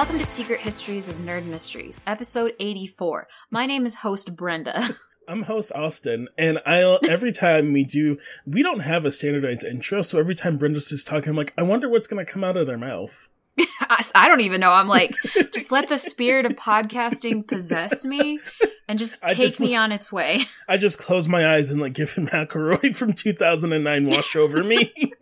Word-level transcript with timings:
Welcome 0.00 0.18
to 0.18 0.24
Secret 0.24 0.60
Histories 0.60 1.08
of 1.08 1.16
Nerd 1.16 1.44
Mysteries, 1.44 2.00
episode 2.06 2.54
84. 2.58 3.28
My 3.50 3.66
name 3.66 3.84
is 3.84 3.96
host 3.96 4.34
Brenda. 4.34 4.96
I'm 5.28 5.42
host 5.42 5.72
Austin, 5.74 6.28
and 6.38 6.58
I 6.64 6.98
every 7.06 7.32
time 7.32 7.74
we 7.74 7.84
do, 7.84 8.16
we 8.46 8.62
don't 8.62 8.80
have 8.80 9.04
a 9.04 9.10
standardized 9.10 9.62
intro, 9.62 10.00
so 10.00 10.18
every 10.18 10.34
time 10.34 10.56
Brenda's 10.56 10.88
just 10.88 11.06
talking, 11.06 11.28
I'm 11.28 11.36
like, 11.36 11.52
I 11.58 11.62
wonder 11.64 11.86
what's 11.86 12.08
going 12.08 12.24
to 12.24 12.32
come 12.32 12.42
out 12.42 12.56
of 12.56 12.66
their 12.66 12.78
mouth. 12.78 13.28
I, 13.80 14.02
I 14.14 14.26
don't 14.26 14.40
even 14.40 14.62
know. 14.62 14.70
I'm 14.70 14.88
like, 14.88 15.14
just 15.52 15.70
let 15.70 15.90
the 15.90 15.98
spirit 15.98 16.46
of 16.46 16.52
podcasting 16.52 17.46
possess 17.46 18.02
me 18.02 18.40
and 18.88 18.98
just 18.98 19.22
take 19.28 19.36
just- 19.36 19.60
me 19.60 19.74
on 19.74 19.92
its 19.92 20.10
way. 20.10 20.46
I 20.66 20.78
just 20.78 20.96
close 20.96 21.28
my 21.28 21.56
eyes 21.56 21.68
and 21.68 21.78
like 21.78 21.92
give 21.92 22.14
him 22.14 22.26
McElroy 22.32 22.96
from 22.96 23.12
2009 23.12 24.06
wash 24.06 24.34
over 24.34 24.64
me. 24.64 25.12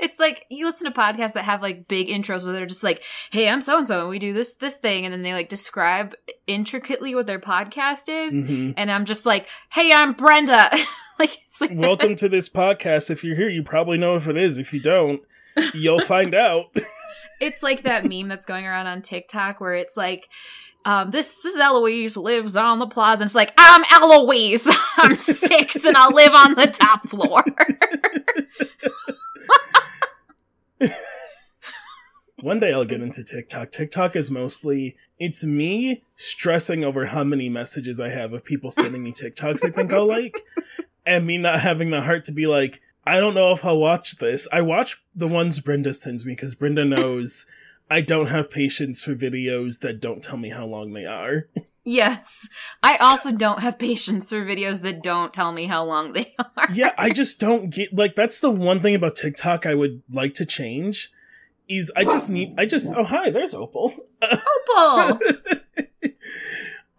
It's 0.00 0.18
like 0.18 0.46
you 0.50 0.66
listen 0.66 0.90
to 0.92 0.98
podcasts 0.98 1.32
that 1.34 1.44
have 1.44 1.62
like 1.62 1.88
big 1.88 2.08
intros 2.08 2.44
where 2.44 2.52
they're 2.52 2.66
just 2.66 2.84
like, 2.84 3.02
"Hey, 3.30 3.48
I'm 3.48 3.60
so 3.60 3.78
and 3.78 3.86
so, 3.86 4.00
and 4.00 4.08
we 4.08 4.18
do 4.18 4.32
this 4.32 4.54
this 4.56 4.78
thing," 4.78 5.04
and 5.04 5.12
then 5.12 5.22
they 5.22 5.32
like 5.32 5.48
describe 5.48 6.14
intricately 6.46 7.14
what 7.14 7.26
their 7.26 7.38
podcast 7.40 8.08
is, 8.08 8.34
Mhm. 8.34 8.74
and 8.76 8.90
I'm 8.90 9.04
just 9.04 9.26
like, 9.26 9.48
"Hey, 9.72 9.92
I'm 9.92 10.12
Brenda." 10.12 10.70
like, 11.18 11.38
it's 11.46 11.60
like 11.60 11.70
Welcome 11.74 12.16
to 12.16 12.28
this 12.28 12.48
podcast. 12.48 13.10
If 13.10 13.22
you're 13.24 13.36
here, 13.36 13.48
you 13.48 13.62
probably 13.62 13.98
know 13.98 14.16
if 14.16 14.26
it 14.28 14.36
is. 14.36 14.58
If 14.58 14.72
you 14.72 14.80
don't, 14.80 15.20
you'll 15.74 16.00
find 16.14 16.34
out. 16.34 16.66
It's 17.40 17.60
like 17.60 17.82
that 17.82 18.04
meme 18.08 18.28
that's 18.28 18.44
going 18.46 18.66
around 18.66 18.86
on 18.86 19.02
TikTok 19.02 19.60
where 19.60 19.74
it's 19.74 19.96
like, 19.96 20.28
um, 20.84 21.10
this 21.10 21.44
is 21.44 21.58
Eloise 21.58 22.16
lives 22.16 22.56
on 22.56 22.78
the 22.78 22.86
plaza. 22.86 23.22
And 23.24 23.26
it's 23.28 23.34
like, 23.34 23.52
I'm 23.58 23.82
Eloise. 23.90 24.68
I'm 24.96 25.16
six 25.18 25.84
and 25.84 25.96
I 25.96 26.06
live 26.08 26.32
on 26.34 26.54
the 26.54 26.68
top 26.68 27.02
floor. 27.08 27.42
One 32.40 32.58
day 32.58 32.72
I'll 32.72 32.84
get 32.84 33.00
into 33.00 33.22
TikTok. 33.22 33.70
TikTok 33.70 34.16
is 34.16 34.30
mostly 34.30 34.96
it's 35.18 35.44
me 35.44 36.02
stressing 36.16 36.82
over 36.82 37.06
how 37.06 37.22
many 37.22 37.48
messages 37.48 38.00
I 38.00 38.08
have 38.08 38.32
of 38.32 38.44
people 38.44 38.72
sending 38.72 39.04
me 39.04 39.12
TikToks 39.12 39.64
I 39.64 39.70
think 39.70 39.92
I'll 39.92 40.08
like, 40.08 40.40
and 41.06 41.24
me 41.24 41.38
not 41.38 41.60
having 41.60 41.90
the 41.90 42.00
heart 42.02 42.24
to 42.24 42.32
be 42.32 42.48
like, 42.48 42.80
I 43.06 43.20
don't 43.20 43.34
know 43.34 43.52
if 43.52 43.64
I'll 43.64 43.78
watch 43.78 44.16
this. 44.16 44.48
I 44.52 44.62
watch 44.62 45.00
the 45.14 45.28
ones 45.28 45.60
Brenda 45.60 45.94
sends 45.94 46.26
me 46.26 46.32
because 46.32 46.54
Brenda 46.56 46.84
knows 46.84 47.46
I 47.90 48.00
don't 48.00 48.28
have 48.28 48.50
patience 48.50 49.02
for 49.02 49.14
videos 49.14 49.80
that 49.80 50.00
don't 50.00 50.22
tell 50.22 50.36
me 50.36 50.50
how 50.50 50.66
long 50.66 50.92
they 50.92 51.04
are. 51.04 51.48
Yes. 51.84 52.48
I 52.82 52.96
also 53.02 53.32
don't 53.32 53.60
have 53.60 53.78
patience 53.78 54.28
for 54.30 54.44
videos 54.44 54.82
that 54.82 55.02
don't 55.02 55.32
tell 55.32 55.52
me 55.52 55.66
how 55.66 55.84
long 55.84 56.12
they 56.12 56.34
are. 56.56 56.70
yeah, 56.72 56.92
I 56.98 57.10
just 57.10 57.38
don't 57.40 57.70
get 57.70 57.92
like 57.94 58.14
that's 58.16 58.40
the 58.40 58.50
one 58.50 58.80
thing 58.80 58.94
about 58.94 59.16
TikTok 59.16 59.66
I 59.66 59.74
would 59.74 60.02
like 60.12 60.34
to 60.34 60.46
change. 60.46 61.10
Is 61.68 61.92
I 61.96 62.04
just 62.04 62.28
need 62.28 62.54
I 62.58 62.66
just 62.66 62.92
oh 62.96 63.04
hi 63.04 63.30
there's 63.30 63.54
Opal. 63.54 63.94
Opal. 64.22 65.18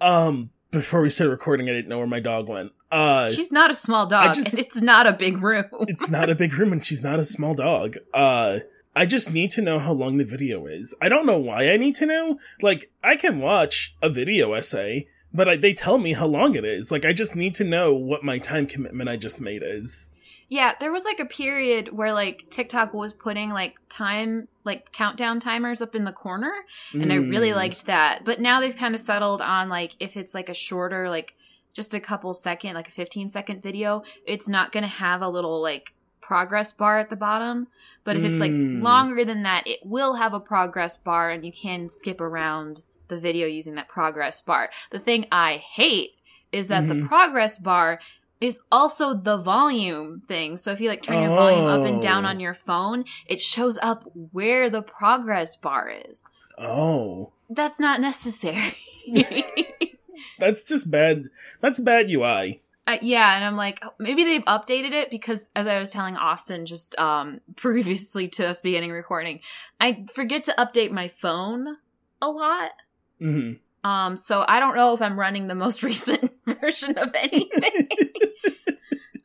Um, 0.02 0.50
before 0.72 1.02
we 1.02 1.10
started 1.10 1.32
recording, 1.32 1.70
I 1.70 1.72
didn't 1.74 1.88
know 1.88 1.98
where 1.98 2.08
my 2.08 2.20
dog 2.20 2.50
went. 2.50 2.74
Uh, 2.92 3.30
She's 3.30 3.52
not 3.54 3.72
a 3.72 3.76
small 3.76 4.06
dog. 4.06 4.34
Just- 4.36 4.54
and 4.58 4.66
it's 4.66 4.82
not 4.82 5.08
a 5.08 5.14
big 5.14 5.42
room. 5.42 5.64
it's 5.88 6.10
not 6.10 6.30
a 6.30 6.36
big 6.36 6.54
room 6.58 6.74
and 6.74 6.86
she's 6.86 7.04
not 7.04 7.20
a 7.20 7.26
small 7.26 7.54
dog. 7.56 7.96
Uh, 8.14 8.60
I 8.96 9.06
just 9.06 9.34
need 9.34 9.50
to 9.52 9.62
know 9.62 9.80
how 9.80 9.92
long 9.94 10.18
the 10.18 10.26
video 10.26 10.66
is. 10.68 10.94
I 11.02 11.10
don't 11.10 11.26
know 11.26 11.38
why 11.38 11.70
I 11.70 11.78
need 11.78 11.96
to 11.96 12.06
know. 12.06 12.38
Like, 12.62 12.92
I 13.04 13.16
can 13.16 13.40
watch 13.40 13.96
a 14.02 14.10
video 14.10 14.54
essay, 14.54 15.08
but 15.34 15.50
I, 15.50 15.56
they 15.58 15.74
tell 15.74 15.98
me 15.98 16.14
how 16.14 16.28
long 16.28 16.54
it 16.56 16.64
is. 16.64 16.92
Like, 16.92 17.04
I 17.06 17.12
just 17.14 17.36
need 17.36 17.56
to 17.56 17.64
know 17.64 17.94
what 17.94 18.24
my 18.24 18.38
time 18.38 18.68
commitment 18.68 19.10
I 19.10 19.18
just 19.18 19.42
made 19.42 19.64
is. 19.66 20.12
Yeah, 20.50 20.74
there 20.80 20.92
was 20.92 21.06
like 21.06 21.20
a 21.20 21.26
period 21.26 21.94
where 21.94 22.14
like 22.14 22.46
TikTok 22.52 22.94
was 22.94 23.12
putting 23.14 23.50
like 23.50 23.76
time, 23.90 24.48
like 24.64 24.92
countdown 24.92 25.40
timers 25.40 25.82
up 25.82 25.96
in 25.96 26.04
the 26.04 26.12
corner, 26.12 26.54
and 26.94 27.12
I 27.12 27.16
really 27.16 27.50
Mm. 27.50 27.56
liked 27.56 27.86
that. 27.88 28.24
But 28.24 28.40
now 28.40 28.60
they've 28.60 28.76
kind 28.76 28.94
of 28.94 29.00
settled 29.00 29.42
on 29.42 29.70
like 29.70 29.94
if 30.00 30.16
it's 30.16 30.36
like 30.36 30.50
a 30.50 30.54
shorter, 30.54 31.10
like 31.10 31.34
just 31.74 31.96
a 31.96 32.00
couple 32.00 32.32
second, 32.36 32.76
like 32.76 32.88
a 32.88 32.92
15 32.92 33.30
second 33.30 33.64
video, 33.64 34.04
it's 34.28 34.48
not 34.48 34.72
going 34.72 34.84
to 34.84 34.88
have 34.90 35.24
a 35.24 35.30
little 35.30 35.60
like 35.60 35.94
progress 36.28 36.72
bar 36.72 37.00
at 37.00 37.10
the 37.10 37.16
bottom. 37.16 37.68
But 38.04 38.16
if 38.18 38.24
it's 38.24 38.40
like 38.40 38.52
Mm. 38.52 38.82
longer 38.82 39.24
than 39.26 39.44
that, 39.44 39.68
it 39.68 39.80
will 39.86 40.16
have 40.16 40.34
a 40.34 40.40
progress 40.40 40.98
bar 40.98 41.30
and 41.30 41.46
you 41.46 41.52
can 41.52 41.90
skip 41.90 42.20
around 42.22 42.82
the 43.10 43.20
video 43.20 43.46
using 43.48 43.76
that 43.76 43.88
progress 43.88 44.42
bar. 44.42 44.70
The 44.92 45.00
thing 45.00 45.26
I 45.32 45.58
hate 45.58 46.12
is 46.52 46.68
that 46.70 46.88
the 46.88 46.96
Mhm. 46.96 47.08
progress 47.08 47.58
bar 47.58 48.00
is 48.42 48.62
also 48.72 49.14
the 49.14 49.38
volume 49.38 50.22
thing. 50.28 50.58
So 50.58 50.72
if 50.72 50.82
you 50.82 50.90
like 50.90 51.02
turn 51.02 51.22
your 51.22 51.36
volume 51.36 51.66
up 51.66 51.86
and 51.88 52.02
down 52.02 52.26
Oh. 52.26 52.30
on 52.30 52.40
your 52.40 52.54
phone, 52.54 53.06
it 53.26 53.40
shows 53.40 53.78
up 53.82 54.04
where 54.32 54.70
the 54.70 54.82
progress 54.82 55.56
bar 55.56 55.90
is. 56.10 56.26
Oh, 56.58 57.32
That's 57.50 57.80
not 57.80 58.02
necessary. 58.02 58.76
that's 60.40 60.64
just 60.64 60.90
bad. 60.90 61.30
That's 61.62 61.80
bad 61.80 62.10
UI. 62.10 62.62
Uh, 62.86 62.98
yeah, 63.02 63.36
and 63.36 63.46
I'm 63.46 63.56
like, 63.56 63.80
oh, 63.82 63.94
maybe 63.98 64.26
they've 64.26 64.44
updated 64.44 64.92
it 64.92 65.10
because, 65.10 65.50
as 65.56 65.68
I 65.68 65.80
was 65.80 65.92
telling 65.92 66.18
Austin 66.18 66.66
just 66.66 67.00
um 67.00 67.40
previously 67.56 68.28
to 68.30 68.48
us 68.48 68.62
beginning 68.62 68.92
recording, 68.92 69.40
I 69.80 70.06
forget 70.14 70.44
to 70.46 70.56
update 70.58 70.92
my 70.92 71.08
phone 71.08 71.78
a 72.22 72.30
lot. 72.30 72.72
hmm 73.20 73.54
Um, 73.84 74.18
so 74.18 74.44
I 74.48 74.60
don't 74.60 74.76
know 74.76 74.94
if 74.94 75.02
I'm 75.02 75.18
running 75.20 75.48
the 75.48 75.56
most 75.56 75.82
recent 75.92 76.32
version 76.46 76.98
of 76.98 77.14
anything. 77.16 77.88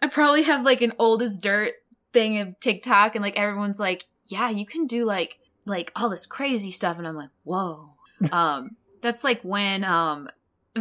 I 0.00 0.06
probably 0.06 0.44
have 0.44 0.64
like 0.64 0.80
an 0.80 0.92
old 0.98 1.22
as 1.22 1.36
dirt 1.38 1.74
thing 2.12 2.38
of 2.38 2.58
TikTok, 2.60 3.16
and 3.16 3.22
like 3.22 3.36
everyone's 3.38 3.80
like, 3.80 4.06
"Yeah, 4.28 4.50
you 4.50 4.66
can 4.66 4.86
do 4.86 5.04
like 5.04 5.40
like 5.66 5.90
all 5.96 6.08
this 6.08 6.26
crazy 6.26 6.70
stuff," 6.70 6.98
and 6.98 7.06
I'm 7.08 7.16
like, 7.16 7.30
"Whoa." 7.42 7.94
um, 8.32 8.76
that's 9.00 9.24
like 9.24 9.40
when 9.42 9.82
um 9.84 10.28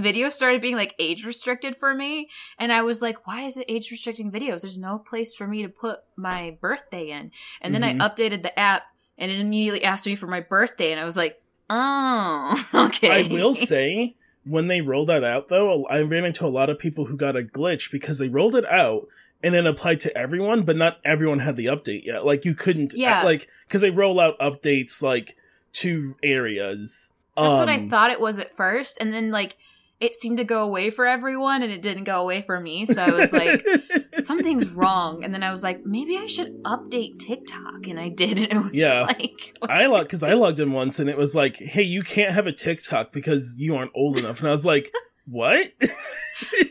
videos 0.03 0.31
started 0.33 0.61
being 0.61 0.75
like 0.75 0.93
age 0.99 1.25
restricted 1.25 1.75
for 1.77 1.93
me 1.93 2.29
and 2.59 2.71
i 2.71 2.81
was 2.81 3.01
like 3.01 3.25
why 3.27 3.41
is 3.43 3.57
it 3.57 3.65
age 3.67 3.89
restricting 3.91 4.31
videos 4.31 4.61
there's 4.61 4.77
no 4.77 4.97
place 4.97 5.33
for 5.33 5.47
me 5.47 5.61
to 5.61 5.69
put 5.69 5.99
my 6.15 6.57
birthday 6.61 7.09
in 7.11 7.31
and 7.61 7.73
then 7.73 7.81
Mhm. 7.81 8.01
i 8.01 8.07
updated 8.09 8.41
the 8.43 8.57
app 8.59 8.83
and 9.17 9.31
it 9.31 9.39
immediately 9.39 9.83
asked 9.83 10.05
me 10.05 10.15
for 10.15 10.27
my 10.27 10.39
birthday 10.39 10.91
and 10.91 10.99
i 10.99 11.05
was 11.05 11.17
like 11.17 11.41
oh 11.69 12.65
okay 12.73 13.25
I 13.25 13.27
will 13.33 13.53
say, 13.73 14.15
when 14.45 14.67
they 14.67 14.79
rolled 14.79 15.09
that 15.09 15.25
out, 15.25 15.49
though, 15.49 15.85
I 15.87 16.01
ran 16.03 16.23
into 16.23 16.45
a 16.45 16.47
lot 16.47 16.69
of 16.69 16.79
people 16.79 17.05
who 17.05 17.17
got 17.17 17.35
a 17.35 17.41
glitch 17.41 17.91
because 17.91 18.17
they 18.19 18.29
rolled 18.29 18.55
it 18.55 18.65
out 18.65 19.07
and 19.43 19.53
it 19.53 19.65
applied 19.67 19.99
to 20.01 20.17
everyone, 20.17 20.63
but 20.63 20.77
not 20.77 20.99
everyone 21.03 21.39
had 21.39 21.57
the 21.57 21.65
update 21.65 22.05
yet. 22.05 22.25
Like 22.25 22.45
you 22.45 22.55
couldn't, 22.55 22.93
Yeah. 22.95 23.23
like 23.23 23.49
because 23.67 23.81
they 23.81 23.89
roll 23.89 24.21
out 24.21 24.39
updates 24.39 25.01
like 25.01 25.35
to 25.73 26.15
areas. 26.23 27.11
That's 27.35 27.59
what 27.59 27.67
I 27.69 27.75
Um, 27.79 27.89
thought 27.89 28.11
it 28.11 28.21
was 28.21 28.39
at 28.39 28.55
first, 28.55 28.97
and 29.01 29.13
then 29.13 29.29
like 29.31 29.57
it 29.99 30.13
seemed 30.15 30.37
to 30.37 30.43
go 30.43 30.63
away 30.63 30.89
for 30.91 31.05
everyone, 31.05 31.63
and 31.63 31.71
it 31.71 31.81
didn't 31.81 32.03
go 32.03 32.21
away 32.21 32.43
for 32.43 32.59
me. 32.59 32.85
So 32.85 33.01
I 33.03 33.11
was 33.11 33.33
like, 33.33 33.65
something's 34.17 34.67
wrong. 34.69 35.23
And 35.23 35.33
then 35.33 35.41
I 35.43 35.51
was 35.51 35.63
like, 35.63 35.85
maybe 35.85 36.17
I 36.17 36.25
should 36.27 36.61
update 36.63 37.19
TikTok, 37.19 37.87
and 37.87 37.99
I 37.99 38.09
did, 38.09 38.37
and 38.37 38.51
it 38.53 38.57
was 38.63 38.73
Yeah. 38.73 39.01
like, 39.01 39.57
I 39.63 39.87
logged 39.87 40.07
because 40.07 40.23
I 40.23 40.33
logged 40.33 40.59
in 40.59 40.71
once 40.71 40.99
and 40.99 41.09
it 41.09 41.17
was 41.17 41.33
like, 41.35 41.57
"Hey, 41.57 41.81
you 41.83 42.03
can't 42.03 42.33
have 42.33 42.47
a 42.47 42.51
TikTok 42.53 43.11
because 43.11 43.55
you 43.59 43.75
aren't 43.75 43.91
old 43.95 44.17
enough," 44.17 44.39
and 44.39 44.47
I 44.47 44.51
was 44.51 44.65
like, 44.65 44.91
"What?" 45.25 45.73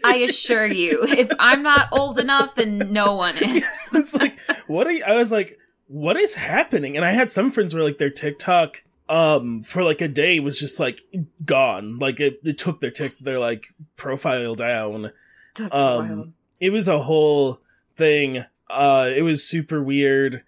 I 0.05 0.17
assure 0.29 0.67
you, 0.67 1.03
if 1.09 1.29
I'm 1.41 1.63
not 1.63 1.89
old 1.93 2.19
enough, 2.21 2.55
then 2.55 2.79
no 2.93 3.15
one 3.17 3.37
is. 3.43 3.65
it's 3.93 4.15
like, 4.15 4.39
what 4.69 4.87
are 4.87 4.93
you? 4.93 5.03
I 5.05 5.15
was 5.17 5.33
like, 5.33 5.59
what 5.89 6.17
is 6.17 6.35
happening? 6.35 6.97
And 6.97 7.05
I 7.05 7.11
had 7.11 7.33
some 7.33 7.51
friends 7.51 7.75
where 7.75 7.83
like 7.83 7.99
their 7.99 8.11
TikTok, 8.11 8.85
um, 9.09 9.63
for 9.63 9.83
like 9.85 10.01
a 10.01 10.09
day 10.09 10.41
was 10.41 10.59
just 10.59 10.81
like 10.81 11.03
gone. 11.45 11.99
Like 11.99 12.21
it, 12.21 12.41
it 12.45 12.59
took 12.59 12.81
their 12.81 12.91
tick, 12.91 13.17
their 13.19 13.39
like 13.39 13.69
profile 13.97 14.55
down. 14.55 15.13
That's 15.55 15.75
Um, 15.75 16.09
wild. 16.09 16.33
It 16.61 16.71
was 16.71 16.89
a 16.89 16.99
whole 17.01 17.61
thing. 17.97 18.45
Uh, 18.69 19.11
it 19.15 19.23
was 19.23 19.45
super 19.45 19.83
weird. 19.83 20.43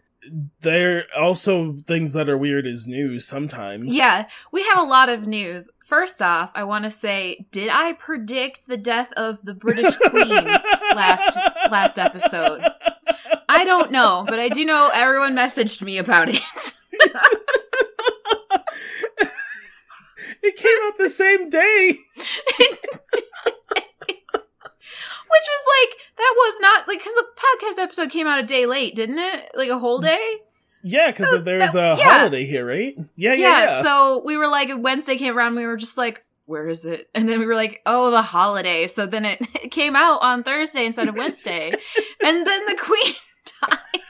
there 0.60 0.98
are 1.16 1.22
also 1.22 1.78
things 1.86 2.12
that 2.12 2.28
are 2.28 2.36
weird 2.36 2.66
as 2.66 2.86
news 2.86 3.26
sometimes. 3.26 3.94
Yeah, 3.94 4.28
we 4.52 4.62
have 4.64 4.78
a 4.78 4.82
lot 4.82 5.08
of 5.08 5.26
news. 5.26 5.70
First 5.84 6.20
off, 6.20 6.50
I 6.54 6.64
want 6.64 6.84
to 6.84 6.90
say, 6.90 7.46
did 7.50 7.70
I 7.70 7.94
predict 7.94 8.66
the 8.66 8.76
death 8.76 9.10
of 9.16 9.42
the 9.44 9.54
British 9.54 9.94
Queen 10.10 10.28
last 10.94 11.34
last 11.70 11.98
episode? 11.98 12.62
I 13.48 13.64
don't 13.64 13.90
know, 13.90 14.24
but 14.28 14.38
I 14.38 14.50
do 14.50 14.66
know 14.66 14.90
everyone 14.92 15.34
messaged 15.34 15.80
me 15.80 15.96
about 15.96 16.28
it. 16.28 16.42
it 20.42 20.56
came 20.56 20.78
out 20.84 20.98
the 20.98 21.08
same 21.10 21.48
day. 21.48 21.98
Which 25.30 25.46
was 25.46 25.64
like 25.90 25.98
that 26.16 26.34
was 26.36 26.60
not 26.60 26.88
like 26.88 26.98
because 26.98 27.14
the 27.14 27.26
podcast 27.36 27.82
episode 27.82 28.10
came 28.10 28.26
out 28.26 28.38
a 28.38 28.42
day 28.42 28.64
late, 28.66 28.94
didn't 28.96 29.18
it? 29.18 29.50
Like 29.54 29.68
a 29.68 29.78
whole 29.78 29.98
day. 30.00 30.36
Yeah, 30.82 31.10
because 31.10 31.28
Oh, 31.32 31.38
there's 31.38 31.72
that- 31.72 31.96
a 31.96 31.98
yeah. 31.98 32.18
holiday 32.18 32.44
here, 32.46 32.64
right? 32.66 32.96
Yeah, 33.16 33.34
yeah, 33.34 33.36
Yeah, 33.36 33.64
yeah. 33.64 33.82
So 33.82 34.22
we 34.24 34.36
were 34.36 34.48
like 34.48 34.70
Wednesday 34.76 35.16
came 35.16 35.36
around, 35.36 35.54
we 35.56 35.66
were 35.66 35.76
just 35.76 35.98
like, 35.98 36.24
where 36.46 36.66
is 36.68 36.86
it? 36.86 37.10
And 37.14 37.28
then 37.28 37.40
we 37.40 37.46
were 37.46 37.54
like, 37.56 37.82
oh, 37.84 38.10
the 38.10 38.22
holiday. 38.22 38.86
So 38.86 39.04
then 39.04 39.24
it, 39.26 39.38
it 39.62 39.70
came 39.70 39.94
out 39.96 40.22
on 40.22 40.42
Thursday 40.44 40.86
instead 40.86 41.08
of 41.08 41.16
Wednesday, 41.16 41.72
and 42.24 42.46
then 42.46 42.64
the 42.66 42.76
Queen 42.80 43.14
died. 43.68 44.02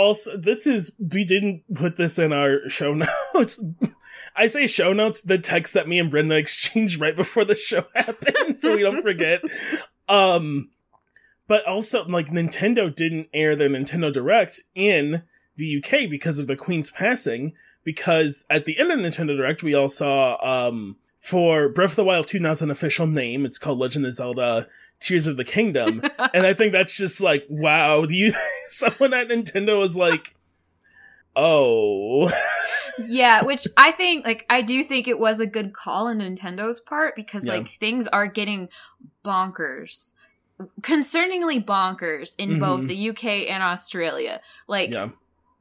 Also, 0.00 0.36
this 0.36 0.66
is 0.66 0.92
we 0.98 1.24
didn't 1.24 1.62
put 1.74 1.96
this 1.96 2.18
in 2.18 2.32
our 2.32 2.68
show 2.68 2.94
notes. 3.34 3.62
I 4.36 4.46
say 4.46 4.66
show 4.66 4.92
notes, 4.92 5.22
the 5.22 5.38
text 5.38 5.74
that 5.74 5.88
me 5.88 5.98
and 5.98 6.10
Brenda 6.10 6.36
exchanged 6.36 7.00
right 7.00 7.16
before 7.16 7.44
the 7.44 7.56
show 7.56 7.84
happened, 7.94 8.56
so 8.56 8.74
we 8.74 8.82
don't 8.82 9.02
forget. 9.02 9.40
Um, 10.08 10.70
but 11.46 11.66
also, 11.66 12.04
like 12.06 12.28
Nintendo 12.28 12.94
didn't 12.94 13.28
air 13.34 13.56
their 13.56 13.68
Nintendo 13.68 14.12
Direct 14.12 14.60
in 14.74 15.22
the 15.56 15.76
UK 15.78 16.08
because 16.08 16.38
of 16.38 16.46
the 16.46 16.56
Queen's 16.56 16.90
passing. 16.90 17.52
Because 17.82 18.44
at 18.50 18.66
the 18.66 18.78
end 18.78 18.92
of 18.92 18.98
Nintendo 18.98 19.36
Direct, 19.36 19.62
we 19.62 19.74
all 19.74 19.88
saw 19.88 20.36
um 20.68 20.96
for 21.18 21.68
Breath 21.68 21.90
of 21.90 21.96
the 21.96 22.04
Wild 22.04 22.26
2 22.26 22.38
now 22.38 22.50
has 22.50 22.62
an 22.62 22.70
official 22.70 23.06
name. 23.06 23.44
It's 23.44 23.58
called 23.58 23.78
Legend 23.78 24.06
of 24.06 24.14
Zelda: 24.14 24.68
Tears 25.00 25.26
of 25.26 25.36
the 25.36 25.44
Kingdom, 25.44 26.02
and 26.34 26.46
I 26.46 26.54
think 26.54 26.72
that's 26.72 26.96
just 26.96 27.20
like 27.20 27.46
wow. 27.48 28.04
Do 28.06 28.14
you 28.14 28.32
someone 28.66 29.14
at 29.14 29.28
Nintendo 29.28 29.78
was 29.78 29.96
like, 29.96 30.34
oh, 31.36 32.30
yeah, 33.06 33.42
which 33.44 33.66
I 33.76 33.92
think, 33.92 34.26
like, 34.26 34.44
I 34.50 34.62
do 34.62 34.82
think 34.84 35.08
it 35.08 35.18
was 35.18 35.40
a 35.40 35.46
good 35.46 35.72
call 35.72 36.08
on 36.08 36.18
Nintendo's 36.18 36.80
part 36.80 37.16
because, 37.16 37.46
Yeah. 37.46 37.54
like, 37.54 37.68
things 37.68 38.06
are 38.08 38.26
getting 38.26 38.68
bonkers. 39.24 40.14
Concerningly 40.82 41.64
bonkers 41.64 42.34
in 42.36 42.58
both 42.60 42.82
Mhm. 42.82 42.88
the 42.88 42.94
UK 43.10 43.48
and 43.48 43.62
Australia. 43.62 44.40
Like, 44.66 44.90
yeah, 44.90 45.08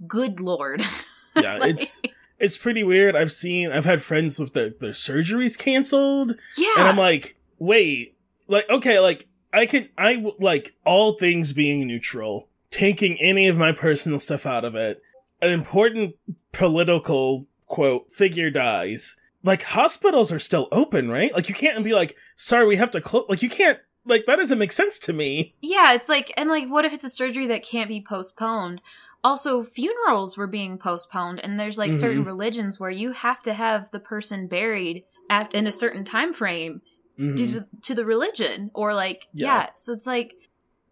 good 0.06 0.42
lord. 0.42 0.84
yeah. 1.36 1.58
Like- 1.58 1.72
It's 1.76 2.02
it's 2.38 2.58
pretty 2.58 2.84
weird. 2.84 3.16
I've 3.16 3.32
seen 3.32 3.72
I've 3.72 3.86
had 3.86 4.02
friends 4.02 4.40
with 4.40 4.54
their 4.54 4.72
their 4.72 4.92
surgeries 4.92 5.58
canceled. 5.58 6.34
Yeah. 6.58 6.74
and 6.80 6.88
I'm 6.90 6.98
like, 6.98 7.38
wait, 7.60 8.16
like, 8.48 8.70
okay, 8.70 9.00
like, 9.00 9.28
I 9.54 9.66
could, 9.66 9.90
I 9.98 10.24
like 10.40 10.76
all 10.86 11.14
things 11.18 11.54
being 11.54 11.86
neutral, 11.88 12.48
taking 12.70 13.18
any 13.20 13.48
of 13.48 13.58
my 13.58 13.72
personal 13.72 14.20
stuff 14.20 14.46
out 14.46 14.66
of 14.66 14.76
it. 14.76 15.02
An 15.42 15.52
important 15.52 16.16
political 16.52 17.48
quote 17.68 18.12
figure 18.12 18.50
dies. 18.50 19.16
Like, 19.44 19.64
hospitals 19.64 20.32
are 20.34 20.40
still 20.40 20.68
open, 20.72 21.10
right? 21.10 21.34
Like, 21.34 21.48
you 21.48 21.56
can't 21.56 21.84
be 21.84 21.94
like, 21.94 22.16
sorry, 22.36 22.68
we 22.68 22.76
have 22.76 22.92
to 22.92 23.02
close. 23.02 23.26
Like, 23.30 23.42
you 23.42 23.50
can't. 23.50 23.80
Like, 24.06 24.26
that 24.26 24.36
doesn't 24.38 24.58
make 24.60 24.72
sense 24.72 25.00
to 25.00 25.14
me. 25.14 25.56
Yeah, 25.62 25.94
it's 25.94 26.10
like, 26.10 26.34
and 26.36 26.50
like, 26.50 26.68
what 26.68 26.84
if 26.86 26.94
it's 26.94 27.06
a 27.06 27.10
surgery 27.10 27.48
that 27.48 27.64
can't 27.64 27.88
be 27.90 28.04
postponed? 28.08 28.82
Also, 29.24 29.64
funerals 29.64 30.38
were 30.38 30.48
being 30.48 30.78
postponed, 30.78 31.40
and 31.42 31.60
there's 31.60 31.78
like 31.78 31.92
certain 31.94 32.24
Mhm. 32.24 32.28
religions 32.28 32.80
where 32.80 32.90
you 32.90 33.12
have 33.12 33.42
to 33.44 33.54
have 33.54 33.92
the 33.92 34.00
person 34.00 34.48
buried 34.48 35.04
at 35.30 35.54
in 35.54 35.68
a 35.68 35.72
certain 35.72 36.04
time 36.06 36.34
frame 36.34 36.82
Mhm. 37.20 37.36
due 37.36 37.48
to, 37.48 37.66
to 37.84 37.96
the 37.96 38.06
religion, 38.06 38.72
or 38.74 38.94
like, 38.94 39.28
Yeah. 39.34 39.46
yeah. 39.48 39.70
So 39.74 39.92
it's 39.94 40.08
like, 40.08 40.36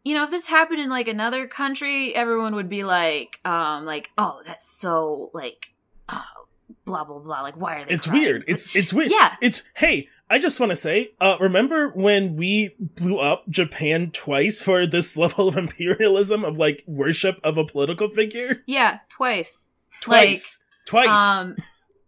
you 0.03 0.13
know, 0.13 0.23
if 0.23 0.29
this 0.31 0.47
happened 0.47 0.79
in 0.81 0.89
like 0.89 1.07
another 1.07 1.47
country, 1.47 2.13
everyone 2.15 2.53
would 2.55 2.69
be 2.69 2.83
like, 2.83 3.39
um, 3.45 3.85
like, 3.85 4.09
oh, 4.17 4.41
that's 4.45 4.67
so 4.79 5.31
like, 5.33 5.73
oh, 6.09 6.21
blah 6.85 7.03
blah 7.03 7.19
blah. 7.19 7.41
Like, 7.41 7.55
why 7.57 7.75
are 7.77 7.83
they? 7.83 7.93
It's 7.93 8.07
crying? 8.07 8.21
weird. 8.23 8.43
It's 8.47 8.75
it's 8.75 8.93
weird. 8.93 9.09
yeah, 9.11 9.35
It's 9.41 9.63
hey, 9.75 10.07
I 10.29 10.39
just 10.39 10.59
want 10.59 10.71
to 10.71 10.75
say, 10.75 11.11
uh, 11.21 11.37
remember 11.39 11.89
when 11.89 12.35
we 12.35 12.75
blew 12.79 13.19
up 13.19 13.49
Japan 13.49 14.11
twice 14.11 14.61
for 14.61 14.85
this 14.85 15.15
level 15.23 15.47
of 15.47 15.55
imperialism 15.57 16.43
of 16.45 16.57
like 16.57 16.83
worship 16.87 17.39
of 17.43 17.57
a 17.57 17.63
political 17.65 18.09
figure? 18.09 18.63
yeah, 18.65 18.99
twice. 19.09 19.73
Twice, 20.01 20.59
twice. 20.85 21.07
Um, 21.09 21.55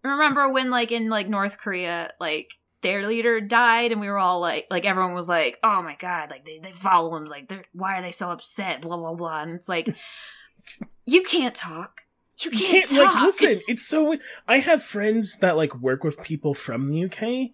remember 0.03 0.49
when 0.51 0.69
like 0.69 0.91
in 0.91 1.09
like 1.09 1.27
North 1.27 1.57
Korea, 1.57 2.11
like 2.19 2.58
their 2.81 3.05
leader 3.07 3.41
died, 3.41 3.91
and 3.91 3.99
we 3.99 4.07
were 4.07 4.17
all 4.17 4.39
like, 4.39 4.67
like 4.71 4.85
everyone 4.85 5.13
was 5.13 5.27
like, 5.29 5.57
"Oh 5.63 5.81
my 5.81 5.95
god!" 5.95 6.31
Like 6.31 6.45
they 6.45 6.59
they 6.59 6.71
follow 6.71 7.15
him. 7.15 7.25
Like 7.25 7.47
they're 7.49 7.65
why 7.73 7.97
are 7.97 8.01
they 8.01 8.11
so 8.11 8.31
upset? 8.31 8.81
Blah 8.81 8.97
blah 8.97 9.13
blah. 9.13 9.41
And 9.41 9.51
it's 9.51 9.67
like, 9.69 9.89
you 11.05 11.23
can't 11.23 11.55
talk. 11.55 12.01
You 12.39 12.51
you 12.51 12.57
can't, 12.57 12.87
can't 12.89 13.03
talk. 13.05 13.15
like 13.15 13.23
listen. 13.25 13.61
It's 13.67 13.85
so. 13.85 14.15
I 14.47 14.59
have 14.59 14.81
friends 14.83 15.37
that 15.39 15.57
like 15.57 15.75
work 15.75 16.03
with 16.03 16.21
people 16.21 16.53
from 16.53 16.89
the 16.89 17.05
UK, 17.05 17.51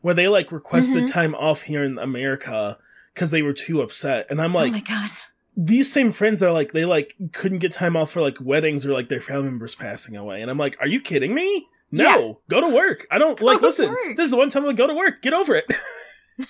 where 0.00 0.14
they 0.14 0.28
like 0.28 0.50
requested 0.52 1.04
Mhm. 1.04 1.12
time 1.12 1.34
off 1.34 1.62
here 1.62 1.84
in 1.84 1.98
America 1.98 2.78
because 3.14 3.30
they 3.30 3.42
were 3.42 3.52
too 3.52 3.82
upset, 3.82 4.26
and 4.30 4.40
I'm 4.40 4.54
like 4.54 4.70
oh 4.70 4.76
my 4.76 4.80
god. 4.80 5.10
these 5.54 5.92
same 5.92 6.12
friends 6.12 6.42
are 6.42 6.50
like 6.52 6.72
they 6.72 6.86
like 6.86 7.14
couldn't 7.32 7.58
get 7.58 7.74
time 7.74 7.94
off 7.94 8.10
for 8.10 8.22
like 8.22 8.38
weddings 8.40 8.86
or 8.86 8.92
like 8.92 9.10
their 9.10 9.20
family 9.20 9.44
members 9.44 9.74
passing 9.74 10.16
away 10.16 10.40
and 10.40 10.50
i'm 10.50 10.56
like 10.56 10.78
are 10.80 10.86
you 10.86 10.98
kidding 10.98 11.34
me 11.34 11.68
no 11.92 12.04
Yeah. 12.04 12.32
go 12.48 12.60
to 12.68 12.74
work. 12.74 13.06
I 13.10 13.18
don't 13.18 13.38
Go 13.38 13.46
like 13.46 13.60
listen 13.62 13.90
work. 13.90 14.16
this 14.16 14.24
is 14.24 14.30
the 14.32 14.36
one 14.38 14.50
time 14.50 14.66
i 14.66 14.72
go 14.72 14.86
to 14.88 14.94
work. 14.94 15.22
Get 15.22 15.32
over 15.34 15.54
it. 15.54 15.66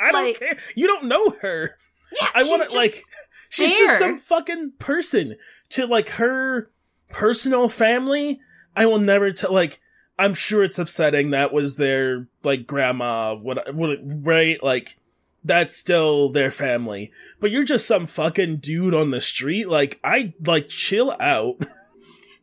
I 0.00 0.10
don't 0.12 0.24
Like- 0.24 0.38
care. 0.38 0.58
You 0.74 0.86
don't 0.86 1.04
know 1.04 1.30
her. 1.42 1.76
Yeah, 2.20 2.28
i 2.34 2.42
want 2.44 2.70
to 2.70 2.76
like 2.76 3.02
she's 3.50 3.70
just 3.70 3.98
some 3.98 4.16
fucking 4.18 4.72
person 4.78 5.36
to 5.70 5.86
like 5.86 6.08
her 6.10 6.70
personal 7.10 7.68
family. 7.68 8.40
I 8.74 8.86
will 8.86 8.98
never 8.98 9.30
tell 9.32 9.52
like 9.52 9.80
i'm 10.18 10.34
sure 10.34 10.64
it's 10.64 10.78
upsetting 10.78 11.30
that 11.30 11.52
was 11.52 11.76
their 11.76 12.26
like 12.42 12.66
grandma 12.66 13.34
what, 13.34 13.74
what 13.74 13.98
right? 14.02 14.60
Like 14.62 14.96
that's 15.44 15.76
still 15.76 16.30
their 16.30 16.50
family. 16.50 17.12
But 17.40 17.50
you're 17.50 17.64
just 17.64 17.86
some 17.86 18.06
fucking 18.06 18.56
dude 18.56 18.94
on 18.94 19.10
the 19.10 19.20
street. 19.20 19.68
Like 19.68 20.00
i 20.02 20.32
like 20.44 20.68
chill 20.68 21.14
out 21.20 21.56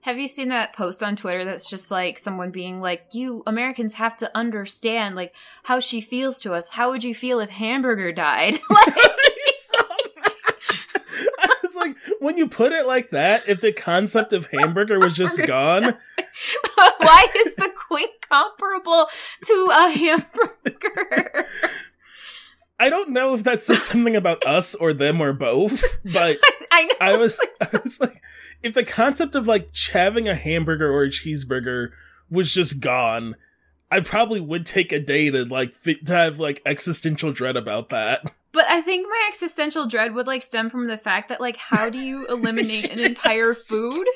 Have 0.05 0.19
you 0.19 0.27
seen 0.27 0.49
that 0.49 0.75
post 0.75 1.01
on 1.01 1.15
Twitter 1.15 1.43
that's 1.45 1.67
just 1.67 1.89
like 1.89 2.19
someone 2.19 2.51
being 2.51 2.79
like, 2.79 3.07
"You 3.13 3.41
Americans 3.47 3.95
have 3.95 4.15
to 4.17 4.29
understand 4.37 5.15
like 5.15 5.33
how 5.63 5.79
she 5.79 5.99
feels 5.99 6.39
to 6.41 6.53
us. 6.53 6.69
How 6.69 6.91
would 6.91 7.03
you 7.03 7.15
feel 7.15 7.39
if 7.39 7.49
Hamburger 7.49 8.11
died?" 8.11 8.53
like, 8.69 8.93
I 11.39 11.55
was 11.63 11.75
like, 11.75 11.95
when 12.19 12.37
you 12.37 12.47
put 12.47 12.71
it 12.71 12.85
like 12.85 13.09
that, 13.09 13.49
if 13.49 13.61
the 13.61 13.73
concept 13.73 14.31
of 14.31 14.45
hamburger 14.51 14.99
was 14.99 15.15
just 15.15 15.43
gone, 15.47 15.97
Why 16.75 17.27
is 17.37 17.55
the 17.55 17.71
queen 17.87 18.09
comparable 18.29 19.07
to 19.45 19.71
a 19.73 19.89
hamburger? 19.89 21.47
I 22.79 22.91
don't 22.91 23.09
know 23.09 23.33
if 23.33 23.43
that 23.45 23.63
says 23.63 23.81
something 23.81 24.15
about 24.15 24.45
us 24.45 24.75
or 24.75 24.93
them 24.93 25.19
or 25.19 25.33
both, 25.33 25.83
but 26.03 26.37
I 26.71 26.83
know. 26.83 26.93
I 27.01 27.17
was, 27.17 27.39
like 27.39 27.73
I 27.73 27.79
was 27.81 27.99
like, 27.99 28.21
if 28.65 28.73
the 28.73 28.83
concept 28.83 29.35
of 29.35 29.47
like 29.47 29.69
having 29.93 30.27
a 30.27 30.35
hamburger 30.35 30.91
or 30.91 31.03
a 31.03 31.09
cheeseburger 31.09 31.91
was 32.29 32.53
just 32.53 32.79
gone, 32.79 33.35
I 33.91 33.99
probably 33.99 34.41
would 34.41 34.65
take 34.65 34.91
a 34.91 34.99
day 34.99 35.29
to 35.29 35.45
like 35.45 35.73
fit, 35.75 36.05
to 36.07 36.13
have 36.13 36.39
like 36.39 36.61
existential 36.65 37.31
dread 37.31 37.55
about 37.55 37.89
that. 37.89 38.23
But 38.51 38.65
I 38.69 38.81
think 38.81 39.07
my 39.07 39.25
existential 39.29 39.85
dread 39.85 40.13
would 40.15 40.27
like 40.27 40.41
stem 40.41 40.69
from 40.69 40.87
the 40.87 40.97
fact 40.97 41.29
that 41.29 41.39
like 41.41 41.57
how 41.57 41.89
do 41.89 41.99
you 41.99 42.25
eliminate 42.29 42.89
an 42.91 42.99
entire 42.99 43.53
food? 43.53 44.07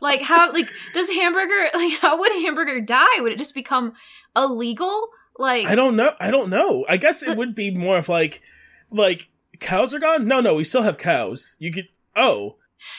Like 0.00 0.22
how 0.22 0.52
like 0.52 0.68
does 0.94 1.10
hamburger 1.10 1.68
like 1.74 1.98
how 2.00 2.18
would 2.18 2.32
hamburger 2.32 2.80
die? 2.80 3.20
Would 3.20 3.32
it 3.32 3.38
just 3.38 3.54
become 3.54 3.94
illegal? 4.36 5.08
Like 5.38 5.66
I 5.66 5.74
don't 5.74 5.96
know. 5.96 6.12
I 6.20 6.30
don't 6.30 6.50
know. 6.50 6.84
I 6.88 6.96
guess 6.96 7.22
it 7.22 7.28
But- 7.28 7.38
would 7.38 7.54
be 7.54 7.70
more 7.70 7.98
of 7.98 8.08
like, 8.08 8.40
like 8.90 9.30
cows 9.58 9.92
are 9.94 9.98
gone. 9.98 10.28
No, 10.28 10.40
no, 10.40 10.54
we 10.54 10.64
still 10.64 10.82
have 10.82 10.98
cows. 10.98 11.56
You 11.58 11.72
could. 11.72 11.88
Oh, 12.14 12.56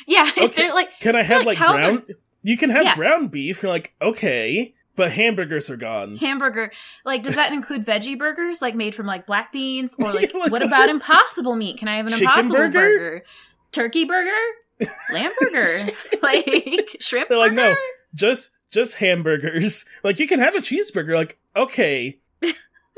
yeah, 0.07 0.29
if 0.38 0.55
they're 0.55 0.73
like 0.73 0.89
can 1.00 1.15
I 1.15 1.23
have 1.23 1.45
like 1.45 1.59
like 1.59 1.69
are- 1.69 1.73
ground? 1.91 2.03
You 2.43 2.57
can 2.57 2.69
have 2.71 2.83
Yeah. 2.83 2.95
ground 2.95 3.29
beef. 3.31 3.61
You're 3.61 3.71
like, 3.71 3.93
okay, 4.01 4.73
but 4.95 5.11
hamburgers 5.11 5.69
are 5.69 5.77
gone. 5.77 6.17
hamburger 6.17 6.71
like 7.05 7.23
does 7.23 7.35
that 7.35 7.53
include 7.53 7.85
veggie 7.85 8.17
burgers 8.17 8.61
like 8.61 8.75
made 8.75 8.93
from 8.95 9.05
like 9.05 9.25
black 9.25 9.51
beans 9.51 9.95
or 10.00 10.11
like 10.13 10.33
Like, 10.33 10.51
what 10.51 10.61
about 10.63 10.89
impossible 10.89 11.55
meat? 11.55 11.77
Can 11.77 11.88
I 11.88 11.97
have 11.97 12.07
an 12.07 12.11
Chicken 12.11 12.27
impossible 12.27 12.55
burger? 12.57 12.71
burger? 12.71 13.23
Turkey 13.71 14.05
burger? 14.05 14.31
Lamb 15.13 15.31
burger? 15.39 15.77
like 16.21 16.97
shrimp 17.00 17.29
They're 17.29 17.38
like, 17.38 17.53
no, 17.53 17.75
just 18.15 18.51
just 18.71 18.95
hamburgers. 18.97 19.85
Like 20.03 20.17
you 20.19 20.27
can 20.27 20.39
have 20.39 20.55
a 20.55 20.59
cheeseburger. 20.59 21.13
Like, 21.15 21.38
okay, 21.55 22.19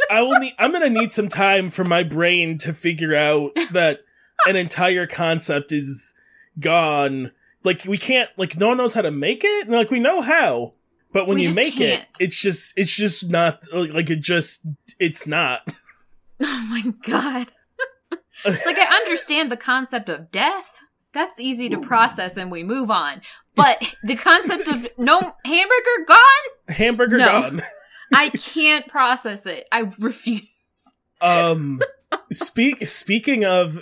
I 0.09 0.21
will 0.21 0.39
need. 0.39 0.53
I'm 0.59 0.71
gonna 0.71 0.89
need 0.89 1.11
some 1.13 1.27
time 1.29 1.69
for 1.69 1.83
my 1.83 2.03
brain 2.03 2.57
to 2.59 2.73
figure 2.73 3.15
out 3.15 3.51
that 3.71 3.99
an 4.47 4.55
entire 4.55 5.07
concept 5.07 5.71
is 5.71 6.13
gone. 6.59 7.31
Like 7.63 7.85
we 7.85 7.97
can't 7.97 8.29
like 8.37 8.57
no 8.57 8.69
one 8.69 8.77
knows 8.77 8.93
how 8.93 9.01
to 9.01 9.11
make 9.11 9.43
it. 9.43 9.67
And, 9.67 9.75
like 9.75 9.89
we 9.91 9.99
know 9.99 10.21
how, 10.21 10.73
but 11.13 11.27
when 11.27 11.37
We 11.37 11.47
you 11.47 11.53
make 11.55 11.75
can't. 11.75 12.01
it, 12.01 12.07
it's 12.19 12.39
just 12.41 12.73
it's 12.77 12.95
just 12.95 13.29
not 13.29 13.61
like 13.73 14.09
it 14.09 14.19
just 14.21 14.65
it's 14.99 15.27
not. 15.27 15.61
Oh 16.45 16.67
my 16.69 16.93
god. 17.05 17.47
It's 18.45 18.65
like 18.65 18.77
I 18.77 18.95
understand 19.03 19.51
the 19.51 19.55
concept 19.57 20.09
of 20.09 20.29
death. 20.31 20.81
That's 21.13 21.39
easy 21.39 21.69
to 21.69 21.77
process 21.79 22.35
and 22.35 22.51
we 22.51 22.63
move 22.63 22.89
on. 22.89 23.21
But 23.55 23.95
the 24.03 24.15
concept 24.15 24.67
of 24.67 24.87
no 24.97 25.35
hamburger 25.45 26.05
gone? 26.07 26.19
Hamburger 26.75 27.17
No. 27.19 27.25
gone. 27.25 27.61
I 28.11 28.29
can't 28.29 28.87
process 28.87 29.45
it. 29.45 29.67
I 29.71 29.89
refuse. 29.99 30.41
Um, 31.21 31.79
speak 32.31 32.85
speaking 32.87 33.45
of, 33.45 33.79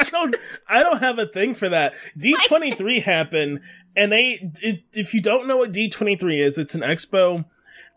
I 0.00 0.04
don't 0.10 0.36
I 0.68 0.82
don't 0.82 1.00
have 1.00 1.18
a 1.18 1.26
thing 1.26 1.54
for 1.54 1.68
that. 1.68 1.94
D 2.16 2.36
twenty 2.46 2.72
three 2.72 3.00
happened, 3.00 3.60
and 3.96 4.10
they 4.10 4.50
it, 4.62 4.82
if 4.92 5.14
you 5.14 5.20
don't 5.20 5.46
know 5.46 5.56
what 5.56 5.72
D 5.72 5.88
twenty 5.88 6.16
three 6.16 6.40
is, 6.40 6.58
it's 6.58 6.74
an 6.74 6.82
expo 6.82 7.44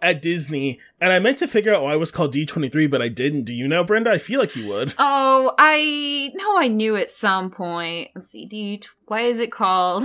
at 0.01 0.21
Disney, 0.21 0.81
and 0.99 1.13
I 1.13 1.19
meant 1.19 1.37
to 1.37 1.47
figure 1.47 1.73
out 1.73 1.81
why 1.81 1.93
it 1.93 1.99
was 1.99 2.11
called 2.11 2.33
D 2.33 2.45
twenty 2.45 2.69
three, 2.69 2.87
but 2.87 3.01
I 3.01 3.07
didn't. 3.07 3.45
Do 3.45 3.53
you 3.53 3.67
know, 3.67 3.83
Brenda? 3.83 4.11
I 4.11 4.17
feel 4.17 4.39
like 4.39 4.55
you 4.55 4.67
would. 4.67 4.93
Oh, 4.97 5.53
I 5.57 6.31
know 6.35 6.57
I 6.57 6.67
knew 6.67 6.95
at 6.97 7.09
some 7.09 7.49
point. 7.49 8.09
Let's 8.13 8.29
see, 8.29 8.45
D. 8.45 8.81
Why 9.05 9.21
is 9.21 9.39
it 9.39 9.51
called 9.51 10.03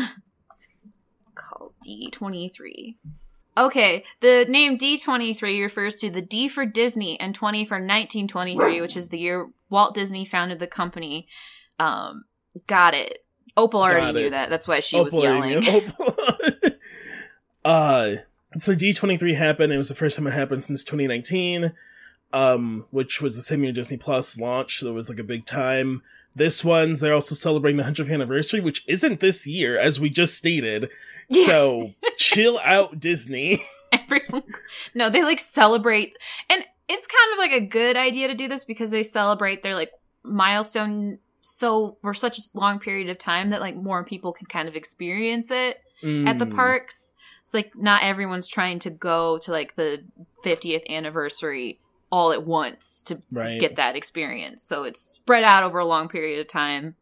called 1.35 1.75
D 1.83 2.11
twenty 2.11 2.49
three? 2.49 2.97
Okay, 3.57 4.05
the 4.21 4.47
name 4.49 4.77
D 4.77 4.97
twenty 4.99 5.35
three 5.35 5.61
refers 5.61 5.97
to 5.97 6.11
the 6.11 6.23
D 6.23 6.49
for 6.49 6.65
Disney 6.65 7.19
and 7.19 7.35
twenty 7.35 7.65
for 7.65 7.81
nineteen 7.81 8.29
twenty 8.29 8.57
three, 8.57 8.81
which 8.81 8.97
is 8.97 9.09
the 9.09 9.19
year 9.19 9.51
Walt 9.69 9.95
Disney 9.95 10.25
founded 10.25 10.61
the 10.61 10.69
company. 10.69 11.27
Um, 11.79 12.25
got 12.67 12.95
it. 12.95 13.25
Opal 13.57 13.83
already 13.83 14.07
Got 14.07 14.15
knew 14.15 14.31
that. 14.31 14.51
That's 14.51 14.69
why 14.69 14.81
she 14.81 15.01
was 15.01 15.13
Opal, 15.13 15.27
I 15.27 15.49
yelling. 15.49 15.69
Opal. 15.69 16.17
uh, 17.65 18.11
so 18.57 18.75
D 18.75 18.93
twenty 18.93 19.19
three 19.19 19.35
happened. 19.35 19.73
It 19.73 19.77
was 19.77 19.89
the 19.89 19.95
first 19.95 20.17
time 20.17 20.27
it 20.27 20.33
happened 20.33 20.65
since 20.65 20.85
twenty 20.85 21.07
nineteen, 21.07 21.75
um, 22.33 22.87
which 22.91 23.21
was 23.21 23.37
the 23.37 23.43
same 23.43 23.65
year 23.65 23.73
Disney 23.73 23.97
Plus 23.97 24.39
launched. 24.39 24.81
So 24.81 24.89
it 24.89 24.95
was 24.95 25.09
like 25.09 25.19
a 25.19 25.25
big 25.25 25.45
time. 25.45 26.03
This 26.35 26.65
one's 26.65 27.01
they're 27.01 27.15
also 27.15 27.35
celebrating 27.35 27.79
the 27.79 27.85
hundredth 27.85 28.11
anniversary, 28.11 28.61
which 28.61 28.85
isn't 28.87 29.19
this 29.19 29.47
year, 29.47 29.77
as 29.77 29.99
we 29.99 30.09
just 30.09 30.37
stated. 30.37 30.89
Yeah. 31.29 31.47
So 31.47 31.95
chill 32.17 32.61
out, 32.65 33.01
Disney. 33.01 33.65
Everyone, 33.93 34.45
no, 34.95 35.11
they 35.11 35.25
like 35.25 35.41
celebrate, 35.41 36.17
and 36.49 36.63
it's 36.89 37.07
kind 37.07 37.33
of 37.33 37.39
like 37.39 37.53
a 37.53 37.67
good 37.67 37.97
idea 37.97 38.29
to 38.29 38.35
do 38.35 38.47
this 38.47 38.65
because 38.65 38.91
they 38.91 39.03
celebrate 39.03 39.63
their 39.63 39.75
like 39.75 39.91
milestone 40.23 41.19
so 41.41 41.97
for 42.03 42.15
such 42.15 42.39
a 42.39 42.43
long 42.55 42.79
period 42.79 43.09
of 43.09 43.19
time 43.19 43.51
that 43.51 43.61
like 43.61 43.77
more 43.77 44.05
people 44.05 44.33
can 44.33 44.47
kind 44.47 44.69
of 44.69 44.77
experience 44.77 45.51
it 45.51 45.81
at 46.03 46.39
the 46.39 46.47
Mm, 46.47 46.55
parks. 46.55 47.15
It's 47.41 47.55
like 47.55 47.77
not 47.77 48.03
everyone's 48.03 48.49
trying 48.49 48.79
to 48.81 48.91
go 48.91 49.39
to 49.39 49.51
like 49.51 49.77
the 49.77 50.05
50th 50.45 50.89
anniversary 50.89 51.81
all 52.11 52.33
at 52.33 52.45
once 52.45 53.03
to 53.03 53.23
right. 53.31 53.61
get 53.61 53.77
that 53.77 53.97
experience. 53.97 54.63
So 54.63 54.85
it's 54.85 55.01
spread 55.01 55.45
out 55.45 55.65
over 55.65 55.79
a 55.79 55.85
long 55.85 56.09
period 56.09 56.41
of 56.41 56.47
time. 56.47 56.95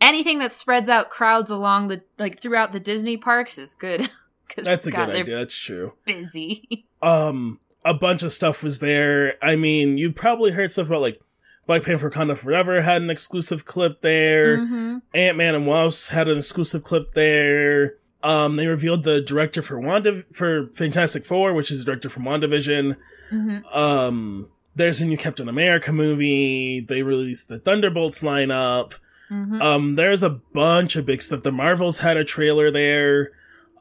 Anything 0.00 0.40
that 0.40 0.52
spreads 0.52 0.88
out 0.88 1.10
crowds 1.10 1.50
along 1.50 1.88
the 1.88 2.02
like 2.18 2.40
throughout 2.40 2.72
the 2.72 2.80
Disney 2.80 3.16
parks 3.16 3.58
is 3.58 3.74
good. 3.74 4.10
That's 4.56 4.86
a 4.86 4.90
God, 4.90 5.06
good 5.06 5.16
idea. 5.16 5.36
That's 5.36 5.56
true. 5.56 5.92
busy. 6.04 6.86
um 7.02 7.60
a 7.84 7.94
bunch 7.94 8.22
of 8.22 8.32
stuff 8.32 8.62
was 8.62 8.80
there. 8.80 9.34
I 9.42 9.56
mean, 9.56 9.98
you 9.98 10.12
probably 10.12 10.50
heard 10.50 10.72
stuff 10.72 10.88
about 10.88 11.00
like 11.00 11.20
Black 11.68 11.82
Panther 11.84 12.10
Wakanda 12.10 12.36
Forever 12.36 12.80
had 12.82 13.02
an 13.02 13.10
exclusive 13.10 13.64
clip 13.64 14.00
there. 14.00 14.56
hmm 14.64 14.96
Ant 15.14 15.36
Man 15.36 15.54
and 15.54 15.66
Wasp 15.66 16.10
had 16.10 16.26
an 16.26 16.38
exclusive 16.38 16.82
clip 16.82 17.12
there. 17.14 17.94
Um, 18.24 18.56
they 18.56 18.66
revealed 18.66 19.04
the 19.04 19.20
director 19.20 19.62
for 19.62 19.78
Wanda 19.78 20.24
for 20.32 20.68
Fantastic 20.74 21.24
Four, 21.24 21.52
which 21.52 21.70
is 21.70 21.78
the 21.80 21.84
director 21.84 22.08
from 22.08 22.24
WandaVision. 22.24 22.96
hmm 23.30 23.58
Um, 23.72 24.48
there's 24.74 25.00
a 25.00 25.06
new 25.06 25.16
Captain 25.18 25.48
America 25.48 25.92
movie. 25.92 26.80
They 26.80 27.02
released 27.02 27.48
the 27.48 27.58
Thunderbolts 27.58 28.22
lineup. 28.22 28.94
hmm 29.28 29.60
Um, 29.62 29.94
there's 29.96 30.22
a 30.22 30.30
bunch 30.30 30.96
of 30.96 31.04
big 31.06 31.20
stuff. 31.22 31.42
The 31.42 31.52
Marvels 31.52 31.98
had 31.98 32.16
a 32.16 32.24
trailer 32.24 32.70
there. 32.70 33.32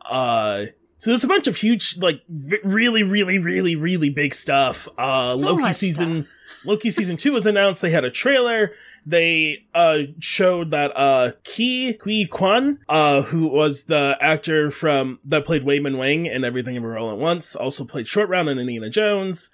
Uh, 0.05 0.65
so 0.97 1.11
there's 1.11 1.23
a 1.23 1.27
bunch 1.27 1.47
of 1.47 1.55
huge, 1.57 1.97
like, 1.97 2.21
v- 2.27 2.59
really, 2.63 3.03
really, 3.03 3.37
really, 3.39 3.75
really 3.75 4.09
big 4.09 4.33
stuff. 4.33 4.87
Uh, 4.97 5.35
So 5.35 5.53
Loki 5.53 5.71
season, 5.73 6.27
Loki 6.65 6.89
season 6.91 7.17
two 7.17 7.33
was 7.33 7.45
announced. 7.45 7.81
They 7.81 7.91
had 7.91 8.05
a 8.05 8.11
trailer. 8.11 8.71
They, 9.05 9.65
uh, 9.73 9.99
showed 10.19 10.71
that, 10.71 10.91
uh, 10.97 11.31
Ke 11.45 11.97
Huy 12.03 12.25
Quan, 12.29 12.79
uh, 12.89 13.21
who 13.23 13.47
was 13.47 13.85
the 13.85 14.17
actor 14.19 14.69
from, 14.69 15.19
that 15.23 15.45
played 15.45 15.63
Waymond 15.63 15.97
Wang 15.97 16.25
in 16.25 16.43
Everything 16.43 16.75
Everywhere 16.75 16.97
All 16.97 17.11
at 17.11 17.17
Once, 17.17 17.55
also 17.55 17.85
played 17.85 18.07
Short 18.07 18.27
Round 18.27 18.49
in 18.49 18.59
Indiana 18.59 18.89
Jones, 18.89 19.49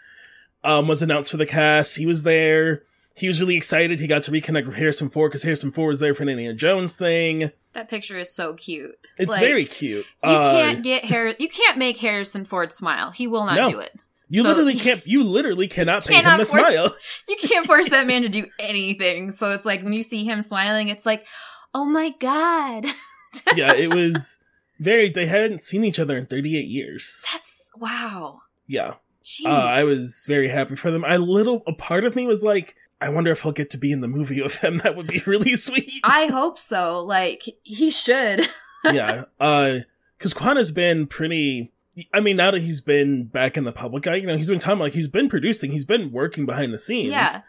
um, 0.64 0.88
was 0.88 1.04
announced 1.04 1.30
for 1.30 1.38
the 1.38 1.46
cast. 1.46 1.98
He 1.98 2.06
was 2.08 2.24
there. 2.24 2.82
He 3.16 3.28
was 3.28 3.40
really 3.40 3.56
excited. 3.56 4.00
He 4.00 4.08
got 4.08 4.24
to 4.24 4.32
reconnect 4.32 4.66
with 4.66 4.76
Harrison 4.78 5.08
Ford 5.08 5.30
because 5.30 5.44
Harrison 5.44 5.72
Ford 5.72 5.90
was 5.90 6.00
there 6.00 6.16
for 6.16 6.24
an 6.24 6.30
Indiana 6.30 6.56
Jones 6.56 6.96
thing. 6.96 7.52
That 7.74 7.88
picture 7.88 8.18
is 8.18 8.34
so 8.34 8.56
cute. 8.56 8.98
It's 9.20 9.30
Like, 9.34 9.40
very 9.40 9.66
cute. 9.66 10.08
You 10.24 10.30
Uh, 10.32 10.52
can't 10.64 10.84
get 10.84 11.06
Har- 11.06 11.36
You 11.38 11.48
can't 11.50 11.78
make 11.78 11.98
Harrison 12.00 12.44
Ford 12.44 12.74
smile. 12.74 13.12
He 13.12 13.28
will 13.28 13.46
not 13.46 13.56
No. 13.58 13.70
do 13.70 13.80
it. 13.80 13.92
You 14.34 14.42
so- 14.44 14.50
literally 14.50 14.76
can't. 14.76 15.06
You 15.06 15.24
literally 15.24 15.68
cannot 15.68 16.06
pay 16.06 16.16
him 16.16 16.24
to 16.24 16.30
force- 16.46 16.50
smile. 16.50 16.96
You 17.28 17.36
can't 17.38 17.66
force 17.66 17.90
that 17.90 18.08
man 18.08 18.24
to 18.24 18.30
do 18.30 18.48
anything. 18.60 19.32
So 19.32 19.52
it's 19.52 19.66
like 19.66 19.82
when 19.84 19.94
you 19.94 20.04
see 20.04 20.24
him 20.26 20.42
smiling, 20.42 20.90
it's 20.90 21.06
like, 21.06 21.26
oh 21.74 21.86
my 21.86 22.10
god, 22.20 22.86
yeah, 23.56 23.74
it 23.74 23.94
was 23.94 24.38
very. 24.80 25.10
They 25.10 25.26
hadn't 25.28 25.62
seen 25.62 25.84
each 25.84 26.00
other 26.00 26.18
in 26.18 26.26
38 26.26 26.66
years. 26.66 27.24
that's 27.32 27.72
wow. 27.78 28.42
Yeah, 28.68 28.96
Jeez. 29.24 29.46
uh, 29.46 29.50
I 29.50 29.84
was 29.84 30.26
very 30.28 30.48
happy 30.50 30.76
for 30.76 30.90
them. 30.92 31.04
I 31.06 31.18
little 31.18 31.64
a 31.68 31.74
part 31.74 32.06
of 32.06 32.16
me 32.16 32.26
was 32.26 32.44
like, 32.44 32.76
I 33.02 33.10
wonder 33.10 33.32
if 33.32 33.42
he'll 33.42 33.52
get 33.52 33.70
to 33.72 33.78
be 33.78 33.92
in 33.92 34.02
the 34.02 34.08
movie 34.08 34.42
with 34.42 34.58
him. 34.58 34.78
That 34.84 34.96
would 34.96 35.08
be 35.08 35.22
really 35.26 35.56
sweet. 35.56 35.92
I 36.04 36.28
hope 36.28 36.58
so. 36.58 37.00
Like 37.04 37.44
he 37.64 37.90
should. 37.92 38.48
yeah, 38.86 39.26
uh, 39.40 39.80
because 40.18 40.34
Quan 40.34 40.56
has 40.58 40.72
been 40.72 41.08
pretty. 41.08 41.73
I 42.14 42.20
mean, 42.20 42.38
now 42.38 42.52
that 42.52 42.62
he's 42.62 42.82
been 42.82 43.26
back 43.26 43.56
in 43.56 43.66
the 43.66 43.72
public 43.72 44.08
eye, 44.08 44.16
you 44.16 44.28
know, 44.28 44.38
he's 44.38 44.50
been 44.50 44.60
talking 44.60 44.80
like 44.80 44.94
he's 44.94 45.08
been 45.08 45.30
producing, 45.30 45.72
he's 45.72 45.86
been 45.86 46.12
working 46.12 46.46
behind 46.46 46.74
the 46.74 46.80
scenes. 46.80 47.08
Yeah. 47.08 47.42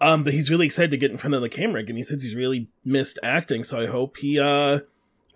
Um, 0.00 0.24
but 0.24 0.32
he's 0.32 0.50
really 0.50 0.66
excited 0.66 0.90
to 0.92 0.96
get 0.96 1.10
in 1.10 1.16
front 1.16 1.34
of 1.34 1.42
the 1.42 1.48
camera 1.48 1.80
again. 1.80 1.96
He 1.96 2.04
says 2.04 2.22
he's 2.22 2.34
really 2.34 2.68
missed 2.84 3.18
acting, 3.22 3.64
so 3.64 3.80
I 3.80 3.86
hope 3.86 4.18
he, 4.18 4.38
uh, 4.38 4.80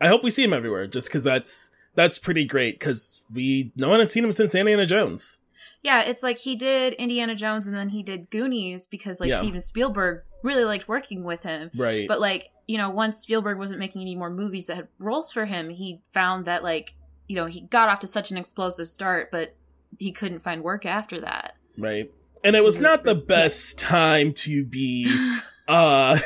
I 0.00 0.08
hope 0.08 0.22
we 0.22 0.30
see 0.30 0.44
him 0.44 0.52
everywhere, 0.52 0.87
just 0.87 1.08
because 1.08 1.25
that's 1.25 1.70
that's 1.94 2.18
pretty 2.18 2.44
great. 2.44 2.78
Because 2.78 3.22
we 3.32 3.72
no 3.76 3.88
one 3.88 4.00
had 4.00 4.11
seen 4.11 4.25
him 4.25 4.32
since 4.32 4.54
Indiana 4.54 4.87
Jones. 4.87 5.38
Yeah, 5.82 6.02
it's 6.02 6.22
like 6.22 6.38
he 6.38 6.54
did 6.54 6.92
Indiana 6.94 7.34
Jones 7.34 7.66
and 7.66 7.76
then 7.76 7.88
he 7.88 8.04
did 8.04 8.30
Goonies 8.30 8.87
because 8.87 9.20
like 9.20 9.30
Yeah. 9.30 9.38
Steven 9.38 9.61
Spielberg 9.61 10.22
really 10.42 10.64
liked 10.64 10.87
working 10.88 11.25
with 11.25 11.42
him. 11.42 11.70
Right. 11.76 12.06
But 12.06 12.20
like, 12.20 12.50
you 12.68 12.78
know, 12.78 12.90
once 12.90 13.18
Spielberg 13.18 13.58
wasn't 13.58 13.80
making 13.80 14.02
any 14.02 14.14
more 14.14 14.30
movies 14.30 14.68
that 14.68 14.76
had 14.76 14.88
roles 15.00 15.32
for 15.32 15.44
him, 15.44 15.70
he 15.70 16.00
found 16.12 16.44
that 16.44 16.62
like, 16.62 16.94
you 17.29 17.37
know, 17.37 17.47
he 17.47 17.62
got 17.62 17.88
off 17.88 18.00
to 18.00 18.07
such 18.07 18.31
an 18.31 18.37
explosive 18.37 18.88
start, 18.88 19.31
but 19.31 19.55
he 19.99 20.12
couldn't 20.12 20.41
find 20.41 20.62
work 20.62 20.85
after 20.87 21.21
that. 21.21 21.57
right. 21.79 22.11
And 22.45 22.57
it 22.57 22.64
was 22.64 22.81
not 22.81 23.05
the 23.05 23.14
best 23.14 23.79
time 23.79 24.33
to 24.35 24.64
be, 24.64 25.07
uh, 25.69 26.19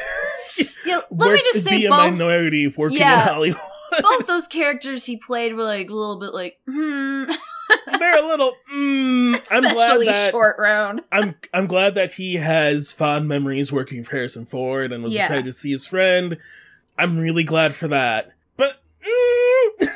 Yeah, 0.86 1.00
let 1.10 1.28
work- 1.28 1.34
me 1.34 1.42
just 1.52 1.64
say 1.64 1.76
be 1.78 1.86
a 1.86 1.90
both 1.90 2.12
minority 2.12 2.66
working 2.68 2.98
Yeah. 2.98 3.20
in 3.22 3.28
Hollywood. 3.34 3.60
both 4.00 4.26
those 4.26 4.46
characters 4.46 5.04
he 5.04 5.18
played 5.18 5.54
were 5.54 5.64
like 5.64 5.90
a 5.90 5.92
little 5.94 6.18
bit 6.18 6.32
like, 6.32 6.58
hmm. 6.66 7.24
They're 7.98 8.24
a 8.24 8.26
little. 8.26 8.52
Mm, 8.72 9.42
I'm 9.50 9.62
glad 9.74 10.00
that 10.06 10.30
short 10.30 10.56
round. 10.58 11.02
I'm 11.10 11.34
I'm 11.52 11.66
glad 11.66 11.96
that 11.96 12.12
he 12.12 12.36
has 12.36 12.92
fond 12.92 13.26
memories 13.26 13.72
working 13.72 14.04
for 14.04 14.12
Harrison 14.12 14.46
Ford 14.46 14.92
and 14.92 15.02
was 15.02 15.12
Yeah. 15.12 15.22
excited 15.22 15.44
to 15.46 15.52
see 15.52 15.72
his 15.72 15.86
friend. 15.88 16.36
I'm 16.96 17.18
really 17.18 17.42
glad 17.42 17.74
for 17.74 17.88
that. 17.88 18.30
But 18.56 18.80
mm, 19.04 19.88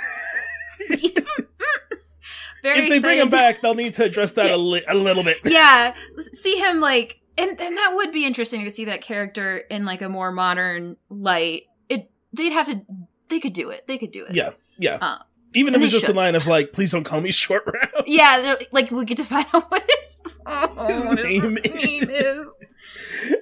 Very 2.74 2.86
if 2.86 2.90
they 2.90 2.98
bring 3.00 3.18
him 3.20 3.28
back, 3.30 3.60
they'll 3.60 3.74
need 3.74 3.94
to 3.94 4.04
address 4.04 4.32
that 4.32 4.46
Yeah. 4.46 4.54
a, 4.54 4.56
li- 4.72 4.84
a 4.88 4.94
little 4.94 5.22
bit. 5.22 5.38
yeah, 5.44 5.94
see 6.32 6.56
him 6.58 6.80
like, 6.80 7.20
and 7.38 7.60
and 7.60 7.76
that 7.76 7.92
would 7.94 8.12
be 8.12 8.24
interesting 8.26 8.64
to 8.64 8.70
see 8.70 8.84
that 8.86 9.00
character 9.02 9.58
in 9.58 9.84
like 9.84 10.02
a 10.02 10.08
more 10.08 10.32
modern 10.32 10.96
light. 11.08 11.62
It 11.88 12.10
they'd 12.32 12.52
have 12.52 12.66
to, 12.66 12.80
they 13.28 13.40
could 13.40 13.52
do 13.52 13.70
it. 13.70 13.86
They 13.86 13.98
could 13.98 14.10
do 14.12 14.24
it. 14.26 14.34
Yeah, 14.34 14.50
yeah. 14.78 14.98
Uh, 15.00 15.18
Even 15.54 15.74
if 15.74 15.82
it's 15.82 15.92
just 15.92 16.08
a 16.08 16.12
line 16.12 16.34
of 16.34 16.46
like, 16.46 16.72
"Please 16.72 16.92
don't 16.92 17.04
call 17.04 17.20
me 17.20 17.30
Short 17.30 17.64
Round." 17.66 18.06
Yeah, 18.06 18.56
like 18.72 18.90
we 18.90 19.04
get 19.04 19.18
to 19.18 19.24
find 19.24 19.46
out 19.52 19.70
what 19.70 19.82
his, 19.88 20.18
oh, 20.46 20.86
His 20.86 21.06
what 21.06 21.18
his 21.18 21.42
name 21.42 21.54
name 21.54 22.08
is. 22.10 22.46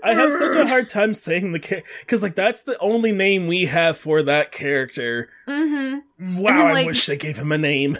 I 0.02 0.14
have 0.14 0.32
such 0.32 0.54
a 0.56 0.66
hard 0.66 0.88
time 0.88 1.14
saying 1.14 1.52
the 1.52 1.58
character 1.58 1.88
because 2.00 2.22
like 2.22 2.34
that's 2.34 2.62
the 2.62 2.78
only 2.78 3.12
name 3.12 3.46
we 3.46 3.66
have 3.66 3.96
for 3.98 4.22
that 4.22 4.52
character. 4.52 5.28
Mm-hmm. 5.46 6.38
Wow, 6.38 6.56
then, 6.56 6.76
I 6.76 6.84
wish 6.84 7.06
they 7.06 7.16
gave 7.16 7.36
him 7.38 7.52
a 7.52 7.58
name. 7.58 7.96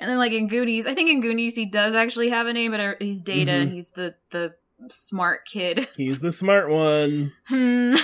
And 0.00 0.10
then 0.10 0.18
like 0.18 0.32
in 0.32 0.48
Goonies, 0.48 0.86
I 0.86 0.94
think 0.94 1.10
in 1.10 1.20
Goonies 1.20 1.54
he 1.54 1.66
does 1.66 1.94
actually 1.94 2.30
have 2.30 2.46
a 2.48 2.52
name, 2.52 2.72
but 2.72 2.80
uh, 2.80 2.94
he's 2.98 3.20
Data, 3.20 3.52
Mhm. 3.52 3.62
and 3.62 3.72
he's 3.72 3.92
the 3.92 4.14
the 4.30 4.54
smart 4.88 5.46
kid. 5.46 5.88
He's 5.98 6.22
the 6.22 6.32
smart 6.32 6.70
one. 6.70 7.32
Hmm. 7.48 7.96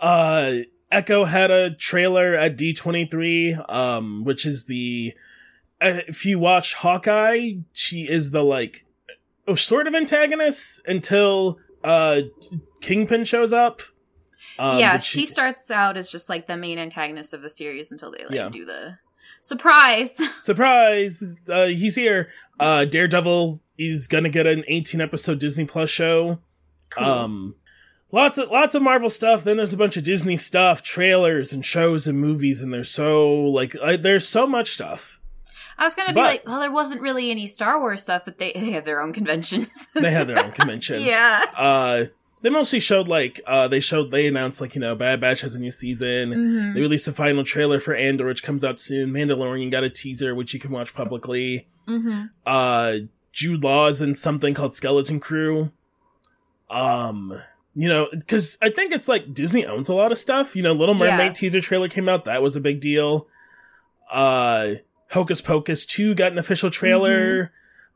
Uh, 0.00 0.52
Echo 0.92 1.24
had 1.24 1.50
a 1.50 1.74
trailer 1.74 2.34
at 2.36 2.56
D23, 2.56 3.68
um, 3.68 4.22
which 4.24 4.46
is 4.46 4.66
the, 4.66 5.14
uh, 5.80 5.98
if 6.06 6.24
you 6.24 6.38
watch 6.38 6.74
Hawkeye, 6.74 7.54
she 7.72 8.08
is 8.08 8.30
the 8.30 8.42
like, 8.44 8.86
oh, 9.48 9.56
sort 9.56 9.88
of 9.88 9.94
antagonist 9.96 10.80
until, 10.86 11.58
uh, 11.82 12.20
Kingpin 12.80 13.24
shows 13.24 13.52
up. 13.52 13.82
Um, 14.60 14.78
yeah, 14.78 14.92
but 14.94 15.02
she, 15.02 15.26
starts 15.26 15.70
out 15.72 15.96
as 15.96 16.10
just 16.10 16.28
like 16.28 16.46
the 16.46 16.56
main 16.56 16.78
antagonist 16.78 17.34
of 17.34 17.42
the 17.42 17.50
series 17.50 17.90
until 17.90 18.12
they 18.12 18.24
like 18.24 18.34
Yeah. 18.34 18.48
do 18.48 18.64
the 18.64 18.98
surprise. 19.46 20.20
surprise, 20.40 21.36
uh, 21.48 21.66
he's 21.66 21.94
here. 21.94 22.28
Uh, 22.58 22.84
Daredevil 22.84 23.60
is 23.78 24.06
gonna 24.08 24.28
get 24.28 24.46
an 24.46 24.64
18 24.66 25.00
episode 25.00 25.38
Disney 25.38 25.64
Plus 25.64 25.90
show. 25.90 26.38
Cool. 26.90 27.04
Um, 27.04 27.54
lots 28.12 28.38
of 28.38 28.50
lots 28.50 28.74
of 28.74 28.82
Marvel 28.82 29.10
stuff. 29.10 29.44
Then 29.44 29.56
there's 29.56 29.72
a 29.74 29.76
bunch 29.76 29.96
of 29.96 30.02
Disney 30.04 30.36
stuff, 30.36 30.82
trailers 30.82 31.52
and 31.52 31.64
shows 31.64 32.06
and 32.06 32.18
movies, 32.20 32.62
and 32.62 32.72
there's 32.72 32.90
so 32.90 33.30
like 33.32 33.76
uh, 33.80 33.96
there's 33.96 34.26
so 34.26 34.46
much 34.46 34.70
stuff. 34.70 35.20
I 35.78 35.84
was 35.84 35.94
gonna 35.94 36.14
be 36.14 36.20
like, 36.20 36.46
well, 36.46 36.60
there 36.60 36.72
wasn't 36.72 37.02
really 37.02 37.30
any 37.30 37.46
Star 37.46 37.78
Wars 37.78 38.00
stuff, 38.00 38.22
but 38.24 38.38
they 38.38 38.52
they 38.54 38.70
have 38.70 38.86
their 38.86 39.02
own 39.02 39.12
conventions. 39.12 39.86
They 39.94 40.10
have 40.10 40.26
their 40.26 40.42
own 40.42 40.52
convention. 40.52 41.02
yeah. 41.02 41.44
Uh, 41.54 42.04
they 42.42 42.50
mostly 42.50 42.80
showed 42.80 43.08
like 43.08 43.40
uh 43.46 43.66
they 43.68 43.80
showed 43.80 44.10
they 44.10 44.26
announced 44.26 44.60
like 44.60 44.74
you 44.74 44.80
know 44.80 44.94
Bad 44.94 45.20
Batch 45.20 45.40
has 45.40 45.54
a 45.54 45.60
new 45.60 45.70
season. 45.70 46.30
Mhm. 46.30 46.74
They 46.74 46.80
released 46.80 47.08
a 47.08 47.12
final 47.12 47.44
trailer 47.44 47.80
for 47.80 47.94
Andor, 47.94 48.26
which 48.26 48.42
comes 48.42 48.62
out 48.64 48.78
soon. 48.80 49.10
Mandalorian 49.12 49.70
got 49.70 49.84
a 49.84 49.90
teaser, 49.90 50.34
which 50.34 50.52
you 50.54 50.60
can 50.60 50.70
watch 50.70 50.94
publicly. 50.94 51.66
Mhm. 51.88 52.30
uh 52.44 52.96
Jude 53.32 53.62
Law 53.64 53.86
is 53.88 54.00
in 54.00 54.14
something 54.14 54.54
called 54.54 54.74
Skeleton 54.74 55.20
Crew. 55.20 55.70
Um, 56.70 57.40
you 57.74 57.88
know, 57.88 58.08
because 58.10 58.56
I 58.62 58.70
think 58.70 58.92
it's 58.92 59.08
like 59.08 59.34
Disney 59.34 59.66
owns 59.66 59.88
a 59.88 59.94
lot 59.94 60.10
of 60.10 60.18
stuff. 60.18 60.56
You 60.56 60.62
know, 60.62 60.72
Little 60.72 60.94
Mermaid 60.94 61.26
Yeah. 61.26 61.32
teaser 61.32 61.60
trailer 61.60 61.88
came 61.88 62.08
out, 62.08 62.24
that 62.24 62.42
was 62.42 62.56
a 62.56 62.60
big 62.60 62.80
deal. 62.80 63.28
Uh, 64.10 64.76
Hocus 65.10 65.40
Pocus 65.40 65.84
2 65.86 66.14
got 66.14 66.32
an 66.32 66.38
official 66.38 66.70
trailer. 66.70 67.52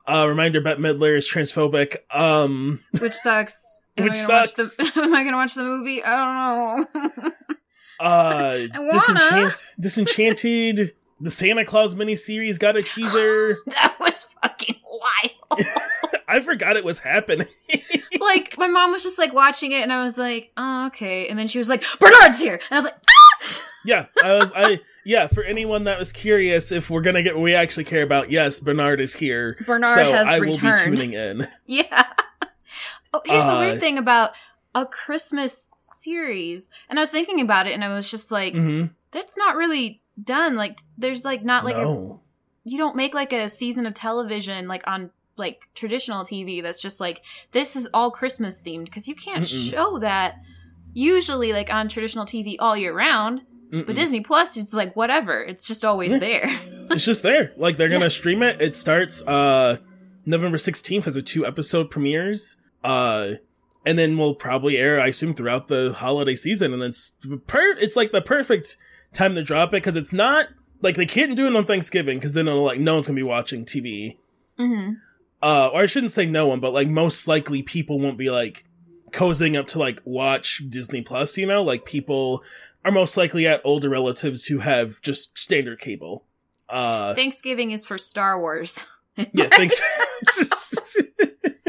Uh, 0.07 0.27
reminder 0.29 0.61
Bette 0.61 0.81
Midler 0.81 1.17
is 1.17 1.29
transphobic. 1.29 1.97
Um, 2.15 2.81
Which 3.01 3.15
sucks. 3.15 3.80
Am 3.97 4.05
Which 4.05 4.15
I 4.15 4.17
sucks. 4.17 4.59
Watch 4.59 4.77
the, 4.77 4.93
am 5.03 5.15
I 5.15 5.25
gonna 5.25 5.37
watch 5.37 5.55
the 5.55 5.65
movie? 5.65 6.03
I 6.03 6.85
don't 6.87 6.95
know. 6.95 7.31
uh. 8.01 8.57
Disenchant- 8.91 9.67
Disenchanted, 9.79 10.93
the 11.21 11.31
Santa 11.31 11.65
Claus 11.65 11.95
miniseries 11.95 12.59
got 12.59 12.77
a 12.77 12.83
teaser. 12.83 13.59
that 13.67 13.97
was 14.01 14.25
fucking 14.43 14.77
wild. 14.85 15.65
I 16.29 16.41
forgot 16.41 16.77
it 16.77 16.85
was 16.85 17.01
happening. 17.01 17.49
like 18.21 18.57
my 18.57 18.69
mom 18.69 18.93
was 18.93 19.03
just 19.03 19.19
like 19.19 19.33
watching 19.35 19.73
it, 19.73 19.83
and 19.83 19.93
I 19.93 20.03
was 20.03 20.17
like, 20.19 20.53
oh 20.57 20.87
okay. 20.87 21.29
And 21.29 21.39
then 21.39 21.49
she 21.49 21.59
was 21.59 21.69
like, 21.69 21.85
Bernard's 21.99 22.39
here, 22.39 22.55
and 22.55 22.63
I 22.71 22.75
was 22.77 22.85
like, 22.85 22.97
Yeah, 23.85 24.07
I 24.23 24.35
was 24.35 24.53
I 24.55 24.81
yeah, 25.05 25.27
for 25.27 25.43
anyone 25.43 25.85
that 25.85 25.99
was 25.99 26.13
curious 26.13 26.71
if 26.73 26.89
we're 26.91 27.01
gonna 27.01 27.23
get 27.23 27.35
what 27.35 27.43
we 27.43 27.55
actually 27.55 27.85
care 27.85 28.03
about, 28.03 28.31
yes, 28.31 28.61
Bernard 28.61 29.01
is 29.01 29.15
here. 29.17 29.57
Bernard 29.67 29.91
so 29.95 30.05
has 30.13 30.29
I 30.29 30.37
returned. 30.37 30.91
will 30.91 30.97
be 30.97 30.97
tuning 31.03 31.13
in. 31.15 31.47
Yeah. 31.67 32.05
Oh, 33.13 33.21
here's 33.25 33.45
the 33.47 33.53
Uh, 33.57 33.59
weird 33.61 33.81
thing 33.81 33.99
about 33.99 34.31
a 34.75 34.87
Christmas 34.87 35.69
series. 35.81 36.71
And 36.89 36.99
I 36.99 37.03
was 37.03 37.11
thinking 37.11 37.41
about 37.41 37.67
it 37.67 37.73
and 37.73 37.85
I 37.85 37.93
was 37.95 38.11
just 38.11 38.31
like, 38.31 38.55
hmm 38.55 38.87
that's 39.13 39.37
not 39.37 39.57
really 39.57 40.03
done. 40.23 40.55
Like 40.55 40.79
there's 40.97 41.25
like 41.25 41.45
not 41.45 41.65
like 41.65 41.75
a 41.75 42.17
you 42.63 42.79
don't 42.79 42.95
make 42.95 43.13
like 43.15 43.33
a 43.33 43.49
season 43.49 43.85
of 43.87 43.95
television 43.95 44.69
like 44.69 44.85
on 44.87 45.11
like 45.37 45.63
traditional 45.75 46.23
TV 46.25 46.63
that's 46.63 46.81
just 46.81 47.01
like 47.01 47.23
this 47.51 47.75
is 47.75 47.89
all 47.93 48.11
Christmas 48.13 48.63
themed 48.63 48.85
because 48.85 49.09
you 49.09 49.17
can't 49.17 49.43
Mm-mm. 49.43 49.71
show 49.71 49.99
that 49.99 50.37
usually 50.93 51.53
like 51.53 51.71
on 51.73 51.89
traditional 51.89 52.25
TV 52.27 52.57
all 52.59 52.77
year 52.77 52.93
round. 52.95 53.43
Mm-mm. 53.73 53.87
But 53.87 53.97
Disney 53.97 54.21
Plus 54.21 54.57
it's 54.57 54.75
like 54.75 54.95
whatever. 54.97 55.43
It's 55.43 55.67
just 55.67 55.85
always 55.85 56.13
Yeah. 56.13 56.19
there. 56.19 56.61
it's 56.91 57.05
just 57.05 57.23
there. 57.23 57.53
Like 57.57 57.77
they're 57.77 57.89
gonna 57.89 58.05
Yeah. 58.05 58.09
stream 58.09 58.43
it. 58.43 58.61
It 58.61 58.77
starts 58.77 59.23
uh 59.27 59.79
November 60.27 60.59
sixteenth 60.59 61.07
as 61.07 61.17
a 61.17 61.23
two 61.23 61.47
episode 61.47 61.91
premieres. 61.91 62.57
Uh 62.83 63.33
and 63.87 63.99
then 63.99 64.19
we'll 64.19 64.35
probably 64.35 64.77
air, 64.77 65.01
I 65.01 65.09
assume, 65.09 65.35
throughout 65.35 65.69
the 65.69 65.95
holiday 65.97 66.35
season. 66.35 66.73
And 66.75 66.83
it's 66.83 67.17
per 67.47 67.77
it's 67.79 67.97
like 67.97 68.13
the 68.13 68.23
perfect 68.23 68.77
time 69.13 69.35
to 69.35 69.43
drop 69.43 69.71
it 69.71 69.83
because 69.83 69.97
it's 69.97 70.13
not 70.13 70.49
like 70.83 70.97
they 70.97 71.07
can't 71.07 71.37
do 71.37 71.47
it 71.47 71.57
on 71.57 71.67
Thanksgiving 71.67 72.19
because 72.19 72.35
then 72.35 72.49
it'll, 72.49 72.65
like 72.65 72.81
no 72.81 72.95
one's 72.95 73.07
gonna 73.07 73.17
be 73.17 73.23
watching 73.23 73.65
TV. 73.65 74.17
hmm 74.59 74.93
uh 75.43 75.69
or 75.73 75.83
I 75.83 75.87
shouldn't 75.87 76.13
say 76.13 76.27
no 76.27 76.47
one, 76.47 76.61
but 76.61 76.73
like 76.75 76.89
most 76.89 77.27
likely 77.27 77.63
people 77.63 77.99
won't 77.99 78.19
be 78.19 78.31
like 78.31 78.65
cozying 79.11 79.59
up 79.59 79.67
to 79.69 79.79
like 79.79 80.01
watch 80.05 80.63
Disney 80.69 81.01
Plus, 81.03 81.37
you 81.39 81.47
know? 81.47 81.63
Like 81.63 81.85
people 81.85 82.43
are 82.85 82.93
most 82.93 83.17
likely 83.17 83.47
at 83.47 83.63
older 83.65 83.89
relatives 83.89 84.47
who 84.47 84.59
have 84.59 85.01
just 85.01 85.39
standard 85.39 85.81
cable. 85.81 86.25
Uh 86.69 87.15
Thanksgiving 87.15 87.71
is 87.71 87.85
for 87.87 87.97
Star 87.97 88.39
Wars. 88.39 88.87
yeah, 89.17 89.49
thanks. 89.49 89.81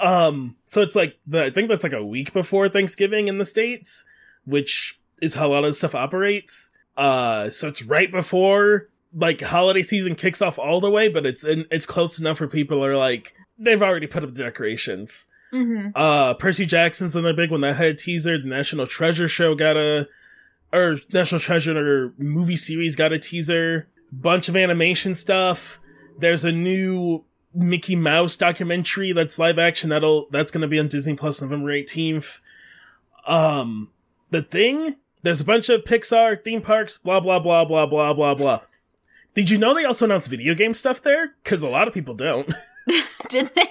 um 0.00 0.56
so 0.64 0.82
it's 0.82 0.96
like 0.96 1.18
the 1.26 1.44
I 1.44 1.50
think 1.50 1.68
that's 1.68 1.82
like 1.82 1.92
a 1.92 2.04
week 2.04 2.32
before 2.32 2.68
Thanksgiving 2.68 3.28
in 3.28 3.38
the 3.38 3.44
States, 3.44 4.04
which 4.44 4.98
is 5.20 5.34
how 5.34 5.48
a 5.48 5.52
lot 5.52 5.64
of 5.64 5.76
stuff 5.76 5.94
operates. 5.94 6.70
Uh 6.96 7.50
so 7.50 7.68
it's 7.68 7.82
right 7.82 8.10
before 8.10 8.88
like 9.14 9.40
holiday 9.40 9.82
season 9.82 10.14
kicks 10.14 10.42
off 10.42 10.58
all 10.58 10.80
the 10.80 10.90
way, 10.90 11.08
but 11.08 11.24
it's 11.26 11.44
in, 11.44 11.64
it's 11.70 11.86
close 11.86 12.18
enough 12.18 12.40
where 12.40 12.48
people 12.48 12.84
are 12.84 12.96
like 12.96 13.34
they've 13.58 13.82
already 13.82 14.06
put 14.06 14.22
up 14.22 14.34
the 14.34 14.42
decorations. 14.42 15.26
hmm 15.50 15.88
Uh 15.94 16.34
Percy 16.34 16.66
Jackson's 16.66 17.16
another 17.16 17.34
big 17.34 17.50
one 17.50 17.62
that 17.62 17.76
had 17.76 17.86
a 17.86 17.94
teaser. 17.94 18.38
The 18.38 18.48
National 18.48 18.86
Treasure 18.86 19.28
show 19.28 19.54
got 19.54 19.76
a 19.76 20.08
or 20.72 20.98
National 21.12 21.40
Treasure 21.40 22.12
movie 22.18 22.56
series 22.56 22.94
got 22.96 23.12
a 23.12 23.18
teaser. 23.18 23.88
Bunch 24.12 24.48
of 24.48 24.56
animation 24.56 25.14
stuff. 25.14 25.80
There's 26.18 26.44
a 26.44 26.52
new 26.52 27.24
Mickey 27.58 27.96
Mouse 27.96 28.36
documentary 28.36 29.12
that's 29.12 29.38
live 29.38 29.58
action 29.58 29.90
that'll 29.90 30.28
that's 30.30 30.52
gonna 30.52 30.68
be 30.68 30.78
on 30.78 30.88
Disney 30.88 31.14
Plus 31.14 31.40
November 31.42 31.70
18th. 31.72 32.40
Um 33.26 33.90
the 34.30 34.42
thing, 34.42 34.96
there's 35.22 35.40
a 35.40 35.44
bunch 35.44 35.68
of 35.68 35.82
Pixar 35.84 36.42
theme 36.44 36.60
parks, 36.62 36.98
blah 36.98 37.20
blah 37.20 37.38
blah 37.40 37.64
blah 37.64 37.86
blah 37.86 38.12
blah 38.14 38.34
blah. 38.34 38.60
Did 39.34 39.50
you 39.50 39.58
know 39.58 39.74
they 39.74 39.84
also 39.84 40.04
announced 40.04 40.28
video 40.30 40.54
game 40.54 40.74
stuff 40.74 41.02
there? 41.02 41.34
Because 41.42 41.62
a 41.62 41.68
lot 41.68 41.88
of 41.88 41.94
people 41.94 42.14
don't. 42.14 42.48
Did 43.28 43.50
they? 43.54 43.68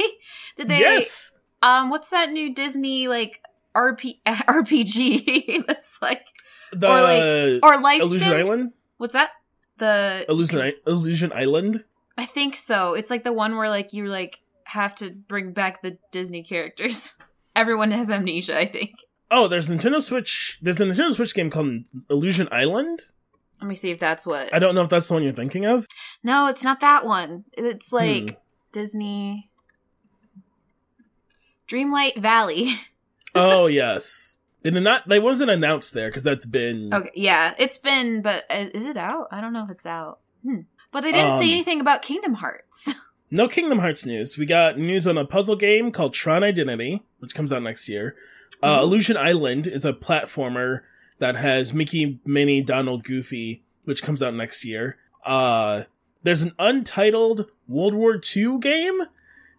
Did 0.56 0.68
they? 0.68 0.80
yes. 0.80 1.34
Um, 1.64 1.90
what's 1.90 2.10
that 2.12 2.30
new 2.32 2.54
Disney 2.54 3.08
like 3.08 3.42
RP 3.76 4.20
RPG? 4.28 5.66
that's 5.66 5.98
like 6.02 6.26
The 6.72 6.88
or 6.88 7.02
like- 7.02 7.64
or 7.64 7.82
Life 7.82 8.02
Illusion 8.02 8.30
Sim? 8.30 8.38
Island? 8.38 8.72
What's 8.98 9.14
that? 9.14 9.32
The 9.78 10.26
Illusion, 10.30 10.60
I- 10.62 10.74
Illusion 10.86 11.32
Island? 11.34 11.84
I 12.18 12.26
think 12.26 12.56
so. 12.56 12.94
It's 12.94 13.10
like 13.10 13.24
the 13.24 13.34
one 13.34 13.56
where 13.58 13.70
like 13.70 13.94
you 13.94 14.06
like 14.08 14.40
have 14.66 14.96
to 14.96 15.12
bring 15.12 15.52
back 15.54 15.82
the 15.82 15.98
Disney 16.12 16.44
characters. 16.44 17.16
Everyone 17.56 17.92
has 17.92 18.10
amnesia. 18.12 18.58
I 18.58 18.66
think. 18.66 18.96
Oh, 19.30 19.48
there's 19.48 19.68
Nintendo 19.70 20.02
Switch. 20.02 20.58
There's 20.62 20.80
a 20.82 20.86
Nintendo 20.86 21.14
Switch 21.14 21.34
game 21.34 21.50
called 21.50 21.84
Illusion 22.10 22.48
Island. 22.52 23.04
Let 23.62 23.68
me 23.68 23.76
see 23.76 23.92
if 23.92 24.00
that's 24.00 24.26
what. 24.26 24.54
I 24.54 24.60
don't 24.60 24.74
know 24.76 24.84
if 24.84 24.90
that's 24.90 25.08
the 25.08 25.14
one 25.16 25.24
you're 25.24 25.34
thinking 25.34 25.66
of. 25.66 25.86
no, 26.24 26.48
it's 26.48 26.64
not 26.64 26.80
that 26.82 27.06
one. 27.06 27.44
It's 27.54 27.92
like 27.92 28.32
Hmm. 28.32 28.36
Disney 28.72 29.50
Dreamlight 31.68 32.18
Valley. 32.22 32.76
Oh 33.36 33.68
yes, 33.68 34.38
did 34.64 34.76
it 34.76 34.80
not? 34.82 35.08
They 35.08 35.20
wasn't 35.20 35.52
announced 35.52 35.94
there 35.94 36.10
because 36.10 36.24
that's 36.24 36.46
been. 36.48 36.92
Okay, 36.92 37.12
yeah, 37.14 37.54
it's 37.60 37.78
been, 37.78 38.24
but 38.24 38.46
is, 38.50 38.70
is 38.72 38.86
it 38.88 38.98
out? 38.98 39.28
I 39.32 39.42
don't 39.42 39.54
know 39.54 39.64
if 39.66 39.70
it's 39.70 39.86
out. 39.86 40.20
Hmm. 40.44 40.62
But 40.92 41.02
they 41.02 41.12
didn't 41.12 41.32
Um, 41.34 41.40
say 41.40 41.52
anything 41.52 41.82
about 41.82 42.02
Kingdom 42.02 42.36
Hearts. 42.36 42.92
No 43.30 43.50
Kingdom 43.50 43.80
Hearts 43.80 44.06
news. 44.06 44.38
We 44.38 44.46
got 44.46 44.78
news 44.80 45.06
on 45.06 45.18
a 45.18 45.26
puzzle 45.26 45.58
game 45.58 45.92
called 45.92 46.14
Tron 46.14 46.46
Identity, 46.46 47.04
which 47.20 47.36
comes 47.36 47.52
out 47.52 47.62
next 47.62 47.90
year. 47.90 48.16
Uh, 48.64 48.78
Ooh. 48.80 48.84
Illusion 48.84 49.18
Island 49.18 49.68
is 49.68 49.84
a 49.84 49.92
platformer 49.92 50.84
that 51.20 51.36
has 51.36 51.74
Mickey, 51.74 52.22
Minnie, 52.24 52.62
Donald, 52.62 53.04
Goofy, 53.04 53.64
which 53.84 54.02
comes 54.02 54.24
out 54.24 54.34
next 54.34 54.64
year. 54.64 54.96
Uh, 55.26 55.84
there's 56.24 56.42
an 56.42 56.54
untitled 56.58 57.48
World 57.68 57.96
War 57.96 58.18
II 58.34 58.60
game 58.60 59.02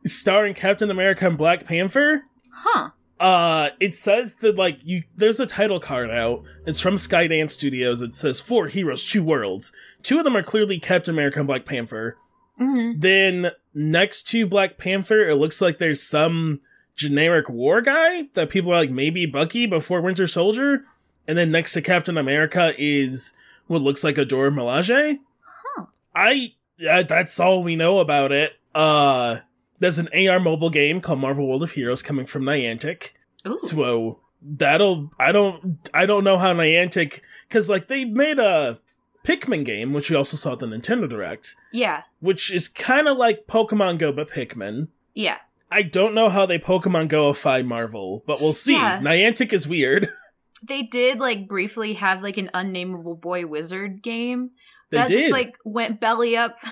starring 0.07 0.55
Captain 0.55 0.91
America 0.91 1.27
and 1.27 1.37
Black 1.37 1.67
Panther. 1.67 2.23
huh. 2.51 2.88
Uh, 3.20 3.70
it 3.81 3.94
says 3.94 4.37
that 4.37 4.57
like 4.57 4.78
you, 4.85 5.02
there's 5.16 5.40
a 5.40 5.46
title 5.46 5.81
card 5.81 6.11
out. 6.11 6.44
It's 6.66 6.81
from 6.81 6.94
Skydance 6.94 7.52
Studios. 7.52 8.00
It 8.00 8.14
says 8.14 8.40
four 8.40 8.68
heroes, 8.68 9.04
two 9.04 9.22
worlds. 9.22 9.72
Two 10.02 10.18
of 10.18 10.24
them 10.24 10.37
are 10.37 10.42
clearly 10.42 10.78
Captain 10.78 11.14
America 11.14 11.40
and 11.40 11.48
Black 11.48 11.64
Panther. 11.64 12.16
hmm 12.57 12.92
Then 12.96 13.50
next 13.74 14.28
to 14.28 14.46
Black 14.46 14.78
Panther, 14.78 15.28
it 15.28 15.37
looks 15.37 15.61
like 15.61 15.78
there's 15.78 16.02
some 16.02 16.61
generic 16.94 17.48
war 17.48 17.81
guy 17.81 18.28
that 18.35 18.50
people 18.50 18.72
are 18.72 18.78
like 18.81 18.90
maybe 18.90 19.26
Bucky 19.26 19.66
before 19.66 20.00
Winter 20.00 20.26
Soldier. 20.26 20.85
And 21.26 21.37
then 21.37 21.50
next 21.50 21.72
to 21.74 21.83
Captain 21.83 22.16
America 22.16 22.72
is 22.78 23.33
what 23.66 23.83
looks 23.83 24.02
like 24.02 24.16
a 24.18 24.24
Dora 24.24 24.50
Milaje. 24.50 25.18
Huh. 25.42 25.87
I 26.14 26.54
that's 26.78 27.38
all 27.40 27.62
we 27.62 27.76
know 27.76 27.98
about 27.98 28.33
it. 28.33 28.52
Uh 28.74 29.40
There's 29.81 29.99
an 29.99 30.09
AR 30.12 30.41
mobile 30.41 30.71
game 30.71 31.01
called 31.01 31.21
Marvel 31.21 31.47
World 31.49 31.62
of 31.62 31.73
Heroes 31.73 32.03
coming 32.03 32.27
from 32.27 32.43
Niantic. 32.43 33.12
Ooh. 33.47 33.59
So 33.59 34.21
that'll 34.43 35.11
I 35.19 35.33
don't 35.33 35.79
I 35.95 36.07
don't 36.07 36.25
know 36.25 36.38
how 36.38 36.53
Niantic 36.55 37.21
because 37.49 37.69
like 37.69 37.88
they 37.88 38.05
made 38.05 38.38
a 38.38 38.81
Pikmin 39.25 39.64
game, 39.64 39.93
which 39.93 40.11
we 40.11 40.17
also 40.17 40.37
saw 40.37 40.53
at 40.55 40.59
the 40.61 40.67
Nintendo 40.67 41.09
Direct, 41.09 41.55
Yeah. 41.73 42.03
which 42.21 42.51
is 42.53 42.67
kind 42.69 43.09
of 43.09 43.17
like 43.19 43.47
Pokemon 43.47 43.99
Go 43.99 44.11
but 44.12 44.31
Pikmin. 44.31 44.88
Yeah. 45.14 45.37
I 45.71 45.83
don't 45.83 46.14
know 46.14 46.29
how 46.31 46.47
they 46.47 46.59
Pokemon 46.59 47.11
Goify 47.11 47.64
Marvel, 47.64 48.23
but 48.27 48.41
we'll 48.41 48.55
see. 48.55 48.73
Yeah. 48.73 49.01
Niantic 49.01 49.53
is 49.53 49.69
weird. 49.69 50.09
They 50.61 50.83
did 50.83 51.21
like 51.21 51.47
briefly 51.47 51.93
have 51.93 52.21
like 52.25 52.37
an 52.37 52.51
unnameable 52.53 53.14
boy 53.14 53.47
wizard 53.47 54.03
game 54.03 54.51
They 54.91 54.97
that 54.99 55.07
did. 55.07 55.21
just 55.21 55.33
like 55.33 55.57
went 55.64 56.01
belly 56.01 56.37
up. 56.37 56.59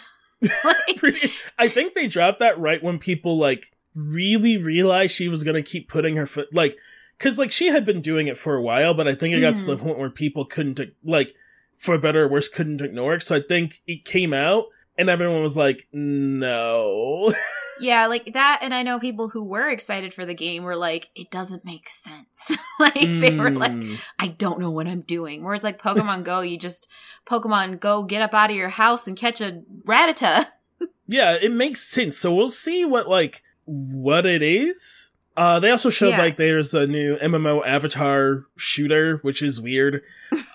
like, 0.65 0.97
Pretty, 0.97 1.31
I 1.59 1.69
think 1.69 1.95
they 1.95 2.07
dropped 2.07 2.39
that 2.41 2.59
right 2.59 2.83
when 2.83 2.99
people 2.99 3.37
like 3.39 3.73
really 3.95 4.57
realized 4.57 5.15
she 5.15 5.29
was 5.29 5.43
gonna 5.45 5.63
keep 5.63 5.89
putting 5.89 6.17
her 6.17 6.27
foot 6.27 6.53
like 6.55 6.77
because 7.19 7.39
like 7.39 7.51
she 7.51 7.69
had 7.69 7.87
been 7.87 8.01
doing 8.03 8.27
it 8.27 8.37
for 8.39 8.55
a 8.57 8.63
while, 8.63 8.93
but 8.95 9.09
I 9.09 9.15
think 9.15 9.35
it 9.35 9.41
got 9.41 9.57
to 9.57 9.65
the 9.65 9.77
Mhm. 9.77 9.81
point 9.81 9.99
where 9.99 10.11
people 10.11 10.45
couldn't 10.45 10.81
like 11.05 11.35
for 11.79 11.97
better 11.99 12.25
or 12.25 12.29
worse 12.29 12.49
couldn't 12.49 12.81
ignore 12.83 13.15
it. 13.15 13.23
So 13.23 13.37
I 13.37 13.41
think 13.41 13.81
it 13.87 14.05
came 14.05 14.33
out 14.35 14.67
and 14.99 15.09
everyone 15.11 15.43
was 15.43 15.57
like, 15.57 15.87
no. 15.93 17.33
yeah, 17.81 18.07
like 18.07 18.33
that. 18.35 18.61
And 18.63 18.73
I 18.75 18.83
know 18.83 18.99
people 18.99 19.29
who 19.29 19.43
were 19.43 19.69
excited 19.69 20.13
for 20.15 20.25
the 20.25 20.35
game 20.35 20.63
were 20.63 20.77
like, 20.77 21.11
it 21.15 21.31
doesn't 21.31 21.65
make 21.65 21.89
sense. 21.89 22.53
like 22.81 22.95
they 22.95 23.37
were 23.37 23.51
like, 23.51 23.73
Mm. 23.73 23.99
I 24.19 24.29
don't 24.29 24.61
know 24.61 24.71
what 24.71 24.87
I'm 24.87 25.03
doing. 25.03 25.45
Whereas 25.45 25.63
like 25.65 25.81
Pokemon 25.83 26.25
Go, 26.25 26.41
you 26.41 26.59
just 26.59 26.89
Pokemon 27.29 27.81
Go, 27.81 28.03
get 28.05 28.23
up 28.23 28.35
out 28.35 28.51
of 28.51 28.57
your 28.57 28.69
house 28.71 29.07
and 29.07 29.17
catch 29.17 29.41
a 29.41 29.63
Rattata. 29.87 30.47
yeah, 31.07 31.37
it 31.41 31.53
makes 31.53 31.83
sense. 31.83 32.17
So 32.19 32.35
we'll 32.35 32.49
see 32.49 32.85
what 32.85 33.09
like 33.09 33.43
what 33.65 34.27
it 34.27 34.43
is. 34.43 35.11
Uh, 35.37 35.61
they 35.61 35.71
also 35.71 35.91
showed 35.91 36.11
Yeah. 36.11 36.19
like 36.19 36.37
there's 36.39 36.73
a 36.73 36.87
new 36.87 37.17
MMO 37.19 37.67
Avatar 37.67 38.47
shooter, 38.57 39.19
which 39.23 39.43
is 39.43 39.61
weird. 39.61 40.03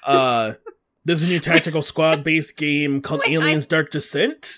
Uh, 0.03 0.53
there's 1.05 1.21
a 1.23 1.27
new 1.27 1.39
tactical 1.39 1.81
squad 1.83 2.23
based 2.23 2.57
game 2.57 3.01
called 3.01 3.21
Wait, 3.21 3.29
I- 3.29 3.33
Aliens 3.33 3.65
Dark 3.67 3.91
Descent. 3.91 4.57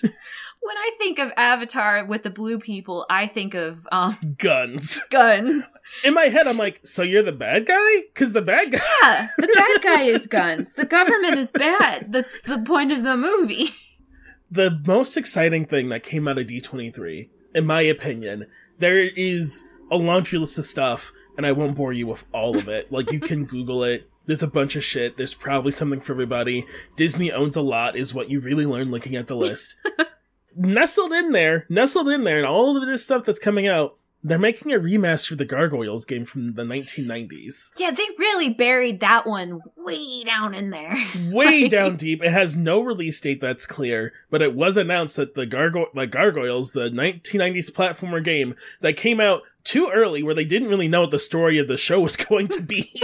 When 0.64 0.78
I 0.78 0.92
think 0.96 1.18
of 1.18 1.30
Avatar 1.36 2.06
with 2.06 2.22
the 2.22 2.30
blue 2.30 2.58
people, 2.58 3.04
I 3.10 3.26
think 3.26 3.52
of 3.54 3.86
um 3.92 4.16
Guns. 4.38 5.00
guns. 5.10 5.64
In 6.02 6.14
my 6.14 6.24
head, 6.24 6.46
I'm 6.46 6.56
like, 6.56 6.80
so 6.84 7.02
you're 7.02 7.22
the 7.22 7.32
bad 7.32 7.66
guy? 7.66 8.02
Because 8.12 8.32
the 8.32 8.40
bad 8.40 8.72
guy. 8.72 8.78
Yeah, 9.02 9.28
the 9.36 9.48
bad 9.48 9.82
guy 9.82 10.02
is 10.04 10.26
guns. 10.26 10.74
The 10.74 10.86
government 10.86 11.36
is 11.38 11.50
bad. 11.50 12.12
That's 12.12 12.40
the 12.40 12.58
point 12.58 12.92
of 12.92 13.02
the 13.02 13.16
movie. 13.16 13.70
The 14.50 14.80
most 14.86 15.16
exciting 15.18 15.66
thing 15.66 15.90
that 15.90 16.02
came 16.02 16.26
out 16.28 16.38
of 16.38 16.46
D23, 16.46 17.28
in 17.54 17.66
my 17.66 17.82
opinion, 17.82 18.46
there 18.78 18.98
is 18.98 19.64
a 19.90 19.96
laundry 19.96 20.38
list 20.38 20.58
of 20.58 20.64
stuff, 20.64 21.12
and 21.36 21.44
I 21.44 21.52
won't 21.52 21.76
bore 21.76 21.92
you 21.92 22.06
with 22.06 22.24
all 22.32 22.56
of 22.56 22.68
it. 22.68 22.90
Like, 22.90 23.10
you 23.12 23.20
can 23.20 23.44
Google 23.54 23.82
it. 23.84 24.08
There's 24.26 24.42
a 24.42 24.48
bunch 24.48 24.76
of 24.76 24.84
shit. 24.84 25.16
There's 25.16 25.34
probably 25.34 25.72
something 25.72 26.00
for 26.00 26.12
everybody. 26.12 26.64
Disney 26.96 27.30
owns 27.32 27.56
a 27.56 27.60
lot, 27.62 27.96
is 27.96 28.14
what 28.14 28.30
you 28.30 28.40
really 28.40 28.64
learn 28.64 28.90
looking 28.90 29.16
at 29.16 29.26
the 29.26 29.36
list. 29.36 29.76
Nestled 30.56 31.12
in 31.12 31.32
there, 31.32 31.66
nestled 31.68 32.08
in 32.08 32.24
there, 32.24 32.38
and 32.38 32.46
all 32.46 32.76
of 32.76 32.86
this 32.86 33.04
stuff 33.04 33.24
that's 33.24 33.38
coming 33.38 33.66
out, 33.66 33.96
they're 34.26 34.38
making 34.38 34.72
a 34.72 34.78
remaster 34.78 35.32
of 35.32 35.38
the 35.38 35.44
Gargoyles 35.44 36.06
game 36.06 36.24
from 36.24 36.54
the 36.54 36.62
1990s. 36.62 37.72
Yeah, 37.78 37.90
they 37.90 38.06
really 38.18 38.48
buried 38.54 39.00
that 39.00 39.26
one 39.26 39.60
way 39.76 40.24
down 40.24 40.54
in 40.54 40.70
there. 40.70 40.96
way 41.30 41.62
Like- 41.62 41.70
down 41.70 41.96
deep. 41.96 42.22
It 42.22 42.30
has 42.30 42.56
no 42.56 42.80
release 42.80 43.20
date 43.20 43.40
that's 43.42 43.66
clear, 43.66 44.14
but 44.30 44.40
it 44.40 44.54
was 44.54 44.76
announced 44.78 45.16
that 45.16 45.34
the 45.34 45.46
Gargo- 45.46 45.92
the 45.94 46.06
Gargoyles, 46.06 46.72
the 46.72 46.88
1990s 46.88 47.70
platformer 47.70 48.24
game 48.24 48.54
that 48.80 48.96
came 48.96 49.20
out 49.20 49.42
too 49.62 49.90
early, 49.92 50.22
where 50.22 50.34
they 50.34 50.44
didn't 50.46 50.68
really 50.68 50.88
know 50.88 51.02
what 51.02 51.10
the 51.10 51.18
story 51.18 51.58
of 51.58 51.68
the 51.68 51.76
show 51.76 52.00
was 52.00 52.16
going 52.28 52.48
to 52.48 52.62
be, 52.62 53.02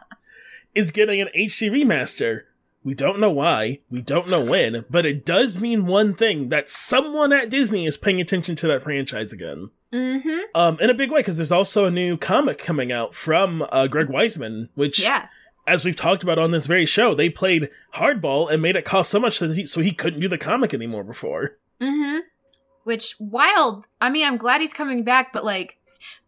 is 0.74 0.90
getting 0.90 1.20
an 1.20 1.28
HD 1.36 1.70
remaster. 1.70 2.42
We 2.84 2.94
don't 2.94 3.20
know 3.20 3.30
why, 3.30 3.78
we 3.90 4.00
don't 4.02 4.28
know 4.28 4.42
when, 4.42 4.84
but 4.90 5.06
it 5.06 5.24
does 5.24 5.60
mean 5.60 5.86
one 5.86 6.14
thing 6.14 6.48
that 6.48 6.68
someone 6.68 7.32
at 7.32 7.48
Disney 7.48 7.86
is 7.86 7.96
paying 7.96 8.20
attention 8.20 8.56
to 8.56 8.66
that 8.66 8.82
franchise 8.82 9.32
again. 9.32 9.70
Mm-hmm. 9.92 10.38
Um, 10.54 10.78
in 10.80 10.90
a 10.90 10.94
big 10.94 11.12
way, 11.12 11.20
because 11.20 11.36
there's 11.36 11.52
also 11.52 11.84
a 11.84 11.90
new 11.92 12.16
comic 12.16 12.58
coming 12.58 12.90
out 12.90 13.14
from 13.14 13.64
uh, 13.70 13.86
Greg 13.86 14.08
Weisman, 14.08 14.68
which 14.74 15.00
Yeah. 15.00 15.26
as 15.66 15.84
we've 15.84 15.94
talked 15.94 16.24
about 16.24 16.38
on 16.40 16.50
this 16.50 16.66
very 16.66 16.86
show, 16.86 17.14
they 17.14 17.30
played 17.30 17.70
hardball 17.94 18.50
and 18.50 18.60
made 18.60 18.74
it 18.74 18.84
cost 18.84 19.10
so 19.12 19.20
much 19.20 19.38
that 19.38 19.54
he, 19.54 19.64
so 19.64 19.80
he 19.80 19.92
couldn't 19.92 20.20
do 20.20 20.28
the 20.28 20.38
comic 20.38 20.74
anymore 20.74 21.04
before. 21.04 21.58
Mm-hmm. 21.80 22.18
Which 22.84 23.14
wild. 23.20 23.86
I 24.00 24.10
mean, 24.10 24.26
I'm 24.26 24.38
glad 24.38 24.60
he's 24.60 24.72
coming 24.74 25.04
back, 25.04 25.32
but 25.32 25.44
like, 25.44 25.78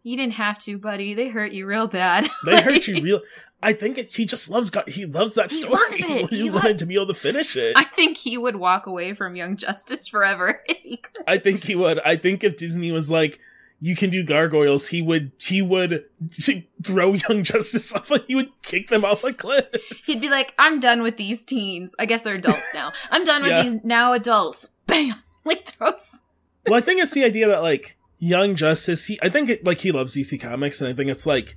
you 0.03 0.15
didn't 0.15 0.33
have 0.35 0.57
to, 0.59 0.77
buddy. 0.77 1.13
They 1.13 1.27
hurt 1.27 1.51
you 1.51 1.65
real 1.65 1.87
bad. 1.87 2.29
They 2.45 2.61
hurt 2.61 2.87
you 2.87 3.01
real. 3.01 3.21
I 3.63 3.73
think 3.73 3.97
it, 3.97 4.13
he 4.13 4.25
just 4.25 4.49
loves 4.49 4.69
God. 4.69 4.87
He 4.89 5.05
loves 5.05 5.33
that 5.35 5.49
He 5.51 5.57
story. 5.57 5.73
loves 5.73 5.99
it. 5.99 6.29
He, 6.29 6.35
He 6.43 6.49
lo- 6.49 6.57
wanted 6.57 6.77
to 6.79 6.85
be 6.85 6.95
able 6.95 7.07
to 7.07 7.13
finish 7.13 7.55
it. 7.55 7.73
I 7.75 7.81
I, 7.81 7.83
think 7.85 8.17
he 8.17 8.37
would 8.37 8.57
walk 8.57 8.85
away 8.85 9.13
from 9.13 9.35
Young 9.35 9.55
Justice 9.57 10.07
forever 10.07 10.61
I 11.27 11.37
think 11.37 11.63
he 11.63 11.75
would. 11.75 11.99
I 12.05 12.15
think 12.15 12.43
if 12.43 12.57
Disney 12.57 12.91
was 12.91 13.09
like, 13.09 13.39
"You 13.81 13.95
can 13.95 14.09
do 14.11 14.23
gargoyles," 14.23 14.89
he 14.89 15.01
would. 15.01 15.31
He 15.39 15.61
would 15.61 16.05
throw 16.83 17.13
Young 17.13 17.43
Justice 17.43 17.93
off. 17.95 18.11
He 18.27 18.35
would 18.35 18.49
kick 18.61 18.87
them 18.89 19.03
off 19.05 19.23
a 19.23 19.33
cliff. 19.33 19.65
He'd 20.05 20.21
be 20.21 20.29
like, 20.29 20.53
I'm 20.59 20.79
done 20.79 21.01
with 21.01 21.17
these 21.17 21.43
teens. 21.45 21.95
I 21.97 22.05
guess 22.05 22.21
they're 22.21 22.35
adults 22.35 22.71
now. 22.73 22.91
I'm 23.09 23.23
done 23.23 23.41
with 23.41 23.51
Yeah. 23.51 23.63
these 23.63 23.83
now 23.83 24.13
adults. 24.13 24.67
Bam! 24.85 25.15
Like 25.43 25.65
throws. 25.67 26.21
well, 26.67 26.75
I 26.77 26.81
think 26.81 27.01
it's 27.01 27.13
the 27.13 27.23
idea 27.23 27.47
that 27.47 27.61
like 27.63 27.97
Young 28.19 28.55
Justice. 28.55 29.05
He, 29.05 29.19
I 29.21 29.29
think 29.29 29.49
it, 29.49 29.65
like 29.65 29.79
he 29.79 29.91
loves 29.91 30.15
DC 30.15 30.39
Comics, 30.39 30.81
and 30.81 30.89
I 30.89 30.93
think 30.93 31.09
it's 31.09 31.25
like 31.25 31.55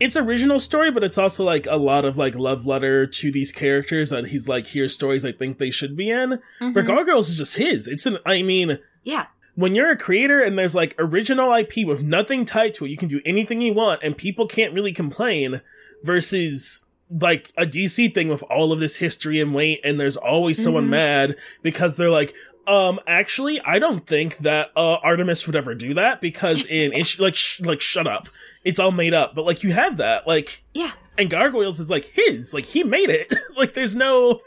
it's 0.00 0.16
original 0.16 0.58
story, 0.58 0.90
but 0.90 1.04
it's 1.04 1.18
also 1.18 1.44
like 1.44 1.66
a 1.66 1.76
lot 1.76 2.04
of 2.04 2.16
like 2.18 2.34
love 2.34 2.66
letter 2.66 3.06
to 3.06 3.30
these 3.30 3.52
characters 3.52 4.10
that 4.10 4.26
he's 4.28 4.48
like, 4.48 4.66
here's 4.66 4.92
stories 4.92 5.24
I 5.24 5.32
think 5.32 5.58
they 5.58 5.70
should 5.70 5.96
be 5.96 6.10
in. 6.10 6.40
Mhm. 6.60 6.74
But 6.74 6.84
Gargoyles 6.86 7.28
is 7.28 7.38
just 7.38 7.56
his. 7.56 7.86
It's 7.86 8.04
an. 8.06 8.18
I 8.26 8.42
mean, 8.42 8.78
Yeah. 9.04 9.26
when 9.54 9.74
you're 9.74 9.90
a 9.90 9.96
creator 9.96 10.40
and 10.40 10.58
there's 10.58 10.74
like 10.74 10.94
original 10.98 11.52
IP 11.52 11.84
with 11.86 12.02
nothing 12.02 12.44
tied 12.44 12.74
to 12.74 12.84
it, 12.86 12.90
you 12.90 12.96
can 12.96 13.08
do 13.08 13.20
anything 13.24 13.60
you 13.60 13.72
want, 13.72 14.02
and 14.02 14.16
people 14.16 14.46
can't 14.48 14.74
really 14.74 14.92
complain. 14.92 15.60
Versus 16.02 16.84
like 17.10 17.50
a 17.56 17.64
DC 17.64 18.12
thing 18.12 18.28
with 18.28 18.42
all 18.50 18.72
of 18.72 18.78
this 18.80 18.96
history 18.96 19.40
and 19.40 19.54
weight, 19.54 19.80
and 19.84 19.98
there's 20.00 20.16
always 20.16 20.62
someone 20.62 20.86
Mhm. 20.86 20.90
mad 20.90 21.36
because 21.62 21.96
they're 21.96 22.10
like, 22.10 22.34
um, 22.66 23.00
actually, 23.06 23.60
I 23.60 23.78
don't 23.78 24.06
think 24.06 24.38
that 24.38 24.70
uh, 24.76 24.94
Artemis 24.94 25.46
would 25.46 25.56
ever 25.56 25.74
do 25.74 25.94
that 25.94 26.20
because 26.20 26.64
in 26.66 26.92
issue, 26.92 27.22
like, 27.22 27.36
sh- 27.36 27.60
like, 27.60 27.80
shut 27.80 28.06
up, 28.06 28.28
it's 28.64 28.78
all 28.78 28.92
made 28.92 29.14
up. 29.14 29.34
But 29.34 29.44
like, 29.44 29.62
you 29.62 29.72
have 29.72 29.98
that, 29.98 30.26
like, 30.26 30.62
Yeah. 30.72 30.92
and 31.18 31.30
Gargoyles 31.30 31.80
is 31.80 31.90
like 31.90 32.06
his, 32.06 32.52
like 32.54 32.66
he 32.66 32.82
made 32.84 33.10
it. 33.10 33.34
like, 33.56 33.74
there's 33.74 33.94
no, 33.94 34.40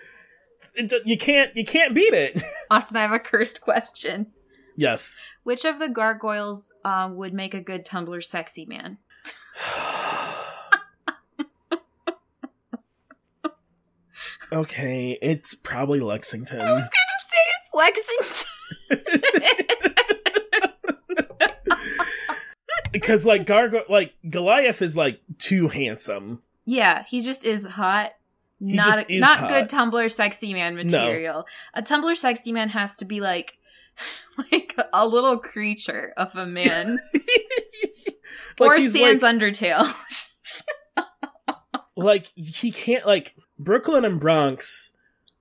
it, 0.75 0.91
you 1.05 1.17
can't, 1.17 1.55
you 1.55 1.65
can't 1.65 1.93
beat 1.95 2.13
it. 2.13 2.41
Austin, 2.71 2.97
I 2.97 3.01
have 3.01 3.11
a 3.11 3.19
cursed 3.19 3.61
question. 3.61 4.27
yes. 4.75 5.23
Which 5.43 5.63
of 5.63 5.79
the 5.79 5.87
gargoyles 5.87 6.73
um, 6.83 7.15
would 7.15 7.33
make 7.33 7.53
a 7.53 7.61
good 7.61 7.85
Tumblr 7.85 8.21
sexy 8.23 8.65
man? 8.65 8.97
okay, 14.51 15.17
it's 15.21 15.55
probably 15.55 15.99
Lexington. 15.99 16.83
Lexington. 17.77 18.49
because 22.91 23.25
like 23.25 23.45
Gargo, 23.45 23.83
like 23.89 24.13
Goliath 24.29 24.81
is 24.81 24.97
like 24.97 25.21
too 25.37 25.67
handsome. 25.67 26.41
yeah, 26.65 27.03
he 27.03 27.21
just 27.21 27.45
is 27.45 27.65
hot. 27.65 28.11
He 28.59 28.75
not 28.75 29.09
is 29.09 29.21
not 29.21 29.39
hot. 29.39 29.49
good 29.49 29.69
Tumblr 29.69 30.11
sexy 30.11 30.53
man 30.53 30.75
material. 30.75 31.45
A 31.73 31.81
Tumblr 31.81 32.15
sexy 32.17 32.51
man 32.51 32.69
has 32.69 32.95
to 32.97 33.05
be 33.05 33.21
like 33.21 33.53
like 34.51 34.75
a 34.93 35.07
little 35.07 35.37
creature 35.37 36.13
of 36.17 36.35
a 36.35 36.45
man. 36.45 36.99
Like, 38.59 38.71
or 38.71 38.81
Sans 38.81 39.21
like, 39.21 39.35
Undertale. 39.35 39.93
like 41.95 42.31
he 42.35 42.71
can't 42.71 43.05
like 43.05 43.35
Brooklyn 43.59 44.03
and 44.03 44.19
Bronx 44.19 44.93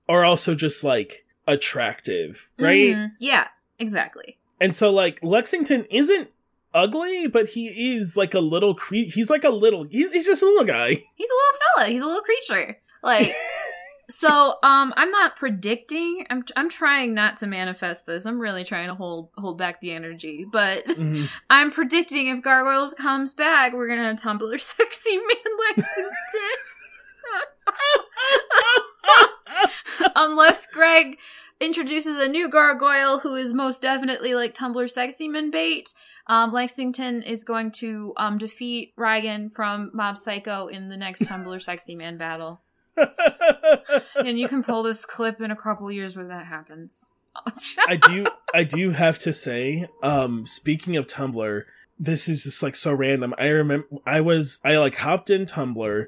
are 0.07 0.23
also 0.23 0.53
just 0.53 0.83
like 0.83 1.25
attractive, 1.47 2.47
right? 2.59 2.89
Mhm. 2.95 3.11
Yeah, 3.19 3.47
exactly. 3.79 4.37
And 4.59 4.75
so 4.75 4.91
like 4.91 5.19
Lexington 5.23 5.85
isn't 5.91 6.29
ugly, 6.73 7.27
but 7.27 7.47
he 7.49 7.95
is 7.95 8.15
like 8.17 8.33
a 8.33 8.39
little 8.39 8.75
cre- 8.75 9.07
he's 9.07 9.29
like 9.29 9.43
a 9.43 9.49
little 9.49 9.85
he's 9.89 10.25
just 10.25 10.43
a 10.43 10.45
little 10.45 10.65
guy. 10.65 10.89
He's 11.15 11.29
a 11.29 11.33
little 11.33 11.59
fella. 11.75 11.89
He's 11.89 12.01
a 12.01 12.05
little 12.05 12.21
creature. 12.21 12.77
Like 13.03 13.33
so 14.09 14.55
um 14.63 14.93
I'm 14.97 15.11
not 15.11 15.35
predicting. 15.35 16.25
I'm 16.29 16.43
I'm 16.55 16.69
trying 16.69 17.13
not 17.13 17.37
to 17.37 17.47
manifest 17.47 18.05
this. 18.05 18.25
I'm 18.25 18.39
really 18.39 18.63
trying 18.63 18.87
to 18.87 18.95
hold 18.95 19.29
hold 19.37 19.57
back 19.57 19.79
the 19.81 19.91
energy, 19.91 20.45
but 20.51 20.85
Mhm. 20.87 21.29
I'm 21.49 21.71
predicting 21.71 22.27
if 22.27 22.41
Gargoyles 22.43 22.93
comes 22.93 23.33
back, 23.33 23.73
we're 23.73 23.87
going 23.87 23.99
to 23.99 24.05
have 24.05 24.15
Tumblr 24.21 24.59
sexy 24.61 25.17
man 25.17 25.57
Lexington. 25.69 26.13
Unless 30.15 30.67
Greg 30.67 31.17
introduces 31.59 32.17
a 32.17 32.27
new 32.27 32.49
gargoyle 32.49 33.19
who 33.19 33.35
is 33.35 33.53
most 33.53 33.81
definitely 33.81 34.33
like 34.35 34.53
Tumblr 34.53 34.89
sexy 34.89 35.27
man 35.27 35.51
bait. 35.51 35.93
Um, 36.27 36.51
Lexington 36.51 37.23
is 37.23 37.43
going 37.43 37.71
to 37.73 38.13
um, 38.17 38.37
defeat 38.37 38.93
Reigen 38.97 39.51
from 39.53 39.91
Mob 39.93 40.17
Psycho 40.17 40.67
in 40.67 40.89
the 40.89 40.97
next 40.97 41.23
Tumblr 41.23 41.61
sexy 41.61 41.95
man 41.95 42.17
battle. 42.17 42.61
and 44.15 44.37
you 44.37 44.47
can 44.47 44.63
pull 44.63 44.83
this 44.83 45.05
clip 45.05 45.39
in 45.39 45.51
a 45.51 45.55
couple 45.55 45.89
years 45.91 46.15
when 46.15 46.27
that 46.27 46.45
happens. 46.45 47.11
I 47.87 47.95
do 47.95 48.25
I 48.53 48.63
do 48.63 48.91
have 48.91 49.19
to 49.19 49.31
say, 49.31 49.87
um, 50.01 50.45
speaking 50.47 50.97
of 50.97 51.07
Tumblr, 51.07 51.63
this 51.99 52.27
is 52.27 52.43
just 52.43 52.63
like 52.63 52.75
so 52.75 52.93
random. 52.93 53.33
I 53.37 53.47
remember 53.47 53.87
I 54.05 54.21
was 54.21 54.59
I 54.63 54.77
like 54.77 54.95
hopped 54.95 55.29
in 55.29 55.45
Tumblr. 55.45 56.07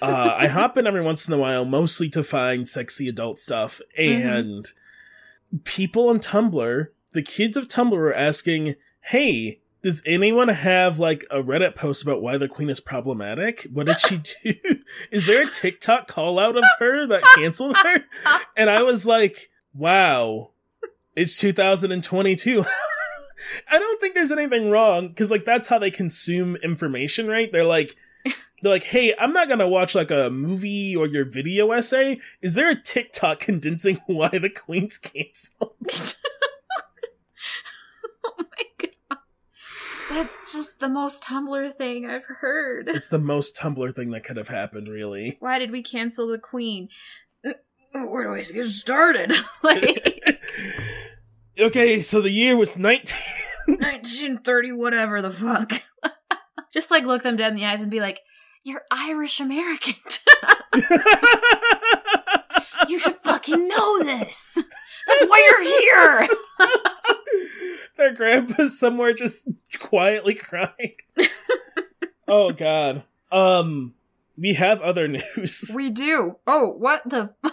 Uh, 0.00 0.34
I 0.38 0.46
hop 0.46 0.76
in 0.76 0.86
every 0.86 1.02
once 1.02 1.26
in 1.28 1.34
a 1.34 1.38
while, 1.38 1.64
mostly 1.64 2.08
to 2.10 2.22
find 2.22 2.68
sexy 2.68 3.08
adult 3.08 3.38
stuff, 3.38 3.80
and 3.98 4.64
mm-hmm. 4.64 5.58
people 5.64 6.08
on 6.08 6.20
Tumblr, 6.20 6.88
the 7.12 7.22
kids 7.22 7.56
of 7.56 7.68
Tumblr, 7.68 7.90
were 7.90 8.14
asking, 8.14 8.76
"Hey, 9.00 9.60
does 9.82 10.02
anyone 10.06 10.48
have 10.48 10.98
like 10.98 11.24
a 11.30 11.42
Reddit 11.42 11.74
post 11.74 12.02
about 12.02 12.20
why 12.20 12.36
the 12.36 12.48
queen 12.48 12.68
is 12.68 12.80
problematic? 12.80 13.66
What 13.72 13.86
did 13.86 14.00
she 14.00 14.18
do? 14.18 14.54
is 15.10 15.26
there 15.26 15.42
a 15.42 15.50
TikTok 15.50 16.06
call 16.06 16.38
out 16.38 16.56
of 16.56 16.64
her 16.78 17.06
that 17.06 17.22
canceled 17.34 17.76
her? 17.76 18.04
And 18.56 18.68
I 18.68 18.82
was 18.82 19.06
like, 19.06 19.50
wow, 19.74 20.50
it's 21.16 21.38
2022. 21.38 22.64
I 23.70 23.78
don't 23.78 24.00
think 24.00 24.14
there's 24.14 24.32
anything 24.32 24.70
wrong 24.70 25.08
because 25.08 25.30
like 25.30 25.44
that's 25.44 25.68
how 25.68 25.78
they 25.78 25.90
consume 25.90 26.56
information, 26.56 27.26
right? 27.26 27.50
They're 27.50 27.64
like, 27.64 27.96
they're 28.24 28.72
like, 28.72 28.84
hey, 28.84 29.14
I'm 29.18 29.32
not 29.32 29.48
gonna 29.48 29.68
watch 29.68 29.94
like 29.94 30.10
a 30.10 30.30
movie 30.30 30.94
or 30.94 31.06
your 31.06 31.24
video 31.24 31.72
essay. 31.72 32.20
Is 32.42 32.54
there 32.54 32.70
a 32.70 32.80
TikTok 32.80 33.40
condensing 33.40 34.00
why 34.06 34.28
the 34.28 34.50
Queen's 34.50 34.98
canceled? 34.98 35.76
oh 38.24 38.34
my 38.38 38.64
god. 38.78 39.18
That's 40.10 40.52
just 40.52 40.80
the 40.80 40.88
most 40.88 41.24
Tumblr 41.24 41.72
thing 41.74 42.08
I've 42.08 42.24
heard. 42.24 42.88
It's 42.88 43.08
the 43.08 43.18
most 43.18 43.56
Tumblr 43.56 43.94
thing 43.94 44.10
that 44.10 44.24
could 44.24 44.36
have 44.36 44.48
happened, 44.48 44.88
really. 44.88 45.36
Why 45.40 45.58
did 45.58 45.70
we 45.70 45.82
cancel 45.82 46.28
the 46.28 46.38
Queen? 46.38 46.88
Where 47.92 48.24
do 48.24 48.34
I 48.34 48.42
get 48.42 48.68
started? 48.68 49.32
like 49.62 50.38
Okay, 51.58 52.00
so 52.00 52.20
the 52.20 52.30
year 52.30 52.56
was 52.56 52.78
19 52.78 53.18
1930 53.66 54.72
whatever 54.72 55.20
the 55.20 55.30
fuck. 55.30 55.82
Just 56.72 56.90
like 56.90 57.04
look 57.04 57.22
them 57.22 57.36
dead 57.36 57.52
in 57.52 57.56
the 57.56 57.66
eyes 57.66 57.82
and 57.82 57.90
be 57.90 58.00
like, 58.00 58.20
"You're 58.64 58.82
Irish 58.90 59.40
American." 59.40 59.94
you 62.88 62.98
should 62.98 63.16
fucking 63.24 63.68
know 63.68 64.02
this. 64.02 64.58
That's 65.06 65.24
why 65.26 65.42
you're 65.48 65.62
here. 65.62 66.28
Their 67.96 68.14
grandpa's 68.14 68.78
somewhere 68.78 69.12
just 69.12 69.48
quietly 69.78 70.34
crying. 70.34 70.94
oh 72.28 72.52
god. 72.52 73.04
Um 73.30 73.94
we 74.36 74.54
have 74.54 74.80
other 74.80 75.08
news. 75.08 75.70
We 75.74 75.90
do. 75.90 76.36
Oh, 76.46 76.70
what 76.72 77.02
the 77.08 77.30
I 77.42 77.50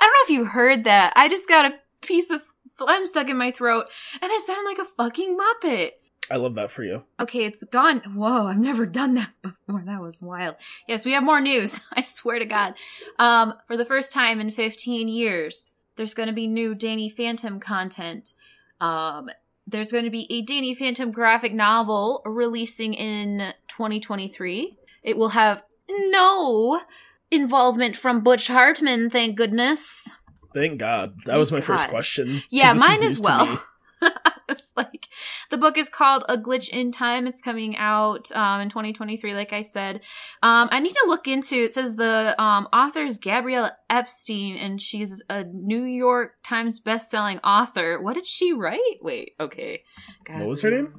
don't 0.00 0.12
know 0.12 0.24
if 0.24 0.30
you 0.30 0.44
heard 0.46 0.84
that. 0.84 1.12
I 1.16 1.28
just 1.28 1.48
got 1.48 1.70
a 1.70 1.78
piece 2.02 2.30
of 2.30 2.42
phlegm 2.76 3.06
stuck 3.06 3.28
in 3.28 3.38
my 3.38 3.50
throat 3.50 3.86
and 4.20 4.30
I 4.30 4.38
sound 4.44 4.66
like 4.66 4.78
a 4.78 4.84
fucking 4.84 5.36
Muppet. 5.36 5.92
I 6.30 6.36
love 6.36 6.54
that 6.56 6.70
for 6.70 6.82
you. 6.82 7.04
Okay, 7.20 7.44
it's 7.44 7.64
gone. 7.64 8.00
Whoa, 8.14 8.46
I've 8.46 8.58
never 8.58 8.86
done 8.86 9.14
that 9.14 9.30
before. 9.42 9.82
That 9.84 10.00
was 10.00 10.20
wild. 10.20 10.56
Yes, 10.88 11.04
we 11.04 11.12
have 11.12 11.22
more 11.22 11.40
news. 11.40 11.80
I 11.92 12.00
swear 12.00 12.38
to 12.38 12.44
God. 12.44 12.74
Um, 13.18 13.54
for 13.66 13.76
the 13.76 13.84
first 13.84 14.12
time 14.12 14.40
in 14.40 14.50
15 14.50 15.08
years, 15.08 15.72
there's 15.96 16.14
going 16.14 16.28
to 16.28 16.34
be 16.34 16.46
new 16.46 16.74
Danny 16.74 17.08
Phantom 17.08 17.60
content. 17.60 18.34
Um, 18.80 19.30
there's 19.66 19.90
going 19.90 20.04
to 20.04 20.10
be 20.10 20.30
a 20.32 20.42
Danny 20.42 20.74
Phantom 20.74 21.10
graphic 21.10 21.52
novel 21.52 22.22
releasing 22.24 22.94
in 22.94 23.52
2023. 23.68 24.76
It 25.02 25.16
will 25.16 25.30
have 25.30 25.64
no 25.88 26.82
involvement 27.30 27.96
from 27.96 28.22
Butch 28.22 28.48
Hartman, 28.48 29.10
thank 29.10 29.36
goodness. 29.36 30.16
Thank 30.54 30.78
God. 30.78 31.20
That 31.24 31.36
was 31.38 31.52
my 31.52 31.58
God. 31.58 31.66
first 31.66 31.88
question. 31.88 32.42
Yeah, 32.50 32.72
mine 32.74 33.02
as 33.02 33.20
well. 33.20 33.62
it's 34.48 34.72
like 34.76 35.08
the 35.50 35.56
book 35.56 35.78
is 35.78 35.88
called 35.88 36.24
A 36.28 36.36
Glitch 36.36 36.68
in 36.68 36.92
Time. 36.92 37.26
It's 37.26 37.40
coming 37.40 37.76
out 37.76 38.30
um, 38.32 38.60
in 38.60 38.68
2023, 38.68 39.34
like 39.34 39.52
I 39.52 39.62
said. 39.62 40.00
Um, 40.42 40.68
I 40.70 40.80
need 40.80 40.92
to 40.92 41.04
look 41.06 41.26
into. 41.26 41.56
It 41.56 41.72
says 41.72 41.96
the 41.96 42.40
um, 42.40 42.68
author 42.72 43.02
is 43.02 43.18
Gabriela 43.18 43.76
Epstein, 43.88 44.56
and 44.56 44.80
she's 44.80 45.22
a 45.30 45.44
New 45.44 45.82
York 45.82 46.34
Times 46.42 46.80
best-selling 46.80 47.38
author. 47.38 48.00
What 48.00 48.14
did 48.14 48.26
she 48.26 48.52
write? 48.52 48.98
Wait, 49.00 49.32
okay. 49.40 49.82
Gabriella, 50.24 50.44
what 50.44 50.50
was 50.50 50.62
her 50.62 50.70
name? 50.70 50.92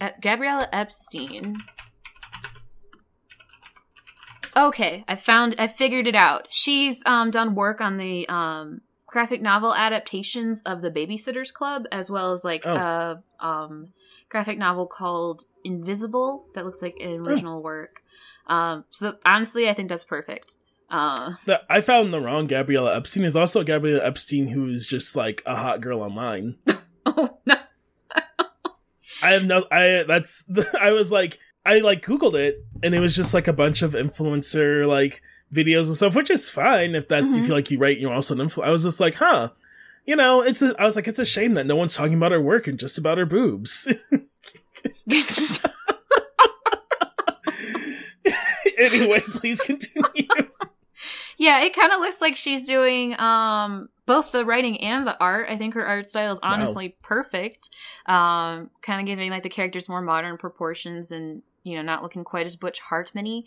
Uh, 0.00 0.10
Gabriela 0.20 0.68
Epstein. 0.72 1.56
Okay, 4.56 5.04
I 5.08 5.16
found. 5.16 5.56
I 5.58 5.66
figured 5.66 6.06
it 6.06 6.14
out. 6.14 6.46
She's 6.50 7.02
um, 7.06 7.30
done 7.30 7.56
work 7.56 7.80
on 7.80 7.96
the 7.96 8.28
um, 8.28 8.82
graphic 9.14 9.40
novel 9.40 9.72
adaptations 9.72 10.60
of 10.62 10.82
the 10.82 10.90
Babysitters 10.90 11.52
Club, 11.52 11.86
as 11.92 12.10
well 12.10 12.32
as 12.32 12.42
like 12.44 12.66
oh. 12.66 12.74
a 12.74 13.22
um, 13.38 13.92
graphic 14.28 14.58
novel 14.58 14.88
called 14.88 15.44
Invisible 15.62 16.46
that 16.54 16.64
looks 16.64 16.82
like 16.82 16.96
an 17.00 17.22
oh. 17.24 17.30
original 17.30 17.58
oh. 17.58 17.60
work. 17.60 18.02
Um, 18.48 18.84
so 18.90 19.14
honestly, 19.24 19.68
I 19.68 19.72
think 19.72 19.88
that's 19.88 20.02
perfect. 20.02 20.56
Uh, 20.90 21.34
the, 21.46 21.62
I 21.70 21.80
found 21.80 22.12
the 22.12 22.20
wrong 22.20 22.48
Gabriella 22.48 22.96
Epstein 22.96 23.22
is 23.22 23.36
also 23.36 23.62
Gabriella 23.62 24.04
Epstein 24.04 24.48
who 24.48 24.66
is 24.66 24.88
just 24.88 25.14
like 25.14 25.42
a 25.46 25.54
hot 25.54 25.80
girl 25.80 26.02
online. 26.02 26.56
oh 27.06 27.38
no. 27.46 27.54
I 29.22 29.30
have 29.30 29.46
no 29.46 29.64
I 29.70 30.04
that's 30.06 30.44
I 30.80 30.90
was 30.90 31.10
like 31.10 31.38
I 31.64 31.78
like 31.78 32.04
googled 32.04 32.34
it 32.34 32.64
and 32.82 32.94
it 32.94 33.00
was 33.00 33.16
just 33.16 33.32
like 33.32 33.48
a 33.48 33.52
bunch 33.52 33.80
of 33.80 33.92
influencer 33.92 34.86
like 34.86 35.22
videos 35.52 35.86
and 35.86 35.96
stuff, 35.96 36.14
which 36.14 36.30
is 36.30 36.50
fine 36.50 36.94
if 36.94 37.08
that 37.08 37.24
mm-hmm. 37.24 37.36
you 37.36 37.44
feel 37.44 37.54
like 37.54 37.70
you 37.70 37.78
write, 37.78 37.98
you're 37.98 38.12
also 38.12 38.34
an 38.34 38.40
influ- 38.40 38.64
I 38.64 38.70
was 38.70 38.84
just 38.84 39.00
like, 39.00 39.14
huh, 39.16 39.50
you 40.06 40.16
know, 40.16 40.42
it's 40.42 40.62
a, 40.62 40.74
I 40.78 40.84
was 40.84 40.96
like, 40.96 41.08
it's 41.08 41.18
a 41.18 41.24
shame 41.24 41.54
that 41.54 41.66
no 41.66 41.76
one's 41.76 41.94
talking 41.94 42.14
about 42.14 42.32
her 42.32 42.40
work 42.40 42.66
and 42.66 42.78
just 42.78 42.98
about 42.98 43.18
her 43.18 43.26
boobs. 43.26 43.88
anyway, 48.78 49.20
please 49.20 49.60
continue. 49.60 50.04
Yeah, 51.36 51.62
it 51.62 51.74
kind 51.74 51.92
of 51.92 52.00
looks 52.00 52.20
like 52.20 52.36
she's 52.36 52.66
doing 52.66 53.18
um 53.18 53.88
both 54.06 54.32
the 54.32 54.44
writing 54.44 54.80
and 54.80 55.06
the 55.06 55.18
art. 55.20 55.48
I 55.48 55.56
think 55.56 55.74
her 55.74 55.84
art 55.84 56.08
style 56.08 56.32
is 56.32 56.40
honestly 56.42 56.88
wow. 56.88 56.94
perfect. 57.02 57.70
Um, 58.06 58.70
kind 58.82 59.00
of 59.00 59.06
giving 59.06 59.30
like 59.30 59.42
the 59.42 59.48
characters 59.48 59.88
more 59.88 60.00
modern 60.00 60.36
proportions 60.36 61.10
and 61.10 61.42
you 61.62 61.76
know 61.76 61.82
not 61.82 62.02
looking 62.02 62.24
quite 62.24 62.46
as 62.46 62.56
Butch 62.56 62.80
Hartman-y. 62.80 63.42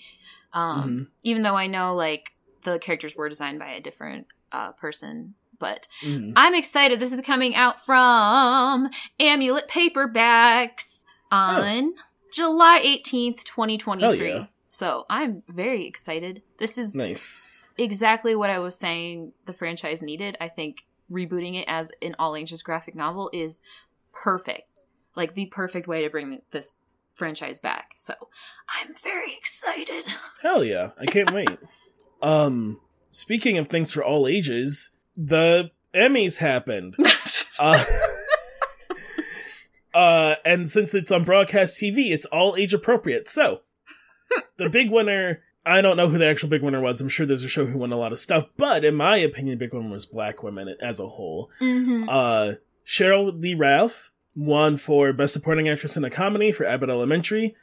Um, 0.57 0.81
mm-hmm. 0.81 1.03
Even 1.23 1.43
though 1.43 1.55
I 1.55 1.67
know 1.67 1.95
like 1.95 2.33
the 2.63 2.79
characters 2.79 3.15
were 3.15 3.29
designed 3.29 3.59
by 3.59 3.69
a 3.71 3.81
different 3.81 4.27
uh, 4.51 4.71
person. 4.71 5.35
But 5.59 5.87
mm-hmm. 6.03 6.33
I'm 6.35 6.53
excited. 6.53 6.99
This 6.99 7.13
is 7.13 7.21
coming 7.21 7.55
out 7.55 7.83
from 7.83 8.89
Amulet 9.19 9.67
Paperbacks 9.67 11.03
on 11.31 11.93
oh. 11.97 12.01
July 12.33 12.81
18th, 12.83 13.43
2023. 13.43 14.29
Yeah. 14.29 14.45
So 14.69 15.05
I'm 15.09 15.43
very 15.47 15.87
excited. 15.87 16.43
This 16.59 16.77
is 16.77 16.95
nice. 16.95 17.67
exactly 17.77 18.35
what 18.35 18.49
I 18.51 18.59
was 18.59 18.77
saying 18.77 19.33
the 19.45 19.53
franchise 19.53 20.03
needed. 20.03 20.37
I 20.39 20.49
think 20.49 20.85
rebooting 21.11 21.55
it 21.59 21.65
as 21.67 21.91
an 22.01 22.15
all 22.19 22.35
ages 22.35 22.61
graphic 22.61 22.93
novel 22.93 23.29
is 23.33 23.61
perfect. 24.13 24.83
Like 25.15 25.33
the 25.33 25.47
perfect 25.47 25.87
way 25.87 26.03
to 26.03 26.09
bring 26.09 26.41
this 26.51 26.73
franchise 27.17 27.59
back. 27.59 27.91
So 27.95 28.13
I'm 28.69 28.95
very 29.03 29.33
excited. 29.35 30.05
Hell 30.41 30.63
yeah. 30.63 30.91
I 30.99 31.05
can't 31.05 31.31
wait. 31.31 31.49
Um 32.19 32.79
speaking 33.11 33.59
of 33.59 33.67
things 33.67 33.91
for 33.91 34.03
all 34.03 34.27
ages, 34.27 34.89
the 35.15 35.69
Emmys 35.93 36.37
happened. 36.37 36.95
uh, 37.59 37.83
uh 39.93 40.33
and 40.43 40.67
since 40.67 40.95
it's 40.95 41.11
on 41.11 41.25
broadcast 41.25 41.79
TV, 41.79 42.11
it's 42.11 42.25
all 42.25 42.55
age 42.55 42.73
appropriate. 42.73 43.29
So 43.29 43.61
the 44.57 44.67
big 44.67 44.89
winner 44.89 45.43
I 45.63 45.81
don't 45.81 45.95
know 45.97 46.09
who 46.09 46.17
the 46.17 46.25
actual 46.25 46.49
big 46.49 46.63
winner 46.63 46.81
was. 46.81 47.01
I'm 47.01 47.09
sure 47.09 47.27
there's 47.27 47.43
a 47.43 47.49
show 47.49 47.67
who 47.67 47.77
won 47.77 47.91
a 47.91 47.97
lot 47.97 48.13
of 48.13 48.19
stuff, 48.19 48.47
but 48.55 48.83
in 48.83 48.95
my 48.95 49.17
opinion, 49.17 49.59
the 49.59 49.65
big 49.65 49.73
winner 49.75 49.89
was 49.89 50.07
Black 50.07 50.41
Women 50.41 50.75
as 50.81 50.99
a 50.99 51.07
whole. 51.07 51.51
Mm-hmm. 51.61 52.07
Uh, 52.09 52.53
Cheryl 52.85 53.39
Lee 53.39 53.53
Ralph 53.53 54.11
won 54.37 54.77
for 54.77 55.11
Best 55.11 55.33
Supporting 55.33 55.67
Actress 55.67 55.97
in 55.97 56.05
a 56.05 56.09
Comedy 56.09 56.51
for 56.51 56.63
Abbott 56.65 56.89
Elementary. 56.89 57.55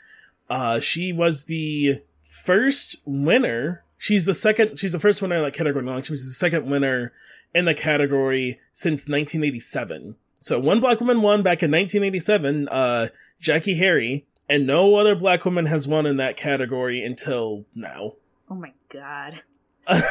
Uh, 0.50 0.80
she 0.80 1.12
was 1.12 1.44
the 1.44 2.02
first 2.24 2.96
winner. 3.06 3.84
She's 3.96 4.26
the 4.26 4.34
second. 4.34 4.78
She's 4.78 4.92
the 4.92 4.98
first 4.98 5.22
winner 5.22 5.36
in 5.36 5.44
that 5.44 5.54
category. 5.54 5.84
Long. 5.84 6.02
She 6.02 6.12
was 6.12 6.26
the 6.26 6.32
second 6.32 6.68
winner 6.68 7.12
in 7.54 7.64
the 7.64 7.74
category 7.74 8.60
since 8.72 9.02
1987. 9.02 10.16
So 10.40 10.58
one 10.58 10.80
black 10.80 11.00
woman 11.00 11.22
won 11.22 11.42
back 11.42 11.62
in 11.62 11.70
1987. 11.70 12.68
Uh, 12.68 13.08
Jackie 13.40 13.76
Harry, 13.76 14.26
and 14.48 14.66
no 14.66 14.96
other 14.96 15.14
black 15.14 15.44
woman 15.44 15.66
has 15.66 15.88
won 15.88 16.04
in 16.04 16.16
that 16.18 16.36
category 16.36 17.02
until 17.02 17.64
now. 17.74 18.14
Oh 18.50 18.54
my 18.54 18.72
god. 18.90 19.42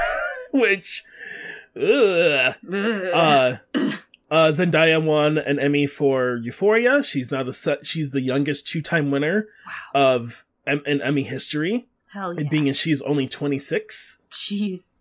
Which 0.52 1.04
Ugh. 1.76 2.56
Ugh. 2.72 3.14
Uh, 3.14 3.58
uh, 4.34 4.50
Zendaya 4.50 5.02
won 5.04 5.38
an 5.38 5.60
Emmy 5.60 5.86
for 5.88 6.38
Euphoria. 6.38 7.04
She's 7.04 7.32
now 7.32 7.44
the 7.44 7.54
se- 7.54 7.84
she's 7.84 8.12
the 8.12 8.22
youngest 8.22 8.68
two 8.68 8.82
time 8.82 9.12
winner 9.12 9.48
wow. 9.94 10.18
of 10.18 10.44
em- 10.66 10.82
in 10.86 11.02
Emmy 11.02 11.24
history, 11.24 11.88
Hell 12.12 12.34
yeah. 12.34 12.50
being 12.50 12.68
as 12.68 12.78
she's 12.78 13.02
only 13.04 13.28
twenty 13.28 13.60
six. 13.60 14.22
Jeez. 14.32 14.98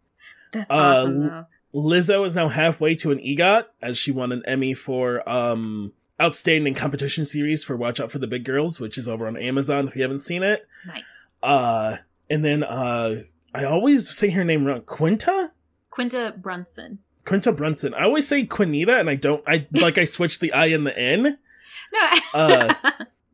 That's 0.53 0.71
Uh, 0.71 0.75
awesome 0.75 1.21
though. 1.29 1.47
Lizzo 1.75 2.27
is 2.27 2.37
now 2.37 2.49
halfway 2.49 2.95
to 2.97 3.11
an 3.11 3.19
EGOT 3.21 3.65
as 3.81 3.97
she 3.97 4.13
won 4.13 4.31
an 4.33 4.43
Emmy 4.47 4.75
for 4.75 5.27
um 5.29 5.93
outstanding 6.21 6.75
competition 6.75 7.25
series 7.25 7.65
for 7.65 7.77
Watch 7.77 7.99
Out 8.01 8.11
for 8.13 8.19
the 8.19 8.27
Big 8.29 8.45
Grrls, 8.45 8.79
which 8.79 8.97
is 8.99 9.09
over 9.09 9.27
on 9.27 9.37
Amazon 9.37 9.89
if 9.89 9.97
you 9.97 10.03
haven't 10.03 10.21
seen 10.21 10.43
it. 10.43 10.67
Nice. 10.87 11.39
Uh, 11.43 11.97
and 12.31 12.45
then 12.45 12.63
uh, 12.63 13.23
I 13.55 13.65
always 13.65 14.09
say 14.15 14.31
her 14.31 14.45
name 14.45 14.65
wrong. 14.67 14.83
Quinta. 14.83 15.53
Quinta 15.91 16.35
Brunson. 16.37 16.99
Quinta 17.25 17.53
Brunson. 17.53 17.95
I 17.95 18.05
always 18.05 18.27
say 18.27 18.45
Quinita, 18.47 18.99
and 18.99 19.09
I 19.11 19.15
don't. 19.17 19.43
I 19.47 19.67
like 19.73 19.99
I 19.99 20.05
switch 20.05 20.39
the 20.41 20.53
I 20.53 20.67
and 20.67 20.87
the 20.87 20.97
N. 20.99 21.39
No. 21.93 22.11
Uh, 22.35 22.75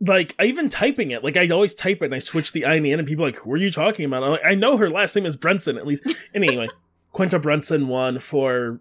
Like 0.00 0.36
I 0.38 0.44
even 0.44 0.68
typing 0.68 1.10
it, 1.10 1.24
like 1.24 1.36
I 1.36 1.48
always 1.48 1.74
type 1.74 2.02
it, 2.02 2.06
and 2.06 2.14
I 2.14 2.20
switch 2.20 2.52
the 2.52 2.64
I 2.64 2.74
and 2.76 2.84
the 2.86 2.92
N, 2.92 3.00
and 3.00 3.08
people 3.08 3.24
are 3.24 3.28
like, 3.28 3.38
"Who 3.40 3.52
are 3.52 3.56
you 3.56 3.72
talking 3.72 4.04
about?" 4.04 4.22
Like, 4.22 4.40
I 4.44 4.54
know 4.54 4.76
her 4.76 4.88
last 4.88 5.16
name 5.16 5.26
is 5.26 5.34
Brunson 5.34 5.76
at 5.76 5.86
least. 5.88 6.04
Anyway, 6.34 6.68
Quinta 7.12 7.38
Brunson 7.40 7.88
won 7.88 8.20
for 8.20 8.78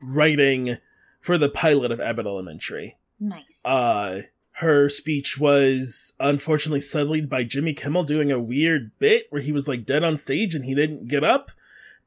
writing 0.00 0.78
for 1.20 1.38
the 1.38 1.48
pilot 1.48 1.92
of 1.92 2.00
Abbott 2.00 2.26
Elementary. 2.26 2.96
nice. 3.20 3.62
Uh, 3.64 4.22
her 4.54 4.88
speech 4.88 5.38
was 5.38 6.14
unfortunately 6.18 6.80
sullied 6.80 7.28
by 7.28 7.44
Jimmy 7.44 7.72
Kimmel 7.74 8.02
doing 8.04 8.32
a 8.32 8.40
weird 8.40 8.90
bit 8.98 9.26
where 9.30 9.42
he 9.42 9.52
was 9.52 9.68
like 9.68 9.84
dead 9.86 10.02
on 10.02 10.16
stage 10.16 10.54
and 10.54 10.64
he 10.64 10.74
didn't 10.74 11.06
get 11.08 11.22
up, 11.22 11.50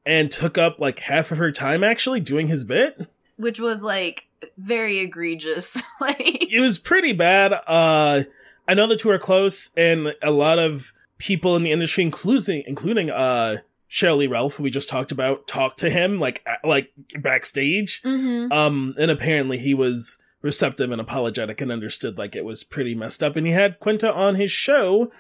and 0.06 0.32
took 0.32 0.58
up 0.58 0.80
like 0.80 1.00
half 1.00 1.32
of 1.32 1.38
her 1.38 1.52
time 1.52 1.84
actually 1.84 2.20
doing 2.20 2.48
his 2.48 2.64
bit. 2.64 3.08
Which 3.38 3.60
was 3.60 3.84
like 3.84 4.28
very 4.58 5.00
egregious. 5.00 5.82
like 6.02 6.52
it 6.52 6.60
was 6.60 6.78
pretty 6.78 7.14
bad. 7.14 7.54
Uh, 7.54 8.24
I 8.68 8.74
know 8.74 8.88
the 8.88 8.96
two 8.96 9.10
are 9.10 9.20
close, 9.20 9.70
and 9.76 10.14
a 10.22 10.32
lot 10.32 10.60
of 10.60 10.94
people 11.18 11.56
in 11.56 11.64
the 11.64 11.72
industry, 11.72 12.04
including 12.04 12.64
including 12.66 13.10
uh 13.10 13.58
Sheryl 13.90 14.18
Lee 14.18 14.28
Ralph, 14.28 14.56
who 14.56 14.64
we 14.64 14.70
just 14.70 14.90
talked 14.90 15.12
about, 15.12 15.48
talked 15.48 15.80
to 15.80 15.90
him 15.90 16.20
like 16.20 16.46
like 16.64 16.92
backstage. 17.20 18.02
Mhm. 18.04 18.52
Um, 18.52 18.94
and 19.00 19.10
apparently 19.10 19.58
he 19.58 19.74
was 19.74 20.18
receptive 20.42 20.92
and 20.92 21.02
apologetic 21.02 21.60
and 21.60 21.72
understood 21.72 22.18
like 22.18 22.36
it 22.36 22.46
was 22.46 22.64
pretty 22.64 22.96
messed 22.96 23.24
up. 23.24 23.36
And 23.36 23.46
he 23.48 23.54
had 23.54 23.80
Quinta 23.80 24.14
on 24.14 24.36
his 24.36 24.52
show, 24.52 25.12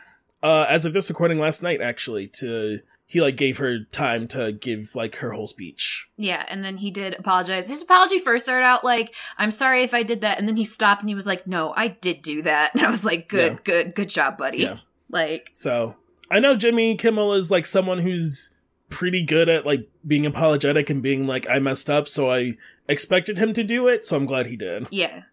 uh, 0.43 0.65
as 0.69 0.85
of 0.85 0.93
this 0.93 1.09
recording 1.09 1.39
last 1.39 1.63
night, 1.63 1.81
actually. 1.81 2.27
To 2.39 2.79
he 3.11 3.19
like 3.21 3.35
gave 3.37 3.57
her 3.57 3.79
time 3.91 4.27
to 4.29 4.51
give 4.51 4.93
like 4.95 5.15
her 5.15 5.31
whole 5.31 5.47
speech. 5.47 6.07
Yeah, 6.15 6.45
and 6.47 6.63
then 6.63 6.77
he 6.77 6.91
did 6.91 7.15
apologize. 7.17 7.67
His 7.67 7.81
apology 7.81 8.19
first 8.19 8.45
started 8.45 8.63
out 8.65 8.83
like, 8.83 9.15
"I'm 9.37 9.51
sorry 9.51 9.81
if 9.81 9.93
I 9.95 10.03
did 10.03 10.21
that," 10.21 10.37
and 10.37 10.47
then 10.47 10.55
he 10.57 10.63
stopped 10.63 11.01
and 11.01 11.09
he 11.09 11.15
was 11.15 11.25
like, 11.25 11.47
"No, 11.47 11.73
I 11.75 11.87
did 11.87 12.21
do 12.21 12.43
that." 12.43 12.71
And 12.75 12.83
I 12.85 12.89
was 12.89 13.03
like, 13.03 13.27
"Good, 13.27 13.53
Yeah. 13.53 13.59
good, 13.63 13.95
good 13.95 14.09
job, 14.09 14.37
buddy." 14.37 14.59
Yeah. 14.59 14.77
Like, 15.09 15.49
So 15.53 15.95
I 16.29 16.39
know 16.39 16.55
Jimmy 16.55 16.95
Kimmel 16.95 17.33
is 17.33 17.49
like 17.49 17.65
someone 17.65 17.97
who's 17.99 18.51
pretty 18.89 19.23
good 19.25 19.49
at 19.49 19.65
like 19.65 19.89
being 20.05 20.25
apologetic 20.27 20.89
and 20.91 21.01
being 21.01 21.25
like, 21.25 21.49
I 21.49 21.57
messed 21.57 21.89
up, 21.89 22.07
so 22.07 22.31
I 22.31 22.57
expected 22.87 23.39
him 23.39 23.53
to 23.53 23.63
do 23.63 23.87
it, 23.87 24.05
so 24.05 24.15
I'm 24.17 24.25
glad 24.27 24.45
he 24.47 24.55
did. 24.55 24.87
yeah. 24.91 25.23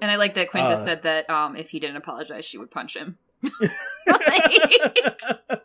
And 0.00 0.10
I 0.10 0.16
like 0.16 0.34
that 0.34 0.50
Quinta 0.50 0.72
Uh. 0.72 0.76
said 0.76 1.02
that 1.04 1.28
um 1.28 1.56
if 1.56 1.70
he 1.70 1.80
didn't 1.80 1.96
apologize, 1.96 2.44
she 2.44 2.58
would 2.58 2.70
punch 2.70 2.96
him. 2.96 3.18
Like- 4.06 5.62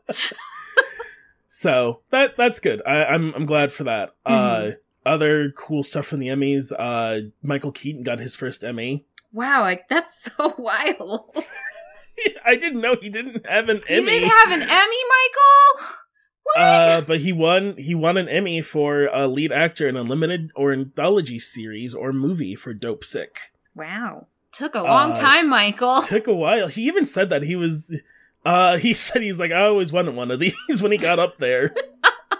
so 1.54 2.02
that 2.12 2.38
that's 2.38 2.60
good. 2.60 2.82
I, 2.88 3.04
I'm 3.06 3.34
I'm 3.36 3.46
glad 3.46 3.72
for 3.74 3.84
that. 3.84 4.16
Uh 4.26 4.72
other 5.06 5.52
cool 5.52 5.84
stuff 5.84 6.06
from 6.08 6.20
the 6.20 6.28
Emmys, 6.28 6.72
uh 6.78 7.28
Michael 7.44 7.72
Keaton 7.74 8.04
got 8.04 8.20
his 8.20 8.36
first 8.38 8.64
Emmy. 8.64 9.06
wow, 9.34 9.62
like 9.62 9.88
that's 9.90 10.30
so 10.38 10.54
wild. 10.58 11.36
I 12.46 12.56
didn't 12.56 12.82
know 12.82 12.96
he 13.02 13.10
didn't 13.10 13.46
have 13.48 13.68
an 13.68 13.78
You 13.90 13.98
Emmy. 13.98 14.12
He 14.12 14.20
didn't 14.20 14.30
have 14.38 14.52
an 14.52 14.62
Emmy, 14.62 14.70
Michael? 14.70 15.88
What? 16.44 16.58
uh, 16.62 17.02
but 17.02 17.20
he 17.22 17.32
won. 17.34 17.76
He 17.78 17.96
won 17.96 18.18
an 18.18 18.28
Emmy 18.30 18.62
for 18.62 19.06
a 19.06 19.28
lead 19.28 19.52
actor 19.52 19.88
in 19.90 19.96
a 19.98 20.04
limited 20.04 20.52
or 20.56 20.72
anthology 20.72 21.40
series 21.40 21.94
or 21.96 22.14
movie 22.14 22.56
for 22.56 22.74
Dopesick. 22.74 23.52
wow. 23.76 24.28
Took 24.54 24.76
a 24.76 24.82
long 24.84 25.12
Uh, 25.14 25.16
time, 25.16 25.50
Michael. 25.50 26.02
took 26.02 26.28
a 26.28 26.34
while. 26.34 26.68
He 26.68 26.86
even 26.86 27.06
said 27.06 27.30
that 27.30 27.44
he 27.44 27.56
was. 27.56 27.98
Uh, 28.46 28.78
he 28.78 28.94
said 28.94 29.22
he's 29.22 29.40
like 29.40 29.52
I 29.52 29.64
always 29.64 29.94
wanted 29.94 30.16
one 30.16 30.32
of 30.32 30.40
these 30.40 30.56
when 30.82 30.92
he 30.92 30.98
got 30.98 31.20
up 31.20 31.38
there. 31.38 31.74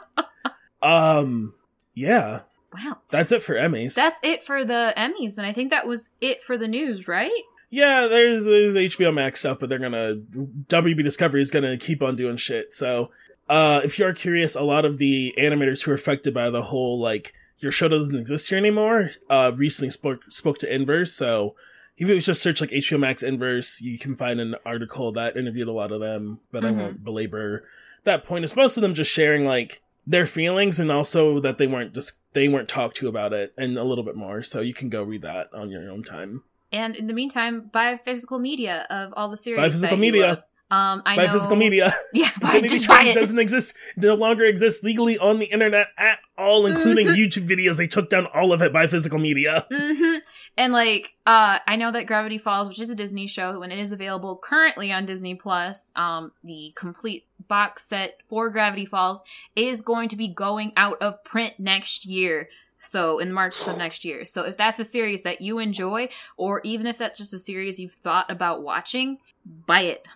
um, 0.82 1.54
yeah, 1.94 2.42
wow. 2.74 2.98
that's 3.10 3.32
it 3.32 3.44
for 3.44 3.56
Emmys. 3.56 3.96
That's 3.96 4.20
it 4.24 4.44
for 4.44 4.64
the 4.66 4.94
Emmys, 4.98 5.38
and 5.38 5.46
I 5.46 5.54
think 5.54 5.70
that 5.70 5.88
was 5.88 6.12
it 6.20 6.44
for 6.44 6.58
the 6.58 6.68
news, 6.68 7.08
right? 7.08 7.32
yeah. 7.70 8.08
There's 8.08 8.46
there's 8.46 8.76
HBO 8.76 9.14
Max 9.14 9.40
stuff, 9.40 9.60
but 9.60 9.70
they're 9.70 9.80
gonna 9.80 10.16
WB 10.16 11.04
Discovery 11.04 11.42
is 11.42 11.52
gonna 11.52 11.78
keep 11.78 12.02
on 12.02 12.16
doing 12.16 12.38
shit. 12.38 12.74
So, 12.74 13.12
uh, 13.50 13.82
if 13.84 14.00
you 14.00 14.06
are 14.06 14.14
curious, 14.14 14.56
a 14.56 14.64
lot 14.64 14.86
of 14.86 14.98
the 14.98 15.34
animators 15.38 15.84
who 15.84 15.92
are 15.92 15.96
affected 15.96 16.34
by 16.34 16.50
the 16.50 16.64
whole 16.64 17.00
like 17.00 17.34
your 17.60 17.72
show 17.72 17.88
doesn't 17.88 18.16
exist 18.18 18.50
here 18.50 18.58
anymore, 18.58 19.12
uh, 19.30 19.52
recently 19.56 19.92
spoke 19.92 20.22
spoke 20.30 20.58
to 20.60 20.74
Inverse. 20.74 21.14
So. 21.14 21.56
If 22.02 22.08
you 22.08 22.20
just 22.20 22.42
search 22.42 22.62
like 22.62 22.72
HBO 22.72 23.00
Max 23.00 23.22
Inverse, 23.22 23.80
you 23.80 24.00
can 24.00 24.16
find 24.16 24.40
an 24.40 24.56
article 24.66 25.12
that 25.12 25.38
interviewed 25.38 25.68
a 25.68 25.72
lot 25.72 25.92
of 25.92 26.00
them, 26.00 26.40
but 26.52 26.66
I 26.66 26.70
Mhm. 26.72 26.78
won't 26.78 27.04
belabor 27.04 27.64
that 28.06 28.26
point. 28.26 28.44
It's 28.44 28.56
most 28.56 28.76
of 28.76 28.82
them 28.82 28.96
just 28.96 29.12
sharing 29.12 29.46
like 29.46 29.82
their 30.08 30.26
feelings 30.26 30.80
and 30.80 30.92
also 30.92 31.40
that 31.42 31.60
they 31.60 31.68
weren't 31.68 31.94
just 31.94 32.18
they 32.34 32.48
weren't 32.48 32.68
talked 32.68 32.96
to 32.98 33.08
about 33.08 33.34
it 33.34 33.54
and 33.56 33.78
a 33.78 33.84
little 33.84 34.04
bit 34.04 34.16
more. 34.16 34.42
So 34.42 34.62
you 34.62 34.74
can 34.74 34.90
go 34.90 35.04
read 35.04 35.22
that 35.22 35.54
on 35.54 35.70
your 35.70 35.92
own 35.92 36.02
time. 36.02 36.42
And 36.72 36.96
in 36.96 37.06
the 37.06 37.14
meantime, 37.14 37.70
buy 37.72 38.00
physical 38.04 38.40
media 38.40 38.88
of 38.90 39.14
all 39.16 39.30
the 39.30 39.38
series. 39.38 39.60
Buy 39.62 39.70
physical 39.70 39.98
media. 39.98 40.44
Um, 40.72 41.04
I 41.06 41.18
Buy 41.18 41.26
know 41.28 41.34
physical 41.34 41.58
media. 41.58 41.92
Yeah, 42.14 42.30
Infinity 42.42 42.68
just 42.70 42.86
Train 42.86 43.08
it. 43.08 43.14
doesn't 43.14 43.38
exist, 43.40 43.76
no 43.98 44.16
longer 44.16 44.44
exists 44.46 44.84
legally 44.84 45.18
on 45.18 45.40
the 45.40 45.46
internet 45.46 45.88
at 45.98 46.20
all, 46.38 46.66
including 46.66 47.08
Mhm. 47.08 47.16
YouTube 47.18 47.48
videos. 47.48 47.78
They 47.78 47.88
took 47.88 48.10
down 48.10 48.26
all 48.34 48.52
of 48.54 48.62
it 48.62 48.72
by 48.74 48.88
physical 48.88 49.20
media. 49.20 49.66
hmm 49.70 50.16
And 50.58 50.74
like, 50.74 51.14
uh, 51.26 51.60
I 51.68 51.76
know 51.76 51.92
that 51.92 52.08
Gravity 52.08 52.38
Falls, 52.38 52.68
which 52.70 52.80
is 52.80 52.90
a 52.90 52.96
Disney 52.96 53.28
show, 53.28 53.60
when 53.60 53.72
it 53.72 53.80
is 53.80 53.92
available 53.92 54.38
currently 54.42 54.92
on 54.92 55.06
Disney 55.06 55.36
Plus, 55.36 55.92
um, 55.96 56.32
the 56.44 56.74
complete 56.76 57.26
box 57.48 57.84
set 57.86 58.18
for 58.30 58.50
Gravity 58.50 58.86
Falls 58.86 59.24
is 59.56 59.82
going 59.82 60.08
to 60.10 60.16
be 60.16 60.28
going 60.28 60.72
out 60.78 61.02
of 61.02 61.24
print 61.24 61.54
next 61.60 62.06
year. 62.06 62.50
So 62.84 63.20
in 63.20 63.32
March 63.32 63.68
of 63.68 63.78
next 63.78 64.04
year. 64.04 64.26
So 64.26 64.44
if 64.44 64.58
that's 64.58 64.80
a 64.80 64.84
series 64.86 65.22
that 65.22 65.40
you 65.42 65.60
enjoy, 65.60 66.10
or 66.36 66.62
even 66.64 66.88
if 66.88 66.98
that's 66.98 67.20
just 67.20 67.34
a 67.34 67.40
series 67.40 67.80
you've 67.80 67.94
thought 67.94 68.30
about 68.32 68.64
watching, 68.64 69.20
buy 69.46 69.82
it. 69.82 70.08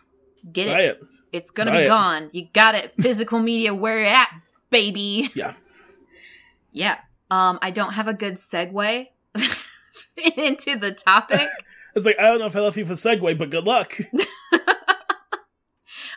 Get 0.51 0.67
Buy 0.67 0.81
it. 0.81 0.85
it. 0.85 1.01
It's 1.31 1.51
gonna 1.51 1.71
Buy 1.71 1.77
be 1.77 1.83
it. 1.83 1.87
gone. 1.87 2.29
You 2.31 2.47
got 2.53 2.75
it. 2.75 2.93
Physical 2.99 3.39
media 3.39 3.73
where 3.73 4.01
it 4.01 4.07
at, 4.07 4.29
baby. 4.69 5.31
Yeah. 5.35 5.53
Yeah. 6.71 6.97
Um, 7.31 7.57
I 7.61 7.71
don't 7.71 7.93
have 7.93 8.07
a 8.07 8.13
good 8.13 8.35
segue 8.35 9.07
into 10.37 10.77
the 10.77 10.93
topic. 10.93 11.41
It's 11.95 12.05
like 12.05 12.19
I 12.19 12.23
don't 12.23 12.39
know 12.39 12.47
if 12.47 12.55
I 12.57 12.59
left 12.59 12.75
you 12.75 12.85
for 12.85 12.91
segue, 12.91 13.37
but 13.37 13.49
good 13.49 13.63
luck. 13.63 13.97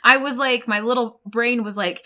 I 0.02 0.16
was 0.16 0.36
like, 0.36 0.66
my 0.66 0.80
little 0.80 1.20
brain 1.24 1.62
was 1.62 1.76
like, 1.76 2.04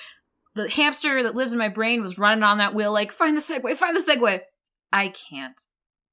the 0.54 0.68
hamster 0.68 1.22
that 1.22 1.34
lives 1.34 1.52
in 1.52 1.58
my 1.58 1.68
brain 1.68 2.02
was 2.02 2.18
running 2.18 2.44
on 2.44 2.58
that 2.58 2.74
wheel, 2.74 2.92
like, 2.92 3.12
find 3.12 3.36
the 3.36 3.40
segue, 3.40 3.76
find 3.76 3.96
the 3.96 4.00
segue. 4.00 4.40
I 4.92 5.08
can't. 5.08 5.60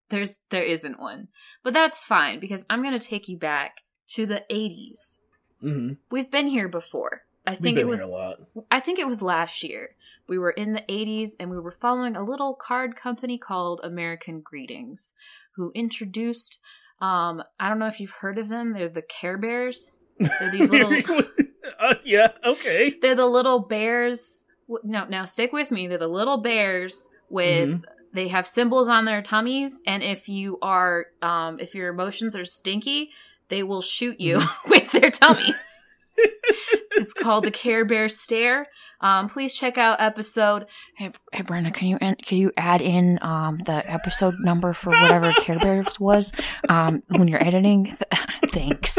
There's, 0.09 0.41
there 0.49 0.63
isn't 0.63 0.99
one. 0.99 1.27
But 1.63 1.73
that's 1.73 2.05
fine 2.05 2.39
because 2.39 2.65
I'm 2.69 2.81
going 2.81 2.97
to 2.97 3.05
take 3.05 3.27
you 3.27 3.37
back 3.37 3.75
to 4.11 4.25
the 4.25 4.43
80s. 4.49 5.19
Hmm 5.61 5.93
We've 6.11 6.29
been 6.31 6.47
here 6.47 6.67
before. 6.67 7.23
I 7.45 7.55
think 7.55 7.77
it 7.77 7.87
was 7.87 7.99
here 7.99 8.07
a 8.09 8.11
lot. 8.11 8.37
I 8.69 8.79
think 8.79 8.99
it 8.99 9.07
was 9.07 9.21
last 9.21 9.63
year. 9.63 9.95
We 10.27 10.37
were 10.37 10.51
in 10.51 10.73
the 10.73 10.83
80s 10.87 11.31
and 11.39 11.49
we 11.49 11.59
were 11.59 11.71
following 11.71 12.15
a 12.15 12.23
little 12.23 12.53
card 12.53 12.95
company 12.95 13.37
called 13.39 13.81
American 13.83 14.41
Greetings, 14.41 15.13
who 15.55 15.71
introduced 15.73 16.59
um 17.01 17.41
I 17.59 17.69
don't 17.69 17.79
know 17.79 17.87
if 17.87 17.99
you've 17.99 18.11
heard 18.21 18.37
of 18.37 18.49
them. 18.49 18.73
They're 18.73 18.89
the 18.89 19.01
Care 19.01 19.37
Bears. 19.37 19.95
They're 20.39 20.51
these 20.51 20.69
little 20.71 20.93
uh, 21.79 21.95
yeah. 22.03 22.29
Okay. 22.45 22.91
they're 23.01 23.15
the 23.15 23.25
little 23.25 23.59
bears. 23.59 24.45
No, 24.83 25.05
now 25.05 25.25
stick 25.25 25.51
with 25.51 25.71
me. 25.71 25.87
They're 25.87 25.97
the 25.97 26.07
little 26.07 26.37
bears 26.37 27.09
with 27.29 27.69
Mhm. 27.69 27.83
they 28.13 28.27
have 28.27 28.47
symbols 28.47 28.87
on 28.87 29.05
their 29.05 29.21
tummies 29.21 29.81
and 29.87 30.03
if 30.03 30.27
you 30.29 30.57
are 30.61 31.07
um 31.21 31.59
if 31.59 31.73
your 31.73 31.89
emotions 31.89 32.35
are 32.35 32.45
stinky, 32.45 33.11
they 33.49 33.63
will 33.63 33.81
shoot 33.81 34.19
you 34.19 34.41
with 34.67 34.91
their 34.91 35.11
tummies. 35.11 35.83
it's 36.17 37.13
called 37.13 37.45
the 37.45 37.51
Care 37.51 37.85
Bear 37.85 38.09
Stare. 38.09 38.67
Um, 39.01 39.29
please 39.29 39.55
check 39.55 39.77
out 39.77 40.01
episode. 40.01 40.65
Hey, 40.95 41.11
hey, 41.31 41.43
Brenda, 41.43 41.71
can 41.71 41.87
you 41.87 41.97
can 41.97 42.37
you 42.37 42.51
add 42.57 42.81
in 42.81 43.17
um 43.21 43.57
the 43.59 43.89
episode 43.89 44.35
number 44.39 44.73
for 44.73 44.89
whatever 44.89 45.31
Care 45.33 45.59
Bears 45.59 45.99
was 45.99 46.33
um 46.67 47.01
when 47.07 47.27
you're 47.27 47.43
editing? 47.43 47.85
Th- 47.85 47.97
thanks, 48.51 48.97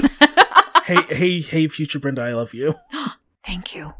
hey, 0.86 1.02
hey, 1.10 1.40
hey, 1.40 1.68
future 1.68 1.98
Brenda, 1.98 2.22
I 2.22 2.32
love 2.32 2.54
you. 2.54 2.74
thank 3.44 3.74
you. 3.74 3.92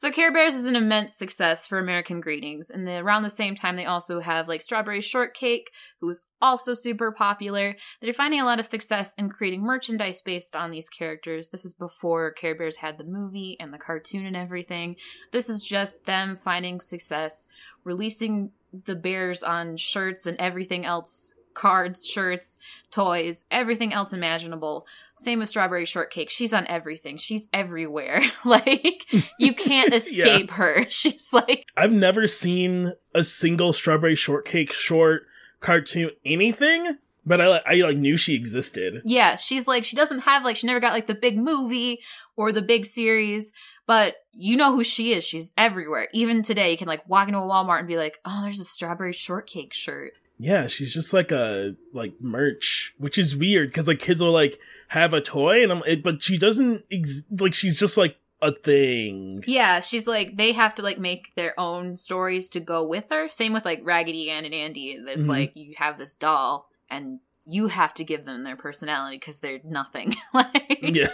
So 0.00 0.10
Care 0.10 0.32
Bears 0.32 0.54
is 0.54 0.64
an 0.64 0.76
immense 0.76 1.14
success 1.14 1.66
for 1.66 1.78
American 1.78 2.22
Greetings, 2.22 2.70
and 2.70 2.88
around 2.88 3.22
the 3.22 3.28
same 3.28 3.54
time 3.54 3.76
they 3.76 3.84
also 3.84 4.20
have 4.20 4.48
like 4.48 4.62
Strawberry 4.62 5.02
Shortcake, 5.02 5.70
who 6.00 6.08
is 6.08 6.22
also 6.40 6.72
super 6.72 7.12
popular. 7.12 7.76
They're 8.00 8.14
finding 8.14 8.40
a 8.40 8.46
lot 8.46 8.58
of 8.58 8.64
success 8.64 9.12
in 9.16 9.28
creating 9.28 9.62
merchandise 9.62 10.22
based 10.22 10.56
on 10.56 10.70
these 10.70 10.88
characters. 10.88 11.50
This 11.50 11.66
is 11.66 11.74
before 11.74 12.32
Care 12.32 12.54
Bears 12.54 12.78
had 12.78 12.96
the 12.96 13.04
movie 13.04 13.58
and 13.60 13.74
the 13.74 13.78
cartoon 13.78 14.24
and 14.24 14.38
everything. 14.38 14.96
This 15.32 15.50
is 15.50 15.62
just 15.62 16.06
them 16.06 16.34
finding 16.34 16.80
success, 16.80 17.46
releasing 17.84 18.52
the 18.72 18.96
bears 18.96 19.42
on 19.42 19.76
shirts 19.76 20.26
and 20.26 20.40
everything 20.40 20.86
else 20.86 21.34
cards, 21.60 22.06
shirts, 22.06 22.58
toys, 22.90 23.44
everything 23.50 23.92
else 23.92 24.14
imaginable. 24.14 24.86
Same 25.16 25.40
with 25.40 25.50
Strawberry 25.50 25.84
Shortcake. 25.84 26.30
She's 26.30 26.54
on 26.54 26.66
everything. 26.68 27.18
She's 27.18 27.48
everywhere. 27.52 28.22
like 28.46 29.04
you 29.38 29.54
can't 29.54 29.92
escape 29.94 30.52
her. 30.52 30.86
She's 30.90 31.32
like 31.34 31.66
I've 31.76 31.92
never 31.92 32.26
seen 32.26 32.94
a 33.14 33.22
single 33.22 33.74
Strawberry 33.74 34.14
Shortcake 34.14 34.72
short, 34.72 35.24
cartoon, 35.60 36.12
anything. 36.24 36.96
But 37.26 37.42
I, 37.42 37.60
I 37.66 37.74
like 37.74 37.98
knew 37.98 38.16
she 38.16 38.34
existed. 38.34 39.02
Yeah, 39.04 39.36
she's 39.36 39.68
like 39.68 39.84
she 39.84 39.94
doesn't 39.94 40.20
have 40.20 40.42
like 40.42 40.56
she 40.56 40.66
never 40.66 40.80
got 40.80 40.94
like 40.94 41.06
the 41.06 41.14
big 41.14 41.36
movie 41.36 42.00
or 42.34 42.50
the 42.50 42.62
big 42.62 42.86
series, 42.86 43.52
but 43.86 44.14
you 44.32 44.56
know 44.56 44.72
who 44.72 44.82
she 44.82 45.12
is. 45.12 45.22
She's 45.22 45.52
everywhere. 45.58 46.08
Even 46.14 46.40
today, 46.40 46.70
you 46.70 46.78
can 46.78 46.88
like 46.88 47.06
walk 47.06 47.28
into 47.28 47.38
a 47.38 47.42
Walmart 47.42 47.80
and 47.80 47.86
be 47.86 47.98
like, 47.98 48.18
"Oh, 48.24 48.40
there's 48.42 48.58
a 48.58 48.64
strawberry 48.64 49.12
shortcake 49.12 49.74
shirt." 49.74 50.12
Yeah, 50.42 50.66
she's 50.68 50.94
just 50.94 51.12
like 51.12 51.30
a 51.30 51.76
like 51.92 52.14
merch, 52.20 52.94
which 52.96 53.18
is 53.18 53.36
weird 53.36 53.68
because 53.68 53.86
like 53.86 53.98
kids 53.98 54.22
will 54.22 54.32
like 54.32 54.58
have 54.88 55.12
a 55.12 55.20
toy, 55.20 55.62
and 55.62 55.70
I'm, 55.70 55.82
it, 55.86 56.02
but 56.02 56.22
she 56.22 56.38
doesn't 56.38 56.84
ex- 56.90 57.24
like 57.38 57.52
she's 57.52 57.78
just 57.78 57.98
like 57.98 58.16
a 58.40 58.52
thing. 58.52 59.44
Yeah, 59.46 59.80
she's 59.80 60.06
like 60.06 60.38
they 60.38 60.52
have 60.52 60.74
to 60.76 60.82
like 60.82 60.98
make 60.98 61.34
their 61.36 61.58
own 61.60 61.96
stories 61.98 62.48
to 62.50 62.60
go 62.60 62.86
with 62.86 63.04
her. 63.10 63.28
Same 63.28 63.52
with 63.52 63.66
like 63.66 63.80
Raggedy 63.84 64.30
Ann 64.30 64.46
and 64.46 64.54
Andy. 64.54 64.92
It's 65.06 65.28
Mhm. 65.28 65.28
like 65.28 65.52
you 65.54 65.74
have 65.76 65.98
this 65.98 66.16
doll 66.16 66.70
and 66.88 67.20
you 67.44 67.66
have 67.68 67.92
to 67.94 68.04
give 68.04 68.24
them 68.24 68.42
their 68.42 68.56
personality 68.56 69.18
because 69.18 69.40
they're 69.40 69.60
nothing. 69.62 70.14
like 70.34 70.78
Yeah, 70.80 71.08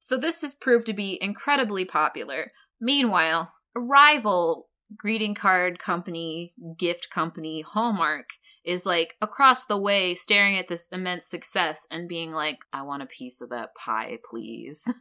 So 0.00 0.18
this 0.18 0.42
has 0.42 0.52
proved 0.52 0.86
to 0.86 0.92
be 0.92 1.18
incredibly 1.22 1.86
popular. 1.86 2.52
Meanwhile, 2.78 3.52
a 3.74 3.80
rival 3.80 4.68
greeting 4.96 5.34
card 5.34 5.78
company, 5.78 6.52
gift 6.76 7.08
company, 7.10 7.60
Hallmark, 7.62 8.30
is 8.64 8.86
like 8.86 9.16
across 9.20 9.64
the 9.64 9.78
way 9.78 10.14
staring 10.14 10.56
at 10.56 10.68
this 10.68 10.90
immense 10.90 11.24
success 11.24 11.86
and 11.90 12.08
being 12.08 12.32
like, 12.32 12.58
I 12.72 12.82
want 12.82 13.02
a 13.02 13.06
piece 13.06 13.40
of 13.40 13.50
that 13.50 13.74
pie, 13.74 14.18
please. 14.28 14.92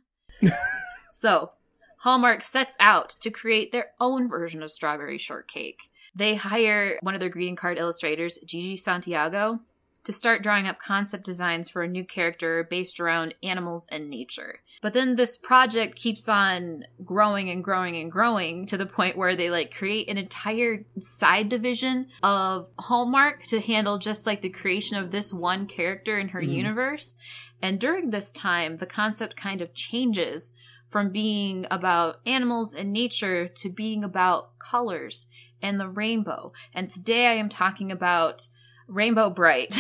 so, 1.10 1.52
Hallmark 2.00 2.42
sets 2.42 2.78
out 2.80 3.10
to 3.22 3.30
create 3.30 3.72
their 3.72 3.92
own 4.00 4.30
version 4.30 4.64
of 4.64 4.72
strawberry 4.72 5.18
shortcake. 5.18 5.90
They 6.16 6.36
hire 6.36 6.98
one 7.02 7.14
of 7.14 7.20
their 7.20 7.30
greeting 7.30 7.56
card 7.56 7.78
illustrators, 7.78 8.38
Gigi 8.46 8.78
Santiago, 8.78 9.60
to 10.04 10.14
start 10.14 10.42
drawing 10.44 10.68
up 10.68 10.80
concept 10.80 11.24
designs 11.24 11.70
for 11.70 11.84
a 11.84 11.88
new 11.88 12.04
character 12.04 12.66
based 12.70 13.00
around 13.00 13.36
animals 13.44 13.88
and 13.92 14.10
nature. 14.10 14.60
But 14.82 14.94
then 14.94 15.16
this 15.16 15.38
project 15.38 15.96
keeps 15.98 16.30
on 16.30 16.86
growing 17.04 17.50
and 17.50 17.62
growing 17.62 17.98
and 17.98 18.10
growing 18.10 18.66
to 18.68 18.78
the 18.78 18.86
point 18.86 19.18
where 19.18 19.36
they 19.36 19.50
like 19.50 19.76
create 19.76 20.08
an 20.10 20.18
entire 20.18 20.86
side 21.00 21.50
division 21.50 22.08
of 22.24 22.70
Hallmark 22.80 23.44
to 23.48 23.60
handle 23.60 23.98
just 23.98 24.26
like 24.26 24.42
the 24.42 24.50
creation 24.50 24.98
of 24.98 25.12
this 25.12 25.34
one 25.34 25.68
character 25.68 26.18
in 26.18 26.30
her 26.30 26.42
Mhm. 26.42 26.54
universe. 26.54 27.18
And 27.62 27.78
during 27.78 28.10
this 28.12 28.32
time, 28.32 28.78
the 28.78 28.86
concept 28.86 29.36
kind 29.36 29.62
of 29.62 29.74
changes 29.74 30.54
from 30.90 31.12
being 31.12 31.68
about 31.70 32.22
animals 32.26 32.74
and 32.74 32.94
nature 32.94 33.48
to 33.50 33.70
being 33.70 34.04
about 34.04 34.58
colors 34.60 35.28
and 35.62 35.78
the 35.78 35.90
rainbow. 35.90 36.54
And 36.74 36.90
today 36.90 37.28
I 37.28 37.34
am 37.34 37.50
talking 37.50 37.92
about 37.92 38.48
Rainbow 38.90 39.30
Brite. 39.30 39.78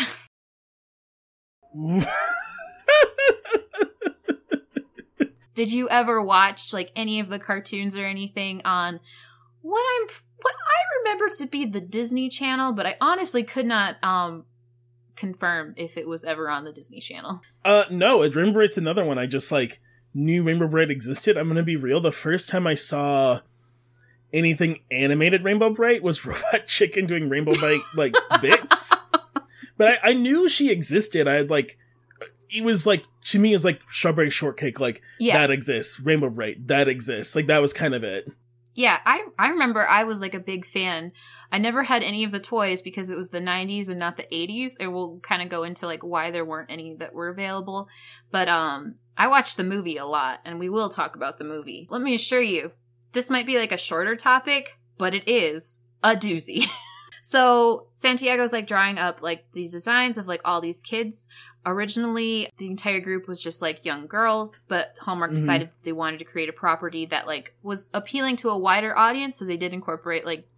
Did 5.55 5.73
you 5.73 5.89
ever 5.89 6.21
watch 6.23 6.71
like 6.73 6.91
any 6.95 7.19
of 7.19 7.27
the 7.27 7.39
cartoons 7.39 7.97
or 7.97 8.05
anything 8.05 8.61
on 8.63 8.99
what 9.61 9.83
I'm 10.01 10.07
what 10.41 10.55
I 10.55 10.99
remember 10.99 11.29
to 11.37 11.47
be 11.47 11.65
the 11.65 11.81
Disney 11.81 12.29
Channel, 12.29 12.71
but 12.73 12.85
I 12.85 12.95
honestly 13.01 13.43
could 13.43 13.65
not 13.65 14.01
um 14.03 14.45
confirm 15.17 15.73
if 15.75 15.97
it 15.97 16.07
was 16.07 16.23
ever 16.23 16.49
on 16.49 16.63
the 16.63 16.71
Disney 16.71 17.01
Channel. 17.01 17.41
uh, 17.65 17.83
no, 17.91 18.21
Rainbow 18.21 18.53
Brite's 18.53 18.77
another 18.77 19.03
one. 19.03 19.17
I 19.17 19.25
just 19.25 19.51
like 19.51 19.81
knew 20.13 20.43
Rainbow 20.43 20.67
Brite 20.69 20.89
existed. 20.91 21.35
I'm 21.35 21.49
gonna 21.49 21.61
be 21.63 21.75
real. 21.75 21.99
The 21.99 22.13
first 22.13 22.47
time 22.47 22.65
I 22.65 22.75
saw 22.75 23.41
anything 24.31 24.79
animated 24.89 25.43
Rainbow 25.43 25.71
Brite 25.71 26.03
was 26.03 26.25
Robot 26.25 26.67
Chicken 26.67 27.05
doing 27.05 27.27
Rainbow 27.27 27.51
Brite 27.51 27.81
like 27.95 28.15
bits. 28.41 28.93
But 29.79 29.97
I, 30.03 30.09
I 30.09 30.13
knew 30.13 30.47
she 30.47 30.69
existed. 30.69 31.27
I 31.27 31.33
had 31.35 31.49
like 31.49 31.79
it 32.51 32.63
was 32.63 32.85
like 32.85 33.05
to 33.29 33.39
me 33.39 33.51
it 33.51 33.55
was 33.55 33.65
like 33.65 33.79
strawberry 33.89 34.29
shortcake 34.29 34.79
like 34.79 35.01
Yeah. 35.19 35.37
that 35.39 35.51
exists 35.51 35.99
rainbow 35.99 36.29
brite 36.29 36.67
that 36.67 36.87
exists 36.87 37.35
like 37.35 37.45
that 37.47 37.59
was 37.59 37.73
kind 37.73 37.93
of 37.93 38.03
it 38.03 38.25
Yeah, 38.75 38.97
I 39.05 39.25
I 39.37 39.49
remember 39.49 39.85
I 39.87 40.03
was 40.03 40.19
like 40.21 40.33
a 40.33 40.39
big 40.39 40.65
fan. 40.65 41.11
I 41.51 41.57
never 41.59 41.83
had 41.83 42.01
any 42.03 42.23
of 42.23 42.31
the 42.31 42.39
toys 42.39 42.81
because 42.81 43.09
it 43.09 43.17
was 43.17 43.29
the 43.29 43.39
90s 43.39 43.89
and 43.89 43.99
not 43.99 44.17
the 44.17 44.27
80s. 44.31 44.73
And 44.79 44.93
we'll 44.93 45.19
kind 45.19 45.41
of 45.41 45.49
go 45.49 45.63
into 45.63 45.85
like 45.85 46.03
why 46.03 46.29
there 46.31 46.45
weren't 46.45 46.71
any 46.71 46.95
that 46.99 47.13
were 47.13 47.29
available. 47.29 47.87
But 48.31 48.47
um 48.49 48.95
I 49.17 49.27
watched 49.27 49.57
the 49.57 49.63
movie 49.63 49.97
a 49.97 50.05
lot 50.05 50.39
and 50.45 50.59
we 50.59 50.69
will 50.69 50.89
talk 50.89 51.15
about 51.15 51.37
the 51.37 51.43
movie. 51.53 51.87
Let 51.91 52.01
me 52.01 52.15
assure 52.15 52.41
you, 52.41 52.71
this 53.13 53.29
might 53.29 53.45
be 53.45 53.57
like 53.57 53.71
a 53.71 53.77
shorter 53.77 54.15
topic, 54.15 54.77
but 54.97 55.13
it 55.13 55.27
is 55.27 55.79
a 56.03 56.15
doozy. 56.15 56.65
so 57.29 57.85
Santiago's 57.93 58.51
like 58.53 58.65
drawing 58.65 58.97
up 58.97 59.21
like 59.21 59.45
these 59.53 59.71
designs 59.71 60.17
of 60.17 60.27
like 60.27 60.41
all 60.43 60.61
these 60.61 60.81
kids. 60.81 61.29
Originally, 61.63 62.49
the 62.57 62.65
entire 62.65 62.99
group 62.99 63.27
was 63.27 63.39
just 63.39 63.61
like 63.61 63.85
young 63.85 64.07
girls, 64.07 64.61
but 64.67 64.95
Hallmark 65.01 65.29
Mhm. 65.29 65.35
decided 65.35 65.69
they 65.83 65.91
wanted 65.91 66.17
to 66.17 66.25
create 66.25 66.49
a 66.49 66.53
property 66.53 67.05
that 67.05 67.27
like 67.27 67.53
was 67.61 67.87
appealing 67.93 68.35
to 68.37 68.49
a 68.49 68.57
wider 68.57 68.97
audience, 68.97 69.37
so 69.37 69.45
they 69.45 69.57
did 69.57 69.73
incorporate 69.75 70.25
like 70.25 70.49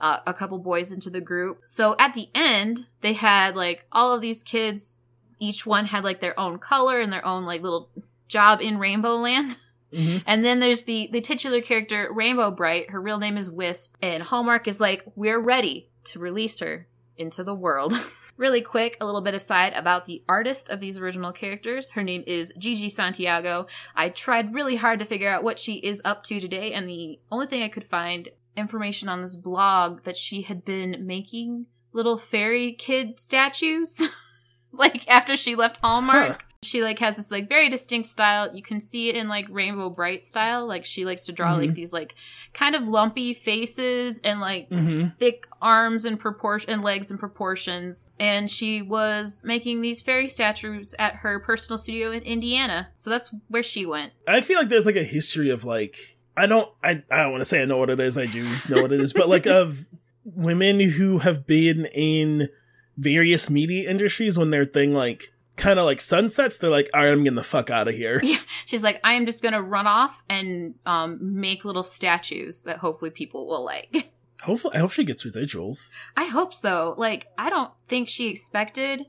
uh, 0.00 0.20
a 0.26 0.32
couple 0.32 0.58
boys 0.58 0.92
into 0.92 1.10
the 1.10 1.20
group. 1.20 1.60
So 1.66 1.94
at 1.98 2.14
the 2.14 2.28
end, 2.34 2.86
they 3.02 3.12
had 3.12 3.54
like 3.54 3.84
all 3.92 4.14
of 4.14 4.22
these 4.22 4.42
kids. 4.42 5.00
Each 5.38 5.66
one 5.66 5.84
had 5.84 6.04
like 6.04 6.20
their 6.20 6.38
own 6.40 6.58
color 6.58 7.00
and 7.02 7.12
their 7.12 7.24
own 7.26 7.44
like 7.44 7.60
little 7.60 7.90
job 8.28 8.62
in 8.62 8.78
Rainbow 8.78 9.16
Land. 9.16 9.56
Mhm. 9.92 10.22
And 10.26 10.44
then 10.44 10.58
there's 10.58 10.84
the 10.84 11.08
the 11.12 11.20
titular 11.20 11.60
character 11.60 12.08
Rainbow 12.10 12.50
Brite. 12.50 12.90
Her 12.90 13.00
real 13.00 13.18
name 13.18 13.36
is 13.36 13.48
Wisp, 13.50 13.94
and 14.02 14.22
Hallmark 14.24 14.66
is 14.66 14.80
like, 14.80 15.04
we're 15.14 15.38
ready 15.38 15.88
to 16.04 16.18
release 16.18 16.60
her 16.60 16.86
into 17.16 17.44
the 17.44 17.54
world. 17.54 17.94
really 18.36 18.60
quick, 18.60 18.96
a 19.00 19.06
little 19.06 19.20
bit 19.20 19.34
aside 19.34 19.72
about 19.74 20.06
the 20.06 20.22
artist 20.28 20.68
of 20.68 20.80
these 20.80 20.98
original 20.98 21.32
characters. 21.32 21.90
Her 21.90 22.02
name 22.02 22.24
is 22.26 22.52
Gigi 22.58 22.88
Santiago. 22.88 23.66
I 23.94 24.08
tried 24.08 24.54
really 24.54 24.76
hard 24.76 24.98
to 24.98 25.04
figure 25.04 25.30
out 25.30 25.44
what 25.44 25.58
she 25.58 25.74
is 25.74 26.02
up 26.04 26.24
to 26.24 26.40
today, 26.40 26.72
and 26.72 26.88
the 26.88 27.18
only 27.30 27.46
thing 27.46 27.62
I 27.62 27.68
could 27.68 27.84
find 27.84 28.28
information 28.56 29.08
on 29.08 29.20
this 29.20 29.36
blog 29.36 30.04
that 30.04 30.16
she 30.16 30.42
had 30.42 30.64
been 30.64 31.06
making 31.06 31.66
little 31.92 32.18
fairy 32.18 32.72
kid 32.72 33.18
statues. 33.20 34.02
like 34.72 35.08
after 35.08 35.36
she 35.36 35.54
left 35.54 35.78
Hallmark. 35.78 36.42
Huh. 36.42 36.53
She 36.64 36.82
like 36.82 36.98
has 36.98 37.16
this 37.16 37.30
like 37.30 37.48
very 37.48 37.68
distinct 37.68 38.08
style. 38.08 38.54
You 38.54 38.62
can 38.62 38.80
see 38.80 39.08
it 39.08 39.14
in 39.16 39.28
like 39.28 39.46
Rainbow 39.50 39.90
Brite 39.90 40.24
style. 40.24 40.66
Like 40.66 40.84
she 40.84 41.04
likes 41.04 41.24
to 41.26 41.32
draw 41.32 41.54
like 41.54 41.70
Mhm. 41.70 41.74
these 41.74 41.92
like 41.92 42.14
kind 42.52 42.74
of 42.74 42.82
lumpy 42.88 43.34
faces 43.34 44.20
and 44.24 44.40
like 44.40 44.68
hmm 44.68 45.06
thick 45.18 45.46
arms 45.60 46.04
and 46.04 46.18
proportion 46.18 46.70
and 46.70 46.82
legs 46.82 47.10
and 47.10 47.20
proportions. 47.20 48.08
And 48.18 48.50
she 48.50 48.82
was 48.82 49.42
making 49.44 49.80
these 49.82 50.00
fairy 50.02 50.28
statues 50.28 50.94
at 50.98 51.16
her 51.16 51.38
personal 51.40 51.78
studio 51.78 52.10
in 52.10 52.22
Indiana. 52.22 52.88
So 52.96 53.10
that's 53.10 53.34
where 53.48 53.62
she 53.62 53.84
went. 53.86 54.12
I 54.26 54.40
feel 54.40 54.58
like 54.58 54.68
there's 54.68 54.86
like 54.86 54.96
a 54.96 55.04
history 55.04 55.50
of 55.50 55.64
like 55.64 55.96
I 56.36 56.46
don't 56.46 56.68
I 56.82 57.02
I 57.10 57.22
don't 57.22 57.32
want 57.32 57.40
to 57.42 57.44
say 57.44 57.62
I 57.62 57.64
know 57.66 57.76
what 57.76 57.90
it 57.90 58.00
is. 58.00 58.16
I 58.18 58.26
do 58.26 58.42
know 58.68 58.82
what 58.82 58.92
it 58.92 59.00
is, 59.00 59.12
but 59.12 59.28
like 59.28 59.46
of 59.46 59.84
women 60.24 60.80
who 60.80 61.18
have 61.18 61.46
been 61.46 61.84
in 61.86 62.48
various 62.96 63.50
media 63.50 63.88
industries 63.90 64.38
when 64.38 64.50
their 64.50 64.64
thing 64.64 64.94
like 64.94 65.32
kind 65.56 65.78
of 65.78 65.84
like 65.84 66.00
sunsets, 66.00 66.58
they're 66.58 66.70
like, 66.70 66.90
all 66.94 67.00
right, 67.02 67.10
I'm 67.12 67.22
getting 67.24 67.36
the 67.36 67.44
fuck 67.44 67.70
out 67.70 67.88
of 67.88 67.94
here. 67.94 68.20
Yeah, 68.22 68.38
she's 68.66 68.82
like, 68.84 69.00
I 69.04 69.14
am 69.14 69.26
just 69.26 69.42
gonna 69.42 69.62
run 69.62 69.86
off 69.86 70.22
and 70.28 70.74
um, 70.86 71.18
make 71.40 71.64
little 71.64 71.84
statues 71.84 72.62
that 72.64 72.78
hopefully 72.78 73.10
people 73.10 73.46
will 73.46 73.64
like. 73.64 74.10
Hopefully, 74.42 74.76
I 74.76 74.80
hope 74.80 74.90
she 74.92 75.04
gets 75.04 75.24
residuals. 75.24 75.94
I 76.18 76.24
hope 76.26 76.52
so. 76.52 76.94
Like, 76.98 77.28
I 77.38 77.48
don't 77.48 77.70
think 77.88 78.08
she 78.08 78.28
expected 78.28 79.06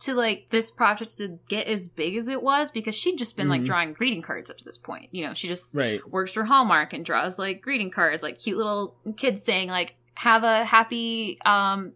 to 0.00 0.12
like 0.14 0.48
this 0.50 0.70
project 0.70 1.16
to 1.16 1.38
get 1.48 1.66
as 1.68 1.88
big 1.88 2.16
as 2.16 2.28
it 2.28 2.42
was 2.42 2.70
because 2.70 2.94
she'd 2.94 3.16
just 3.16 3.34
been 3.34 3.48
like 3.48 3.62
Mhm. 3.62 3.66
drawing 3.66 3.92
greeting 3.94 4.20
cards 4.20 4.50
up 4.50 4.58
to 4.58 4.64
this 4.64 4.76
point. 4.76 5.08
You 5.10 5.26
know, 5.26 5.32
she 5.32 5.48
just 5.48 5.74
Right. 5.74 6.06
works 6.10 6.32
for 6.32 6.44
Hallmark 6.44 6.92
and 6.92 7.02
draws 7.02 7.38
like 7.38 7.62
greeting 7.62 7.90
cards, 7.90 8.22
like 8.22 8.38
cute 8.38 8.58
little 8.58 8.94
kids 9.16 9.42
saying 9.42 9.70
like 9.70 9.94
"Have 10.16 10.44
a 10.44 10.64
happy 10.64 11.38
um 11.46 11.92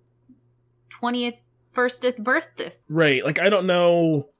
twentieth 0.89 1.43
firsteth 1.79 2.19
birthday." 2.19 2.73
Right. 2.89 3.25
Like 3.25 3.39
I 3.39 3.49
don't 3.49 3.67
know 3.67 4.31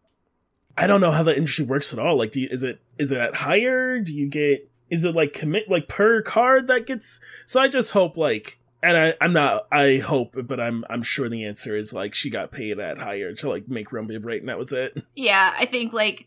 I 0.77 0.89
don't 0.89 1.01
know 1.01 1.13
how 1.13 1.23
the 1.23 1.37
industry 1.37 1.65
works 1.65 1.93
at 1.93 2.01
all. 2.01 2.19
Like 2.19 2.33
do 2.33 2.41
you, 2.41 2.49
is 2.51 2.65
it 2.65 2.81
is 2.99 3.13
it 3.13 3.19
at 3.19 3.37
higher? 3.37 4.01
Do 4.01 4.13
you 4.13 4.29
get 4.29 4.69
is 4.91 5.05
it 5.05 5.15
like 5.15 5.33
commit 5.35 5.71
like 5.71 5.89
per 5.89 6.21
card 6.23 6.67
that 6.67 6.87
gets? 6.87 7.21
So 7.47 7.61
I 7.61 7.69
just 7.69 7.93
hope 7.93 8.17
like, 8.17 8.59
and 8.83 8.97
I 8.97 9.15
I'm 9.21 9.33
not 9.33 9.67
I 9.71 9.99
hope, 9.99 10.35
but 10.35 10.59
I'm 10.59 10.85
I'm 10.91 11.03
sure 11.03 11.29
the 11.29 11.45
answer 11.45 11.77
is 11.77 11.93
like 11.93 12.15
she 12.15 12.29
got 12.29 12.51
paid 12.51 12.81
at 12.81 12.99
higher 12.99 13.35
to 13.35 13.49
like 13.49 13.69
make 13.69 13.93
Rainbow 13.93 14.19
Brite, 14.19 14.41
and 14.41 14.49
that 14.49 14.59
was 14.59 14.73
it. 14.73 15.01
Yeah, 15.15 15.55
I 15.57 15.67
think 15.67 15.93
like 15.93 16.27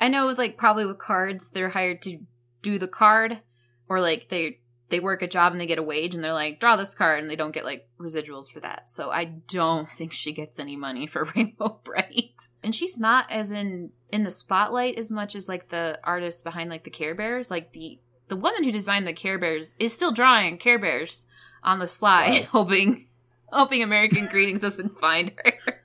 I 0.00 0.08
know 0.08 0.26
with 0.26 0.38
like 0.38 0.56
probably 0.56 0.86
with 0.86 0.98
cards 0.98 1.50
they're 1.50 1.70
hired 1.70 2.02
to 2.02 2.20
do 2.62 2.78
the 2.78 2.88
card 2.88 3.40
or 3.88 4.00
like 4.00 4.28
they 4.28 4.60
they 4.90 5.00
work 5.00 5.20
a 5.22 5.26
job 5.26 5.52
and 5.52 5.60
they 5.60 5.66
get 5.66 5.78
a 5.78 5.82
wage 5.82 6.14
and 6.14 6.24
they're 6.24 6.32
like 6.32 6.60
draw 6.60 6.76
this 6.76 6.94
card 6.94 7.20
and 7.20 7.30
they 7.30 7.36
don't 7.36 7.52
get 7.52 7.64
like 7.64 7.88
residuals 8.00 8.50
for 8.50 8.60
that. 8.60 8.88
So 8.88 9.10
I 9.10 9.24
don't 9.24 9.88
think 9.88 10.12
she 10.12 10.32
gets 10.32 10.58
any 10.58 10.76
money 10.76 11.06
for 11.06 11.24
Rainbow 11.36 11.80
Brite. 11.84 12.48
And 12.62 12.74
she's 12.74 12.98
not 12.98 13.30
as 13.30 13.50
in 13.50 13.90
in 14.10 14.24
the 14.24 14.30
spotlight 14.30 14.96
as 14.96 15.10
much 15.10 15.34
as 15.34 15.48
like 15.48 15.68
the 15.68 15.98
artist 16.04 16.44
behind 16.44 16.70
like 16.70 16.84
the 16.84 16.90
Care 16.90 17.14
Bears. 17.14 17.50
Like 17.50 17.72
the 17.72 17.98
the 18.28 18.36
woman 18.36 18.64
who 18.64 18.72
designed 18.72 19.06
the 19.06 19.12
Care 19.12 19.38
Bears 19.38 19.74
is 19.78 19.92
still 19.92 20.12
drawing 20.12 20.58
Care 20.58 20.78
Bears 20.78 21.26
on 21.62 21.78
the 21.78 21.86
sly, 21.86 22.42
hoping 22.52 23.08
hoping 23.52 23.82
American 23.82 24.26
Greetings 24.26 24.62
doesn't 24.62 24.98
find 25.00 25.32
her. 25.44 25.82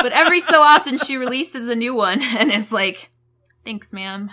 but 0.00 0.12
every 0.12 0.40
so 0.40 0.62
often 0.62 0.98
she 0.98 1.16
releases 1.16 1.68
a 1.68 1.74
new 1.74 1.94
one 1.94 2.20
and 2.22 2.50
it's 2.50 2.72
like 2.72 3.10
thanks 3.64 3.92
ma'am 3.92 4.30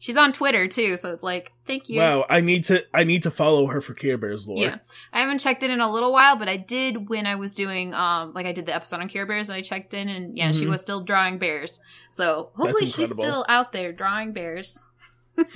she's 0.00 0.16
on 0.16 0.32
twitter 0.32 0.66
too 0.66 0.96
so 0.96 1.12
it's 1.12 1.22
like 1.22 1.52
thank 1.66 1.88
you 1.88 1.98
Wow, 2.00 2.24
I 2.28 2.40
need 2.40 2.64
to 2.64 2.84
I 2.92 3.04
need 3.04 3.22
to 3.22 3.30
follow 3.30 3.66
her 3.68 3.80
for 3.80 3.94
Care 3.94 4.18
Bears 4.18 4.48
lore. 4.48 4.58
yeah 4.58 4.78
i 5.12 5.20
haven't 5.20 5.38
checked 5.38 5.62
in 5.62 5.70
in 5.70 5.80
a 5.80 5.88
little 5.92 6.10
while 6.12 6.36
but 6.36 6.48
i 6.48 6.56
did 6.56 7.08
when 7.08 7.26
i 7.26 7.36
was 7.36 7.54
doing 7.54 7.94
um 7.94 8.32
like 8.34 8.46
i 8.46 8.52
did 8.52 8.66
the 8.66 8.74
episode 8.74 9.00
on 9.00 9.08
care 9.08 9.26
bears 9.26 9.48
and 9.48 9.56
i 9.56 9.60
checked 9.62 9.94
in 9.94 10.08
and 10.08 10.36
yeah 10.36 10.50
she 10.50 10.64
Mhm. 10.64 10.70
was 10.70 10.80
still 10.82 11.00
drawing 11.02 11.38
bears 11.38 11.78
so 12.10 12.50
hopefully 12.56 12.86
she's 12.86 13.14
still 13.14 13.44
out 13.48 13.72
there 13.72 13.92
drawing 13.92 14.32
bears 14.32 14.82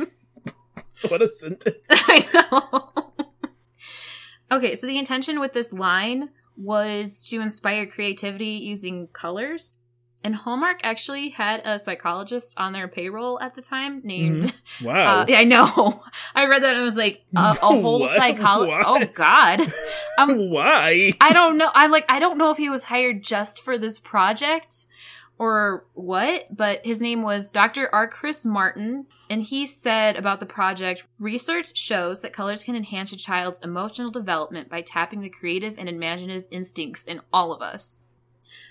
What 1.09 1.21
a 1.21 1.29
sentence. 1.29 1.87
I 1.91 2.27
know. 2.33 2.93
okay, 4.51 4.75
so 4.75 4.87
the 4.87 4.97
intention 4.99 5.41
with 5.41 5.53
this 5.53 5.73
line 5.73 6.31
was 6.57 7.25
to 7.29 7.41
inspire 7.41 7.85
creativity 7.87 8.53
using 8.53 9.09
colors. 9.09 9.77
And 10.25 10.35
Hallmark 10.35 10.81
actually 10.83 11.29
had 11.29 11.61
a 11.67 11.79
psychologist 11.79 12.59
on 12.59 12.73
their 12.73 12.89
payroll 12.89 13.39
at 13.41 13.55
the 13.55 13.63
time 13.63 14.01
named. 14.03 14.55
Wow. 14.83 15.21
Uh, 15.21 15.27
yeah, 15.29 15.39
I 15.39 15.45
know. 15.45 16.03
I 16.35 16.47
read 16.47 16.63
that 16.63 16.71
and 16.71 16.81
I 16.81 16.85
was 16.85 16.97
like, 16.97 17.25
uh, 17.37 17.55
a 17.63 17.81
whole 17.81 18.09
psychologist. 18.09 18.89
Oh 18.89 19.05
God. 19.13 19.61
um, 20.19 20.51
Why? 20.51 21.13
I 21.21 21.33
don't 21.33 21.59
know. 21.59 21.71
I'm 21.75 21.91
like, 21.93 22.07
I 22.09 22.19
don't 22.19 22.39
know 22.39 22.51
if 22.51 22.57
he 22.57 22.69
was 22.71 22.85
hired 22.85 23.23
just 23.23 23.61
for 23.61 23.77
this 23.79 23.99
project 23.99 24.87
or 25.39 25.87
what, 25.95 26.57
but 26.57 26.85
his 26.85 27.03
name 27.03 27.23
was 27.23 27.51
Dr. 27.51 27.89
R. 27.93 28.09
Chris 28.09 28.45
Martin, 28.47 29.07
and 29.29 29.43
he 29.43 29.67
said 29.67 30.17
about 30.17 30.41
the 30.41 30.47
project 30.47 31.07
research 31.19 31.77
shows 31.77 32.21
that 32.23 32.33
colors 32.33 32.63
can 32.63 32.77
enhance 32.77 33.13
a 33.13 33.17
child's 33.17 33.59
emotional 33.61 34.11
development 34.11 34.69
by 34.69 34.81
tapping 34.81 35.21
the 35.23 35.29
creative 35.29 35.75
and 35.77 35.89
imaginative 35.89 36.45
instincts 36.51 37.03
in 37.03 37.21
all 37.33 37.53
of 37.53 37.63
us. 37.63 38.04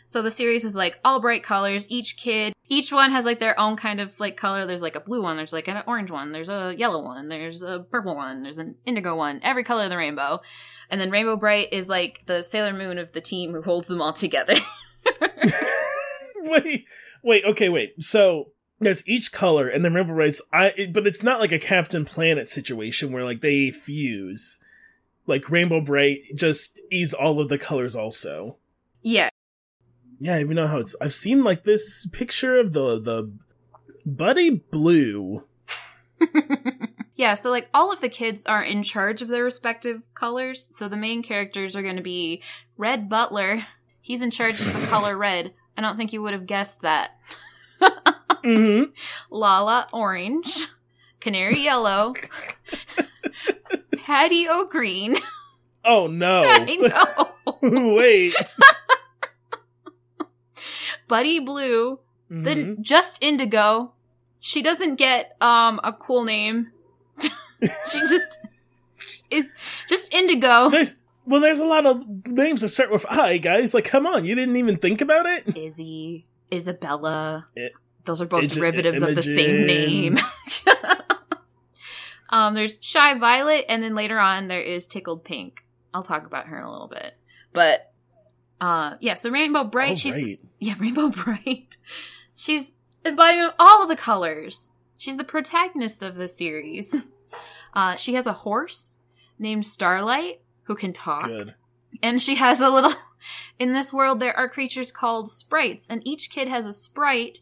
So 0.05 0.21
the 0.21 0.31
series 0.31 0.63
was 0.63 0.75
like 0.75 0.99
all 1.03 1.19
bright 1.19 1.43
colors. 1.43 1.87
Each 1.89 2.17
kid, 2.17 2.53
each 2.69 2.91
one 2.91 3.11
has 3.11 3.25
like 3.25 3.39
their 3.39 3.59
own 3.59 3.75
kind 3.77 3.99
of 3.99 4.19
like 4.19 4.37
color. 4.37 4.65
There's 4.65 4.81
like 4.81 4.95
a 4.95 4.99
blue 4.99 5.21
one, 5.21 5.37
there's 5.37 5.53
like 5.53 5.67
an 5.67 5.81
orange 5.87 6.11
one, 6.11 6.31
there's 6.31 6.49
a 6.49 6.73
yellow 6.77 7.01
one, 7.03 7.29
there's 7.29 7.61
a 7.63 7.79
purple 7.89 8.15
one, 8.15 8.43
there's 8.43 8.57
an 8.57 8.75
indigo 8.85 9.15
one, 9.15 9.39
every 9.43 9.63
color 9.63 9.85
of 9.85 9.89
the 9.89 9.97
rainbow. 9.97 10.41
And 10.89 11.01
then 11.01 11.09
Rainbow 11.09 11.37
Brite 11.37 11.73
is 11.73 11.89
like 11.89 12.21
the 12.27 12.43
Sailor 12.43 12.73
Moon 12.73 12.97
of 12.99 13.13
the 13.13 13.21
team 13.21 13.53
who 13.53 13.61
holds 13.63 13.87
them 13.87 14.01
all 14.01 14.13
together. 14.13 14.55
wait, 16.37 16.85
wait, 17.23 17.45
okay, 17.45 17.69
wait. 17.69 18.01
So 18.03 18.51
there's 18.79 19.07
each 19.07 19.31
color, 19.31 19.67
and 19.67 19.83
then 19.83 19.93
Rainbow 19.93 20.13
Brite's. 20.15 20.41
I, 20.51 20.67
it- 20.77 20.93
but 20.93 21.07
it's 21.07 21.23
not 21.23 21.39
like 21.39 21.51
a 21.51 21.59
Captain 21.59 22.05
Planet 22.05 22.47
situation 22.49 23.11
where 23.11 23.23
like 23.23 23.41
they 23.41 23.71
fuse. 23.71 24.59
Like 25.25 25.49
Rainbow 25.49 25.79
Brite 25.79 26.19
just 26.35 26.81
is 26.91 27.13
all 27.13 27.39
of 27.39 27.47
the 27.49 27.57
colors 27.57 27.95
also. 27.95 28.57
yeah. 29.01 29.29
Yeah, 30.23 30.39
even 30.39 30.55
know 30.55 30.67
how 30.67 30.77
it's. 30.77 30.95
I've 31.01 31.13
seen 31.13 31.43
like 31.43 31.65
this 31.65 32.07
picture 32.07 32.57
of 32.57 32.71
the 32.71 32.97
the 32.97 33.29
Buddy 34.05 34.51
Blue. 34.51 35.43
yeah, 37.17 37.33
so 37.33 37.51
like 37.51 37.67
all 37.73 37.91
of 37.91 37.99
the 37.99 38.07
kids 38.07 38.45
are 38.45 38.63
in 38.63 38.83
charge 38.83 39.21
of 39.21 39.27
their 39.27 39.43
respective 39.43 40.03
colors. 40.15 40.69
So 40.77 40.87
the 40.87 40.95
main 40.95 41.23
characters 41.23 41.75
are 41.75 41.81
going 41.81 41.97
to 41.97 42.01
be 42.01 42.41
Red 42.77 43.09
Butler. 43.09 43.67
He's 43.99 44.21
in 44.21 44.31
charge 44.31 44.53
of 44.61 44.67
the 44.67 44.87
color 44.89 45.17
red. 45.17 45.53
I 45.77 45.81
don't 45.81 45.97
think 45.97 46.13
you 46.13 46.21
would 46.21 46.31
have 46.31 46.47
guessed 46.47 46.83
that. 46.83 47.19
Mm-hmm. 47.81 48.91
Lala 49.29 49.89
Orange. 49.91 50.69
Canary 51.19 51.59
Yellow. 51.59 52.13
Patty 53.97 54.47
O'Green. 54.47 55.17
Oh 55.83 56.07
no! 56.07 56.45
I 56.45 56.77
know. 56.77 57.93
wait. 57.93 58.33
Buddy 61.07 61.39
Blue. 61.39 61.99
Mhm. 62.31 62.43
Then 62.45 62.77
just 62.81 63.21
Indigo. 63.23 63.93
She 64.39 64.61
doesn't 64.61 64.95
get 64.95 65.35
um 65.41 65.79
a 65.83 65.93
cool 65.93 66.23
name. 66.23 66.71
she 67.21 67.99
just 67.99 68.39
is 69.29 69.53
just 69.87 70.13
Indigo. 70.13 70.69
There's 70.69 70.95
well, 71.25 71.39
there's 71.39 71.61
a 71.61 71.65
lot 71.65 71.85
of 71.85 72.03
names 72.27 72.61
that 72.61 72.67
start 72.69 72.91
with 72.91 73.05
I, 73.09 73.37
guys. 73.37 73.73
Like, 73.73 73.85
come 73.85 74.05
on, 74.05 74.25
you 74.25 74.35
didn't 74.35 74.57
even 74.57 74.77
think 74.77 74.99
about 74.99 75.25
it. 75.25 75.55
Izzy, 75.55 76.25
Isabella. 76.51 77.47
I- 77.57 77.69
Those 78.03 78.21
are 78.21 78.25
both 78.25 78.43
Ig- 78.43 78.51
derivatives 78.51 79.01
of 79.01 79.15
the 79.15 79.23
same 79.23 79.65
name. 79.65 80.17
um, 82.29 82.53
there's 82.55 82.79
Shy 82.81 83.17
Violet, 83.17 83.65
and 83.69 83.83
then 83.83 83.95
later 83.95 84.19
on 84.19 84.47
there 84.47 84.61
is 84.61 84.87
Tickled 84.87 85.23
Pink. 85.23 85.63
I'll 85.93 86.03
talk 86.03 86.25
about 86.25 86.47
her 86.47 86.57
in 86.57 86.63
a 86.63 86.71
little 86.71 86.87
bit, 86.87 87.13
but 87.53 87.91
uh, 88.59 88.95
yeah. 88.99 89.13
So 89.13 89.29
Rainbow 89.29 89.63
Brite, 89.65 89.91
Oh, 89.91 89.95
she's 89.95 90.15
right. 90.15 90.39
Yeah, 90.63 90.75
Rainbow 90.79 91.09
Brite. 91.09 91.77
She's 92.35 92.73
embodiment 93.05 93.49
of 93.49 93.55
all 93.59 93.83
of 93.83 93.89
the 93.89 93.95
colors. 93.95 94.71
She's 94.97 95.17
the 95.17 95.23
protagonist 95.23 96.01
of 96.03 96.15
the 96.15 96.27
series. 96.27 96.95
Uh, 97.75 97.95
she 97.95 98.13
has 98.13 98.27
a 98.27 98.33
horse 98.33 98.99
named 99.39 99.65
Starlight 99.65 100.41
who 100.65 100.75
can 100.75 100.93
talk 100.93 101.25
Good. 101.25 101.55
and 102.03 102.21
she 102.21 102.35
has 102.35 102.61
a 102.61 102.69
little 102.69 102.93
in 103.59 103.73
this 103.73 103.91
world 103.91 104.19
there 104.19 104.37
are 104.37 104.47
creatures 104.47 104.91
called 104.91 105.31
sprites 105.31 105.87
and 105.89 106.07
each 106.07 106.29
kid 106.29 106.47
has 106.47 106.67
a 106.67 106.71
sprite 106.71 107.39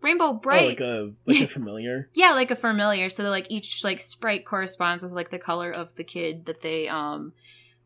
rainbow 0.00 0.28
Oh, 0.28 0.32
bright 0.32 0.68
like 0.68 0.80
a 0.80 1.12
like 1.26 1.40
a 1.42 1.46
familiar. 1.46 2.08
yeah 2.14 2.30
like 2.32 2.50
a 2.50 2.56
familiar 2.56 3.10
so 3.10 3.24
like 3.28 3.46
each 3.50 3.84
like 3.84 4.00
sprite 4.00 4.46
corresponds 4.46 5.02
with 5.02 5.12
like 5.12 5.28
the 5.28 5.38
color 5.38 5.70
of 5.70 5.94
the 5.96 6.04
kid 6.04 6.46
that 6.46 6.62
they 6.62 6.88
um 6.88 7.34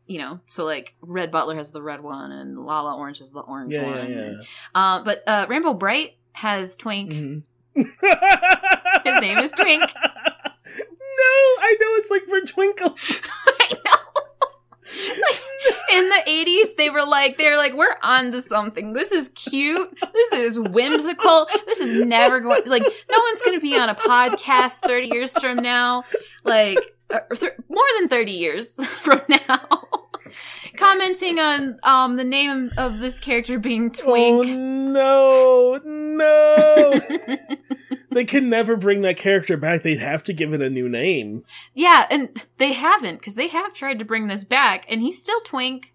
you 0.09 0.17
know 0.17 0.39
so 0.47 0.65
like 0.65 0.95
red 1.01 1.29
butler 1.31 1.55
has 1.55 1.71
the 1.71 1.81
red 1.81 2.01
one 2.01 2.31
and 2.31 2.57
lala 2.65 2.95
orange 2.97 3.19
has 3.19 3.31
the 3.31 3.39
orange 3.41 3.71
Yeah, 3.71 3.83
one 3.85 4.09
yeah, 4.11 4.17
and- 4.19 4.41
uh 4.75 5.03
but 5.03 5.23
uh 5.27 5.45
rainbow 5.47 5.73
brite 5.73 6.15
has 6.33 6.75
twink 6.75 7.13
yeah. 7.13 7.19
Mhm. 7.19 7.43
His 9.05 9.21
name 9.21 9.37
is 9.37 9.51
Twink. 9.51 9.83
No, 11.21 11.25
I 11.61 11.75
know 11.79 11.87
it's 11.95 12.09
like 12.09 12.23
for 12.23 12.39
Twinkle. 12.41 12.95
i 13.59 13.73
know 13.85 13.91
like 15.21 15.41
in 15.91 16.09
the 16.09 16.23
80s 16.27 16.75
they 16.77 16.89
were 16.89 17.05
like 17.05 17.37
they 17.37 17.49
were 17.49 17.57
like 17.57 17.73
we're 17.73 17.97
on 18.03 18.31
to 18.31 18.41
something 18.41 18.93
this 18.93 19.11
is 19.11 19.29
cute 19.29 19.95
this 20.13 20.31
is 20.33 20.57
whimsical 20.59 21.47
this 21.65 21.79
is 21.79 22.05
never 22.05 22.39
going 22.39 22.61
like 22.67 22.83
no 22.83 23.17
one's 23.19 23.41
gonna 23.43 23.59
be 23.59 23.77
on 23.77 23.89
a 23.89 23.95
podcast 23.95 24.79
30 24.79 25.07
years 25.13 25.37
from 25.39 25.57
now 25.57 26.03
like 26.45 26.79
uh, 27.11 27.19
th- 27.35 27.53
more 27.69 27.83
than 27.99 28.07
30 28.07 28.31
years 28.31 28.83
from 28.85 29.21
now 29.47 29.67
commenting 30.75 31.39
on 31.39 31.79
um 31.83 32.15
the 32.17 32.23
name 32.23 32.71
of 32.77 32.99
this 32.99 33.19
character 33.19 33.59
being 33.59 33.91
Twink. 33.91 34.45
Oh 34.45 35.79
no, 35.81 35.81
no! 35.83 37.01
they 38.11 38.25
can 38.25 38.49
never 38.49 38.75
bring 38.75 39.01
that 39.01 39.17
character 39.17 39.57
back. 39.57 39.83
They'd 39.83 39.99
have 39.99 40.23
to 40.25 40.33
give 40.33 40.53
it 40.53 40.61
a 40.61 40.69
new 40.69 40.89
name. 40.89 41.43
yeah 41.73 42.07
and 42.09 42.45
they 42.57 42.73
haven't 42.73 43.19
because 43.19 43.35
they 43.35 43.47
have 43.47 43.73
tried 43.73 43.99
to 43.99 44.05
bring 44.05 44.27
this 44.27 44.43
back 44.43 44.85
and 44.89 45.01
he's 45.01 45.19
still 45.21 45.41
twink 45.41 45.93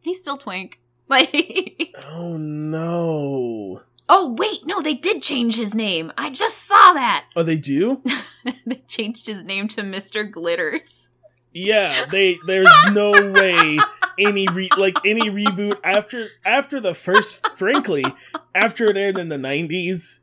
he's 0.00 0.18
still 0.20 0.38
twink 0.38 0.80
like 1.08 1.94
Oh 2.08 2.36
no! 2.36 3.82
Oh 4.08 4.34
wait, 4.38 4.60
no, 4.64 4.80
they 4.82 4.94
did 4.94 5.22
change 5.22 5.56
his 5.56 5.74
name. 5.74 6.12
I 6.18 6.30
just 6.30 6.66
saw 6.66 6.92
that. 6.94 7.26
Oh, 7.36 7.42
they 7.44 7.58
do? 7.58 8.02
they 8.66 8.82
changed 8.88 9.26
his 9.26 9.44
name 9.44 9.68
to 9.68 9.82
Mr. 9.82 10.28
Glitters. 10.28 11.10
Yeah, 11.52 12.04
they. 12.06 12.38
There's 12.46 12.72
no 12.92 13.10
way 13.10 13.78
any 14.18 14.46
re 14.48 14.68
like 14.76 14.96
any 15.04 15.28
reboot 15.30 15.78
after 15.82 16.28
after 16.44 16.80
the 16.80 16.94
first. 16.94 17.46
Frankly, 17.56 18.04
after 18.54 18.86
it 18.86 18.96
aired 18.96 19.18
in 19.18 19.28
the 19.28 19.36
'90s, 19.36 20.20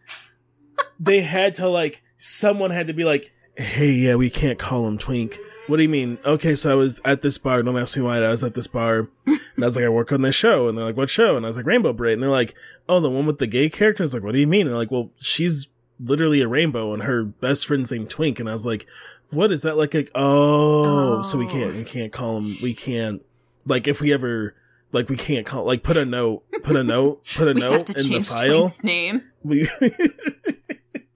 they 1.00 1.22
had 1.22 1.56
to 1.56 1.68
like 1.68 2.04
someone 2.16 2.72
had 2.72 2.88
to 2.88 2.94
be 2.94 3.04
like, 3.04 3.32
"Hey, 3.56 3.92
yeah, 3.92 4.16
we 4.16 4.30
can't 4.30 4.60
call 4.60 4.88
him 4.88 4.98
Twink." 4.98 5.38
What 5.68 5.78
do 5.78 5.84
you 5.84 5.90
mean? 5.90 6.18
Okay, 6.24 6.56
so 6.56 6.72
I 6.72 6.76
was 6.76 7.02
at 7.04 7.22
this 7.22 7.38
bar. 7.38 7.62
Don't 7.62 7.78
ask 7.78 7.98
me 7.98 8.04
why. 8.04 8.20
I 8.20 8.30
was 8.30 8.42
at 8.42 8.54
this 8.54 8.68
bar, 8.68 9.10
and 9.26 9.40
I 9.60 9.66
was 9.66 9.76
like, 9.76 9.84
I 9.84 9.90
work 9.90 10.14
on 10.14 10.22
this 10.22 10.34
show, 10.34 10.70
and 10.70 10.78
they're 10.78 10.86
like, 10.86 10.96
"What 10.96 11.10
show?" 11.10 11.36
And 11.36 11.46
I 11.46 11.50
was 11.50 11.58
like, 11.58 11.66
"Rainbow 11.66 11.92
Brite," 11.92 12.14
and 12.14 12.24
they're 12.24 12.30
like, 12.30 12.56
"Oh, 12.88 13.02
the 13.02 13.10
one 13.10 13.26
with 13.26 13.40
the 13.40 13.48
gay 13.48 13.70
character." 13.70 14.04
I 14.04 14.06
was 14.06 14.14
like, 14.14 14.24
"What 14.24 14.32
do 14.32 14.40
you 14.40 14.48
mean?" 14.48 14.62
And 14.62 14.70
they're 14.70 14.78
like, 14.78 14.92
"Well, 14.92 15.12
she's 15.20 15.68
literally 16.00 16.42
a 16.42 16.48
rainbow, 16.48 16.94
and 16.94 17.04
her 17.04 17.24
best 17.24 17.68
friend's 17.68 17.92
named 17.92 18.10
Twink, 18.10 18.40
and 18.40 18.48
I 18.50 18.54
was 18.54 18.66
like, 18.66 18.88
what 19.32 19.52
is 19.52 19.62
that 19.64 19.78
like? 19.78 19.94
Like, 19.94 20.12
oh, 20.16 21.22
so 21.22 21.38
we 21.38 21.46
Oh. 21.46 21.50
can't 21.50 21.74
we 21.74 21.82
oh. 21.82 21.86
can't 21.86 22.12
call 22.14 22.38
him. 22.38 22.58
We 22.62 22.74
can't 22.74 23.22
like 23.66 23.88
if 23.88 24.02
we 24.02 24.14
ever 24.14 24.56
like 24.92 25.10
we 25.10 25.18
can't 25.18 25.46
call 25.46 25.66
like 25.66 25.84
put 25.84 25.98
a 25.98 26.06
note, 26.06 26.44
put 26.64 26.76
a 26.76 26.84
note, 26.84 27.24
put 27.36 27.48
a 27.48 27.54
note 27.54 27.72
have 27.72 27.86
to 27.86 27.94
in 27.98 28.04
the 28.04 28.10
change 28.10 28.28
file. 28.28 28.48
Twink's 28.58 28.84
name. 28.84 29.22
We, 29.44 29.68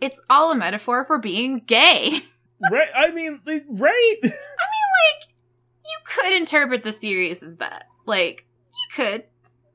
It's 0.01 0.20
all 0.32 0.51
a 0.51 0.55
metaphor 0.55 1.05
for 1.05 1.20
being 1.20 1.59
gay. 1.68 2.22
right? 2.72 2.88
I 2.95 3.12
mean, 3.12 3.39
right? 3.45 3.59
I 4.24 4.28
mean, 4.28 4.32
like, 4.32 5.30
you 5.86 5.97
could 6.05 6.34
interpret 6.34 6.82
the 6.82 6.91
series 6.91 7.43
as 7.43 7.57
that. 7.57 7.86
Like, 8.07 8.47
you 8.70 8.95
could. 8.95 9.26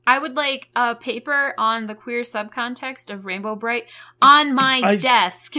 I 0.05 0.19
would 0.19 0.35
like 0.35 0.69
a 0.75 0.95
paper 0.95 1.53
on 1.57 1.87
the 1.87 1.95
queer 1.95 2.23
subcontext 2.23 3.09
of 3.09 3.23
Rainbow 3.25 3.55
Brite 3.55 3.85
on 4.21 4.53
my 4.53 4.81
I- 4.83 4.95
desk. 4.97 5.55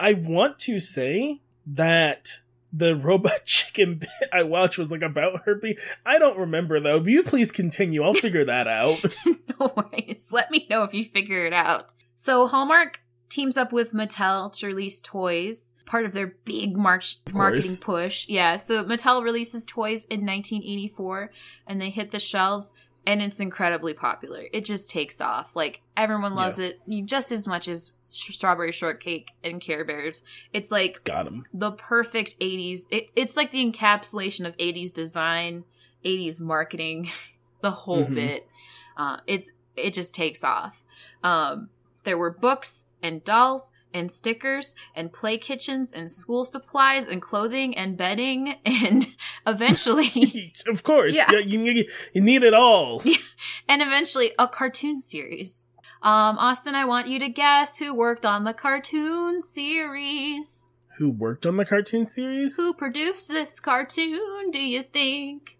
I 0.00 0.14
want 0.14 0.58
to 0.60 0.80
say 0.80 1.42
that 1.66 2.40
the 2.72 2.96
robot 2.96 3.42
chicken 3.44 3.96
bit 3.96 4.08
I 4.32 4.42
watched 4.42 4.78
was 4.78 4.90
like 4.90 5.02
about 5.02 5.42
her 5.44 5.54
being. 5.54 5.76
I 6.06 6.18
don't 6.18 6.38
remember 6.38 6.80
though. 6.80 6.98
Will 6.98 7.08
you 7.08 7.22
please 7.22 7.52
continue? 7.52 8.02
I'll 8.02 8.14
figure 8.14 8.44
that 8.46 8.66
out. 8.66 9.04
no 9.60 9.72
worries. 9.76 10.32
Let 10.32 10.50
me 10.50 10.66
know 10.70 10.84
if 10.84 10.94
you 10.94 11.04
figure 11.04 11.44
it 11.46 11.52
out. 11.52 11.92
So 12.14 12.46
Hallmark 12.46 13.00
teams 13.28 13.56
up 13.56 13.72
with 13.72 13.92
Mattel 13.92 14.52
to 14.58 14.66
release 14.66 15.00
toys, 15.00 15.74
part 15.86 16.04
of 16.04 16.12
their 16.12 16.34
big 16.44 16.76
March 16.76 17.16
marketing 17.32 17.76
push. 17.80 18.26
Yeah, 18.28 18.56
so 18.56 18.84
Mattel 18.84 19.22
releases 19.22 19.66
toys 19.66 20.04
in 20.04 20.26
1984 20.26 21.30
and 21.66 21.80
they 21.80 21.90
hit 21.90 22.10
the 22.10 22.18
shelves 22.18 22.72
and 23.06 23.22
it's 23.22 23.40
incredibly 23.40 23.94
popular. 23.94 24.44
It 24.52 24.64
just 24.64 24.90
takes 24.90 25.20
off. 25.20 25.56
Like 25.56 25.82
everyone 25.96 26.34
loves 26.34 26.58
it 26.58 26.78
just 27.06 27.32
as 27.32 27.46
much 27.46 27.66
as 27.68 27.92
sh- 28.04 28.34
strawberry 28.36 28.72
shortcake 28.72 29.30
and 29.42 29.60
Care 29.60 29.84
Bears. 29.84 30.22
It's 30.52 30.70
like 30.70 31.02
Got 31.04 31.26
him. 31.26 31.44
the 31.52 31.72
perfect 31.72 32.38
80s 32.40 32.82
it, 32.90 33.12
it's 33.16 33.36
like 33.36 33.50
the 33.50 33.64
encapsulation 33.70 34.46
of 34.46 34.56
80s 34.58 34.92
design 34.92 35.64
80s 36.04 36.40
marketing 36.40 37.10
the 37.62 37.70
whole 37.70 38.04
Mhm. 38.06 38.14
bit 38.14 38.48
uh, 38.96 39.18
it's 39.26 39.52
it 39.76 39.94
just 39.94 40.14
takes 40.14 40.44
off 40.44 40.82
um, 41.22 41.68
there 42.04 42.16
were 42.18 42.30
books 42.30 42.86
and 43.02 43.22
dolls 43.24 43.72
and 43.92 44.10
stickers 44.12 44.74
and 44.94 45.12
play 45.12 45.36
kitchens 45.38 45.92
and 45.92 46.10
school 46.12 46.44
supplies 46.44 47.04
and 47.06 47.20
clothing 47.22 47.76
and 47.76 47.96
bedding 47.96 48.56
and 48.64 49.14
eventually 49.46 50.52
of 50.66 50.82
course. 50.82 51.14
Yeah. 51.14 51.30
You, 51.32 51.58
need, 51.58 51.86
you 52.14 52.20
need 52.22 52.42
it 52.42 52.54
all. 52.54 53.02
and 53.68 53.82
eventually 53.82 54.32
a 54.38 54.46
cartoon 54.48 55.00
series 55.00 55.68
um, 56.02 56.38
austin 56.38 56.74
i 56.74 56.84
want 56.84 57.08
you 57.08 57.18
to 57.18 57.28
guess 57.28 57.78
who 57.78 57.92
worked 57.94 58.24
on 58.24 58.44
the 58.44 58.54
cartoon 58.54 59.42
series 59.42 60.68
Who 60.98 61.10
worked 61.10 61.44
on 61.46 61.56
the 61.56 61.64
cartoon 61.64 62.06
series? 62.06 62.56
who 62.56 62.72
produced 62.72 63.28
this 63.28 63.60
cartoon 63.60 64.50
do 64.50 64.60
you 64.62 64.82
think 64.82 65.56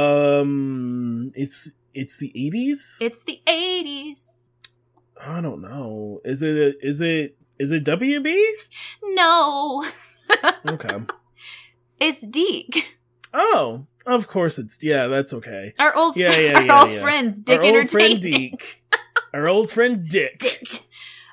Um, 0.00 1.32
it's 1.34 1.72
it's 1.92 2.18
the 2.18 2.30
eighties. 2.34 2.98
It's 3.00 3.24
the 3.24 3.40
80s. 3.46 4.34
I 5.24 5.40
don't 5.40 5.60
know. 5.60 6.20
Is 6.24 6.42
it 6.42 6.76
is 6.82 7.00
it 7.00 7.36
is 7.58 7.72
it 7.72 7.84
WB? 7.84 8.42
No, 9.04 9.84
Okay. 10.66 10.98
it's 12.00 12.26
DiC. 12.26 12.84
oh, 13.34 13.86
of 14.06 14.26
course 14.28 14.58
it's 14.58 14.82
yeah. 14.82 15.06
That's 15.08 15.34
okay. 15.34 15.72
Our 15.78 15.94
old, 15.94 16.16
Yeah, 16.16 16.36
yeah, 16.36 16.54
our 16.54 16.62
yeah, 16.62 16.80
old 16.80 16.90
yeah. 16.90 17.00
friends, 17.00 17.40
Dick 17.40 17.60
Our 17.60 17.66
old 17.80 17.90
friend 17.90 18.20
DiC. 18.20 18.82
Our 19.34 19.48
old 19.48 19.70
friend 19.70 20.08
Dick. 20.08 20.38
Dick. 20.40 20.84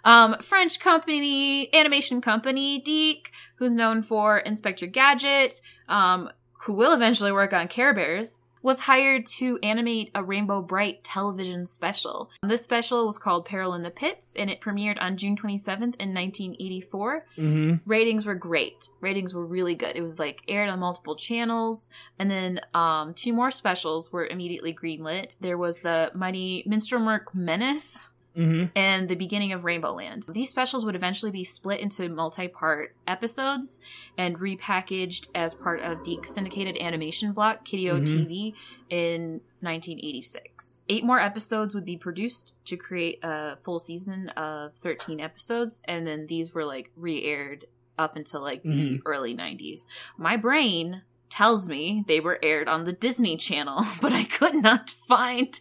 Um, 0.04 0.38
French 0.42 0.80
company, 0.80 1.74
animation 1.74 2.22
company, 2.22 2.80
DiC, 2.80 3.32
who's 3.58 3.74
known 3.74 4.04
for 4.04 4.38
Inspector 4.38 4.86
Gadget, 4.88 5.60
um, 5.90 6.30
who 6.64 6.74
will 6.74 6.94
eventually 6.94 7.32
work 7.32 7.52
on 7.54 7.68
Care 7.68 7.94
Bears, 7.94 8.42
was 8.68 8.82
hired 8.82 9.26
to 9.26 9.58
animate 9.64 10.12
a 10.14 10.22
Rainbow 10.22 10.62
Brite 10.62 11.02
television 11.02 11.66
special. 11.66 12.30
This 12.44 12.66
special 12.66 13.06
was 13.06 13.18
called 13.18 13.46
Peril 13.46 13.74
in 13.74 13.82
the 13.82 13.90
Pits, 13.90 14.36
and 14.38 14.50
it 14.50 14.60
premiered 14.60 14.98
on 15.00 15.16
June 15.16 15.38
27th 15.38 15.96
in 16.02 16.14
1984. 16.14 17.26
Mm-hmm. 17.38 17.90
ratings 17.90 18.26
were 18.26 18.36
great. 18.36 18.90
Ratings 19.00 19.34
were 19.34 19.46
really 19.46 19.74
good. 19.74 19.96
It 19.96 20.02
was 20.02 20.20
like 20.20 20.42
aired 20.50 20.68
on 20.68 20.82
multiple 20.82 21.16
channels, 21.16 21.90
and 22.20 22.30
then 22.30 22.60
um, 22.74 23.14
two 23.14 23.32
more 23.32 23.52
specials 23.52 24.12
were 24.12 24.28
immediately 24.28 24.74
greenlit. 24.74 25.38
There 25.40 25.58
was 25.58 25.80
the 25.80 26.12
Mighty 26.14 26.66
Monstromurk 26.68 27.34
Menace 27.34 28.10
Mm-hmm. 28.38 28.66
and 28.76 29.10
the 29.10 29.16
beginning 29.16 29.52
of 29.52 29.64
Rainbow 29.66 29.94
Land. 29.94 30.26
These 30.30 30.50
specials 30.52 30.86
would 30.86 30.96
eventually 30.96 31.32
be 31.32 31.44
split 31.44 31.80
into 31.80 32.08
multi-part 32.08 32.96
episodes 33.08 33.82
and 34.18 34.38
repackaged 34.38 35.28
as 35.34 35.56
part 35.56 35.82
of 35.82 36.04
DiC's 36.04 36.34
syndicated 36.34 36.78
animation 36.78 37.32
block 37.34 37.66
Kideo 37.66 38.00
Mhm. 38.00 38.06
TV 38.08 38.54
in 38.90 39.42
1986. 39.62 40.86
Eight 40.90 41.04
more 41.04 41.20
episodes 41.20 41.74
would 41.74 41.86
be 41.86 41.98
produced 41.98 42.56
to 42.66 42.78
create 42.78 43.20
a 43.24 43.58
full 43.62 43.80
season 43.80 44.30
of 44.30 44.74
13 44.76 45.20
episodes, 45.20 45.82
and 45.88 46.06
then 46.06 46.28
these 46.28 46.54
were 46.54 46.66
like 46.66 46.92
re-aired 46.96 47.66
up 47.98 48.16
until 48.16 48.42
like 48.42 48.62
the 48.64 49.02
early 49.06 49.34
90s. 49.36 49.88
My 50.18 50.38
brain 50.38 51.02
tells 51.30 51.68
me 51.68 52.04
they 52.08 52.20
were 52.20 52.40
aired 52.44 52.68
on 52.70 52.84
the 52.84 52.94
Disney 52.94 53.36
Channel, 53.38 53.84
but 54.02 54.14
I 54.14 54.24
could 54.24 54.56
not 54.56 54.90
find 54.92 55.60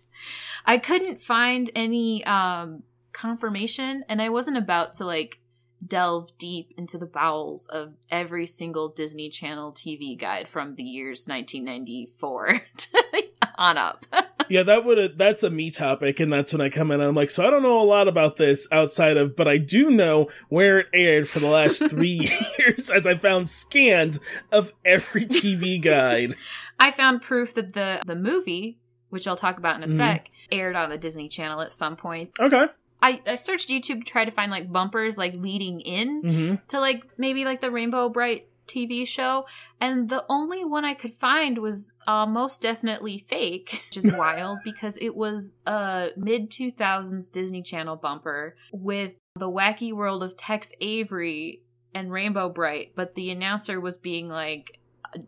I 0.66 0.78
couldn't 0.78 1.20
find 1.20 1.70
any 1.74 2.24
um 2.24 2.82
confirmation 3.12 4.04
and 4.08 4.20
I 4.20 4.28
wasn't 4.28 4.58
about 4.58 4.94
to 4.94 5.04
like 5.06 5.40
delve 5.86 6.36
deep 6.38 6.72
into 6.76 6.98
the 6.98 7.06
bowels 7.06 7.66
of 7.68 7.94
every 8.10 8.46
single 8.46 8.88
Disney 8.88 9.28
Channel 9.28 9.72
TV 9.72 10.18
guide 10.18 10.48
from 10.48 10.74
the 10.74 10.82
years 10.82 11.26
1994 11.28 12.62
on 13.58 13.78
up. 13.78 14.06
Yeah, 14.48 14.62
that 14.62 14.84
would 14.84 15.18
that's 15.18 15.42
a 15.42 15.50
me 15.50 15.72
topic, 15.72 16.20
and 16.20 16.32
that's 16.32 16.52
when 16.52 16.60
I 16.60 16.68
come 16.68 16.92
in. 16.92 17.00
and 17.00 17.08
I'm 17.08 17.16
like, 17.16 17.30
so 17.32 17.44
I 17.44 17.50
don't 17.50 17.64
know 17.64 17.80
a 17.80 17.82
lot 17.82 18.06
about 18.06 18.36
this 18.36 18.68
outside 18.70 19.16
of, 19.16 19.34
but 19.34 19.48
I 19.48 19.58
do 19.58 19.90
know 19.90 20.28
where 20.48 20.78
it 20.78 20.86
aired 20.94 21.28
for 21.28 21.40
the 21.40 21.48
last 21.48 21.82
three 21.90 22.30
years, 22.56 22.88
as 22.88 23.08
I 23.08 23.16
found 23.16 23.50
scans 23.50 24.20
of 24.52 24.72
every 24.84 25.26
TV 25.26 25.82
guide. 25.82 26.34
I 26.78 26.92
found 26.92 27.22
proof 27.22 27.54
that 27.54 27.72
the 27.72 28.00
the 28.06 28.14
movie, 28.14 28.78
which 29.08 29.26
I'll 29.26 29.34
talk 29.34 29.58
about 29.58 29.78
in 29.78 29.82
a 29.82 29.92
Mhm. 29.92 29.96
sec, 29.96 30.28
aired 30.50 30.76
on 30.76 30.90
the 30.90 30.98
Disney 30.98 31.28
Channel 31.28 31.60
at 31.60 31.72
some 31.72 31.96
point. 31.96 32.30
Okay. 32.40 32.66
I, 33.02 33.20
I 33.26 33.36
searched 33.36 33.68
YouTube 33.68 34.04
to 34.04 34.10
try 34.10 34.24
to 34.24 34.30
find 34.30 34.50
like 34.50 34.72
bumpers 34.72 35.18
like 35.18 35.34
leading 35.34 35.80
in 35.80 36.22
Mm-hmm. 36.22 36.54
to 36.68 36.80
like 36.80 37.06
maybe 37.18 37.44
like 37.44 37.60
the 37.60 37.70
Rainbow 37.70 38.08
Brite 38.08 38.48
TV 38.66 39.06
show, 39.06 39.46
and 39.80 40.08
the 40.08 40.24
only 40.28 40.64
one 40.64 40.84
I 40.84 40.94
could 40.94 41.14
find 41.14 41.58
was 41.58 41.92
uh, 42.08 42.26
most 42.26 42.62
definitely 42.62 43.18
fake, 43.18 43.84
which 43.88 44.04
is 44.04 44.12
wild 44.16 44.58
because 44.64 44.98
it 45.00 45.14
was 45.14 45.54
a 45.66 46.08
mid 46.16 46.50
2000s 46.50 47.30
Disney 47.30 47.62
Channel 47.62 47.96
bumper 47.96 48.56
with 48.72 49.14
the 49.36 49.48
wacky 49.50 49.92
world 49.92 50.22
of 50.22 50.36
Tex 50.36 50.72
Avery 50.80 51.60
and 51.94 52.10
Rainbow 52.10 52.48
Brite, 52.48 52.92
but 52.96 53.14
the 53.14 53.30
announcer 53.30 53.80
was 53.80 53.96
being 53.98 54.28
like, 54.28 54.80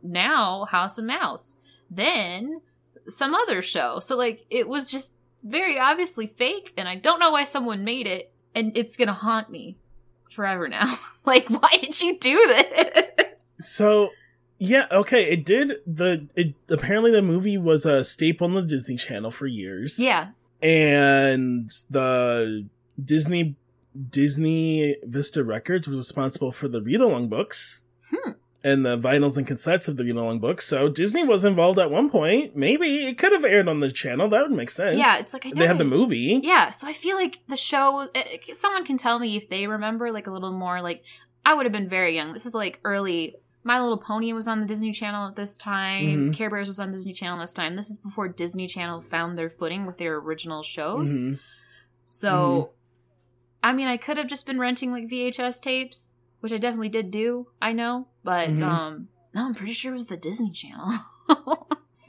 now 0.02 0.64
House 0.64 0.98
of 0.98 1.04
Mouse, 1.04 1.58
then 1.90 2.60
some 3.09 3.34
other 3.34 3.62
show. 3.62 4.00
So 4.00 4.16
like 4.16 4.44
it 4.50 4.68
was 4.68 4.90
just 4.90 5.12
very 5.42 5.78
obviously 5.78 6.26
fake, 6.26 6.72
and 6.76 6.88
I 6.88 6.96
don't 6.96 7.20
know 7.20 7.30
why 7.30 7.44
someone 7.44 7.84
made 7.84 8.06
it, 8.06 8.32
and 8.54 8.76
it's 8.76 8.96
gonna 8.96 9.12
haunt 9.12 9.50
me 9.50 9.76
forever 10.30 10.68
now. 10.68 10.98
like, 11.24 11.48
why 11.48 11.70
did 11.80 12.00
you 12.00 12.18
do 12.18 12.36
this? 12.46 13.54
So, 13.61 14.11
yeah, 14.59 14.86
okay, 14.92 15.30
it 15.30 15.44
did 15.44 15.78
the 15.86 16.28
it 16.34 16.54
apparently 16.68 17.11
the 17.11 17.22
movie 17.22 17.59
was 17.59 17.86
a 17.86 18.04
staple 18.04 18.46
on 18.46 18.54
the 18.54 18.62
Disney 18.62 18.96
Channel 18.96 19.30
for 19.30 19.46
years. 19.46 19.98
yeah, 19.98 20.28
and 20.62 21.70
the 21.90 22.68
Disney 23.02 23.56
Disney 24.11 24.96
Vista 25.02 25.42
Records 25.42 25.88
was 25.88 25.96
responsible 25.98 26.52
for 26.52 26.68
the 26.68 26.80
read 26.80 27.00
along 27.00 27.28
books. 27.28 27.82
Hmm. 28.11 28.32
And 28.64 28.84
the 28.84 28.98
vinyls 28.98 29.36
and 29.36 29.46
cassettes 29.46 29.86
of 29.88 29.96
the 29.96 30.04
read 30.04 30.16
along 30.16 30.40
books. 30.40 30.66
So 30.66 30.88
Disney 30.88 31.22
was 31.24 31.44
involved 31.44 31.78
at 31.78 31.92
one 31.92 32.11
point. 32.11 32.56
Maybe 32.56 33.06
it 33.06 33.16
could 33.16 33.30
have 33.32 33.44
aired 33.44 33.68
on 33.68 33.78
the 33.78 33.92
channel. 33.92 34.28
That 34.28 34.42
would 34.42 34.50
make 34.50 34.70
sense. 34.70 34.96
yeah. 34.96 35.20
It's 35.20 35.32
like 35.32 35.44
they 35.54 35.66
have 35.66 35.78
the 35.78 35.84
movie. 35.84 36.40
Yeah, 36.42 36.70
so 36.70 36.88
I 36.88 36.92
feel 36.92 37.16
like 37.16 37.38
the 37.48 37.56
show. 37.56 38.09
eh, 38.16 38.38
Someone 38.52 38.84
can 38.84 38.96
tell 38.98 39.20
me 39.20 39.36
if 39.36 39.48
they 39.48 39.68
remember 39.68 40.11
like 40.11 40.26
a 40.26 40.32
little 40.32 40.50
more. 40.52 40.82
Like 40.82 41.04
I 41.46 41.54
would 41.54 41.66
have 41.66 41.72
been 41.72 41.88
very 41.88 42.16
young. 42.16 42.32
This 42.32 42.46
is 42.46 42.54
like 42.54 42.80
early. 42.84 43.36
My 43.64 43.80
Little 43.80 43.98
Pony 43.98 44.32
was 44.32 44.48
on 44.48 44.61
the 44.61 44.66
Disney 44.66 44.92
Channel 44.92 45.28
at 45.28 45.36
this 45.36 45.56
time. 45.59 46.06
Mhm. 46.30 46.34
Care 46.34 46.50
Bears 46.50 46.68
was 46.68 46.80
on 46.80 46.90
Disney 46.90 47.12
Channel 47.12 47.38
this 47.38 47.52
time. 47.54 47.74
This 47.74 47.90
is 47.90 47.96
before 47.96 48.26
Disney 48.28 48.66
Channel 48.66 49.02
found 49.02 49.36
their 49.38 49.50
footing 49.50 49.84
with 49.86 49.98
their 49.98 50.16
original 50.16 50.62
shows. 50.62 51.22
Mhm. 51.22 51.38
So, 52.04 52.70
I 53.62 53.72
mean, 53.72 53.86
I 53.88 53.96
could 53.96 54.16
have 54.16 54.26
just 54.26 54.46
been 54.46 54.59
renting 54.59 54.90
like 54.92 55.09
VHS 55.09 55.61
tapes, 55.61 56.16
which 56.41 56.53
I 56.53 56.59
definitely 56.59 56.89
did 56.89 57.11
do. 57.11 57.49
I 57.61 57.72
know, 57.72 58.09
but 58.24 58.51
Mhm. 58.51 58.62
um, 58.62 59.09
no, 59.34 59.47
I'm 59.47 59.55
pretty 59.55 59.72
sure 59.72 59.93
it 59.93 59.97
was 59.97 60.07
the 60.07 60.16
Disney 60.16 60.51
Channel. 60.51 60.93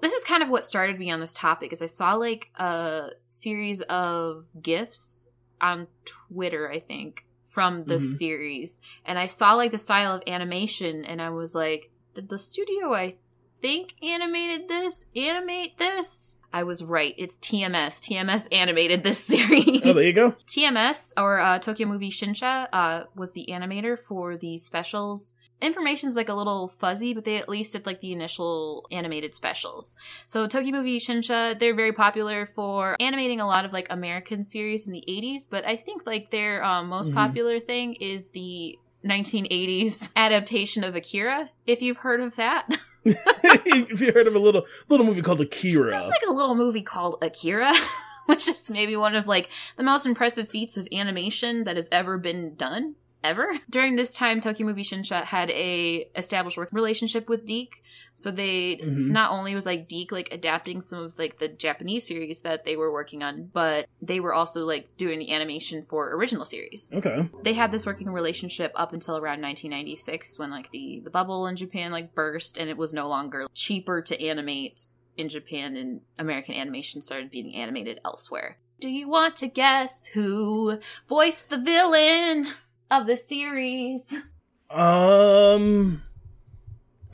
this 0.00 0.12
is 0.12 0.24
kind 0.24 0.42
of 0.42 0.48
what 0.48 0.64
started 0.64 0.98
me 0.98 1.10
on 1.10 1.20
this 1.20 1.34
topic 1.34 1.72
is 1.72 1.82
I 1.82 1.86
saw 1.86 2.14
like 2.14 2.50
a 2.56 3.10
series 3.26 3.80
of 3.82 4.46
gifs 4.60 5.28
on 5.60 5.86
Twitter, 6.04 6.70
I 6.70 6.80
think, 6.80 7.24
from 7.48 7.84
the 7.84 7.94
Mhm. 7.96 8.16
series. 8.18 8.80
And 9.04 9.18
I 9.18 9.26
saw 9.26 9.54
like 9.54 9.72
the 9.72 9.78
style 9.78 10.14
of 10.14 10.22
animation 10.26 11.04
and 11.04 11.20
I 11.20 11.30
was 11.30 11.54
like, 11.54 11.90
did 12.14 12.28
the 12.28 12.38
studio 12.38 12.94
I 12.94 13.16
think 13.60 13.94
animated 14.02 14.68
this 14.68 15.06
animate 15.16 15.78
this? 15.78 16.36
I 16.52 16.62
was 16.64 16.82
right. 16.82 17.14
It's 17.18 17.36
TMS. 17.38 18.00
TMS 18.00 18.48
animated 18.52 19.02
this 19.04 19.22
series. 19.24 19.82
Oh, 19.84 19.92
there 19.92 20.02
you 20.02 20.14
go. 20.14 20.34
TMS 20.46 21.12
or 21.16 21.38
uh, 21.40 21.58
Tokyo 21.58 21.86
Movie 21.86 22.10
Shinsha 22.10 22.68
uh, 22.72 23.04
was 23.14 23.32
the 23.32 23.46
animator 23.50 23.98
for 23.98 24.36
the 24.36 24.56
specials. 24.56 25.34
Information's 25.60 26.14
like 26.14 26.28
a 26.28 26.34
little 26.34 26.68
fuzzy, 26.68 27.12
but 27.12 27.24
they 27.24 27.36
at 27.36 27.48
least 27.48 27.72
did 27.72 27.84
like 27.84 28.00
the 28.00 28.12
initial 28.12 28.86
animated 28.92 29.34
specials. 29.34 29.96
So 30.26 30.46
Tokyo 30.46 30.70
Movie 30.70 31.00
Shinsha, 31.00 31.58
they're 31.58 31.74
very 31.74 31.92
popular 31.92 32.46
for 32.46 32.96
animating 33.00 33.40
a 33.40 33.46
lot 33.46 33.64
of 33.64 33.72
like 33.72 33.88
American 33.90 34.44
series 34.44 34.86
in 34.86 34.92
the 34.92 35.04
80s, 35.08 35.48
but 35.50 35.66
I 35.66 35.74
think 35.74 36.02
like 36.06 36.30
their 36.30 36.64
um, 36.64 36.88
most 36.88 37.10
Mhm. 37.10 37.14
popular 37.14 37.58
thing 37.60 37.94
is 37.94 38.30
the 38.30 38.78
1980s 39.04 40.10
adaptation 40.16 40.84
of 40.84 40.94
Akira, 40.94 41.50
if 41.66 41.82
you've 41.82 41.98
heard 41.98 42.20
of 42.20 42.36
that. 42.36 42.68
if 43.44 44.00
you 44.00 44.12
heard 44.12 44.26
of 44.26 44.34
a 44.34 44.38
little 44.38 44.64
little 44.88 45.06
movie 45.06 45.22
called 45.22 45.40
Akira. 45.40 45.90
There's 45.90 46.08
like 46.08 46.22
a 46.28 46.32
little 46.32 46.54
movie 46.54 46.82
called 46.82 47.18
Akira, 47.22 47.72
which 48.26 48.48
is 48.48 48.68
maybe 48.70 48.96
one 48.96 49.14
of 49.14 49.26
like 49.26 49.50
the 49.76 49.82
most 49.82 50.06
impressive 50.06 50.48
feats 50.48 50.76
of 50.76 50.88
animation 50.92 51.64
that 51.64 51.76
has 51.76 51.88
ever 51.90 52.18
been 52.18 52.54
done 52.54 52.96
ever. 53.24 53.58
During 53.70 53.96
this 53.96 54.14
time, 54.14 54.40
Tokyo 54.40 54.66
Movie 54.66 54.82
Shinsha 54.82 55.24
had 55.24 55.50
a 55.50 56.08
established 56.16 56.56
working 56.56 56.76
relationship 56.76 57.28
with 57.28 57.46
DiC. 57.46 57.82
So 58.14 58.30
they 58.30 58.76
Mhm. 58.76 59.10
not 59.10 59.30
only 59.30 59.54
was 59.54 59.64
like 59.66 59.88
DiC 59.88 60.10
like 60.12 60.28
adapting 60.32 60.80
some 60.80 61.00
of 61.00 61.18
like 61.18 61.38
the 61.38 61.48
Japanese 61.48 62.06
series 62.06 62.40
that 62.40 62.64
they 62.64 62.76
were 62.76 62.92
working 62.92 63.22
on, 63.22 63.50
but 63.52 63.86
they 64.02 64.18
were 64.20 64.34
also 64.34 64.64
like 64.64 64.96
doing 64.96 65.18
the 65.20 65.32
animation 65.32 65.84
for 65.84 66.10
original 66.14 66.44
series 66.44 66.90
okay. 66.94 67.28
they 67.42 67.52
had 67.52 67.70
this 67.72 67.86
working 67.86 68.10
relationship 68.10 68.72
up 68.74 68.92
until 68.92 69.16
around 69.16 69.40
1996 69.40 70.38
when 70.38 70.50
like 70.50 70.70
the 70.70 71.00
the 71.04 71.10
bubble 71.10 71.46
in 71.46 71.56
Japan 71.56 71.92
like 71.92 72.14
burst 72.14 72.58
and 72.58 72.68
it 72.68 72.76
was 72.76 72.92
no 72.92 73.08
longer 73.08 73.46
cheaper 73.54 74.00
to 74.02 74.20
animate 74.22 74.86
in 75.16 75.28
Japan 75.28 75.76
and 75.76 76.00
American 76.18 76.54
animation 76.54 77.00
started 77.00 77.30
being 77.30 77.54
animated 77.54 78.00
elsewhere. 78.04 78.56
Do 78.80 78.88
you 78.88 79.08
want 79.08 79.34
to 79.36 79.48
guess 79.48 80.06
who 80.06 80.78
voiced 81.08 81.50
the 81.50 81.58
villain 81.58 82.46
of 82.90 83.06
the 83.06 83.16
series? 83.16 84.14
Um. 84.70 86.02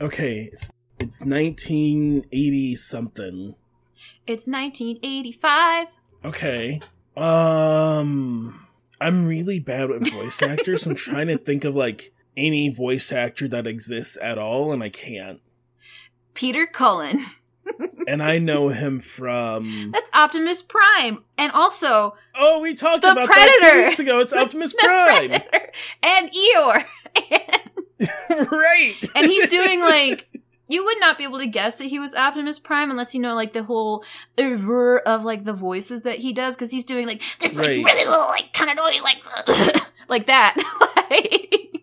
Okay, 0.01 0.49
it's 0.51 0.69
it's 0.99 1.23
1980 1.23 2.75
something. 2.75 3.55
It's 4.27 4.45
1985. 4.45 5.87
Okay. 6.25 6.81
Um. 7.15 8.67
I'm 8.99 9.25
really 9.25 9.59
bad 9.59 9.87
with 9.89 10.11
voice 10.11 10.41
actors. 10.41 10.85
I'm 10.85 10.95
trying 10.95 11.27
to 11.27 11.37
think 11.37 11.63
of 11.63 11.75
like 11.75 12.11
any 12.35 12.67
voice 12.67 13.13
actor 13.13 13.47
that 13.47 13.67
exists 13.67 14.17
at 14.21 14.37
all, 14.37 14.73
and 14.73 14.83
I 14.83 14.89
can't. 14.89 15.39
Peter 16.33 16.67
Cullen. 16.67 17.25
And 18.07 18.21
I 18.21 18.37
know 18.37 18.69
him 18.69 18.99
from. 18.99 19.91
That's 19.91 20.11
Optimus 20.13 20.61
Prime. 20.61 21.23
And 21.37 21.51
also 21.51 22.15
Oh, 22.35 22.59
we 22.59 22.73
talked 22.75 23.01
The 23.01 23.11
about 23.11 23.27
that 23.27 23.57
two 23.71 23.83
weeks 23.83 23.99
ago. 23.99 24.19
It's 24.19 24.33
Optimus 24.43 24.73
the 24.73 24.79
Prime, 24.83 25.29
Predator 25.29 25.71
and 26.03 26.31
Eeyore. 26.31 26.85
And 27.31 28.51
right? 28.51 28.93
and 29.15 29.25
he's 29.27 29.47
doing 29.47 29.79
like 29.81 30.27
you 30.67 30.83
would 30.83 30.99
not 30.99 31.17
be 31.17 31.23
able 31.23 31.39
to 31.39 31.47
guess 31.47 31.77
that 31.77 31.85
he 31.85 31.97
was 31.99 32.13
Optimus 32.13 32.59
Prime 32.59 32.91
unless 32.91 33.13
you 33.15 33.21
know 33.21 33.33
like 33.35 33.53
the 33.53 33.63
whole 33.63 34.03
oeuvre 34.39 35.01
of 35.05 35.23
like 35.23 35.43
the 35.45 35.53
voices 35.53 36.01
that 36.03 36.19
he 36.19 36.33
does 36.33 36.55
because 36.55 36.71
he's 36.71 36.85
doing 36.85 37.07
like 37.07 37.21
this 37.39 37.55
like 37.57 37.67
Right. 37.67 37.83
really 37.85 38.05
little 38.09 38.27
like 38.27 38.51
kind 38.53 38.69
of 38.69 38.75
noise 38.75 39.01
like 39.01 39.17
like 40.09 40.25
that 40.27 40.55
like 41.09 41.81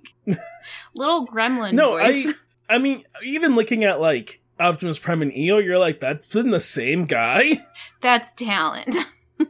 little 0.95 1.27
gremlin 1.27 1.73
No, 1.73 1.93
voice. 1.93 2.35
I 2.69 2.79
mean, 2.79 3.05
even 3.25 3.55
looking 3.55 3.85
at 3.85 4.01
like 4.01 4.42
Optimus 4.63 4.99
Prime 4.99 5.23
and 5.23 5.33
Eeyore, 5.33 5.65
you're 5.65 5.79
like, 5.79 6.01
that's 6.01 6.29
been 6.29 6.51
the 6.51 6.61
same 6.61 7.05
guy. 7.07 7.65
That's 8.01 8.33
talent. 8.35 8.97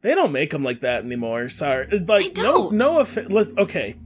They 0.00 0.14
don't 0.14 0.30
make 0.32 0.50
them 0.50 0.62
like 0.62 0.80
that 0.82 1.04
anymore. 1.04 1.48
Sorry, 1.48 1.86
like 2.06 2.34
They 2.36 2.42
no, 2.42 2.52
don't. 2.70 2.74
no 2.74 2.98
offense. 3.00 3.30
Let's 3.32 3.56
okay. 3.58 3.96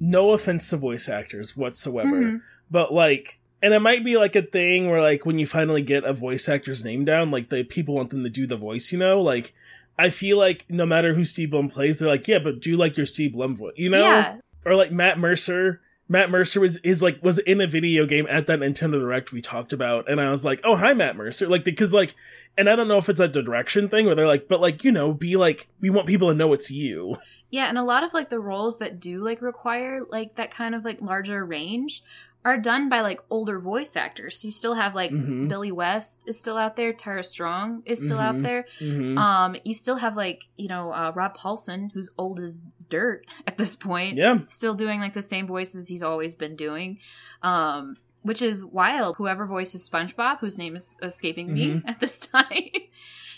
No 0.00 0.30
offense 0.30 0.70
to 0.70 0.76
voice 0.76 1.08
actors 1.08 1.56
whatsoever, 1.56 2.20
Mhm. 2.22 2.40
but 2.70 2.92
like, 2.94 3.40
and 3.60 3.74
it 3.74 3.80
might 3.80 4.04
be 4.04 4.16
like 4.16 4.36
a 4.36 4.42
thing 4.42 4.88
where 4.88 5.02
like 5.02 5.26
when 5.26 5.38
you 5.38 5.46
finally 5.46 5.82
get 5.82 6.04
a 6.04 6.12
voice 6.12 6.48
actor's 6.48 6.84
name 6.84 7.04
down, 7.04 7.30
like 7.32 7.50
the 7.50 7.64
people 7.64 7.94
want 7.96 8.10
them 8.10 8.22
to 8.22 8.30
do 8.30 8.46
the 8.46 8.56
voice. 8.56 8.92
You 8.92 8.98
know, 8.98 9.20
like 9.20 9.52
I 9.98 10.10
feel 10.10 10.38
like 10.38 10.64
no 10.68 10.86
matter 10.86 11.14
who 11.14 11.24
Steve 11.24 11.50
Blum 11.50 11.68
plays, 11.68 11.98
they're 11.98 12.08
like, 12.08 12.28
yeah, 12.28 12.38
but 12.38 12.60
do 12.60 12.70
you 12.70 12.76
like 12.76 12.96
your 12.96 13.06
Steve 13.06 13.32
Blum 13.32 13.56
voice. 13.56 13.74
You 13.76 13.90
know, 13.90 14.00
Yeah. 14.00 14.36
or 14.64 14.74
like 14.76 14.92
Matt 14.92 15.18
Mercer. 15.18 15.80
Matt 16.08 16.30
Mercer 16.30 16.60
was 16.60 16.76
is 16.78 17.02
like 17.02 17.22
was 17.22 17.38
in 17.38 17.60
a 17.60 17.66
video 17.66 18.06
game 18.06 18.26
at 18.28 18.46
that 18.46 18.60
Nintendo 18.60 19.00
Direct 19.00 19.32
we 19.32 19.40
talked 19.40 19.72
about, 19.72 20.08
and 20.08 20.20
I 20.20 20.30
was 20.30 20.44
like, 20.44 20.60
oh 20.64 20.76
hi 20.76 20.92
Matt 20.92 21.16
Mercer, 21.16 21.48
like 21.48 21.64
because 21.64 21.94
like, 21.94 22.14
and 22.58 22.68
I 22.68 22.76
don't 22.76 22.88
know 22.88 22.98
if 22.98 23.08
it's 23.08 23.20
a 23.20 23.28
direction 23.28 23.88
thing 23.88 24.06
where 24.06 24.14
they're 24.14 24.26
like, 24.26 24.48
but 24.48 24.60
like 24.60 24.84
you 24.84 24.92
know, 24.92 25.12
be 25.12 25.36
like 25.36 25.68
we 25.80 25.90
want 25.90 26.06
people 26.06 26.28
to 26.28 26.34
know 26.34 26.52
it's 26.52 26.70
you. 26.70 27.16
Yeah, 27.50 27.68
and 27.68 27.78
a 27.78 27.84
lot 27.84 28.02
of 28.02 28.12
like 28.12 28.30
the 28.30 28.40
roles 28.40 28.78
that 28.78 29.00
do 29.00 29.24
like 29.24 29.40
require 29.40 30.02
like 30.10 30.34
that 30.34 30.50
kind 30.50 30.74
of 30.74 30.84
like 30.84 31.00
larger 31.00 31.44
range 31.44 32.02
are 32.44 32.58
done 32.58 32.88
by 32.90 33.00
like 33.00 33.20
older 33.30 33.58
voice 33.58 33.96
actors. 33.96 34.36
So 34.42 34.48
you 34.48 34.52
still 34.52 34.74
have 34.74 34.94
like 34.94 35.10
Mhm. 35.10 35.48
Billy 35.48 35.72
West 35.72 36.28
is 36.28 36.38
still 36.38 36.58
out 36.58 36.76
there, 36.76 36.92
Tara 36.92 37.24
Strong 37.24 37.82
is 37.86 38.04
still 38.04 38.18
out 38.20 38.34
Mhm. 38.36 38.42
there. 38.42 38.66
Mm-hmm. 38.80 39.16
Um, 39.18 39.56
you 39.64 39.72
still 39.74 39.96
have 39.96 40.16
like 40.16 40.48
you 40.56 40.68
know 40.68 40.92
uh, 40.92 41.12
Rob 41.14 41.36
Paulsen, 41.36 41.90
who's 41.92 42.10
old 42.18 42.40
as 42.40 42.62
dirt 42.90 43.24
at 43.46 43.56
this 43.56 43.76
point, 43.76 44.16
yeah, 44.18 44.40
still 44.48 44.74
doing 44.74 45.00
like 45.00 45.14
the 45.14 45.22
same 45.22 45.46
voices 45.46 45.88
he's 45.88 46.02
always 46.02 46.34
been 46.34 46.54
doing. 46.56 46.98
Um, 47.42 47.96
which 48.22 48.40
is 48.40 48.64
wild. 48.64 49.16
Whoever 49.18 49.44
voices 49.44 49.86
SpongeBob, 49.86 50.38
whose 50.40 50.56
name 50.56 50.76
is 50.76 50.96
escaping 51.02 51.52
me 51.52 51.66
Mm-hmm. 51.74 51.88
at 51.88 52.00
this 52.00 52.26
time, 52.26 52.46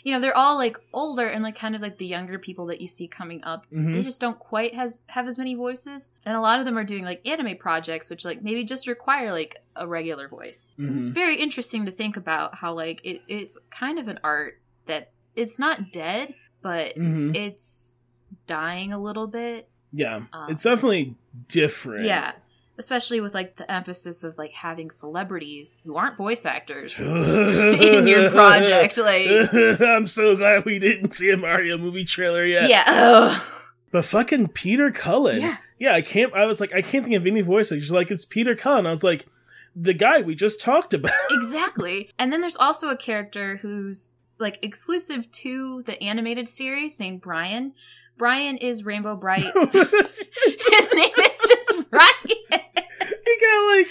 you 0.07 0.13
know, 0.13 0.21
they're 0.21 0.37
all 0.37 0.55
like 0.57 0.77
older 0.93 1.27
and 1.27 1.43
like 1.43 1.59
kind 1.59 1.75
of 1.75 1.83
like 1.83 1.99
the 1.99 2.07
younger 2.07 2.39
people 2.39 2.67
that 2.67 2.81
you 2.81 2.87
see 2.87 3.09
coming 3.09 3.43
up. 3.43 3.67
Mhm. 3.73 3.93
They 3.93 4.03
just 4.03 4.21
don't 4.21 4.39
quite 4.39 4.73
has 4.77 5.03
have 5.09 5.27
as 5.27 5.37
many 5.37 5.57
voices, 5.57 6.13
and 6.25 6.37
a 6.37 6.41
lot 6.41 6.61
of 6.61 6.65
them 6.65 6.79
are 6.79 6.85
doing 6.85 7.05
like 7.05 7.27
anime 7.27 7.57
projects, 7.57 8.09
which 8.09 8.25
like 8.25 8.41
maybe 8.41 8.63
just 8.63 8.87
require 8.87 9.33
like 9.33 9.57
a 9.75 9.85
regular 9.89 10.29
voice. 10.29 10.75
It's 10.79 11.11
Mhm. 11.11 11.13
very 11.13 11.37
interesting 11.41 11.87
to 11.87 11.91
think 11.91 12.17
about 12.17 12.55
how 12.55 12.73
like 12.73 13.01
it, 13.03 13.23
it's 13.27 13.59
kind 13.71 13.99
of 13.99 14.07
an 14.07 14.21
art 14.23 14.61
that 14.87 15.11
it's 15.35 15.59
not 15.59 15.91
dead, 15.91 16.35
but 16.63 16.95
hmm 16.97 17.35
it's 17.35 18.05
dying 18.47 18.93
a 18.93 18.99
little 19.01 19.27
bit. 19.27 19.69
yeah. 19.93 20.21
Um, 20.33 20.51
it's 20.51 20.63
definitely 20.63 21.17
different. 21.49 22.05
Yeah. 22.05 22.33
Especially 22.79 23.21
with 23.21 23.35
like 23.35 23.57
the 23.57 23.71
emphasis 23.71 24.23
of 24.23 24.37
like 24.37 24.53
having 24.53 24.91
celebrities 24.91 25.79
who 25.85 25.97
aren't 25.97 26.17
voice 26.17 26.45
actors 26.45 26.99
in 27.01 28.07
your 28.07 28.31
project. 28.31 28.99
Like 28.99 29.29
I'm 29.81 30.07
so 30.07 30.37
glad 30.37 30.65
we 30.65 30.79
didn't 30.79 31.13
see 31.13 31.31
a 31.31 31.37
Mario 31.37 31.79
movie 31.79 32.05
trailer 32.05 32.45
yet. 32.45 32.69
Yeah. 32.69 32.85
ugh. 32.87 33.43
But 33.93 34.05
fucking 34.05 34.49
Peter 34.49 34.91
Cullen. 34.91 35.41
Yeah. 35.41 35.57
Yeah, 35.79 35.95
I 35.95 36.03
can't 36.03 36.35
I 36.35 36.45
was 36.45 36.61
like, 36.61 36.75
I 36.75 36.83
can't 36.83 37.05
think 37.05 37.17
of 37.17 37.27
any 37.27 37.41
voice. 37.41 37.69
She's 37.69 37.91
like, 37.91 38.11
it's 38.11 38.25
Peter 38.25 38.55
Cullen. 38.55 38.87
I 38.87 38.91
was 38.91 39.05
like, 39.05 39.27
the 39.75 39.95
guy 39.95 40.21
we 40.23 40.35
just 40.35 40.61
talked 40.61 40.93
about. 40.93 41.13
Exactly. 41.31 42.11
And 42.19 42.33
then 42.33 42.41
there's 42.41 42.57
also 42.57 42.89
a 42.89 42.97
character 42.97 43.59
who's 43.59 44.15
like 44.39 44.59
exclusive 44.63 45.31
to 45.33 45.83
the 45.85 46.03
animated 46.03 46.49
series 46.49 46.99
named 46.99 47.21
Brian. 47.21 47.73
Brian 48.19 48.57
is 48.57 48.85
Rainbow 48.85 49.17
Brite. 49.17 49.45
His 49.65 50.93
name 50.93 51.11
is 51.19 51.41
just 51.49 51.91
Brian. 51.91 52.13
he 52.29 53.37
got 53.41 53.77
like 53.77 53.87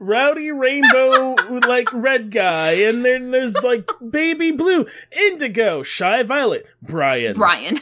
rowdy 0.00 0.52
rainbow 0.52 1.34
like 1.66 1.92
red 1.92 2.30
guy 2.30 2.70
and 2.70 3.04
then 3.04 3.32
there's 3.32 3.56
like 3.64 3.90
baby 4.10 4.52
blue 4.52 4.86
indigo 5.10 5.82
shy 5.82 6.22
violet 6.22 6.66
brian 6.80 7.34
Brian. 7.34 7.80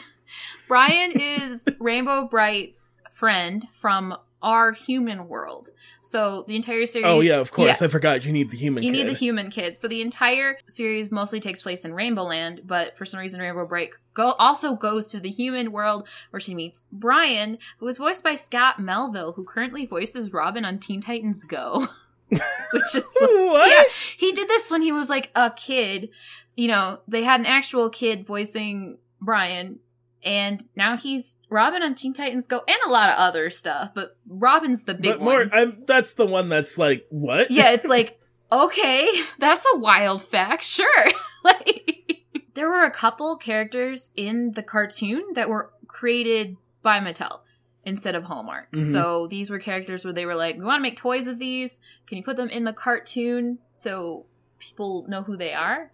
Brian 0.67 1.13
is 1.15 1.69
Rainbow 1.79 2.27
Brite's 2.27 2.95
friend 3.13 3.69
from 3.75 4.17
our 4.47 4.73
human 4.73 5.27
world. 5.29 5.69
So 6.01 6.45
the 6.47 6.55
entire 6.55 6.87
series 6.87 7.07
oh 7.09 7.21
yeah 7.21 7.41
of 7.41 7.51
course 7.51 7.81
Yeah. 7.81 7.87
i 7.87 7.91
forgot 7.91 8.25
you 8.25 8.33
need 8.33 8.51
the 8.53 8.57
human 8.57 8.85
You 8.85 8.93
kid. 8.93 8.97
need 8.99 9.09
the 9.09 9.19
human 9.19 9.51
kids. 9.51 9.81
So 9.81 9.89
the 9.89 10.01
entire 10.01 10.59
series 10.67 11.11
mostly 11.11 11.41
takes 11.41 11.61
place 11.63 11.85
in 11.85 11.93
Rainbow 11.95 12.23
Land, 12.23 12.63
but 12.65 12.97
for 12.97 13.05
some 13.05 13.19
reason 13.21 13.41
Rainbow 13.41 13.67
Brite 13.67 13.91
go 14.15 14.33
also 14.39 14.77
goes 14.77 15.11
to 15.11 15.19
the 15.21 15.31
human 15.31 15.73
world 15.73 16.07
where 16.31 16.41
she 16.41 16.55
meets 16.55 16.85
Brian, 16.93 17.59
who 17.79 17.89
is 17.89 17.99
voiced 17.99 18.23
by 18.23 18.37
Scott 18.37 18.79
Menville, 18.79 19.35
who 19.35 19.45
currently 19.45 19.85
voices 19.85 20.33
Robin 20.33 20.65
on 20.65 20.79
Teen 20.79 21.01
Titans 21.01 21.43
Go. 21.45 21.89
Which 22.29 22.95
is 22.95 23.09
what 23.21 23.69
yeah, 23.69 23.85
he 24.17 24.33
did 24.33 24.49
this 24.49 24.71
when 24.71 24.83
he 24.83 24.93
was 24.93 25.09
like 25.09 25.31
a 25.35 25.51
kid. 25.51 26.09
You 26.57 26.69
know, 26.69 27.01
they 27.07 27.23
had 27.25 27.41
an 27.41 27.47
actual 27.47 27.91
kid 27.91 28.27
voicing 28.27 28.99
Brian, 29.21 29.79
and 30.23 30.65
now 30.75 30.97
he's 30.97 31.37
Robin 31.51 31.83
on 31.83 31.95
Teen 31.95 32.13
Titans 32.13 32.47
Go 32.47 32.63
and 32.67 32.79
a 32.87 32.91
lot 32.91 33.11
of 33.11 33.17
other 33.17 33.51
stuff. 33.51 33.93
But 33.95 34.17
Robin's 34.29 34.85
the 34.85 34.95
big 34.95 35.15
but 35.15 35.21
more 35.21 35.39
one. 35.39 35.51
I'm, 35.53 35.85
that's 35.87 36.15
the 36.15 36.27
one 36.27 36.49
that's 36.49 36.79
like 36.79 37.07
what 37.11 37.51
yeah, 37.51 37.71
it's 37.71 37.85
like 37.89 38.21
okay, 38.51 39.09
that's 39.39 39.67
a 39.75 39.79
wild 39.79 40.23
fact. 40.23 40.65
Sure. 40.65 41.05
like 41.45 42.25
there 42.55 42.69
were 42.69 42.85
a 42.85 42.91
couple 42.91 43.37
characters 43.37 44.11
in 44.17 44.53
the 44.53 44.63
cartoon 44.63 45.25
that 45.35 45.49
were 45.49 45.73
created 45.87 46.57
by 46.83 47.01
Mattel 47.01 47.41
instead 47.85 48.15
of 48.15 48.25
Hallmark. 48.25 48.73
Mhm. 48.73 48.93
So 48.93 49.27
these 49.29 49.51
were 49.51 49.59
characters 49.59 50.05
where 50.05 50.15
they 50.15 50.27
were 50.27 50.35
like, 50.35 50.57
"We 50.57 50.65
want 50.65 50.79
to 50.79 50.83
make 50.83 50.97
toys 50.97 51.27
of 51.27 51.39
these. 51.39 51.79
Can 52.07 52.19
you 52.19 52.25
put 52.25 52.37
them 52.37 52.49
in 52.49 52.65
the 52.65 52.73
cartoon 52.73 53.59
so 53.75 54.27
people 54.59 55.05
know 55.09 55.23
who 55.23 55.37
they 55.37 55.53
are?" 55.53 55.93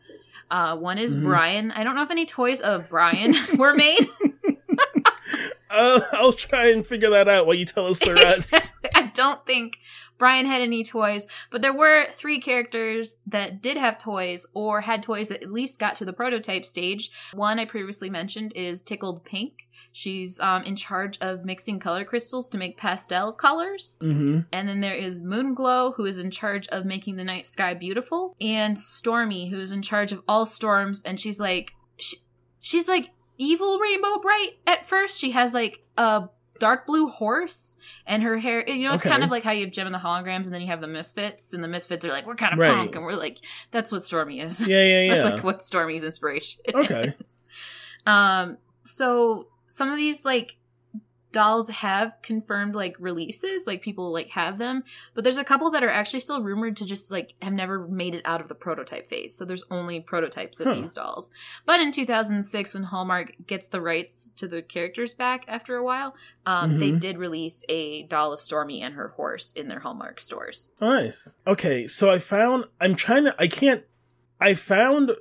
Uh, 0.51 0.76
one 0.76 0.99
is 0.99 1.16
Mhm. 1.16 1.22
Brian. 1.22 1.70
I 1.72 1.85
don't 1.85 1.95
know 1.95 2.03
if 2.03 2.11
any 2.11 2.26
toys 2.26 2.61
of 2.61 2.89
Brian 2.89 3.35
were 3.57 3.74
made. 3.74 4.07
Uh, 5.70 6.01
I'll 6.12 6.35
try 6.35 6.68
and 6.70 6.87
figure 6.87 7.09
that 7.09 7.28
out 7.30 7.47
while 7.47 7.57
you 7.57 7.64
tell 7.64 7.87
us 7.87 7.99
the 7.99 8.12
rest. 8.12 8.74
I 8.95 9.05
don't 9.14 9.45
think 9.47 9.78
Brian 10.18 10.45
had 10.45 10.61
any 10.61 10.85
toys, 10.85 11.26
but 11.51 11.62
there 11.62 11.72
were 11.72 12.09
three 12.11 12.43
characters 12.43 13.16
that 13.26 13.62
did 13.62 13.78
have 13.78 13.97
toys 13.97 14.47
or 14.53 14.83
had 14.83 15.03
toys 15.03 15.28
that 15.28 15.43
at 15.43 15.51
least 15.51 15.80
got 15.80 15.97
to 15.97 16.05
the 16.05 16.12
prototype 16.12 16.66
stage. 16.66 17.11
One 17.33 17.59
I 17.59 17.64
previously 17.64 18.11
mentioned 18.11 18.53
is 18.55 18.83
Tickled 18.83 19.24
Pink. 19.24 19.66
She's 19.93 20.40
um, 20.40 20.62
in 20.64 20.74
charge 20.74 21.18
of 21.20 21.45
mixing 21.45 21.78
color 21.78 22.05
crystals 22.05 22.49
to 22.51 22.59
make 22.59 22.76
pastel 22.78 23.32
colors. 23.32 23.99
mm-hmm. 24.03 24.40
And 24.53 24.68
then 24.68 24.80
there 24.80 24.95
is 24.95 25.20
Moonglow, 25.20 25.95
who 25.97 26.07
is 26.07 26.18
in 26.18 26.30
charge 26.30 26.66
of 26.68 26.86
making 26.86 27.16
the 27.16 27.24
night 27.24 27.47
sky 27.47 27.74
beautiful, 27.74 28.34
and 28.40 28.78
Stormy, 28.78 29.49
who 29.51 29.61
is 29.61 29.70
in 29.70 29.82
charge 29.82 30.12
of 30.12 30.22
all 30.26 30.47
storms. 30.47 31.03
And 31.03 31.20
she's 31.20 31.38
like, 31.38 31.72
she, 31.99 32.16
she's 32.61 32.88
like 32.88 33.11
evil 33.36 33.78
Rainbow 33.78 34.18
Brite 34.18 34.59
at 34.66 34.86
first. 34.88 35.18
She 35.20 35.32
has 35.32 35.53
like 35.53 35.82
a 35.99 36.28
dark 36.59 36.86
blue 36.86 37.09
horse, 37.09 37.76
and 38.07 38.22
her 38.22 38.38
hair. 38.38 38.66
You 38.68 38.86
know, 38.86 38.95
it's 38.95 39.03
kind 39.03 39.24
of 39.24 39.30
like 39.30 39.43
how 39.43 39.51
you 39.51 39.64
have 39.64 39.72
Jem 39.74 39.86
and 39.86 39.95
the 39.95 39.99
Holograms, 39.99 40.45
and 40.47 40.55
then 40.55 40.61
you 40.62 40.68
have 40.68 40.80
the 40.80 40.86
Misfits, 40.86 41.53
and 41.53 41.62
the 41.62 41.68
Misfits 41.68 42.05
are 42.07 42.11
like, 42.11 42.24
we're 42.26 42.36
kind 42.36 42.53
of 42.53 42.59
Right. 42.59 42.72
punk, 42.72 42.95
and 42.95 43.05
we're 43.05 43.14
like, 43.14 43.38
that's 43.72 43.90
what 43.93 44.05
Stormy 44.05 44.40
is. 44.40 44.66
Yeah, 44.66 44.82
yeah, 44.82 45.01
yeah. 45.07 45.14
That's 45.14 45.24
like 45.34 45.45
what 45.45 45.61
Stormy's 45.62 46.05
inspiration 46.05 46.62
Okay. 46.74 47.14
is. 47.26 47.45
Um, 48.07 48.59
so 48.84 49.49
some 49.72 49.90
of 49.90 49.96
these 49.96 50.24
like 50.24 50.56
dolls 51.32 51.70
have 51.70 52.12
confirmed 52.20 52.74
like 52.74 52.94
releases, 52.98 53.66
like 53.66 53.80
people 53.80 54.12
like 54.12 54.28
have 54.28 54.58
them, 54.58 54.84
but 55.14 55.24
there's 55.24 55.38
a 55.38 55.44
couple 55.44 55.70
that 55.70 55.82
are 55.82 55.88
actually 55.88 56.20
still 56.20 56.42
rumored 56.42 56.76
to 56.76 56.84
just 56.84 57.10
like 57.10 57.32
have 57.40 57.54
never 57.54 57.88
made 57.88 58.14
it 58.14 58.20
out 58.26 58.42
of 58.42 58.48
the 58.48 58.54
prototype 58.54 59.06
phase. 59.06 59.34
So 59.34 59.46
there's 59.46 59.64
only 59.70 59.98
prototypes 59.98 60.60
of 60.60 60.66
Huh. 60.66 60.74
these 60.74 60.92
dolls. 60.92 61.30
But 61.64 61.80
in 61.80 61.90
2006, 61.90 62.74
when 62.74 62.82
Hallmark 62.82 63.32
gets 63.46 63.66
the 63.68 63.80
rights 63.80 64.30
to 64.36 64.46
the 64.46 64.60
characters 64.60 65.14
back 65.14 65.46
after 65.48 65.74
a 65.76 65.82
while, 65.82 66.14
um, 66.44 66.78
they 66.78 66.90
Mhm. 66.92 67.00
did 67.00 67.16
release 67.16 67.64
a 67.70 68.02
doll 68.02 68.34
of 68.34 68.40
Stormy 68.40 68.82
and 68.82 68.94
her 68.94 69.08
horse 69.16 69.54
in 69.54 69.68
their 69.68 69.80
Hallmark 69.80 70.20
stores. 70.20 70.72
Nice. 70.82 71.34
Okay, 71.46 71.86
so 71.86 72.10
I 72.10 72.18
found. 72.18 72.66
I'm 72.78 72.94
trying 72.94 73.24
to. 73.24 73.34
I 73.38 73.46
can't. 73.48 73.84
I 74.38 74.52
found 74.52 75.12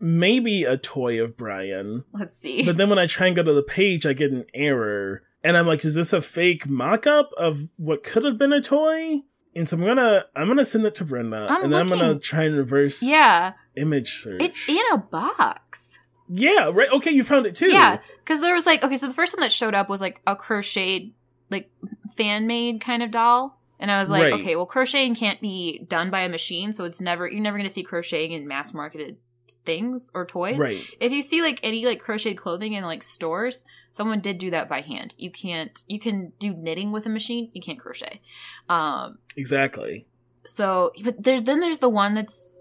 maybe 0.00 0.64
a 0.64 0.76
toy 0.76 1.22
of 1.22 1.36
Brian, 1.36 2.04
Let's 2.12 2.36
see. 2.36 2.64
but 2.64 2.76
then 2.76 2.88
when 2.88 2.98
I 2.98 3.06
try 3.06 3.26
and 3.26 3.36
go 3.36 3.42
to 3.42 3.52
the 3.52 3.62
page, 3.62 4.06
I 4.06 4.12
get 4.12 4.32
an 4.32 4.46
error, 4.54 5.22
and 5.44 5.56
I'm 5.56 5.66
like, 5.66 5.84
"Is 5.84 5.94
this 5.94 6.12
a 6.12 6.22
fake 6.22 6.68
mock-up 6.68 7.30
of 7.36 7.68
what 7.76 8.02
could 8.02 8.24
have 8.24 8.38
been 8.38 8.52
a 8.52 8.60
toy?" 8.62 9.22
And 9.54 9.68
so 9.68 9.76
I'm 9.76 9.84
gonna. 9.84 10.24
I'm 10.36 10.46
gonna 10.48 10.64
send 10.64 10.86
it 10.86 10.94
to 10.96 11.04
Brenda, 11.04 11.46
I'm 11.50 11.64
and 11.64 11.72
then 11.72 11.80
I'm 11.80 11.88
gonna 11.88 12.18
try 12.18 12.44
and 12.44 12.56
reverse 12.56 13.02
yeah, 13.02 13.54
image 13.76 14.12
search. 14.22 14.40
it's 14.42 14.68
in 14.68 14.80
a 14.92 14.98
box. 14.98 15.98
yeah, 16.28 16.70
right. 16.72 16.88
Okay, 16.92 17.10
you 17.10 17.24
found 17.24 17.46
it 17.46 17.54
too. 17.56 17.70
Yeah, 17.70 17.98
because 18.24 18.40
there 18.40 18.54
was 18.54 18.64
like 18.66 18.84
okay, 18.84 18.96
so 18.96 19.08
the 19.08 19.14
first 19.14 19.34
one 19.34 19.40
that 19.40 19.50
showed 19.52 19.74
up 19.74 19.88
was 19.88 20.00
like 20.00 20.20
a 20.26 20.36
crocheted, 20.36 21.10
like 21.50 21.68
fan 22.16 22.46
made 22.46 22.80
kind 22.80 23.02
of 23.02 23.10
doll, 23.10 23.58
and 23.80 23.90
I 23.90 23.98
was 23.98 24.08
like, 24.08 24.22
Right. 24.22 24.32
okay, 24.34 24.54
well, 24.54 24.66
crocheting 24.66 25.16
can't 25.16 25.40
be 25.40 25.84
done 25.88 26.10
by 26.10 26.20
a 26.20 26.28
machine, 26.28 26.72
so 26.72 26.84
it's 26.84 27.00
never 27.00 27.28
you're 27.28 27.40
never 27.42 27.56
going 27.56 27.68
to 27.68 27.74
see 27.74 27.82
crocheting 27.82 28.30
in 28.32 28.46
mass 28.46 28.72
marketed 28.72 29.16
things 29.54 30.10
or 30.14 30.26
toys. 30.26 30.58
Right. 30.58 30.82
If 31.00 31.12
you 31.12 31.22
see 31.22 31.42
like 31.42 31.60
any 31.62 31.84
like 31.86 32.00
crocheted 32.00 32.36
clothing 32.36 32.72
in 32.74 32.84
like 32.84 33.02
stores, 33.02 33.64
someone 33.92 34.20
did 34.20 34.38
do 34.38 34.50
that 34.50 34.68
by 34.68 34.80
hand. 34.80 35.14
You 35.18 35.30
can't. 35.30 35.82
You 35.86 35.98
can 35.98 36.32
do 36.38 36.52
knitting 36.54 36.92
with 36.92 37.06
a 37.06 37.10
machine. 37.10 37.50
You 37.52 37.60
can't 37.62 37.78
crochet. 37.78 38.20
Um. 38.68 39.18
Exactly. 39.36 40.06
So, 40.44 40.92
but 41.04 41.22
there's 41.22 41.42
then 41.42 41.60
there's 41.60 41.80
the 41.80 41.88
one 41.88 42.14
that's 42.14 42.54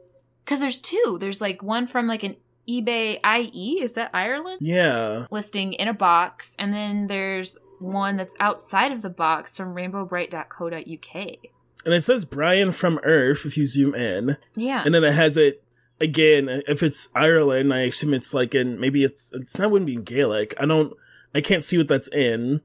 because 0.43 0.59
there's 0.59 0.81
two. 0.81 1.17
There's 1.19 1.41
like 1.41 1.63
one 1.63 1.87
from 1.87 2.07
like 2.07 2.23
an 2.23 2.35
eBay 2.67 3.19
IE. 3.25 3.81
Is 3.81 3.93
that 3.93 4.11
Ireland? 4.13 4.59
Yeah. 4.61 5.25
listing 5.31 5.73
in 5.73 5.87
a 5.87 5.93
box, 5.93 6.55
and 6.59 6.73
then 6.73 7.07
there's 7.07 7.57
one 7.79 8.17
that's 8.17 8.35
outside 8.39 8.91
of 8.91 9.01
the 9.01 9.09
box 9.09 9.55
from 9.55 9.73
rainbowbright.co.uk. 9.73 11.35
And 11.85 11.93
it 11.93 12.03
says 12.03 12.25
Brian 12.25 12.71
from 12.73 12.99
Earth 13.03 13.45
if 13.45 13.57
you 13.57 13.65
zoom 13.65 13.95
in. 13.95 14.37
Yeah. 14.55 14.83
and 14.85 14.93
then 14.93 15.03
it 15.03 15.13
has 15.13 15.37
it 15.37 15.63
again. 15.99 16.63
If 16.67 16.83
it's 16.83 17.09
Ireland, 17.15 17.73
I 17.73 17.81
assume 17.81 18.13
it's 18.13 18.33
like 18.33 18.55
in 18.55 18.79
maybe 18.79 19.03
it's 19.03 19.31
it's 19.33 19.57
not 19.57 19.71
wouldn't 19.71 19.87
be 19.87 19.95
in 19.95 20.03
Gaelic. 20.03 20.53
I 20.59 20.65
don't 20.65 20.93
I 21.33 21.41
can't 21.41 21.63
see 21.63 21.77
what 21.77 21.87
that's 21.87 22.09
in. 22.09 22.61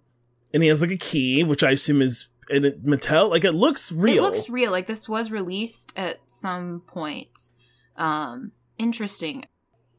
And 0.52 0.62
he 0.62 0.68
has 0.68 0.82
like 0.82 0.92
a 0.92 0.96
key, 0.96 1.42
which 1.42 1.64
I 1.64 1.72
assume 1.72 2.00
is 2.00 2.28
in 2.48 2.64
it 2.64 2.84
Mattel. 2.84 3.30
Like 3.30 3.44
it 3.44 3.52
looks 3.52 3.90
real. 3.90 4.24
It 4.24 4.28
looks 4.28 4.48
real. 4.48 4.70
Like 4.70 4.86
this 4.86 5.08
was 5.08 5.30
released 5.30 5.92
at 5.96 6.20
some 6.26 6.82
point. 6.86 7.48
Um, 7.96 8.52
interesting. 8.78 9.46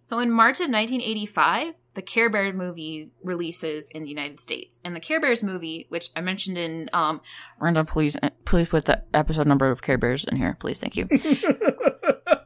So 0.04 0.20
in 0.20 0.32
March 0.32 0.60
of 0.60 0.70
1985, 0.70 1.74
the 1.96 2.02
Care 2.02 2.30
Bears 2.30 2.54
movie 2.54 3.12
releases 3.24 3.90
in 3.90 4.04
the 4.04 4.10
United 4.10 4.40
States, 4.40 4.82
and 4.86 4.96
the 4.96 5.00
Care 5.00 5.20
Bears 5.20 5.42
movie, 5.42 5.88
which 5.90 6.10
I 6.16 6.22
mentioned 6.22 6.58
in 6.58 6.90
um, 6.94 7.22
Brenda, 7.58 7.84
please, 7.86 8.18
uh, 8.22 8.30
please 8.44 8.70
put 8.70 8.86
the 8.86 9.02
episode 9.14 9.48
number 9.48 9.72
of 9.72 9.82
Care 9.82 9.98
Bears 9.98 10.26
in 10.26 10.36
here, 10.36 10.56
please. 10.60 10.80
Thank 10.80 10.98
you. 10.98 11.08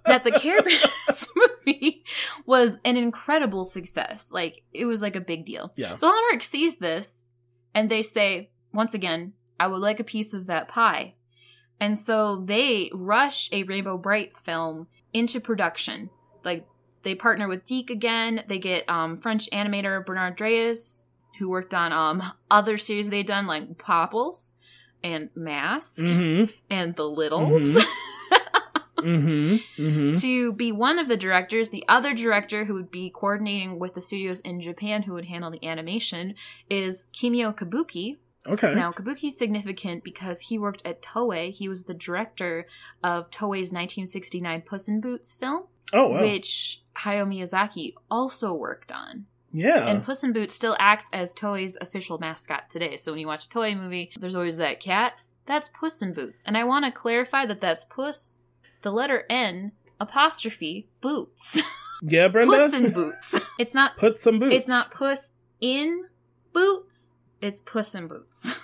that 0.09 0.23
the 0.25 0.31
Care 0.31 0.61
Bears 0.61 1.27
movie 1.35 2.03
was 2.45 2.77
an 2.83 2.97
incredible 2.97 3.63
success. 3.63 4.31
Like 4.33 4.63
it 4.73 4.85
was 4.85 5.01
like 5.01 5.15
a 5.15 5.21
big 5.21 5.45
deal. 5.45 5.71
yeah. 5.77 5.95
So 5.95 6.07
Hallmark 6.07 6.43
sees 6.43 6.77
this 6.77 7.25
and 7.73 7.89
they 7.89 8.01
say, 8.01 8.49
once 8.73 8.93
again, 8.93 9.33
I 9.59 9.67
would 9.67 9.79
like 9.81 9.99
a 9.99 10.03
piece 10.03 10.33
of 10.33 10.47
that 10.47 10.67
pie. 10.67 11.15
And 11.79 11.97
so 11.97 12.43
they 12.45 12.91
rush 12.93 13.49
a 13.53 13.63
Rainbow 13.63 13.97
Brite 13.97 14.37
film 14.37 14.87
into 15.13 15.39
production. 15.39 16.09
Like 16.43 16.67
they 17.03 17.15
partner 17.15 17.47
with 17.47 17.63
DiC 17.65 17.89
again. 17.89 18.43
They 18.47 18.59
get 18.59 18.89
um, 18.89 19.15
French 19.17 19.49
animator 19.51 20.05
Bernard 20.05 20.37
Deyriès, 20.37 21.05
who 21.39 21.47
worked 21.49 21.73
on 21.73 21.93
um, 21.93 22.21
other 22.51 22.77
series 22.77 23.09
they'd 23.09 23.25
done 23.25 23.47
like 23.47 23.77
Popples 23.77 24.53
and 25.01 25.29
Mask 25.35 26.03
Mm-hmm. 26.03 26.51
and 26.69 26.95
The 26.97 27.05
Littles. 27.05 27.77
Mhm. 27.77 27.85
Mm-hmm. 29.01 29.81
Mm-hmm. 29.81 30.19
to 30.19 30.53
be 30.53 30.71
one 30.71 30.99
of 30.99 31.07
the 31.07 31.17
directors. 31.17 31.69
The 31.69 31.85
other 31.87 32.13
director 32.13 32.65
who 32.65 32.73
would 32.73 32.91
be 32.91 33.09
coordinating 33.09 33.79
with 33.79 33.93
the 33.93 34.01
studios 34.01 34.39
in 34.41 34.61
Japan 34.61 35.03
who 35.03 35.13
would 35.13 35.25
handle 35.25 35.51
the 35.51 35.65
animation 35.65 36.35
is 36.69 37.07
Kimio 37.13 37.55
Yabuki. 37.55 38.17
Okay. 38.47 38.73
Now, 38.73 38.91
Yabuki's 38.91 39.37
significant 39.37 40.03
because 40.03 40.39
he 40.39 40.57
worked 40.57 40.81
at 40.85 41.01
Toei. 41.01 41.51
He 41.51 41.67
was 41.67 41.83
the 41.83 41.93
director 41.93 42.67
of 43.03 43.29
Toei's 43.31 43.71
1969 43.73 44.61
Puss 44.61 44.87
in 44.87 45.01
Boots 45.01 45.33
film, 45.33 45.63
oh 45.93 46.07
wow. 46.07 46.21
which 46.21 46.81
Hayao 46.99 47.27
Miyazaki 47.27 47.93
also 48.09 48.53
worked 48.53 48.91
on. 48.91 49.25
yeah. 49.51 49.85
And 49.89 50.03
Puss 50.03 50.23
in 50.23 50.31
Boots 50.33 50.55
still 50.55 50.75
acts 50.79 51.05
as 51.11 51.35
Toei's 51.35 51.77
official 51.81 52.17
mascot 52.17 52.69
today. 52.69 52.95
So 52.95 53.11
when 53.11 53.19
you 53.19 53.27
watch 53.27 53.45
a 53.45 53.49
Toei 53.49 53.75
movie, 53.77 54.11
there's 54.19 54.35
always 54.35 54.57
that 54.57 54.79
cat. 54.79 55.13
That's 55.45 55.69
Puss 55.69 56.01
in 56.01 56.13
Boots. 56.13 56.43
And 56.45 56.57
I 56.57 56.63
want 56.63 56.85
to 56.85 56.91
clarify 56.91 57.45
that 57.47 57.59
that's 57.59 57.83
Puss, 57.83 58.37
the 58.81 58.91
letter 58.91 59.25
N, 59.29 59.71
apostrophe, 59.99 60.87
boots. 61.01 61.61
yeah, 62.01 62.27
Brenda. 62.27 62.55
Puss 62.55 62.73
in 62.73 62.91
Boots. 62.91 63.39
It's 63.57 63.73
not 63.73 63.97
Put 63.97 64.19
some 64.19 64.39
boots. 64.39 64.55
it's 64.55 64.67
not 64.67 64.91
Puss 64.91 65.31
in 65.61 66.05
Boots. 66.53 67.15
It's 67.41 67.59
Puss 67.61 67.95
in 67.95 68.07
Boots. 68.07 68.53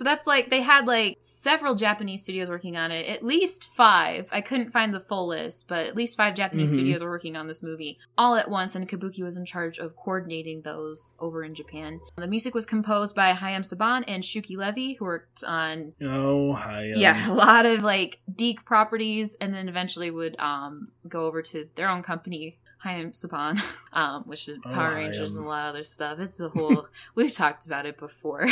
so 0.00 0.04
that's 0.04 0.26
like 0.26 0.48
they 0.48 0.62
had 0.62 0.86
like 0.86 1.18
several 1.20 1.74
Japanese 1.74 2.22
studios 2.22 2.48
working 2.48 2.74
on 2.74 2.90
it. 2.90 3.06
At 3.06 3.22
least 3.22 3.64
five. 3.76 4.30
I 4.32 4.40
couldn't 4.40 4.70
find 4.70 4.94
the 4.94 5.00
full 5.00 5.26
list, 5.28 5.68
but 5.68 5.84
at 5.84 5.94
least 5.94 6.16
five 6.16 6.34
Japanese 6.34 6.70
Mhm. 6.70 6.74
studios 6.76 7.02
were 7.04 7.10
working 7.10 7.36
on 7.36 7.48
this 7.48 7.62
movie 7.62 7.98
all 8.16 8.34
at 8.34 8.48
once, 8.48 8.74
and 8.74 8.88
Yabuki 8.88 9.22
was 9.22 9.36
in 9.36 9.44
charge 9.44 9.78
of 9.78 9.94
coordinating 9.96 10.62
those 10.62 11.14
over 11.18 11.44
in 11.44 11.54
Japan. 11.54 12.00
The 12.16 12.26
music 12.26 12.54
was 12.54 12.64
composed 12.64 13.14
by 13.14 13.32
Haim 13.34 13.60
Saban 13.60 14.04
and 14.08 14.22
Shuki 14.22 14.56
Levy, 14.56 14.94
who 14.94 15.04
worked 15.04 15.44
on 15.44 15.92
Oh 16.02 16.54
um, 16.54 16.92
yeah, 16.96 17.30
a 17.30 17.34
lot 17.34 17.66
of 17.66 17.82
like 17.82 18.20
DiC 18.34 18.64
properties, 18.64 19.36
and 19.38 19.52
then 19.52 19.68
eventually 19.68 20.10
would 20.10 20.34
um 20.40 20.88
go 21.06 21.26
over 21.26 21.42
to 21.42 21.68
their 21.74 21.90
own 21.90 22.02
company, 22.02 22.56
Haim 22.82 23.12
Saban, 23.12 23.60
um, 23.92 24.22
which 24.24 24.48
is 24.48 24.56
Oh, 24.64 24.70
Power 24.70 24.94
Rangers 24.94 25.36
and 25.36 25.44
a 25.44 25.48
lot 25.48 25.64
of 25.68 25.74
other 25.74 25.82
stuff. 25.84 26.18
It's 26.18 26.40
a 26.40 26.48
whole. 26.48 26.86
we've 27.14 27.30
talked 27.32 27.66
about 27.66 27.84
it 27.86 27.98
before. 27.98 28.48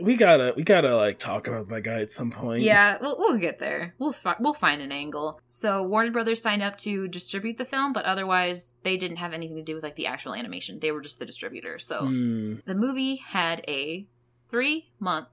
We 0.00 0.16
gotta 0.16 0.52
we 0.56 0.64
gotta 0.64 0.96
like 0.96 1.18
talk 1.20 1.46
about 1.46 1.68
that 1.68 1.82
guy 1.82 2.00
at 2.00 2.10
some 2.10 2.30
point. 2.32 2.62
yeah, 2.62 2.98
we'll, 3.00 3.16
we'll 3.18 3.36
get 3.38 3.58
there. 3.60 3.94
We'll 3.98 4.12
fi- 4.12 4.36
we'll 4.40 4.52
find 4.54 4.82
an 4.82 4.90
angle. 4.92 5.40
So 5.46 5.82
Warner 5.84 6.10
Brothers 6.10 6.42
signed 6.42 6.62
up 6.62 6.76
to 6.78 7.06
distribute 7.08 7.56
the 7.56 7.64
film, 7.64 7.92
but 7.92 8.04
otherwise 8.04 8.74
they 8.82 8.96
didn't 8.96 9.18
have 9.18 9.32
anything 9.32 9.56
to 9.58 9.62
do 9.62 9.74
with 9.76 9.84
like 9.84 9.96
the 9.96 10.06
actual 10.08 10.34
animation. 10.34 10.80
They 10.80 10.90
were 10.92 11.00
just 11.00 11.18
the 11.20 11.26
distributor. 11.26 11.78
So 11.78 12.00
Hmm. 12.06 12.54
the 12.66 12.74
movie 12.74 13.16
had 13.16 13.64
a 13.68 14.06
three 14.48 14.90
month 14.98 15.28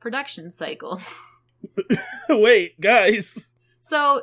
production 0.00 0.50
cycle. 0.50 1.00
Wait, 2.28 2.80
guys, 2.80 3.52
So 3.80 4.22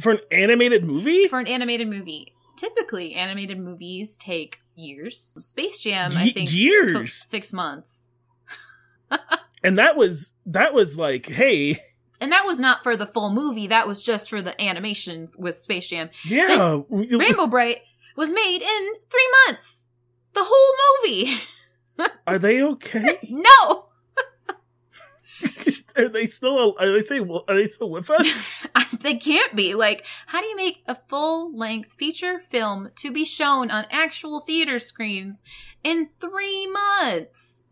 for 0.00 0.12
an 0.12 0.20
animated 0.30 0.84
movie, 0.84 1.28
for 1.28 1.38
an 1.38 1.46
animated 1.46 1.88
movie, 1.88 2.34
typically 2.58 3.14
animated 3.14 3.58
movies 3.58 4.18
take 4.18 4.60
years. 4.74 5.34
Space 5.40 5.78
Jam, 5.78 6.12
I 6.16 6.30
think, 6.30 6.52
years. 6.52 6.92
took 6.92 7.08
six 7.08 7.52
months. 7.52 8.12
and 9.62 9.78
that 9.78 9.96
was 9.96 10.32
that 10.46 10.74
was 10.74 10.98
like, 10.98 11.26
hey, 11.26 11.80
And 12.20 12.32
that 12.32 12.44
was 12.44 12.60
not 12.60 12.82
for 12.82 12.96
the 12.96 13.06
full 13.06 13.32
movie. 13.32 13.68
That 13.68 13.86
was 13.88 14.02
just 14.02 14.28
for 14.28 14.42
the 14.42 14.60
animation 14.60 15.28
with 15.36 15.58
Space 15.58 15.86
Jam. 15.88 16.10
yeah, 16.24 16.80
we- 16.88 17.14
Rainbow 17.14 17.46
Brite 17.46 17.80
was 18.16 18.32
made 18.32 18.60
in 18.62 18.92
three 19.08 19.28
months. 19.46 19.88
The 20.34 20.44
whole 20.44 20.74
movie. 21.02 21.38
are 22.26 22.38
they 22.38 22.62
okay? 22.62 23.18
no, 23.28 23.86
Are 26.04 26.08
they 26.08 26.26
still? 26.26 26.74
Are 26.78 26.92
they 26.92 27.00
say? 27.00 27.18
Are 27.18 27.56
they 27.56 27.66
still 27.66 27.90
with 27.90 28.08
us? 28.08 28.66
they 29.00 29.16
can't 29.16 29.54
be. 29.56 29.74
Like, 29.74 30.06
how 30.26 30.40
do 30.40 30.46
you 30.46 30.56
make 30.56 30.82
a 30.86 30.94
full 30.94 31.56
length 31.56 31.92
feature 31.92 32.40
film 32.48 32.90
to 32.96 33.10
be 33.10 33.24
shown 33.24 33.70
on 33.70 33.86
actual 33.90 34.38
theater 34.40 34.78
screens 34.78 35.42
in 35.82 36.10
three 36.20 36.68
months? 36.68 37.64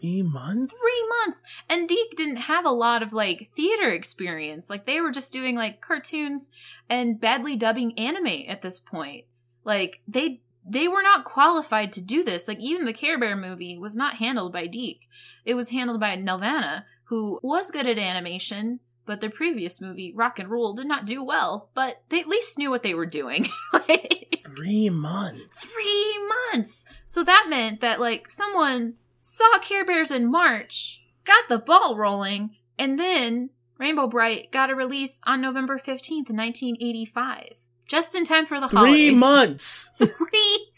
Three 0.00 0.22
months. 0.22 0.78
Three 0.78 1.08
months. 1.20 1.42
And 1.68 1.88
DiC 1.88 2.16
didn't 2.16 2.36
have 2.36 2.64
a 2.64 2.70
lot 2.70 3.02
of 3.02 3.12
like 3.12 3.50
theater 3.54 3.90
experience. 3.90 4.70
Like, 4.70 4.86
they 4.86 5.00
were 5.00 5.12
just 5.12 5.32
doing 5.32 5.54
like 5.54 5.82
cartoons 5.82 6.50
and 6.88 7.20
badly 7.20 7.56
dubbing 7.56 7.98
anime 7.98 8.44
at 8.48 8.62
this 8.62 8.80
point. 8.80 9.26
Like, 9.64 10.00
they. 10.08 10.40
They 10.68 10.88
were 10.88 11.02
not 11.02 11.24
qualified 11.24 11.92
to 11.92 12.02
do 12.02 12.24
this. 12.24 12.48
Like, 12.48 12.58
even 12.58 12.86
the 12.86 12.92
Care 12.92 13.20
Bear 13.20 13.36
movie 13.36 13.78
was 13.78 13.96
not 13.96 14.16
handled 14.16 14.52
by 14.52 14.66
DiC. 14.66 15.06
It 15.44 15.54
was 15.54 15.70
handled 15.70 16.00
by 16.00 16.16
Nelvana, 16.16 16.82
who 17.06 17.40
was 17.42 17.70
good 17.70 17.86
at 17.86 17.98
animation, 17.98 18.80
but 19.06 19.20
their 19.20 19.30
previous 19.30 19.80
movie, 19.80 20.12
Rock 20.14 20.38
and 20.38 20.48
Rule, 20.50 20.74
did 20.74 20.86
not 20.86 21.06
do 21.06 21.22
well. 21.24 21.70
But 21.74 22.02
they 22.08 22.20
at 22.20 22.28
least 22.28 22.58
knew 22.58 22.70
what 22.70 22.82
they 22.82 22.94
were 22.94 23.06
doing. 23.06 23.48
Like, 23.72 24.42
Three 24.56 24.88
months. 24.90 25.72
Three 25.74 26.18
months! 26.52 26.86
So 27.04 27.22
that 27.24 27.46
meant 27.48 27.80
that, 27.82 28.00
like, 28.00 28.30
someone 28.30 28.94
saw 29.20 29.58
Care 29.58 29.84
Bears 29.84 30.10
in 30.10 30.30
March, 30.30 31.02
got 31.24 31.48
the 31.48 31.58
ball 31.58 31.96
rolling, 31.96 32.56
and 32.78 32.98
then 32.98 33.50
Rainbow 33.78 34.06
Brite 34.06 34.50
got 34.52 34.70
a 34.70 34.74
release 34.74 35.20
on 35.26 35.40
November 35.42 35.78
15th, 35.78 36.30
1985. 36.30 37.50
Just 37.86 38.14
in 38.14 38.24
time 38.24 38.46
for 38.46 38.58
the 38.58 38.68
Three 38.68 38.78
holidays. 38.78 39.20
months. 39.20 39.90
Three 39.98 40.70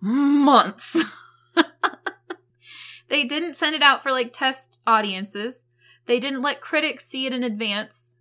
months. 0.00 1.04
they 3.10 3.24
didn't 3.24 3.54
send 3.54 3.74
it 3.74 3.82
out 3.82 4.02
for 4.02 4.12
like 4.12 4.32
test 4.32 4.80
audiences. 4.86 5.66
They 6.06 6.18
didn't 6.18 6.42
let 6.42 6.62
critics 6.62 7.04
see 7.04 7.26
it 7.26 7.34
in 7.34 7.44
advance. 7.44 8.16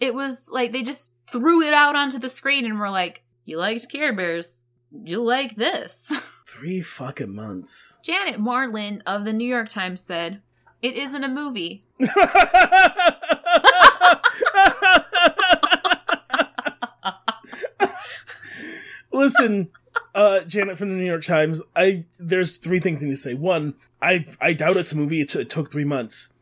It 0.00 0.14
was 0.14 0.50
like 0.52 0.72
they 0.72 0.82
just 0.82 1.16
threw 1.28 1.62
it 1.62 1.74
out 1.74 1.96
onto 1.96 2.18
the 2.18 2.28
screen 2.28 2.64
and 2.64 2.78
were 2.78 2.90
like, 2.90 3.24
"You 3.44 3.58
liked 3.58 3.90
Care 3.90 4.14
Bears, 4.14 4.66
you 4.92 5.22
like 5.22 5.56
this." 5.56 6.12
Three 6.46 6.82
fucking 6.82 7.34
months. 7.34 7.98
Janet 8.04 8.38
Maslin 8.38 9.02
of 9.04 9.24
the 9.24 9.32
New 9.32 9.48
York 9.48 9.68
Times 9.68 10.02
said, 10.02 10.42
"It 10.82 10.94
isn't 10.94 11.24
a 11.24 11.28
movie. 11.28 11.84
Listen, 19.12 19.68
uh, 20.16 20.40
Janet 20.40 20.76
from 20.78 20.88
the 20.88 20.96
New 20.96 21.04
York 21.06 21.22
Times. 21.24 21.62
I 21.76 22.04
there's 22.18 22.56
three 22.56 22.80
things 22.80 23.02
I 23.02 23.06
need 23.06 23.12
to 23.12 23.16
say. 23.18 23.34
One, 23.34 23.74
I 24.02 24.26
I 24.40 24.52
doubt 24.54 24.76
it's 24.76 24.90
a 24.92 24.96
movie. 24.96 25.20
It, 25.20 25.28
t- 25.28 25.40
it 25.40 25.50
took 25.50 25.70
three 25.70 25.84
months. 25.84 26.32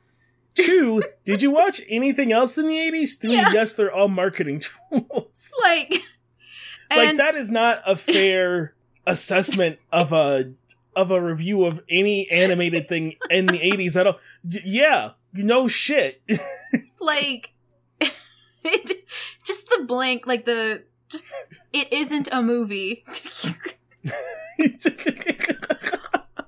Two, 0.55 1.03
did 1.27 1.43
you 1.43 1.51
watch 1.51 1.81
anything 1.89 2.33
else 2.33 2.57
in 2.57 2.67
the 2.69 2.79
eighties? 2.79 3.17
Three, 3.17 3.33
Yeah. 3.33 3.51
yes, 3.53 3.75
they're 3.75 3.93
all 3.93 4.09
marketing 4.09 4.61
tools. 4.91 5.53
Like, 5.63 5.91
like 6.91 7.09
and 7.09 7.19
that 7.19 7.35
is 7.35 7.51
not 7.51 7.83
a 7.87 7.97
fair 7.97 8.75
assessment 9.07 9.79
of 9.93 10.13
a 10.13 10.53
of 10.97 11.11
a 11.11 11.21
review 11.21 11.65
of 11.65 11.81
any 11.91 12.31
animated 12.31 12.89
thing 12.89 13.17
in 13.29 13.47
the 13.47 13.61
eighties 13.61 13.97
at 13.97 14.07
all. 14.07 14.19
Y- 14.45 14.61
yeah, 14.65 15.11
no 15.33 15.67
shit. 15.67 16.23
like 17.01 17.53
it, 18.65 19.05
just 19.45 19.69
the 19.71 19.85
blank 19.85 20.27
like 20.27 20.45
the 20.45 20.85
just 21.15 21.33
it 21.73 21.93
isn't 21.93 22.29
a 22.33 22.43
movie. 22.43 23.05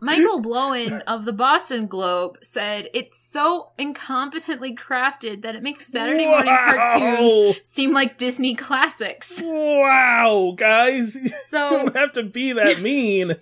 Michael 0.01 0.43
blowen 0.43 1.01
of 1.07 1.25
the 1.25 1.33
boston 1.33 1.87
globe 1.87 2.37
said 2.43 2.89
it's 2.95 3.19
so 3.19 3.71
incompetently 3.79 4.77
crafted 4.77 5.43
that 5.43 5.57
it 5.57 5.63
makes 5.63 5.87
saturday 5.91 6.27
morning 6.27 6.47
Wow. 6.53 6.75
cartoons 6.77 7.57
seem 7.69 7.93
like 7.93 8.17
disney 8.19 8.55
classics. 8.55 9.41
Wow, 9.43 10.55
guys, 10.57 11.15
you 11.21 11.31
so 11.47 11.71
don't 11.71 11.97
have 11.97 12.13
to 12.13 12.23
be 12.23 12.53
that 12.53 12.81
mean. 12.83 13.35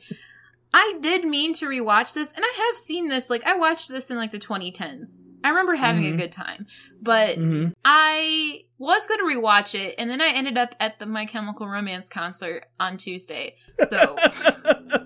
i 0.73 0.97
did 1.01 1.25
mean 1.25 1.53
to 1.55 1.67
rewatch 1.67 2.15
this 2.15 2.33
and 2.33 2.45
i 2.45 2.55
have 2.69 2.77
seen 2.77 3.09
this. 3.09 3.29
Like 3.29 3.45
i 3.45 3.55
watched 3.57 3.89
this 3.89 4.11
in 4.11 4.17
like 4.17 4.31
the 4.31 4.39
2010s 4.39 5.21
i 5.45 5.51
remember 5.51 5.75
having 5.77 6.03
Mhm. 6.05 6.15
a 6.15 6.17
good 6.17 6.33
time 6.33 6.67
but 7.01 7.37
hmm 7.37 7.69
I 7.85 8.63
was 8.79 9.07
going 9.07 9.21
to 9.21 9.27
rewatch 9.27 9.75
it, 9.79 9.95
and 9.99 10.11
then 10.11 10.21
I 10.21 10.29
ended 10.29 10.59
up 10.59 10.75
at 10.81 10.99
the 10.99 11.07
My 11.07 11.27
Chemical 11.27 11.69
Romance 11.69 12.09
concert 12.09 12.67
on 12.81 12.97
Tuesday. 12.97 13.55
So 13.85 14.19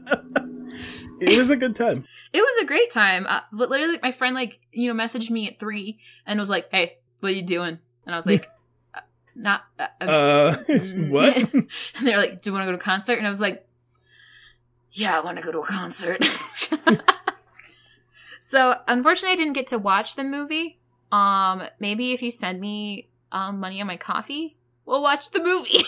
it 1.21 1.37
was 1.37 1.51
a 1.51 1.57
good 1.57 1.75
time. 1.77 2.05
it 2.33 2.41
was 2.41 2.63
a 2.63 2.67
great 2.67 2.91
time. 2.91 3.27
Uh, 3.29 3.41
but 3.53 3.69
literally, 3.69 3.99
my 4.03 4.13
friend 4.13 4.35
like 4.35 4.61
you 4.73 4.93
know 4.93 5.01
messaged 5.01 5.31
me 5.31 5.49
at 5.49 5.59
three 5.59 5.99
and 6.27 6.39
was 6.39 6.51
like, 6.51 6.69
"Hey, 6.71 6.99
what 7.21 7.33
are 7.33 7.35
you 7.35 7.43
doing?" 7.43 7.79
And 8.07 8.15
I 8.15 8.17
was 8.17 8.27
like, 8.27 8.49
uh, 8.95 9.01
"Not 9.35 9.63
uh, 9.79 9.87
Uh, 10.01 10.57
mm." 10.69 11.11
what? 11.11 11.37
and 11.37 12.07
they're 12.07 12.17
like, 12.17 12.41
"Do 12.43 12.51
you 12.51 12.55
want 12.55 12.63
to 12.63 12.67
go 12.67 12.73
to 12.73 12.79
a 12.79 12.81
concert?" 12.81 13.19
And 13.19 13.27
I 13.27 13.31
was 13.31 13.41
like, 13.41 13.67
"Yeah, 14.93 15.17
I 15.17 15.21
want 15.21 15.37
to 15.39 15.43
go 15.43 15.53
to 15.53 15.61
a 15.61 15.67
concert." 15.67 16.25
So 18.49 18.77
unfortunately, 18.89 19.35
I 19.35 19.37
didn't 19.37 19.53
get 19.53 19.67
to 19.67 19.79
watch 19.79 20.17
the 20.17 20.25
movie. 20.25 20.79
Um, 21.13 21.65
maybe 21.79 22.13
if 22.13 22.23
you 22.23 22.31
send 22.31 22.61
me 22.63 23.09
um, 23.31 23.61
money 23.61 23.79
on 23.83 23.87
my 23.87 23.99
coffee, 23.99 24.57
we'll 24.87 25.03
watch 25.03 25.33
the 25.33 25.41
movie. 25.43 25.81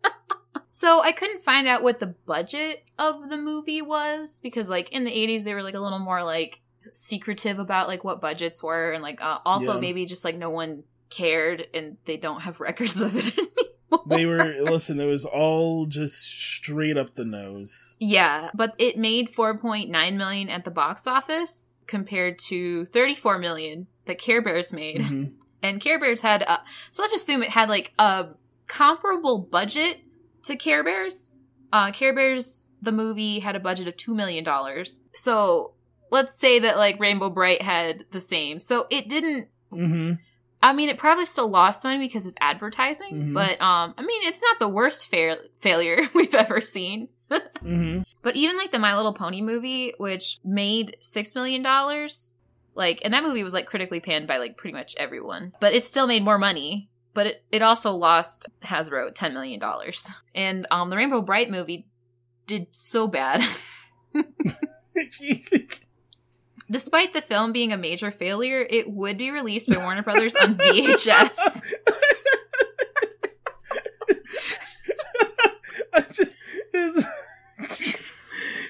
so 0.66 1.00
I 1.00 1.12
couldn't 1.12 1.42
find 1.44 1.68
out 1.68 1.84
what 1.84 2.00
the 2.00 2.08
budget 2.08 2.82
of 2.98 3.28
the 3.30 3.36
movie 3.36 3.82
was 3.82 4.40
because, 4.40 4.68
like, 4.68 4.88
in 4.90 5.04
the 5.04 5.12
'80s, 5.12 5.44
they 5.44 5.54
were 5.54 5.62
like 5.62 5.74
a 5.74 5.80
little 5.80 6.00
more 6.00 6.24
like 6.24 6.60
secretive 6.90 7.60
about 7.60 7.86
like 7.86 8.02
what 8.02 8.20
budgets 8.20 8.64
were, 8.64 8.90
and 8.90 9.00
like 9.02 9.22
uh, 9.22 9.38
also 9.46 9.74
Yeah. 9.74 9.80
maybe 9.80 10.06
just 10.06 10.24
like 10.24 10.36
no 10.36 10.50
one 10.50 10.82
cared 11.08 11.68
and 11.72 11.98
they 12.04 12.16
don't 12.16 12.40
have 12.40 12.58
records 12.68 13.00
of 13.00 13.16
it 13.16 13.32
anymore. 13.38 13.75
They 14.06 14.26
were 14.26 14.56
listen. 14.60 15.00
It 15.00 15.06
was 15.06 15.24
all 15.24 15.86
just 15.86 16.22
straight 16.22 16.96
up 16.96 17.14
the 17.14 17.24
nose. 17.24 17.96
Yeah, 17.98 18.50
but 18.54 18.74
it 18.78 18.96
made 18.98 19.32
4.9 19.32 20.16
million 20.16 20.48
at 20.48 20.64
the 20.64 20.70
box 20.70 21.06
office 21.06 21.78
compared 21.86 22.38
to 22.48 22.84
34 22.86 23.38
million 23.38 23.86
that 24.06 24.18
Care 24.18 24.42
Bears 24.42 24.72
made. 24.72 25.00
Mhm. 25.00 25.32
And 25.62 25.80
Care 25.80 25.98
Bears 25.98 26.20
had 26.22 26.42
uh, 26.46 26.58
so 26.92 27.02
let's 27.02 27.14
assume 27.14 27.42
it 27.42 27.50
had 27.50 27.68
like 27.68 27.92
a 27.98 28.28
comparable 28.66 29.38
budget 29.38 29.98
to 30.44 30.56
Care 30.56 30.84
Bears. 30.84 31.32
Uh 31.72 31.90
Care 31.90 32.14
Bears 32.14 32.68
the 32.82 32.92
movie 32.92 33.40
had 33.40 33.56
a 33.56 33.60
budget 33.60 33.88
of 33.88 33.96
2 33.96 34.14
million 34.14 34.44
dollars. 34.44 35.00
So 35.12 35.72
let's 36.10 36.38
say 36.38 36.58
that 36.60 36.76
like 36.76 37.00
Rainbow 37.00 37.30
Brite 37.30 37.62
had 37.62 38.04
the 38.12 38.20
same. 38.20 38.60
So 38.60 38.86
it 38.90 39.08
didn't 39.08 39.48
Mhm. 39.72 40.18
I 40.62 40.72
mean, 40.72 40.88
it 40.88 40.98
probably 40.98 41.26
still 41.26 41.48
lost 41.48 41.84
money 41.84 41.98
because 41.98 42.26
of 42.26 42.34
advertising, 42.40 43.12
Mhm. 43.30 43.34
but 43.34 43.60
um, 43.60 43.94
I 43.96 44.02
mean, 44.02 44.22
it's 44.24 44.40
not 44.42 44.58
the 44.58 44.68
worst 44.68 45.08
fair- 45.08 45.38
failure 45.60 46.08
we've 46.14 46.34
ever 46.34 46.60
seen. 46.60 47.08
Mhm. 47.62 48.04
But 48.22 48.36
even 48.36 48.56
like 48.56 48.70
the 48.72 48.78
My 48.78 48.96
Little 48.96 49.12
Pony 49.14 49.40
movie, 49.42 49.92
which 49.98 50.38
made 50.44 50.96
six 51.00 51.34
million 51.34 51.62
dollars, 51.62 52.36
like, 52.74 53.00
and 53.04 53.12
that 53.14 53.22
movie 53.24 53.42
was 53.44 53.54
like 53.54 53.66
critically 53.66 54.00
panned 54.00 54.26
by 54.28 54.38
like 54.38 54.56
pretty 54.56 54.74
much 54.76 54.94
everyone, 54.98 55.52
but 55.60 55.74
it 55.74 55.82
still 55.84 56.06
made 56.06 56.24
more 56.24 56.38
money. 56.38 56.88
But 57.14 57.26
it, 57.28 57.44
it 57.50 57.62
also 57.62 57.92
lost 57.92 58.46
Hasbro 58.62 59.14
ten 59.14 59.32
million 59.34 59.58
dollars, 59.58 60.12
and 60.34 60.66
um, 60.70 60.90
the 60.90 60.96
Rainbow 60.96 61.22
Brite 61.22 61.50
movie 61.50 61.86
did 62.46 62.68
so 62.72 63.06
bad. 63.08 63.42
Despite 66.70 67.12
the 67.12 67.22
film 67.22 67.52
being 67.52 67.72
a 67.72 67.76
major 67.76 68.10
failure, 68.10 68.66
it 68.68 68.90
would 68.90 69.18
be 69.18 69.30
released 69.30 69.70
by 69.72 69.78
Warner 69.78 70.02
Brothers 70.02 70.34
on 70.34 70.54
VHS. 70.56 71.62
Just 76.12 76.36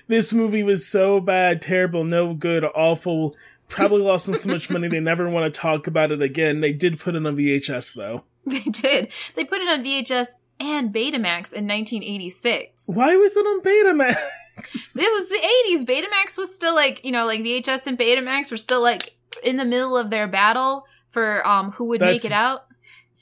this 0.09 0.33
movie 0.33 0.63
was 0.63 0.87
so 0.87 1.21
bad, 1.21 1.61
terrible, 1.61 2.05
no 2.05 2.35
good, 2.35 2.65
awful. 2.65 3.35
Probably 3.69 4.01
lost 4.01 4.27
them 4.27 4.37
so 4.37 4.51
much 4.51 4.71
money 4.71 4.89
they 4.89 5.01
never 5.01 5.29
want 5.29 5.53
to 5.53 5.61
talk 5.61 5.87
about 5.87 6.13
it 6.13 6.23
again. 6.23 6.61
They 6.61 6.73
did 6.73 7.01
put 7.01 7.15
it 7.15 7.27
on 7.27 7.37
VHS 7.37 7.95
though. 7.95 8.25
They 8.45 8.61
did. 8.61 9.09
They 9.35 9.45
put 9.45 9.61
it 9.61 9.69
on 9.69 9.85
VHS 9.85 10.29
and 10.61 10.95
Betamax 10.95 11.53
in 11.53 11.67
1986. 11.67 12.85
Why 12.87 13.17
was 13.17 13.37
it 13.37 13.45
on 13.45 13.61
Betamax? 13.61 14.17
It 14.59 15.13
was 15.13 15.29
the 15.29 15.85
80s. 15.85 15.85
Betamax 15.85 16.39
was 16.39 16.55
still 16.55 16.75
like, 16.75 17.05
you 17.05 17.13
know, 17.13 17.27
like 17.27 17.41
VHS 17.41 17.87
and 17.87 17.99
Betamax 17.99 18.51
were 18.51 18.57
still 18.57 18.81
like 18.83 19.17
in 19.45 19.57
the 19.57 19.65
middle 19.65 19.97
of 19.97 20.11
their 20.11 20.27
battle 20.27 20.87
for 21.11 21.47
um 21.47 21.73
who 21.73 21.85
would 21.87 22.01
That's- 22.01 22.25
make 22.25 22.31
it 22.31 22.35
out. 22.35 22.67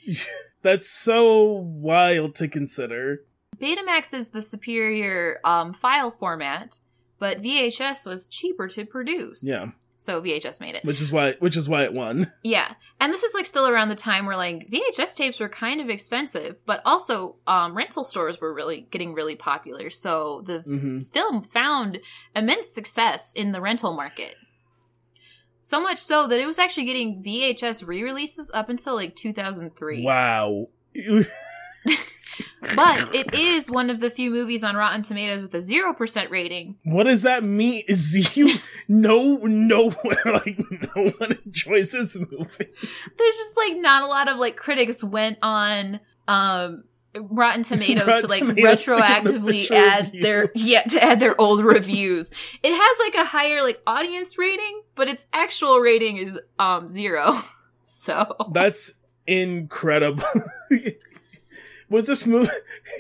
That's 0.63 0.89
so 0.89 1.43
wild 1.43 2.35
to 2.37 2.49
consider. 2.49 3.25
Betamax 3.59 4.15
is 4.15 4.31
the 4.31 4.41
superior 4.41 5.39
um, 5.45 5.73
file 5.75 6.11
format, 6.11 6.79
but 7.19 7.43
VHS 7.43 8.07
was 8.07 8.27
cheaper 8.27 8.67
to 8.69 8.87
produce. 8.87 9.45
Yeah, 9.47 9.73
So 10.05 10.21
VHS 10.21 10.61
made 10.61 10.75
it. 10.75 10.85
which 10.85 11.01
is 11.01 11.11
why 11.11 11.33
which 11.39 11.57
is 11.57 11.67
why 11.67 11.85
it 11.85 11.95
won. 11.95 12.31
Yeah. 12.43 12.75
And 13.01 13.11
this 13.11 13.23
is 13.23 13.33
like 13.35 13.47
still 13.47 13.67
around 13.67 13.89
the 13.89 13.95
time 13.95 14.27
where 14.27 14.37
like 14.37 14.71
VHS 14.71 15.17
tapes 15.17 15.41
were 15.41 15.49
kind 15.49 15.81
of 15.81 15.89
expensive, 15.89 16.57
but 16.67 16.83
also 16.85 17.37
um, 17.47 17.75
rental 17.75 18.05
stores 18.05 18.39
were 18.39 18.53
really 18.53 18.87
getting 18.91 19.15
really 19.15 19.35
popular. 19.35 19.89
So 19.89 20.43
the 20.45 20.61
hmm 20.61 20.99
film 21.01 21.43
found 21.43 22.01
immense 22.37 22.69
success 22.69 23.33
in 23.33 23.53
the 23.53 23.63
rental 23.63 23.95
market. 23.97 24.37
So 25.59 25.81
much 25.81 25.99
so 25.99 26.27
that 26.29 26.39
it 26.39 26.45
was 26.47 26.59
actually 26.59 26.85
getting 26.85 27.23
VHS 27.25 27.87
re 27.87 28.03
releases 28.03 28.51
up 28.53 28.69
until 28.69 28.95
like 28.95 29.17
2003. 29.17 30.05
Wow. 30.05 30.69
But 32.75 33.15
it 33.15 33.35
is 33.35 33.71
one 33.71 33.91
of 33.91 34.01
the 34.01 34.11
few 34.11 34.31
movies 34.31 34.65
on 34.65 34.77
Rotten 34.77 35.03
Tomatoes 35.03 35.43
with 35.43 35.55
a 35.55 35.59
0% 35.59 36.31
rating. 36.31 36.77
What 36.85 37.05
does 37.05 37.23
that 37.23 37.45
mean? 37.45 37.85
Is 37.89 38.37
you 38.37 38.59
no 38.89 39.37
no 39.37 39.91
one 39.91 40.17
like 40.25 40.59
no 40.97 41.11
one 41.19 41.39
enjoys 41.45 41.93
this 41.93 42.17
movie? 42.17 42.69
There's 43.19 43.37
just 43.37 43.57
like 43.57 43.77
not 43.77 44.03
a 44.03 44.07
lot 44.07 44.29
of 44.29 44.39
like 44.39 44.57
critics 44.57 45.03
went 45.05 45.39
on 45.43 46.01
um 46.29 46.85
Rotten 47.17 47.63
Tomatoes 47.63 48.07
Rotten 48.07 48.23
to 48.23 48.27
like 48.29 48.41
Tomatoes 48.41 48.85
to 48.87 48.91
retroactively 48.91 49.65
official 49.65 49.77
add 49.77 50.05
review. 50.07 50.23
their 50.23 50.51
yeah 50.57 50.83
to 50.83 51.03
add 51.05 51.21
their 51.21 51.41
old 51.41 51.65
reviews. 51.65 52.33
It 52.63 52.73
has 52.73 52.97
like 52.99 53.15
a 53.15 53.25
higher 53.29 53.63
like 53.63 53.81
audience 53.87 54.37
rating, 54.39 54.83
but 54.97 55.09
its 55.09 55.27
actual 55.33 55.79
rating 55.79 56.17
is 56.17 56.39
um 56.59 56.89
zero. 56.89 57.41
So 57.87 58.35
That's 58.53 58.95
incredible. 59.27 60.25
Was 61.89 62.07
this 62.07 62.27
movie 62.27 62.51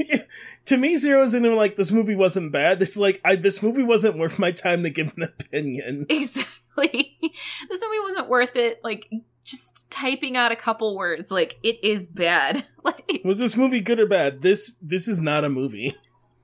to 0.67 0.77
me? 0.77 0.97
Zero 0.97 1.23
isn't 1.23 1.45
even 1.45 1.57
like 1.57 1.77
this 1.77 1.93
movie 1.93 2.15
wasn't 2.15 2.53
bad. 2.53 2.79
This 2.79 2.97
like 2.97 3.21
I 3.25 3.37
this 3.37 3.63
movie 3.63 3.83
wasn't 3.83 4.19
worth 4.19 4.39
my 4.39 4.53
time 4.53 4.83
to 4.83 4.91
give 4.91 5.13
an 5.17 5.23
opinion. 5.25 6.07
exactly, 6.11 7.17
this 7.69 7.83
movie 7.83 8.01
wasn't 8.03 8.29
worth 8.29 8.57
it. 8.57 8.83
Like 8.85 9.11
just 9.43 9.91
typing 9.91 10.37
out 10.37 10.53
a 10.53 10.57
couple 10.57 10.97
words, 10.97 11.31
like 11.31 11.59
it 11.63 11.83
is 11.83 12.07
bad. 12.07 12.67
Like 12.85 13.23
Was 13.25 13.39
this 13.39 13.57
movie 13.57 13.81
good 13.81 13.99
or 13.99 14.07
bad? 14.07 14.43
This 14.43 14.73
this 14.83 15.09
is 15.09 15.23
not 15.23 15.45
a 15.45 15.49
movie. 15.49 15.97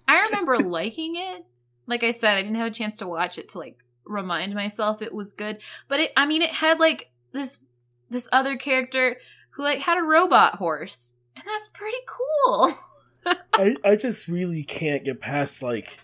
I 0.09 0.21
remember 0.23 0.59
liking 0.59 1.17
it. 1.17 1.45
Like 1.87 2.03
I 2.03 2.13
said, 2.13 2.39
I 2.39 2.43
didn't 2.43 2.57
have 2.57 2.69
a 2.69 2.75
chance 2.75 2.97
to 2.99 3.07
watch 3.07 3.37
it 3.37 3.51
to 3.51 3.59
like 3.59 3.77
remind 4.07 4.55
myself 4.55 5.03
it 5.03 5.15
was 5.15 5.33
good. 5.33 5.59
But 5.87 6.01
it 6.01 6.13
I 6.17 6.25
mean 6.25 6.41
it 6.41 6.51
had 6.51 6.81
like 6.81 7.11
this 7.33 7.59
this 8.09 8.29
other 8.33 8.57
character 8.57 9.17
who 9.51 9.63
like 9.63 9.81
had 9.81 9.99
a 9.99 10.03
robot 10.03 10.57
horse. 10.57 11.15
And 11.41 11.49
that's 11.49 11.69
pretty 11.69 11.99
cool. 12.07 12.77
I, 13.55 13.77
I 13.85 13.97
just 13.97 14.29
really 14.29 14.63
can't 14.63 15.05
get 15.05 15.21
past 15.21 15.63
like 15.63 16.01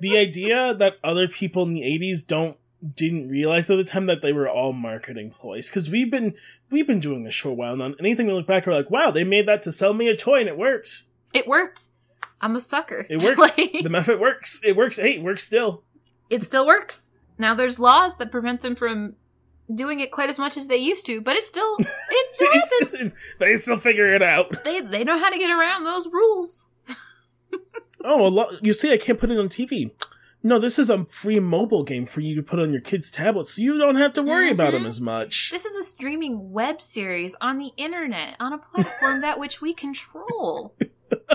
the 0.00 0.16
idea 0.16 0.74
that 0.74 0.94
other 1.04 1.28
people 1.28 1.62
in 1.64 1.74
the 1.74 1.82
80s 1.82 2.26
don't 2.26 2.56
didn't 2.96 3.28
realize 3.28 3.70
at 3.70 3.76
the 3.76 3.84
time 3.84 4.06
that 4.06 4.20
they 4.20 4.32
were 4.32 4.48
all 4.48 4.72
marketing 4.72 5.30
ploys 5.30 5.70
because 5.70 5.88
we've 5.90 6.10
been 6.10 6.34
we've 6.70 6.86
been 6.86 7.00
doing 7.00 7.24
this 7.24 7.34
for 7.36 7.48
a 7.48 7.54
while 7.54 7.72
and 7.72 7.80
on 7.82 7.94
anything 7.98 8.26
we 8.26 8.32
look 8.34 8.46
back 8.46 8.66
we're 8.66 8.74
like 8.74 8.90
wow 8.90 9.10
they 9.10 9.24
made 9.24 9.48
that 9.48 9.62
to 9.62 9.72
sell 9.72 9.94
me 9.94 10.06
a 10.08 10.16
toy 10.16 10.40
and 10.40 10.48
it 10.48 10.58
worked 10.58 11.04
It 11.32 11.46
worked. 11.46 11.86
I'm 12.42 12.54
a 12.56 12.60
sucker. 12.60 13.06
it 13.08 13.22
works 13.24 13.40
Like, 13.40 13.72
the 13.82 13.88
method 13.88 14.20
works 14.20 14.60
it 14.62 14.76
works 14.76 14.98
hey 14.98 15.14
it 15.16 15.22
works 15.22 15.44
still 15.44 15.82
it 16.30 16.42
still 16.42 16.66
works. 16.66 17.12
Now 17.38 17.54
there's 17.54 17.78
laws 17.78 18.16
that 18.18 18.30
prevent 18.30 18.60
them 18.62 18.76
from 18.76 19.14
doing 19.72 20.00
it 20.00 20.10
quite 20.10 20.28
as 20.28 20.38
much 20.38 20.56
as 20.56 20.66
they 20.68 20.76
used 20.76 21.06
to, 21.06 21.20
but 21.20 21.36
it 21.36 21.42
still 21.44 21.76
it 21.78 22.30
still 22.30 22.52
happens. 22.52 22.88
still- 22.88 23.10
they 23.38 23.56
still 23.56 23.78
figure 23.78 24.12
it 24.12 24.22
out 24.22 24.64
They 24.64 24.80
they 24.80 25.04
know 25.04 25.18
how 25.18 25.30
to 25.30 25.38
get 25.38 25.50
around 25.50 25.84
those 25.84 26.06
rules. 26.08 26.70
oh 28.04 28.26
a 28.26 28.28
lo- 28.28 28.58
you 28.62 28.72
see 28.72 28.92
i 28.92 28.98
can't 28.98 29.18
put 29.18 29.30
it 29.30 29.38
on 29.38 29.48
tv 29.48 29.90
no 30.42 30.58
this 30.58 30.78
is 30.78 30.90
a 30.90 31.06
free 31.06 31.40
mobile 31.40 31.82
game 31.82 32.04
for 32.04 32.20
you 32.20 32.34
to 32.34 32.42
put 32.42 32.58
on 32.58 32.70
your 32.72 32.80
kids 32.82 33.10
tablets 33.10 33.54
so 33.54 33.62
you 33.62 33.78
don't 33.78 33.96
have 33.96 34.12
to 34.12 34.22
worry 34.22 34.50
about 34.50 34.68
mm-hmm. 34.74 34.82
them 34.82 34.86
as 34.86 35.00
much 35.00 35.50
This 35.50 35.64
is 35.64 35.74
a 35.74 35.82
streaming 35.82 36.52
web 36.52 36.82
series 36.82 37.34
on 37.40 37.56
the 37.58 37.70
internet 37.78 38.36
on 38.38 38.52
a 38.52 38.58
platform 38.58 39.22
that 39.22 39.38
which 39.40 39.60
we 39.62 39.72
control. 39.72 40.74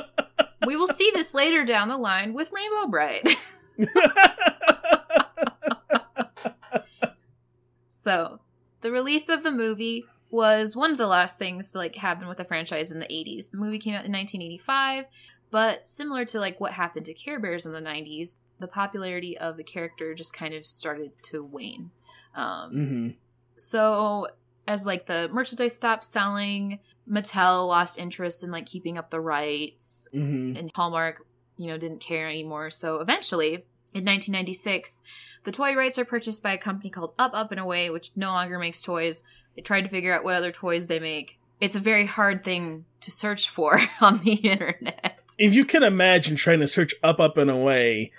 we 0.67 0.75
will 0.75 0.87
see 0.87 1.09
this 1.13 1.33
later 1.33 1.63
down 1.65 1.87
the 1.87 1.97
line 1.97 2.33
with 2.33 2.51
Rainbow 2.51 2.87
Brite. 2.87 3.35
So, 8.09 8.39
the 8.81 8.91
release 8.91 9.29
of 9.29 9.43
the 9.43 9.51
movie 9.51 10.03
was 10.31 10.75
one 10.75 10.91
of 10.91 10.97
the 10.97 11.07
last 11.07 11.37
things 11.37 11.71
to 11.71 11.77
like 11.77 11.95
happen 11.95 12.27
with 12.27 12.37
the 12.37 12.43
franchise 12.43 12.91
in 12.91 12.99
the 12.99 13.05
80s. 13.05 13.51
The 13.51 13.57
movie 13.57 13.77
came 13.77 13.93
out 13.93 14.05
in 14.05 14.11
1985, 14.11 15.05
but 15.51 15.87
similar 15.87 16.25
to 16.25 16.39
like 16.39 16.59
what 16.59 16.73
happened 16.73 17.05
to 17.05 17.13
Care 17.13 17.39
Bears 17.39 17.65
in 17.65 17.71
the 17.71 17.81
90s, 17.81 18.41
the 18.59 18.67
popularity 18.67 19.37
of 19.37 19.57
the 19.57 19.63
character 19.63 20.15
just 20.15 20.33
kind 20.33 20.55
of 20.55 20.65
started 20.65 21.11
to 21.23 21.43
wane. 21.43 21.91
Um, 22.35 22.71
hmm 22.71 23.09
so 23.55 24.27
as 24.67 24.85
like 24.85 25.05
the 25.05 25.29
merchandise 25.31 25.75
stopped 25.75 26.05
selling, 26.05 26.79
Mattel 27.09 27.67
lost 27.67 27.99
interest 27.99 28.43
in 28.43 28.51
like 28.51 28.65
keeping 28.65 28.97
up 28.97 29.09
the 29.09 29.19
rights, 29.19 30.07
hmm 30.11 30.53
and 30.55 30.71
Hallmark, 30.73 31.25
you 31.57 31.67
know, 31.67 31.77
didn't 31.77 31.99
care 31.99 32.27
anymore. 32.27 32.69
So 32.69 33.01
eventually, 33.01 33.65
in 33.93 34.05
1996, 34.05 35.03
the 35.43 35.51
toy 35.51 35.75
rights 35.75 35.97
are 35.97 36.05
purchased 36.05 36.43
by 36.43 36.53
a 36.53 36.57
company 36.57 36.89
called 36.89 37.13
Up 37.17 37.31
Up 37.33 37.51
and 37.51 37.59
Away, 37.59 37.89
which 37.89 38.11
no 38.15 38.29
longer 38.31 38.59
makes 38.59 38.81
toys. 38.81 39.23
They 39.55 39.61
tried 39.61 39.81
to 39.81 39.89
figure 39.89 40.13
out 40.13 40.23
what 40.23 40.35
other 40.35 40.51
toys 40.51 40.87
they 40.87 40.99
make. 40.99 41.39
It's 41.59 41.75
a 41.75 41.79
very 41.81 42.05
hard 42.05 42.43
thing 42.43 42.85
to 43.01 43.11
search 43.11 43.49
for 43.49 43.79
on 44.01 44.19
the 44.19 44.33
internet. 44.33 45.21
if 45.37 45.53
you 45.53 45.65
can 45.65 45.83
imagine 45.83 46.35
trying 46.35 46.59
to 46.59 46.67
search 46.67 46.93
up, 47.03 47.19
up, 47.19 47.37
and 47.37 47.49
away, 47.49 48.11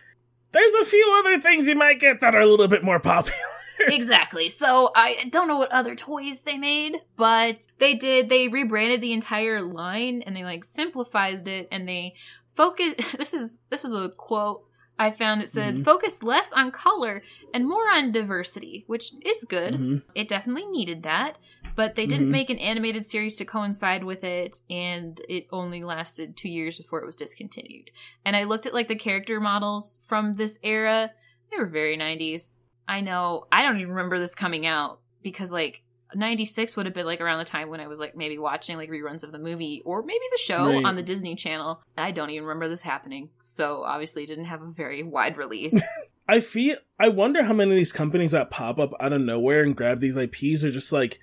there's 0.52 0.74
a 0.74 0.84
few 0.84 1.14
other 1.18 1.40
things 1.40 1.68
you 1.68 1.74
might 1.74 2.00
get 2.00 2.20
that 2.20 2.34
are 2.34 2.40
a 2.40 2.46
little 2.46 2.68
bit 2.68 2.82
more 2.84 2.98
popular. 3.00 3.38
exactly. 3.80 4.48
So 4.48 4.90
I 4.94 5.28
don't 5.30 5.48
know 5.48 5.56
what 5.56 5.72
other 5.72 5.94
toys 5.94 6.42
they 6.42 6.58
made, 6.58 6.98
but 7.16 7.66
they 7.78 7.94
did. 7.94 8.28
They 8.28 8.48
rebranded 8.48 9.00
the 9.00 9.12
entire 9.12 9.62
line 9.62 10.22
and 10.22 10.34
they 10.34 10.44
like 10.44 10.64
simplified 10.64 11.46
it 11.48 11.68
and 11.70 11.88
they 11.88 12.14
focus. 12.54 12.94
This 13.16 13.32
is 13.32 13.62
this 13.70 13.84
was 13.84 13.94
a 13.94 14.10
quote 14.10 14.64
I 15.00 15.10
found. 15.10 15.40
It 15.42 15.48
said 15.48 15.76
Mhm. 15.76 15.84
focused 15.84 16.22
less 16.22 16.52
on 16.52 16.70
color 16.70 17.22
and 17.54 17.66
more 17.66 17.88
on 17.90 18.12
diversity, 18.12 18.84
which 18.86 19.12
is 19.22 19.44
good. 19.44 19.74
Mhm. 19.74 20.02
It 20.14 20.28
definitely 20.28 20.66
needed 20.66 21.02
that, 21.04 21.38
but 21.74 21.94
they 21.94 22.06
didn't 22.06 22.28
Mhm. 22.28 22.32
make 22.38 22.50
an 22.50 22.58
animated 22.58 23.04
series 23.04 23.36
to 23.36 23.44
coincide 23.46 24.04
with 24.04 24.22
it, 24.22 24.58
and 24.68 25.20
it 25.28 25.46
only 25.50 25.82
lasted 25.82 26.36
two 26.36 26.50
years 26.50 26.76
before 26.76 27.00
it 27.00 27.06
was 27.06 27.16
discontinued. 27.16 27.90
And 28.24 28.36
I 28.36 28.44
looked 28.44 28.66
at 28.66 28.74
like 28.74 28.88
the 28.88 28.94
character 28.94 29.40
models 29.40 29.98
from 30.06 30.34
this 30.34 30.58
era; 30.62 31.12
they 31.50 31.56
were 31.56 31.66
very 31.66 31.96
'90s. 31.96 32.58
I 32.86 33.00
know 33.00 33.46
I 33.50 33.62
don't 33.62 33.76
even 33.80 33.90
remember 33.94 34.18
this 34.18 34.34
coming 34.34 34.66
out 34.66 35.00
because 35.22 35.50
like 35.50 35.82
'96 36.14 36.76
would 36.76 36.86
have 36.86 36.94
been 36.94 37.06
like 37.06 37.20
around 37.20 37.38
the 37.38 37.44
time 37.44 37.68
when 37.68 37.80
I 37.80 37.86
was 37.86 38.00
like 38.00 38.16
maybe 38.16 38.38
watching 38.38 38.76
like 38.76 38.90
reruns 38.90 39.22
of 39.22 39.32
the 39.32 39.38
movie 39.38 39.82
or 39.84 40.02
maybe 40.02 40.24
the 40.32 40.38
show 40.38 40.66
Right. 40.66 40.84
on 40.84 40.96
the 40.96 41.02
Disney 41.02 41.34
Channel. 41.34 41.82
I 41.96 42.10
don't 42.10 42.30
even 42.30 42.44
remember 42.46 42.68
this 42.68 42.82
happening, 42.82 43.30
so 43.40 43.82
obviously 43.84 44.26
didn't 44.26 44.46
have 44.46 44.62
a 44.62 44.70
very 44.70 45.02
wide 45.02 45.36
release. 45.36 45.80
I 46.28 46.40
feel. 46.40 46.76
I 46.98 47.08
wonder 47.08 47.42
how 47.44 47.52
many 47.52 47.72
of 47.72 47.76
these 47.76 47.92
companies 47.92 48.30
that 48.30 48.50
pop 48.50 48.78
up 48.78 48.92
out 49.00 49.12
of 49.12 49.20
nowhere 49.20 49.62
and 49.62 49.74
grab 49.76 50.00
these 50.00 50.16
IPs 50.16 50.62
are 50.64 50.70
just 50.70 50.92
like 50.92 51.18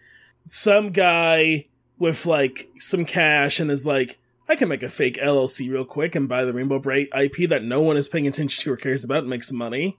some 0.46 0.92
guy 0.92 1.68
with 1.98 2.26
like 2.26 2.70
some 2.78 3.06
cash 3.06 3.60
and 3.60 3.72
is 3.72 3.86
like, 3.86 4.20
I 4.50 4.56
can 4.56 4.68
make 4.70 4.84
a 4.84 4.90
fake 4.90 5.18
LLC 5.18 5.72
real 5.72 5.86
quick 5.86 6.14
and 6.16 6.28
buy 6.30 6.46
the 6.46 6.54
Rainbow 6.54 6.80
Brite 6.80 7.10
IP 7.18 7.50
that 7.50 7.64
no 7.64 7.82
one 7.82 7.98
is 7.98 8.08
paying 8.08 8.28
attention 8.28 8.64
to 8.64 8.72
or 8.72 8.78
cares 8.78 9.04
about 9.04 9.20
and 9.20 9.30
make 9.30 9.44
some 9.44 9.58
money. 9.58 9.98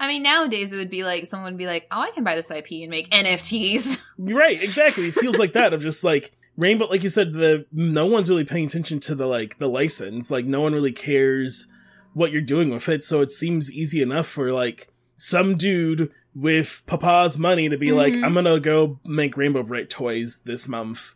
I 0.00 0.08
mean, 0.08 0.22
nowadays 0.22 0.72
it 0.72 0.76
would 0.76 0.90
be 0.90 1.04
like 1.04 1.26
someone 1.26 1.52
would 1.52 1.58
be 1.58 1.66
like, 1.66 1.86
"Oh, 1.90 2.00
I 2.00 2.10
can 2.10 2.24
buy 2.24 2.34
this 2.34 2.50
IP 2.50 2.70
and 2.82 2.90
make 2.90 3.08
NFTs." 3.10 4.00
Right, 4.18 4.60
exactly. 4.62 5.08
It 5.08 5.14
feels 5.14 5.38
like 5.38 5.52
that 5.52 5.72
of 5.72 5.80
just 5.82 6.02
like 6.04 6.32
Rainbow, 6.56 6.86
like 6.86 7.02
you 7.04 7.08
said, 7.08 7.32
the 7.34 7.66
no 7.72 8.04
one's 8.06 8.28
really 8.28 8.44
paying 8.44 8.66
attention 8.66 8.98
to 9.00 9.14
the 9.14 9.26
like 9.26 9.58
the 9.58 9.68
license. 9.68 10.30
Like 10.30 10.44
no 10.44 10.60
one 10.60 10.72
really 10.74 10.92
cares 10.92 11.68
what 12.14 12.32
you're 12.32 12.40
doing 12.42 12.70
with 12.70 12.88
it, 12.88 13.04
so 13.04 13.20
it 13.20 13.30
seems 13.30 13.72
easy 13.72 14.02
enough 14.02 14.26
for 14.26 14.52
like 14.52 14.88
some 15.14 15.56
dude 15.56 16.10
with 16.34 16.82
Papa's 16.86 17.36
money 17.38 17.68
to 17.68 17.76
be 17.76 17.92
like, 17.92 18.12
Mhm. 18.12 18.24
I'm 18.24 18.34
gonna 18.34 18.58
go 18.60 18.98
make 19.04 19.36
Rainbow 19.36 19.62
Brite 19.62 19.88
toys 19.90 20.40
this 20.44 20.66
month. 20.68 21.14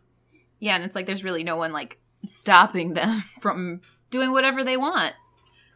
yeah, 0.61 0.77
and 0.77 0.85
it's 0.85 0.95
like 0.95 1.07
there's 1.07 1.25
really 1.25 1.43
no 1.45 1.57
one 1.57 1.73
like 1.73 1.99
stopping 2.25 2.95
them 2.95 3.25
from 3.41 3.81
doing 4.11 4.31
whatever 4.33 4.63
they 4.63 4.77
want. 4.77 5.15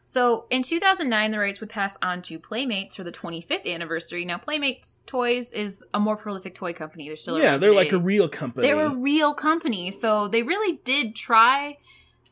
So 0.09 0.47
in 0.51 0.63
2009, 0.63 1.33
the 1.33 1.39
rights 1.41 1.59
would 1.59 1.69
pass 1.69 1.99
on 2.01 2.23
to 2.23 2.39
Playmates 2.39 2.95
for 2.95 3.03
the 3.03 3.11
25th 3.11 3.67
anniversary. 3.67 4.25
Now, 4.25 4.39
Playmates 4.39 5.01
Toys 5.05 5.53
is 5.53 5.85
a 5.93 5.99
more 5.99 6.17
prolific 6.17 6.55
toy 6.55 6.73
company. 6.73 7.09
They're 7.09 7.17
still 7.17 7.41
yeah, 7.41 7.59
they're 7.59 7.71
today. 7.71 7.77
like 7.77 7.93
a 7.93 7.99
real 7.99 8.29
company. 8.29 8.69
They're 8.69 8.87
a 8.87 8.95
real 8.95 9.35
company, 9.35 9.91
so 9.91 10.29
they 10.29 10.45
really 10.45 10.79
did 10.85 11.17
try 11.17 11.79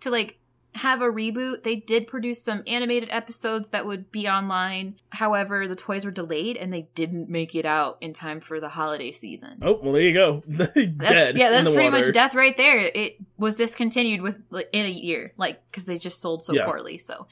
to 0.01 0.10
like 0.10 0.38
have 0.74 1.01
a 1.02 1.06
reboot. 1.06 1.62
They 1.62 1.76
did 1.76 2.06
produce 2.09 2.42
some 2.42 2.64
animated 2.66 3.09
episodes 3.12 3.68
that 3.68 3.86
would 3.86 4.10
be 4.10 4.26
online. 4.28 4.96
However, 5.10 5.68
the 5.68 5.76
toys 5.76 6.05
were 6.05 6.10
delayed 6.10 6.56
and 6.56 6.72
they 6.72 6.88
didn't 6.96 7.28
make 7.28 7.55
it 7.55 7.64
out 7.64 7.96
in 8.01 8.12
time 8.12 8.40
for 8.40 8.59
the 8.59 8.68
holiday 8.68 9.12
season. 9.12 9.60
Oh 9.62 9.78
well, 9.80 9.92
there 9.92 10.02
you 10.02 10.12
go. 10.14 10.42
That's, 10.48 10.72
Dead. 10.74 11.38
yeah, 11.38 11.46
in 11.46 11.52
that's 11.52 11.68
pretty 11.68 11.90
water. 11.90 12.05
much 12.06 12.12
death 12.14 12.34
right 12.34 12.56
there. 12.56 12.90
It 12.92 13.18
was 13.38 13.55
discontinued 13.55 14.20
with 14.20 14.36
like, 14.51 14.68
in 14.72 14.84
a 14.86 14.90
year, 14.90 15.32
like 15.36 15.64
because 15.66 15.86
they 15.86 15.96
just 15.96 16.20
sold 16.20 16.42
so 16.42 16.52
Yeah. 16.52 16.64
poorly. 16.64 16.98
So 16.98 17.28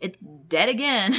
it's 0.00 0.26
dead 0.26 0.68
again. 0.68 1.14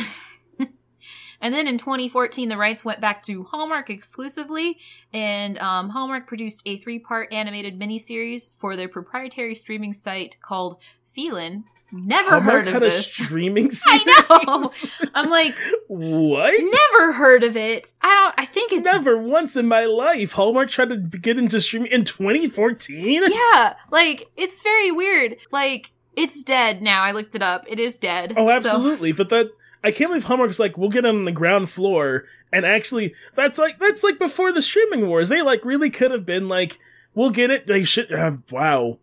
and 1.41 1.53
then 1.53 1.67
in 1.67 1.77
2014, 1.77 2.47
the 2.49 2.57
rights 2.57 2.85
went 2.85 3.01
back 3.01 3.21
to 3.23 3.43
Hallmark 3.43 3.89
exclusively, 3.89 4.77
and 5.13 5.57
um, 5.59 5.89
Hallmark 5.89 6.27
produced 6.27 6.61
a 6.65 6.77
three-part 6.77 7.33
animated 7.33 7.77
miniseries 7.79 8.51
for 8.57 8.75
their 8.75 8.87
proprietary 8.87 9.55
streaming 9.55 9.91
site 9.93 10.37
called 10.41 10.77
Feeln. 11.15 11.63
Never 11.91 12.31
Hallmark 12.31 12.51
heard 12.51 12.67
of 12.67 12.73
had 12.73 12.83
a 12.83 12.85
this. 12.87 13.13
streaming. 13.15 13.71
I 13.87 14.25
know. 14.29 14.71
I'm 15.15 15.29
like, 15.29 15.55
what? 15.87 16.53
never 16.59 17.13
heard 17.13 17.43
of 17.43 17.55
it. 17.55 17.93
I 18.01 18.13
don't. 18.15 18.33
I 18.37 18.45
think 18.45 18.73
it's 18.73 18.83
Never 18.83 19.17
once 19.17 19.55
in 19.55 19.67
my 19.67 19.85
life. 19.85 20.33
Hallmark 20.33 20.69
tried 20.69 20.89
to 20.89 20.97
get 20.97 21.37
into 21.37 21.61
streaming 21.61 21.91
in 21.91 22.03
2014. 22.03 23.23
Yeah, 23.31 23.75
like 23.91 24.29
it's 24.35 24.61
very 24.61 24.91
weird. 24.91 25.37
Like 25.51 25.91
it's 26.15 26.43
dead 26.43 26.81
now. 26.81 27.01
I 27.03 27.11
looked 27.11 27.35
it 27.35 27.41
up. 27.41 27.63
It 27.67 27.79
is 27.79 27.97
dead. 27.97 28.33
Oh, 28.35 28.47
So- 28.47 28.51
absolutely. 28.55 29.11
But 29.13 29.29
that 29.29 29.51
I 29.83 29.91
can't 29.91 30.09
believe 30.09 30.23
Hallmark's 30.25 30.59
like, 30.59 30.77
we'll 30.77 30.89
get 30.89 31.05
on 31.05 31.25
the 31.25 31.31
ground 31.31 31.69
floor, 31.69 32.25
and 32.51 32.65
actually, 32.65 33.13
that's 33.35 33.59
like 33.59 33.79
that's 33.79 34.03
like 34.03 34.17
before 34.19 34.51
the 34.51 34.61
streaming 34.61 35.07
wars. 35.07 35.29
They 35.29 35.41
like 35.43 35.63
really 35.63 35.91
could 35.91 36.11
have 36.11 36.25
been 36.25 36.49
like, 36.49 36.79
we'll 37.13 37.29
get 37.29 37.51
it. 37.51 37.67
They 37.67 37.83
should 37.83 38.09
have. 38.09 38.41
Wow, 38.51 38.97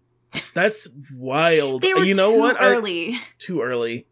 that's 0.54 0.88
wild. 1.14 1.82
they 1.82 1.94
were 1.94 2.04
you 2.04 2.14
know 2.14 2.32
too 2.32 2.38
what? 2.40 2.60
I- 2.60 2.64
early 2.66 3.18
too 3.38 3.60
early. 3.62 4.06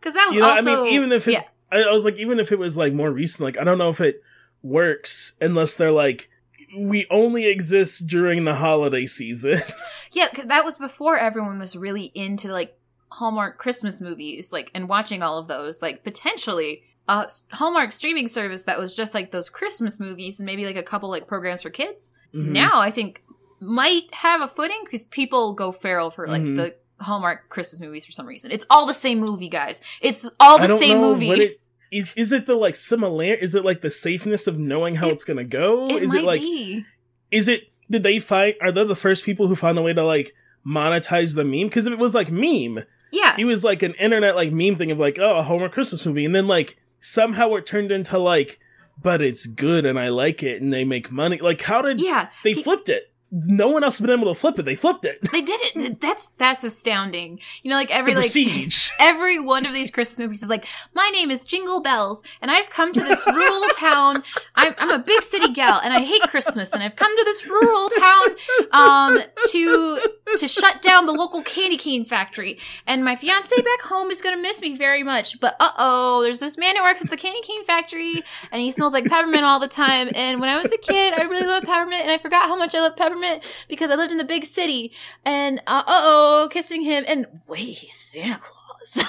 because 0.00 0.14
that 0.14 0.26
was 0.28 0.36
You 0.36 0.42
know, 0.42 0.50
also 0.50 0.80
I 0.80 0.84
mean, 0.84 0.94
even 0.94 1.12
if 1.12 1.28
it, 1.28 1.32
yeah. 1.32 1.42
I, 1.70 1.82
I 1.82 1.90
was 1.92 2.04
like, 2.04 2.16
even 2.16 2.38
if 2.40 2.52
it 2.52 2.58
was 2.58 2.76
like 2.76 2.92
more 2.92 3.10
recent, 3.10 3.40
like 3.44 3.58
I 3.58 3.64
don't 3.64 3.78
know 3.78 3.90
if 3.90 4.00
it 4.00 4.22
works 4.62 5.34
unless 5.40 5.74
they're 5.74 5.92
like, 5.92 6.28
we 6.76 7.06
only 7.10 7.46
exist 7.46 8.06
during 8.06 8.44
the 8.44 8.54
holiday 8.56 9.06
season. 9.06 9.60
Yeah, 10.12 10.28
that 10.46 10.64
was 10.64 10.76
before 10.76 11.18
everyone 11.18 11.58
was 11.58 11.76
really 11.76 12.04
into 12.14 12.50
like 12.50 12.78
Hallmark 13.10 13.58
Christmas 13.58 14.00
movies, 14.00 14.50
like 14.50 14.70
and 14.72 14.88
watching 14.88 15.22
all 15.22 15.36
of 15.38 15.46
those. 15.46 15.82
Like 15.82 16.04
potentially 16.04 16.84
a 17.06 17.28
Hallmark 17.52 17.92
streaming 17.92 18.26
service 18.26 18.62
that 18.64 18.78
was 18.78 18.96
just 18.96 19.12
like 19.12 19.30
those 19.30 19.50
Christmas 19.50 20.00
movies 20.00 20.40
and 20.40 20.46
maybe 20.46 20.64
like 20.64 20.76
a 20.76 20.82
couple 20.82 21.10
like 21.10 21.26
programs 21.26 21.62
for 21.62 21.70
kids. 21.70 22.14
Mhm. 22.34 22.46
Now 22.46 22.80
I 22.80 22.90
think 22.90 23.22
might 23.60 24.12
have 24.14 24.40
a 24.40 24.48
footing 24.48 24.80
because 24.84 25.02
people 25.04 25.54
go 25.54 25.72
feral 25.72 26.10
for 26.10 26.26
like 26.26 26.42
Mhm. 26.42 26.56
the 26.56 26.74
Hallmark 27.00 27.48
Christmas 27.48 27.80
movies 27.80 28.04
for 28.06 28.12
some 28.12 28.26
reason. 28.26 28.50
It's 28.50 28.66
all 28.70 28.86
the 28.86 28.94
same 28.94 29.18
movie, 29.20 29.48
guys. 29.48 29.80
It's 30.00 30.28
all 30.40 30.58
I 30.58 30.62
the 30.62 30.68
don't 30.68 30.78
same 30.78 31.00
know 31.00 31.10
movie. 31.10 31.28
what 31.28 31.38
it 31.38 31.60
is. 31.90 32.14
Is 32.16 32.32
it 32.32 32.46
the 32.46 32.54
like 32.56 32.74
similar? 32.76 33.34
Is 33.34 33.54
it 33.54 33.64
like 33.64 33.80
the 33.82 33.90
safeness 33.90 34.46
of 34.46 34.58
knowing 34.58 34.96
how 34.96 35.08
It- 35.08 35.12
it's 35.14 35.24
gonna 35.24 35.44
go? 35.44 35.86
it 35.88 36.02
is 36.02 36.14
it 36.14 36.24
like? 36.24 36.40
be. 36.40 36.84
Is 37.30 37.48
it? 37.48 37.64
Did 37.90 38.02
they 38.02 38.18
find? 38.18 38.54
Are 38.60 38.72
they 38.72 38.84
the 38.84 38.94
first 38.96 39.24
people 39.24 39.46
who 39.48 39.54
found 39.56 39.78
a 39.78 39.82
way 39.82 39.92
to 39.92 40.02
like 40.02 40.34
monetize 40.66 41.34
the 41.34 41.44
meme? 41.44 41.68
Because 41.68 41.86
if 41.86 41.92
it 41.92 41.98
was 41.98 42.14
like 42.14 42.30
meme, 42.30 42.84
Yeah. 43.12 43.36
it 43.38 43.44
was 43.44 43.62
like 43.64 43.82
an 43.82 43.94
internet 43.94 44.34
like 44.36 44.52
meme 44.52 44.76
thing 44.76 44.90
of 44.90 44.98
like, 44.98 45.18
oh, 45.20 45.36
a 45.36 45.42
Hallmark 45.42 45.72
Christmas 45.72 46.04
movie, 46.06 46.24
and 46.24 46.34
then 46.34 46.46
like 46.48 46.76
somehow 47.00 47.54
it 47.54 47.66
turned 47.66 47.92
into 47.92 48.18
like, 48.18 48.58
but 49.00 49.20
it's 49.22 49.46
good 49.46 49.84
and 49.86 49.98
I 49.98 50.08
like 50.08 50.42
it, 50.42 50.60
and 50.62 50.72
they 50.72 50.84
make 50.84 51.12
money. 51.12 51.38
Like, 51.38 51.62
how 51.62 51.82
did 51.82 52.00
yeah. 52.00 52.28
they 52.42 52.54
He- 52.54 52.62
flipped 52.62 52.88
it? 52.88 53.12
No 53.44 53.68
one 53.68 53.84
else 53.84 53.98
has 53.98 54.06
been 54.06 54.18
able 54.18 54.32
to 54.32 54.38
flip 54.40 54.58
it. 54.58 54.64
They 54.64 54.74
flipped 54.74 55.04
it. 55.04 55.18
They 55.30 55.42
did 55.42 55.60
it. 55.62 56.00
That's 56.00 56.30
that's 56.30 56.64
astounding. 56.64 57.38
You 57.62 57.70
know, 57.70 57.76
like 57.76 57.88
The 57.88 57.96
every 57.96 58.14
like 58.14 58.22
Prestige. 58.22 58.88
every 58.98 59.38
one 59.38 59.66
of 59.66 59.74
these 59.74 59.90
Christmas 59.90 60.18
movies 60.18 60.42
is 60.42 60.48
like, 60.48 60.66
my 60.94 61.10
name 61.12 61.30
is 61.30 61.44
Jingle 61.44 61.82
Bells, 61.82 62.22
and 62.40 62.50
I've 62.50 62.70
come 62.70 62.94
to 62.94 63.00
this 63.00 63.26
rural 63.26 63.68
town. 63.76 64.22
I'm, 64.54 64.74
I'm 64.78 64.90
a 64.90 64.98
big 64.98 65.20
city 65.22 65.52
gal, 65.52 65.80
and 65.84 65.92
I 65.92 66.00
hate 66.00 66.22
Christmas, 66.22 66.72
and 66.72 66.82
I've 66.82 66.96
come 66.96 67.14
to 67.14 67.24
this 67.24 67.46
rural 67.46 67.90
town 67.90 68.26
um, 68.72 69.20
to 69.50 70.00
to 70.38 70.48
shut 70.48 70.80
down 70.80 71.04
the 71.04 71.12
local 71.12 71.42
candy 71.42 71.76
cane 71.76 72.04
factory. 72.06 72.58
And 72.86 73.04
my 73.04 73.16
fiance 73.16 73.54
back 73.54 73.82
home 73.82 74.10
is 74.10 74.22
gonna 74.22 74.40
miss 74.40 74.62
me 74.62 74.78
very 74.78 75.02
much. 75.02 75.40
But 75.40 75.56
uh 75.60 75.72
oh, 75.76 76.22
there's 76.22 76.40
this 76.40 76.56
man 76.56 76.76
who 76.76 76.82
works 76.82 77.02
at 77.02 77.10
the 77.10 77.18
candy 77.18 77.42
cane 77.42 77.64
factory, 77.66 78.22
and 78.50 78.62
he 78.62 78.72
smells 78.72 78.94
like 78.94 79.04
peppermint 79.04 79.44
all 79.44 79.60
the 79.60 79.68
time. 79.68 80.08
And 80.14 80.40
when 80.40 80.48
I 80.48 80.56
was 80.56 80.72
a 80.72 80.78
kid, 80.78 81.12
I 81.12 81.22
really 81.24 81.46
loved 81.46 81.66
peppermint, 81.66 82.00
and 82.00 82.10
I 82.10 82.16
forgot 82.16 82.44
how 82.46 82.56
much 82.56 82.74
I 82.74 82.80
loved 82.80 82.96
peppermint 82.96 83.25
because 83.68 83.90
I 83.90 83.94
lived 83.94 84.12
in 84.12 84.18
the 84.18 84.24
big 84.24 84.44
city. 84.44 84.92
And 85.24 85.60
uh 85.66 85.82
oh, 85.86 86.48
kissing 86.50 86.82
him, 86.82 87.04
and 87.06 87.26
wait, 87.46 87.78
he's 87.78 87.94
Santa 87.94 88.40
Claus. 88.40 89.04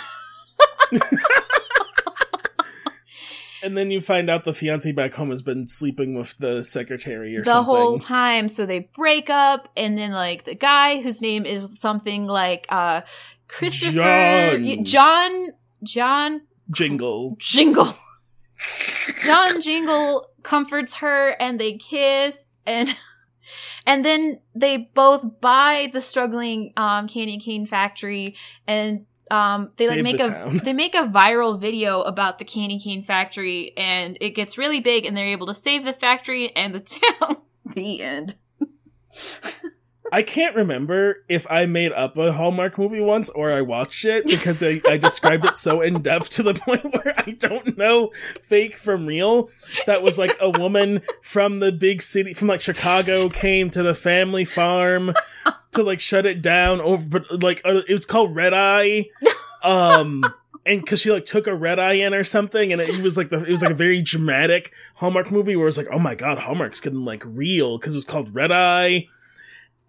And 3.63 3.75
then 3.77 3.89
you 3.91 4.01
find 4.01 4.29
out 4.29 4.43
the 4.43 4.53
fiance 4.53 4.91
back 4.91 5.15
home 5.15 5.31
has 5.31 5.41
been 5.41 5.67
sleeping 5.67 6.13
with 6.13 6.37
the 6.37 6.63
secretary 6.63 7.35
or 7.35 7.43
the 7.43 7.51
something. 7.51 7.75
whole 7.75 7.97
time. 7.97 8.49
So 8.49 8.65
they 8.65 8.89
break 8.95 9.29
up, 9.29 9.69
and 9.75 9.97
then 9.97 10.11
like 10.11 10.45
the 10.45 10.55
guy 10.55 11.01
whose 11.01 11.21
name 11.21 11.45
is 11.45 11.79
something 11.79 12.27
like 12.27 12.67
uh 12.69 13.01
Christopher 13.47 13.91
John. 13.93 14.85
John 14.85 15.47
John 15.83 16.41
Jingle. 16.71 17.35
Jingle. 17.39 17.93
John 19.25 19.59
Jingle 19.59 20.29
comforts 20.43 20.95
her, 20.95 21.29
and 21.39 21.59
they 21.59 21.73
kiss, 21.77 22.47
and 22.65 22.95
and 23.85 24.03
then 24.03 24.39
they 24.55 24.89
both 24.93 25.39
buy 25.41 25.89
the 25.91 26.01
struggling 26.01 26.73
um, 26.77 27.07
candy 27.07 27.37
cane 27.39 27.65
factory, 27.65 28.35
and 28.67 29.05
um, 29.31 29.71
they 29.77 29.87
like 29.87 30.03
make 30.03 30.17
the 30.17 30.27
a 30.27 30.29
town. 30.29 30.57
they 30.63 30.73
make 30.73 30.95
a 30.95 31.03
viral 31.03 31.59
video 31.59 32.01
about 32.01 32.39
the 32.39 32.45
candy 32.45 32.79
cane 32.79 33.03
factory, 33.03 33.73
and 33.77 34.17
it 34.21 34.31
gets 34.31 34.57
really 34.57 34.79
big, 34.79 35.05
and 35.05 35.15
they're 35.15 35.25
able 35.25 35.47
to 35.47 35.53
save 35.53 35.85
the 35.85 35.93
factory 35.93 36.55
and 36.55 36.73
the 36.73 36.79
town. 37.19 37.37
the 37.65 38.01
end. 38.01 38.35
I 40.11 40.23
can't 40.23 40.55
remember 40.55 41.23
if 41.27 41.45
I 41.49 41.65
made 41.65 41.91
up 41.91 42.17
a 42.17 42.31
Hallmark 42.31 42.77
movie 42.77 43.01
once 43.01 43.29
or 43.29 43.51
I 43.51 43.61
watched 43.61 44.05
it 44.05 44.25
because 44.25 44.63
I, 44.63 44.81
I 44.87 44.97
described 44.97 45.45
it 45.45 45.57
so 45.57 45.81
in 45.81 46.01
depth 46.01 46.29
to 46.31 46.43
the 46.43 46.53
point 46.65 46.83
where 46.93 47.13
I 47.17 47.31
don't 47.31 47.77
know 47.77 48.11
fake 48.43 48.75
from 48.75 49.05
real. 49.05 49.49
That 49.85 50.03
was 50.03 50.17
like 50.17 50.37
a 50.39 50.49
woman 50.49 51.01
from 51.21 51.59
the 51.59 51.71
big 51.71 52.01
city, 52.01 52.33
from 52.33 52.47
like 52.47 52.61
Chicago, 52.61 53.29
came 53.29 53.69
to 53.71 53.83
the 53.83 53.95
family 53.95 54.45
farm 54.45 55.13
to 55.71 55.83
like 55.83 55.99
shut 55.99 56.25
it 56.25 56.41
down 56.41 56.79
over, 56.81 57.19
but 57.19 57.43
like 57.43 57.61
uh, 57.65 57.81
it 57.87 57.93
was 57.93 58.05
called 58.05 58.35
Red 58.35 58.53
Eye. 58.53 59.09
Um, 59.63 60.23
and 60.65 60.81
because 60.81 61.01
she 61.01 61.11
like 61.11 61.25
took 61.25 61.47
a 61.47 61.55
red 61.55 61.79
eye 61.79 61.93
in 61.93 62.13
or 62.13 62.23
something, 62.23 62.71
and 62.71 62.81
it 62.81 63.01
was 63.01 63.17
like 63.17 63.29
the, 63.29 63.43
it 63.43 63.49
was 63.49 63.61
like 63.61 63.71
a 63.71 63.75
very 63.75 64.01
dramatic 64.01 64.71
Hallmark 64.95 65.31
movie 65.31 65.55
where 65.55 65.67
it's 65.67 65.77
like, 65.77 65.87
oh 65.91 65.99
my 65.99 66.13
god, 66.13 66.39
Hallmark's 66.39 66.81
getting 66.81 67.05
like 67.05 67.23
real 67.25 67.77
because 67.77 67.93
it 67.93 67.97
was 67.97 68.05
called 68.05 68.35
Red 68.35 68.51
Eye 68.51 69.07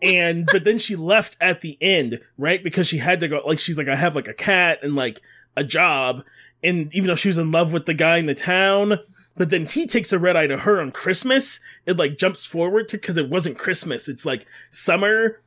and 0.02 0.46
but 0.50 0.64
then 0.64 0.78
she 0.78 0.96
left 0.96 1.36
at 1.40 1.60
the 1.60 1.76
end 1.80 2.20
right? 2.36 2.62
Because 2.62 2.86
she 2.86 2.98
had 2.98 3.20
to 3.20 3.28
go 3.28 3.42
like 3.46 3.58
she's 3.58 3.78
like 3.78 3.88
i 3.88 3.96
have 3.96 4.14
like 4.14 4.28
a 4.28 4.34
cat 4.34 4.78
and 4.82 4.94
like 4.94 5.20
a 5.56 5.64
job. 5.64 6.24
And 6.62 6.92
even 6.94 7.08
though 7.08 7.14
she 7.14 7.28
was 7.28 7.38
in 7.38 7.52
love 7.52 7.72
with 7.72 7.86
the 7.86 7.94
guy 7.94 8.18
in 8.18 8.26
the 8.26 8.34
town 8.34 9.00
but 9.36 9.50
then 9.50 9.66
he 9.66 9.86
takes 9.86 10.12
a 10.12 10.18
red 10.18 10.36
eye 10.36 10.48
to 10.48 10.58
her 10.58 10.80
on 10.80 10.90
christmas. 10.90 11.60
It 11.86 11.96
like 11.96 12.18
jumps 12.18 12.44
forward 12.44 12.88
to 12.88 12.96
because 12.96 13.16
it 13.16 13.30
wasn't 13.30 13.58
christmas. 13.58 14.08
It's 14.08 14.26
like 14.26 14.46
summer. 14.70 15.40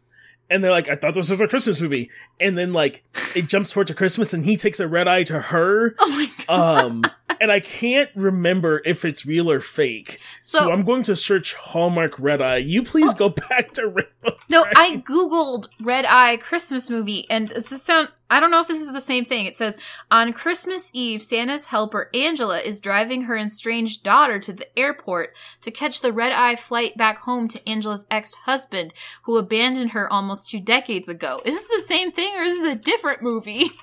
And 0.50 0.64
they're 0.64 0.72
like 0.72 0.90
i 0.90 0.96
thought 0.96 1.14
this 1.14 1.30
was 1.30 1.42
a 1.42 1.48
christmas 1.48 1.80
movie. 1.82 2.10
And 2.40 2.58
then 2.58 2.74
like 2.74 3.04
it 3.36 3.48
jumps 3.48 3.72
forward 3.72 3.88
to 3.88 3.94
christmas 3.94 4.34
and 4.34 4.46
he 4.46 4.58
takes 4.58 4.80
a 4.80 4.88
red 4.88 5.08
eye 5.08 5.24
to 5.24 5.40
her. 5.40 5.96
Oh 6.00 6.10
my 6.10 6.30
god. 6.48 6.86
um 6.86 7.04
and 7.40 7.52
i 7.52 7.60
can't 7.60 8.10
remember 8.16 8.82
if 8.86 9.06
it's 9.06 9.26
real 9.26 9.50
or 9.50 9.62
fake 9.62 10.20
so, 10.42 10.60
So- 10.60 10.72
i'm 10.72 10.84
going 10.84 11.04
to 11.04 11.16
search 11.16 11.54
hallmark 11.54 12.20
red 12.20 12.42
eye 12.42 12.58
you 12.58 12.84
please 12.84 13.12
oh. 13.12 13.18
go 13.18 13.30
back 13.50 13.72
to 13.74 13.88
rainbow 13.88 14.38
No. 14.50 14.66
I 14.76 14.98
googled 14.98 15.68
Red 15.82 16.06
Eye 16.06 16.38
Christmas 16.38 16.90
movie, 16.90 17.26
and 17.30 17.50
does 17.50 17.70
this 17.70 17.84
sound? 17.84 18.10
I 18.30 18.40
don't 18.40 18.52
know 18.52 18.60
if 18.60 18.68
this 18.68 18.82
is 18.82 18.94
the 18.94 19.02
same 19.02 19.26
thing. 19.26 19.46
It 19.46 19.56
says 19.56 19.78
on 20.10 20.34
Christmas 20.34 20.90
Eve, 20.94 21.22
Santa's 21.22 21.66
helper 21.68 22.10
Angela 22.14 22.60
is 22.60 22.80
driving 22.80 23.24
her 23.24 23.38
estranged 23.38 24.04
daughter 24.04 24.40
to 24.40 24.54
the 24.54 24.78
airport 24.78 25.34
to 25.62 25.72
catch 25.72 26.02
the 26.02 26.12
red 26.12 26.32
eye 26.32 26.56
flight 26.56 26.98
back 26.98 27.20
home 27.20 27.48
to 27.50 27.70
Angela's 27.70 28.06
ex-husband, 28.12 28.94
who 29.24 29.38
abandoned 29.38 29.92
her 29.92 30.12
almost 30.12 30.50
two 30.50 30.60
decades 30.60 31.10
ago. 31.10 31.42
Is 31.46 31.56
this 31.56 31.68
the 31.68 31.88
same 31.88 32.12
thing, 32.12 32.36
or 32.38 32.44
is 32.44 32.62
this 32.62 32.74
a 32.74 32.76
different 32.76 33.22
movie? 33.22 33.72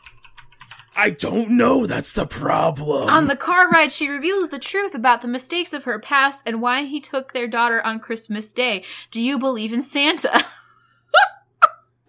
I 0.98 1.10
don't 1.10 1.50
know. 1.50 1.86
That's 1.86 2.12
the 2.12 2.26
problem. 2.26 3.08
on 3.08 3.28
the 3.28 3.36
car 3.36 3.70
ride, 3.70 3.92
she 3.92 4.08
reveals 4.08 4.48
the 4.48 4.58
truth 4.58 4.96
about 4.96 5.22
the 5.22 5.28
mistakes 5.28 5.72
of 5.72 5.84
her 5.84 6.00
past 6.00 6.42
and 6.44 6.60
why 6.60 6.82
he 6.82 7.00
took 7.00 7.32
their 7.32 7.46
daughter 7.46 7.80
on 7.86 8.00
Christmas 8.00 8.52
Day. 8.52 8.82
Do 9.12 9.22
you 9.22 9.38
believe 9.38 9.72
in 9.72 9.80
Santa? 9.80 10.44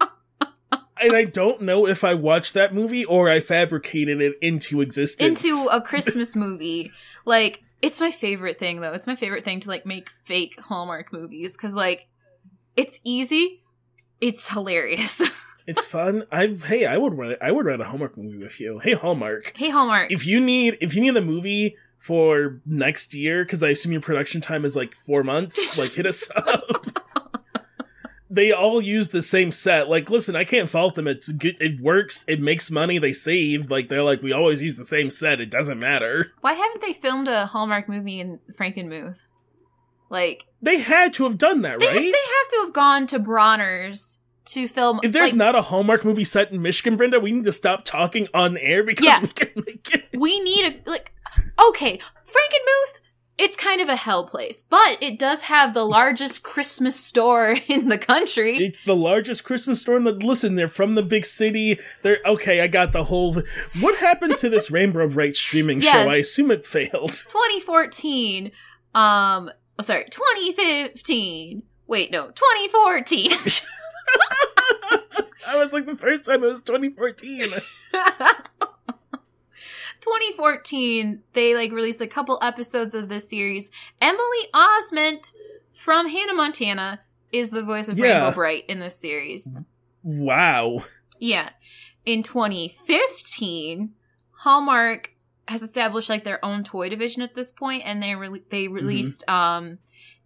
and 1.00 1.14
I 1.14 1.22
don't 1.22 1.62
know 1.62 1.86
if 1.86 2.02
I 2.02 2.14
watched 2.14 2.52
that 2.54 2.74
movie 2.74 3.04
or 3.04 3.30
I 3.30 3.38
fabricated 3.38 4.20
it 4.20 4.34
into 4.42 4.80
existence. 4.80 5.44
into 5.44 5.68
a 5.70 5.80
Christmas 5.80 6.34
movie. 6.34 6.90
Like, 7.24 7.62
it's 7.80 8.00
my 8.00 8.10
favorite 8.10 8.58
thing 8.58 8.80
though. 8.80 8.92
It's 8.92 9.06
my 9.06 9.14
favorite 9.16 9.44
thing 9.44 9.60
to 9.60 9.68
like 9.68 9.86
make 9.86 10.10
fake 10.24 10.58
Hallmark 10.58 11.12
movies 11.12 11.56
because 11.56 11.74
like 11.74 12.08
it's 12.76 12.98
easy, 13.04 13.62
it's 14.20 14.48
hilarious. 14.48 15.22
It's 15.66 15.84
fun. 15.84 16.24
I 16.32 16.46
hey, 16.66 16.86
I 16.86 16.96
would 16.96 17.16
write 17.16 17.38
I 17.40 17.50
would 17.52 17.66
write 17.66 17.80
a 17.80 17.84
Hallmark 17.84 18.16
movie 18.16 18.38
with 18.38 18.60
you. 18.60 18.78
Hey 18.80 18.94
Hallmark. 18.94 19.52
Hey 19.56 19.70
Hallmark. 19.70 20.10
If 20.10 20.26
you 20.26 20.40
need 20.40 20.78
if 20.80 20.94
you 20.94 21.00
need 21.02 21.16
a 21.16 21.20
movie 21.22 21.76
for 21.98 22.60
next 22.64 23.14
year, 23.14 23.44
because 23.44 23.62
I 23.62 23.68
assume 23.70 23.92
your 23.92 24.00
production 24.00 24.40
time 24.40 24.64
is 24.64 24.74
like 24.74 24.94
four 25.06 25.22
months, 25.22 25.78
like 25.78 25.92
hit 25.92 26.06
us 26.06 26.28
up. 26.34 26.86
they 28.30 28.52
all 28.52 28.80
use 28.80 29.10
the 29.10 29.22
same 29.22 29.50
set. 29.50 29.88
Like, 29.88 30.08
listen, 30.08 30.34
I 30.36 30.44
can't 30.44 30.70
fault 30.70 30.94
them. 30.94 31.06
It's 31.08 31.30
good. 31.32 31.56
It 31.60 31.80
works. 31.80 32.24
It 32.28 32.40
makes 32.40 32.70
money. 32.70 32.98
They 32.98 33.12
save. 33.12 33.70
Like, 33.70 33.88
they're 33.88 34.02
like, 34.04 34.22
we 34.22 34.32
always 34.32 34.62
use 34.62 34.78
the 34.78 34.84
same 34.84 35.10
set. 35.10 35.40
It 35.40 35.50
doesn't 35.50 35.78
matter. 35.78 36.32
Why 36.40 36.52
haven't 36.54 36.80
they 36.80 36.92
filmed 36.92 37.28
a 37.28 37.46
Hallmark 37.46 37.88
movie 37.88 38.20
in 38.20 38.38
Frankenmuth? 38.58 39.24
Like 40.08 40.46
They 40.62 40.78
had 40.78 41.12
to 41.14 41.24
have 41.24 41.38
done 41.38 41.62
that, 41.62 41.78
they, 41.80 41.86
right? 41.86 41.94
they 41.94 42.06
have 42.08 42.48
to 42.50 42.62
have 42.64 42.72
gone 42.72 43.06
to 43.08 43.18
Bronner's 43.18 44.19
to 44.46 44.66
film. 44.68 45.00
if 45.02 45.12
there's 45.12 45.30
like, 45.32 45.36
not 45.38 45.54
a 45.54 45.62
Hallmark 45.62 46.04
movie 46.04 46.24
set 46.24 46.50
in 46.50 46.60
Michigan, 46.62 46.96
Brenda, 46.96 47.20
we 47.20 47.32
need 47.32 47.44
to 47.44 47.52
stop 47.52 47.84
talking 47.84 48.26
on 48.34 48.56
air 48.56 48.82
because 48.82 49.06
Yeah. 49.06 49.20
we 49.22 49.28
can 49.28 49.64
make 49.66 49.88
it. 49.94 50.08
we 50.18 50.40
need 50.40 50.64
a 50.86 50.90
like. 50.90 51.12
Okay, 51.68 51.98
Frankenmuth. 52.26 52.98
It's 53.42 53.56
kind 53.56 53.80
of 53.80 53.88
a 53.88 53.96
hell 53.96 54.26
place, 54.26 54.60
but 54.60 54.98
it 55.00 55.18
does 55.18 55.42
have 55.42 55.72
the 55.72 55.86
largest 55.86 56.42
Christmas 56.52 56.94
store 56.96 57.56
in 57.68 57.88
the 57.88 57.96
country. 57.96 58.58
It's 58.58 58.84
the 58.84 58.94
largest 58.96 59.44
Christmas 59.44 59.80
store 59.80 59.96
in 59.96 60.04
the. 60.04 60.12
Listen, 60.12 60.56
they're 60.56 60.68
from 60.68 60.94
the 60.94 61.02
big 61.02 61.24
city. 61.24 61.78
They're 62.02 62.18
okay. 62.26 62.60
I 62.60 62.66
got 62.66 62.92
the 62.92 63.04
whole. 63.04 63.40
What 63.80 63.98
happened 63.98 64.36
to 64.38 64.50
this 64.50 64.70
Rainbow 64.70 65.08
Brite 65.08 65.36
streaming 65.36 65.80
show? 65.80 65.90
I 65.90 66.16
assume 66.16 66.50
it 66.50 66.66
failed. 66.66 67.12
2014. 67.12 68.52
Um, 68.94 69.50
oh, 69.78 69.82
sorry, 69.82 70.04
2015. 70.10 71.62
Wait, 71.86 72.10
no, 72.10 72.26
2014. 72.32 73.30
I 75.46 75.56
was 75.56 75.72
like 75.72 75.86
the 75.86 75.96
first 75.96 76.24
time 76.26 76.44
it 76.44 76.48
was 76.48 76.60
2014. 76.62 77.40
2014, 80.00 81.22
they 81.34 81.54
like 81.54 81.72
released 81.72 82.00
a 82.00 82.06
couple 82.06 82.38
episodes 82.42 82.94
of 82.94 83.08
this 83.08 83.28
series. 83.28 83.70
Emily 84.00 84.48
Osment 84.54 85.32
from 85.72 86.08
Hannah 86.08 86.34
Montana 86.34 87.00
is 87.32 87.50
the 87.50 87.62
voice 87.62 87.88
of 87.88 87.98
Yeah. 87.98 88.22
Rainbow 88.22 88.34
Brite 88.34 88.64
in 88.68 88.78
this 88.78 88.96
series. 88.98 89.54
Wow. 90.02 90.84
Yeah. 91.18 91.50
In 92.06 92.22
2015, 92.22 93.90
Hallmark 94.32 95.12
has 95.48 95.62
established 95.62 96.08
like 96.08 96.24
their 96.24 96.42
own 96.44 96.64
toy 96.64 96.88
division 96.88 97.20
at 97.22 97.34
this 97.34 97.50
point, 97.50 97.82
and 97.84 98.02
they 98.02 98.14
re- 98.14 98.42
they 98.50 98.68
released 98.68 99.28
um 99.28 99.78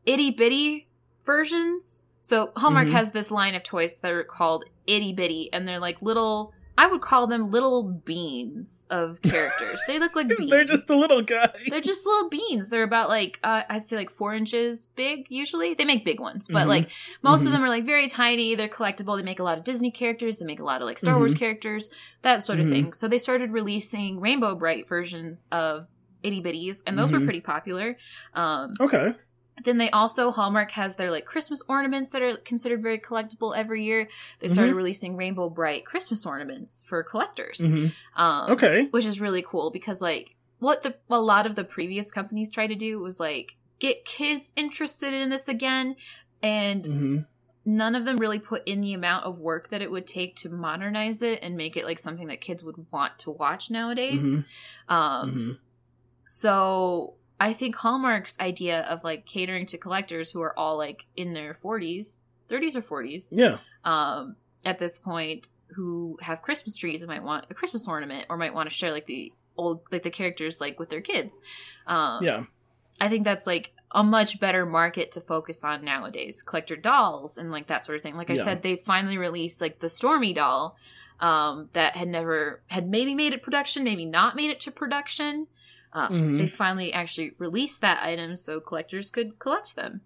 itty 0.07 0.31
bitty 0.31 0.87
versions. 1.25 2.07
So 2.27 2.53
Hallmark 2.57 2.89
Mhm. 2.89 2.93
has 2.93 3.13
this 3.13 3.31
line 3.31 3.55
of 3.55 3.63
toys 3.63 4.01
that 4.01 4.11
are 4.11 4.25
called 4.25 4.65
itty 4.87 5.13
bitty, 5.13 5.51
and 5.53 5.69
they're 5.69 5.79
like 5.79 6.01
little. 6.01 6.55
I 6.77 6.87
would 6.89 7.03
call 7.03 7.27
them 7.29 7.51
little 7.53 7.83
beans 7.85 8.89
of 8.91 9.21
characters. 9.23 9.79
they 9.87 9.99
look 9.99 10.17
like 10.17 10.27
beans. 10.29 10.51
They're 10.51 10.65
just 10.65 10.89
a 10.89 10.97
little 10.97 11.21
guy. 11.23 11.51
They're 11.69 11.83
just 11.83 12.05
little 12.07 12.31
beans. 12.31 12.71
They're 12.71 12.83
about 12.83 13.11
like 13.11 13.39
uh, 13.45 13.63
I'd 13.69 13.83
say 13.83 13.97
like 13.97 14.11
four 14.11 14.35
inches 14.35 14.87
big. 14.97 15.27
Usually 15.29 15.75
they 15.75 15.85
make 15.85 16.03
big 16.05 16.19
ones, 16.19 16.49
but 16.49 16.65
Mhm. 16.65 16.69
like 16.69 16.91
most 17.23 17.43
Mhm. 17.43 17.47
of 17.49 17.53
them 17.53 17.63
are 17.63 17.69
like 17.69 17.85
very 17.85 18.09
tiny. 18.09 18.55
They're 18.55 18.69
collectible. 18.69 19.17
They 19.19 19.23
make 19.23 19.39
a 19.39 19.45
lot 19.45 19.59
of 19.59 19.65
Disney 19.65 19.91
characters. 19.91 20.39
They 20.39 20.47
make 20.47 20.61
a 20.61 20.65
lot 20.65 20.81
of 20.81 20.87
like 20.87 20.99
Star 20.99 21.19
Wars 21.19 21.35
Mhm. 21.35 21.39
characters, 21.41 21.91
that 22.23 22.43
sort 22.43 22.59
of 22.59 22.67
Mhm. 22.67 22.71
thing. 22.71 22.93
So 22.95 23.07
they 23.07 23.19
started 23.19 23.53
releasing 23.53 24.19
Rainbow 24.19 24.55
Brite 24.57 24.89
versions 24.89 25.45
of 25.53 25.87
itty 26.23 26.43
bitties, 26.43 26.79
and 26.87 26.99
those 26.99 27.13
were 27.13 27.21
Mhm. 27.21 27.25
pretty 27.25 27.43
popular. 27.43 27.99
Um, 28.33 28.73
Okay. 28.81 29.15
Then 29.63 29.79
they 29.79 29.91
also 29.91 30.31
Hallmark 30.31 30.73
has 30.73 30.97
their 30.97 31.11
like 31.11 31.25
Christmas 31.27 31.63
ornaments 31.69 32.11
that 32.11 32.23
are 32.23 32.37
considered 32.39 32.83
very 32.83 32.99
collectible 32.99 33.57
every 33.57 33.85
year. 33.85 34.09
They 34.41 34.49
started 34.49 34.73
Mhm. 34.73 34.77
releasing 34.77 35.17
Rainbow 35.17 35.49
Brite 35.49 35.87
Christmas 35.87 36.27
ornaments 36.27 36.83
for 36.87 37.03
collectors. 37.03 37.67
hmm 37.67 37.87
Um, 38.17 38.51
Okay. 38.51 38.87
which 38.91 39.05
is 39.05 39.21
really 39.21 39.43
cool 39.43 39.71
because 39.71 40.01
like 40.03 40.35
what 40.59 40.83
the 40.83 40.97
a 41.11 41.21
lot 41.21 41.47
of 41.47 41.55
the 41.55 41.65
previous 41.65 42.11
companies 42.11 42.51
tried 42.51 42.69
to 42.69 42.75
do 42.75 42.99
was 43.01 43.21
like 43.21 43.57
get 43.79 44.05
kids 44.05 44.53
interested 44.57 45.13
in 45.15 45.31
this 45.31 45.49
again 45.49 45.97
and 46.43 46.87
hmm 46.87 47.19
none 47.67 47.95
of 47.95 48.05
them 48.05 48.19
really 48.19 48.39
put 48.39 48.63
in 48.67 48.83
the 48.83 48.93
amount 48.93 49.25
of 49.25 49.39
work 49.39 49.71
that 49.71 49.81
it 49.81 49.91
would 49.91 50.07
take 50.07 50.37
to 50.37 50.51
modernize 50.51 51.23
it 51.23 51.39
and 51.43 51.57
make 51.57 51.77
it 51.79 51.85
like 51.87 51.99
something 51.99 52.27
that 52.29 52.41
kids 52.41 52.63
would 52.63 52.77
want 52.93 53.19
to 53.19 53.31
watch 53.31 53.71
nowadays 53.71 54.25
Mhm. 54.27 54.45
um 54.95 55.31
hmm 55.31 55.51
so 56.27 57.15
i 57.41 57.53
think 57.53 57.75
hallmark's 57.77 58.39
idea 58.41 58.81
of 58.83 59.03
like 59.05 59.27
catering 59.27 59.67
to 59.67 59.79
collectors 59.79 60.31
who 60.31 60.41
are 60.41 60.59
all 60.59 60.77
like 60.77 61.07
in 61.17 61.33
their 61.33 61.53
40s 61.55 62.25
30s 62.49 62.77
or 62.77 62.83
40s 62.83 63.29
Yeah. 63.33 63.59
um, 63.85 64.37
at 64.65 64.79
this 64.79 64.99
point 64.99 65.49
who 65.69 66.19
have 66.23 66.41
Christmas 66.43 66.77
trees 66.77 67.03
and 67.03 67.09
might 67.09 67.23
want 67.25 67.47
a 67.51 67.55
Christmas 67.55 67.89
ornament 67.89 68.27
or 68.29 68.37
might 68.37 68.55
want 68.55 68.69
to 68.69 68.75
share 68.75 68.93
like 68.93 69.07
the 69.07 69.33
old 69.57 69.81
like 69.91 70.03
the 70.05 70.11
characters 70.11 70.61
like 70.61 70.79
with 70.79 70.89
their 70.91 71.01
kids. 71.01 71.41
Um, 71.87 72.23
Yeah. 72.23 72.45
I 73.01 73.09
think 73.09 73.25
that's 73.25 73.47
like 73.47 73.73
a 73.91 74.05
much 74.05 74.39
better 74.39 74.65
market 74.67 75.11
to 75.13 75.21
focus 75.21 75.65
on 75.65 75.85
nowadays. 75.85 76.43
Collector 76.43 76.77
dolls 76.77 77.39
and 77.39 77.51
like 77.51 77.67
that 77.69 77.83
sort 77.85 77.97
of 77.97 78.03
thing. 78.03 78.15
Like 78.15 78.31
I 78.31 78.35
Yeah. 78.35 78.45
said, 78.45 78.63
they 78.63 78.77
finally 78.77 79.19
released 79.19 79.61
like 79.61 79.81
the 79.81 79.89
Stormy 79.89 80.33
doll 80.33 80.77
um, 81.19 81.71
that 81.73 81.97
had 81.97 82.09
never 82.09 82.61
had 82.69 82.89
maybe 82.89 83.15
made 83.15 83.33
it 83.33 83.43
production, 83.43 83.83
maybe 83.85 84.05
not 84.05 84.37
made 84.37 84.51
it 84.51 84.61
to 84.61 84.71
production. 84.71 85.47
Uh, 85.95 86.09
Mhm. 86.09 86.39
They 86.39 86.47
finally 86.49 86.93
actually 86.93 87.33
released 87.39 87.81
that 87.81 88.03
item 88.03 88.37
so 88.37 88.59
collectors 88.61 89.11
could 89.11 89.39
collect 89.39 89.77
them. 89.77 90.01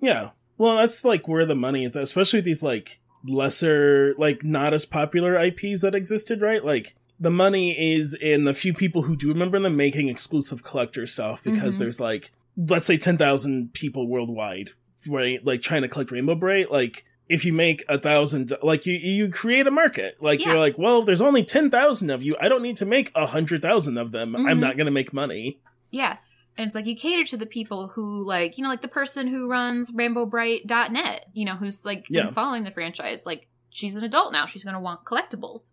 Yeah. 0.00 0.30
Well, 0.56 0.76
that's 0.76 1.04
like 1.04 1.26
where 1.26 1.44
the 1.44 1.56
money 1.56 1.84
is, 1.84 1.96
especially 1.96 2.38
with 2.38 2.44
these 2.44 2.62
like 2.62 3.00
lesser, 3.24 4.14
like 4.18 4.44
not 4.44 4.72
as 4.74 4.86
popular 4.86 5.36
IPs 5.36 5.82
that 5.82 5.94
existed, 5.94 6.40
right? 6.40 6.64
Like 6.64 6.94
the 7.18 7.30
money 7.30 7.94
is 7.94 8.14
in 8.14 8.44
the 8.44 8.54
few 8.54 8.72
people 8.74 9.02
who 9.02 9.16
do 9.16 9.28
remember 9.28 9.58
them 9.60 9.76
making 9.76 10.08
exclusive 10.08 10.62
collector 10.62 11.06
stuff 11.06 11.42
because 11.42 11.76
Mhm. 11.76 11.78
there's 11.80 12.00
like, 12.00 12.30
let's 12.56 12.86
say 12.86 12.96
10,000 12.96 13.72
people 13.72 14.06
worldwide, 14.06 14.70
right? 15.06 15.44
Like 15.44 15.62
trying 15.62 15.82
to 15.82 15.88
collect 15.88 16.10
Rainbow 16.12 16.34
Brite. 16.36 16.70
Like 16.70 17.04
if 17.32 17.44
you 17.44 17.52
make 17.52 17.84
a 17.88 17.98
thousand, 17.98 18.52
like 18.62 18.84
you, 18.86 18.94
you 18.94 19.28
create 19.30 19.66
a 19.66 19.70
market. 19.70 20.16
Like 20.20 20.40
Yeah. 20.40 20.48
you're 20.50 20.58
like, 20.58 20.76
well, 20.78 21.00
if 21.00 21.06
there's 21.06 21.20
only 21.20 21.42
10,000 21.44 22.10
of 22.10 22.22
you, 22.22 22.36
I 22.40 22.48
don't 22.48 22.62
need 22.62 22.76
to 22.78 22.84
make 22.86 23.10
a 23.14 23.26
hundred 23.26 23.62
thousand 23.62 23.96
of 23.98 24.12
them. 24.12 24.36
I'm 24.36 24.58
Mhm. 24.58 24.60
not 24.60 24.76
going 24.76 24.84
to 24.86 24.92
make 24.92 25.12
money. 25.12 25.58
Yeah. 25.90 26.18
And 26.58 26.66
it's 26.66 26.76
like 26.76 26.86
you 26.86 26.94
cater 26.94 27.24
to 27.30 27.36
the 27.36 27.46
people 27.46 27.88
who 27.88 28.24
like, 28.26 28.58
you 28.58 28.62
know, 28.64 28.68
like 28.68 28.82
the 28.82 28.88
person 28.88 29.26
who 29.28 29.48
runs 29.48 29.90
rainbowbrite.net, 29.90 31.26
you 31.32 31.44
know, 31.44 31.54
who's 31.56 31.84
like 31.86 32.04
Yeah. 32.10 32.30
following 32.30 32.64
the 32.64 32.70
franchise. 32.70 33.24
Like 33.26 33.48
she's 33.70 33.96
an 33.96 34.04
adult 34.04 34.32
now. 34.32 34.46
She's 34.46 34.64
going 34.64 34.74
to 34.74 34.80
want 34.80 35.04
collectibles. 35.04 35.72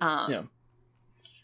Um, 0.00 0.30
Yeah. 0.30 0.42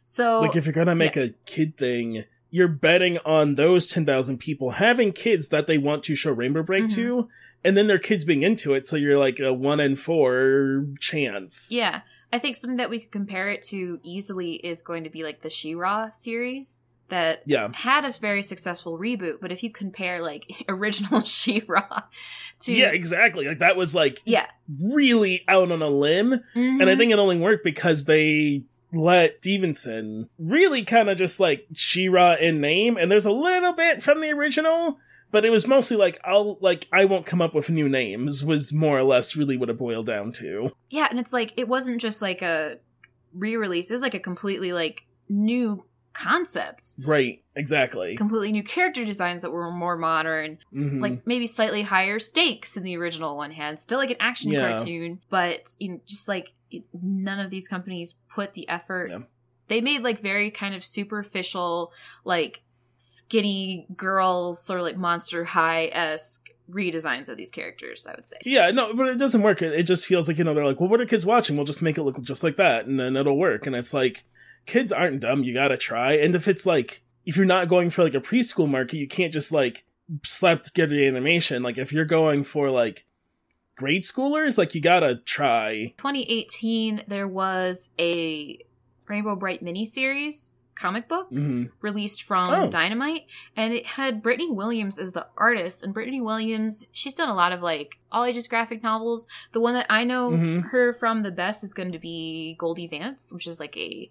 So 0.05 0.41
like 0.41 0.57
if 0.57 0.65
you're 0.67 0.73
gonna 0.73 0.97
make 0.97 1.17
a 1.17 1.35
kid 1.47 1.77
thing 1.77 2.25
you're 2.53 2.67
betting 2.67 3.17
on 3.19 3.55
those 3.55 3.87
10,000 3.87 4.39
people 4.39 4.73
having 4.73 5.13
kids 5.13 5.51
that 5.51 5.69
they 5.69 5.79
want 5.79 6.03
to 6.03 6.17
show 6.17 6.33
rainbow 6.33 6.65
break 6.65 6.87
Mhm. 6.87 6.95
to 6.97 7.29
and 7.65 7.77
then 7.77 7.87
their 7.87 7.99
kids 7.99 8.25
being 8.25 8.43
into 8.43 8.75
it 8.75 8.87
so 8.87 8.97
you're 8.97 9.19
like 9.19 9.39
a 9.41 9.53
1 9.53 9.81
in 9.81 9.97
4 9.97 10.87
chance. 10.99 11.69
Yeah, 11.71 12.01
I 12.33 12.39
think 12.39 12.57
something 12.57 12.77
that 12.79 12.91
we 12.91 13.01
could 13.01 13.11
compare 13.11 13.51
it 13.51 13.63
to 13.69 13.99
easily 14.03 14.53
is 14.55 14.83
going 14.83 15.05
to 15.05 15.11
be 15.11 15.23
like 15.25 15.43
the 15.43 15.51
She-Ra 15.51 16.11
series 16.11 16.85
that 17.09 17.43
yeah. 17.45 17.69
had 17.75 18.05
a 18.05 18.13
very 18.13 18.43
successful 18.43 18.97
reboot. 18.97 19.41
But 19.41 19.51
if 19.51 19.65
you 19.65 19.71
compare 19.71 20.23
like 20.23 20.65
original 20.69 21.21
She-Ra 21.25 22.05
to 22.61 22.75
yeah 22.75 22.91
exactly. 22.93 23.47
Like 23.47 23.59
that 23.59 23.77
was 23.77 23.95
like 23.95 24.23
yeah, 24.25 24.47
really 24.81 25.45
out 25.49 25.73
on 25.73 25.83
a 25.83 25.89
limb. 25.89 26.33
And 26.55 26.83
i 26.83 26.85
Mhm. 26.87 26.99
think 26.99 27.13
it 27.13 27.19
only 27.19 27.39
worked 27.39 27.65
because 27.65 28.05
they 28.05 28.63
let 28.93 29.39
stevenson 29.39 30.29
really 30.37 30.83
kind 30.85 31.09
of 31.09 31.17
just 31.17 31.39
like 31.39 31.67
She-Ra 31.73 32.35
in 32.41 32.61
name 32.61 32.97
and 32.97 33.09
there's 33.11 33.25
a 33.27 33.31
little 33.33 33.73
bit 33.73 34.03
from 34.03 34.21
the 34.21 34.31
original 34.33 34.99
but 35.31 35.45
it 35.45 35.51
was 35.51 35.67
mostly 35.67 35.97
like 35.97 36.19
i'll 36.25 36.57
like 36.61 36.87
i 36.93 37.05
won't 37.05 37.27
come 37.27 37.41
up 37.43 37.55
with 37.55 37.71
new 37.71 37.89
names 37.89 38.45
was 38.45 38.73
more 38.73 38.99
or 38.99 39.03
less 39.05 39.37
really 39.37 39.57
what 39.57 39.71
it 39.71 39.79
boiled 39.79 40.07
down 40.07 40.33
to 40.33 40.73
Yeah, 40.91 41.07
and 41.11 41.19
it's 41.19 41.33
like 41.33 41.53
it 41.57 41.69
wasn't 41.69 42.01
just 42.01 42.21
like 42.23 42.43
a 42.43 42.77
re-release; 43.33 43.91
it 43.91 43.95
was 43.95 44.03
like 44.03 44.15
a 44.15 44.21
completely 44.21 44.73
like 44.73 45.05
new 45.29 45.85
concept, 46.13 46.95
right 47.05 47.43
exactly 47.55 48.17
completely 48.17 48.51
new 48.51 48.65
character 48.65 49.05
designs 49.05 49.43
that 49.43 49.51
were 49.53 49.71
more 49.71 49.97
modern, 49.97 50.59
Mhm. 50.75 51.01
like 51.01 51.27
maybe 51.27 51.47
slightly 51.47 51.83
higher 51.83 52.19
stakes 52.19 52.75
than 52.75 52.83
the 52.83 52.97
original 52.97 53.37
one 53.37 53.53
had. 53.53 53.79
Still 53.79 53.99
like 53.99 54.11
an 54.11 54.17
action 54.19 54.51
Yeah. 54.51 54.75
cartoon, 54.77 55.21
but 55.31 55.75
you 55.79 55.89
know, 55.91 56.01
just 56.07 56.27
like 56.29 56.53
none 57.01 57.39
of 57.39 57.51
these 57.51 57.69
companies 57.69 58.15
put 58.29 58.55
the 58.55 58.69
effort. 58.69 59.11
Yeah. 59.11 59.19
They 59.69 59.81
made 59.81 60.03
like 60.03 60.21
very 60.21 60.51
kind 60.51 60.75
of 60.75 60.85
superficial, 60.85 61.93
like 62.25 62.63
skinny 63.01 63.87
girls, 63.97 64.63
sort 64.63 64.79
of 64.79 64.85
like 64.85 64.97
Monster 64.99 65.43
High 65.45 65.87
esque 65.87 66.51
redesigns 66.71 67.31
of 67.31 67.39
these 67.39 67.51
characters. 67.51 68.07
I 68.07 68.13
would 68.15 68.27
say. 68.27 68.37
Yeah, 68.45 68.71
no, 68.71 68.95
but 68.95 69.09
it 69.09 69.19
doesn't 69.19 69.41
work. 69.41 69.63
It 69.63 69.73
it 69.73 69.85
just 69.85 70.07
feels 70.07 70.29
like, 70.29 70.37
you 70.37 70.45
know, 70.45 70.53
they're 70.53 70.67
like, 70.67 70.81
well, 70.81 70.89
what 70.91 71.01
are 71.01 71.07
kids 71.07 71.25
watching? 71.25 71.57
We'll 71.57 71.65
just 71.65 71.81
make 71.81 71.97
it 71.97 72.03
look 72.03 72.21
just 72.23 72.45
like 72.45 72.57
that, 72.57 72.87
and 72.87 73.01
then 73.01 73.17
it'll 73.17 73.39
work. 73.39 73.67
And 73.67 73.75
it's 73.75 73.95
like, 73.95 74.25
kids 74.67 74.93
aren't 74.93 75.21
dumb. 75.21 75.43
You 75.43 75.55
gotta 75.55 75.79
try. 75.79 76.13
And 76.13 76.35
if 76.35 76.47
it's 76.47 76.67
like, 76.67 77.03
if 77.25 77.39
you're 77.39 77.47
not 77.47 77.69
going 77.69 77.89
for 77.89 78.05
like 78.05 78.15
a 78.15 78.21
preschool 78.21 78.69
market, 78.69 78.99
you 78.99 79.09
can't 79.09 79.33
just 79.33 79.51
like 79.51 79.87
slap 80.23 80.65
together 80.65 80.95
the 80.95 81.09
animation. 81.09 81.63
Like, 81.63 81.79
if 81.79 81.93
you're 81.93 82.05
going 82.05 82.45
for 82.45 82.71
like 82.71 83.07
grade 83.77 84.03
schoolers, 84.03 84.59
like 84.59 84.75
you 84.75 84.83
gotta 84.83 85.17
try. 85.25 85.95
2018, 85.97 87.05
there 87.09 87.29
was 87.29 87.91
a 87.99 88.59
Rainbow 89.09 89.37
Bright 89.37 89.65
miniseries 89.65 90.51
comic 90.81 91.09
book 91.09 91.29
hmm 91.29 91.65
released 91.81 92.23
from 92.23 92.51
Oh. 92.51 92.69
Dynamite, 92.71 93.27
and 93.57 93.75
it 93.75 93.85
had 93.87 94.23
Brittney 94.23 94.55
Williams 94.55 94.99
as 94.99 95.13
the 95.13 95.27
artist. 95.37 95.83
And 95.83 95.95
Brittney 95.95 96.23
Williams, 96.23 96.85
she's 96.93 97.15
done 97.15 97.29
a 97.29 97.35
lot 97.35 97.53
of 97.53 97.61
like 97.63 97.99
all 98.11 98.25
ages 98.25 98.49
graphic 98.49 98.83
novels. 98.83 99.29
The 99.53 99.61
one 99.61 99.75
that 99.75 99.87
I 99.91 100.05
know 100.05 100.31
Mhm. 100.31 100.71
her 100.71 100.93
from 100.93 101.23
the 101.23 101.31
best 101.31 101.63
is 101.65 101.75
going 101.75 101.93
to 101.93 101.99
be 101.99 102.55
Goldie 102.59 102.87
Vance, 102.89 103.33
which 103.33 103.47
is 103.47 103.61
like 103.61 103.77
a 103.77 104.11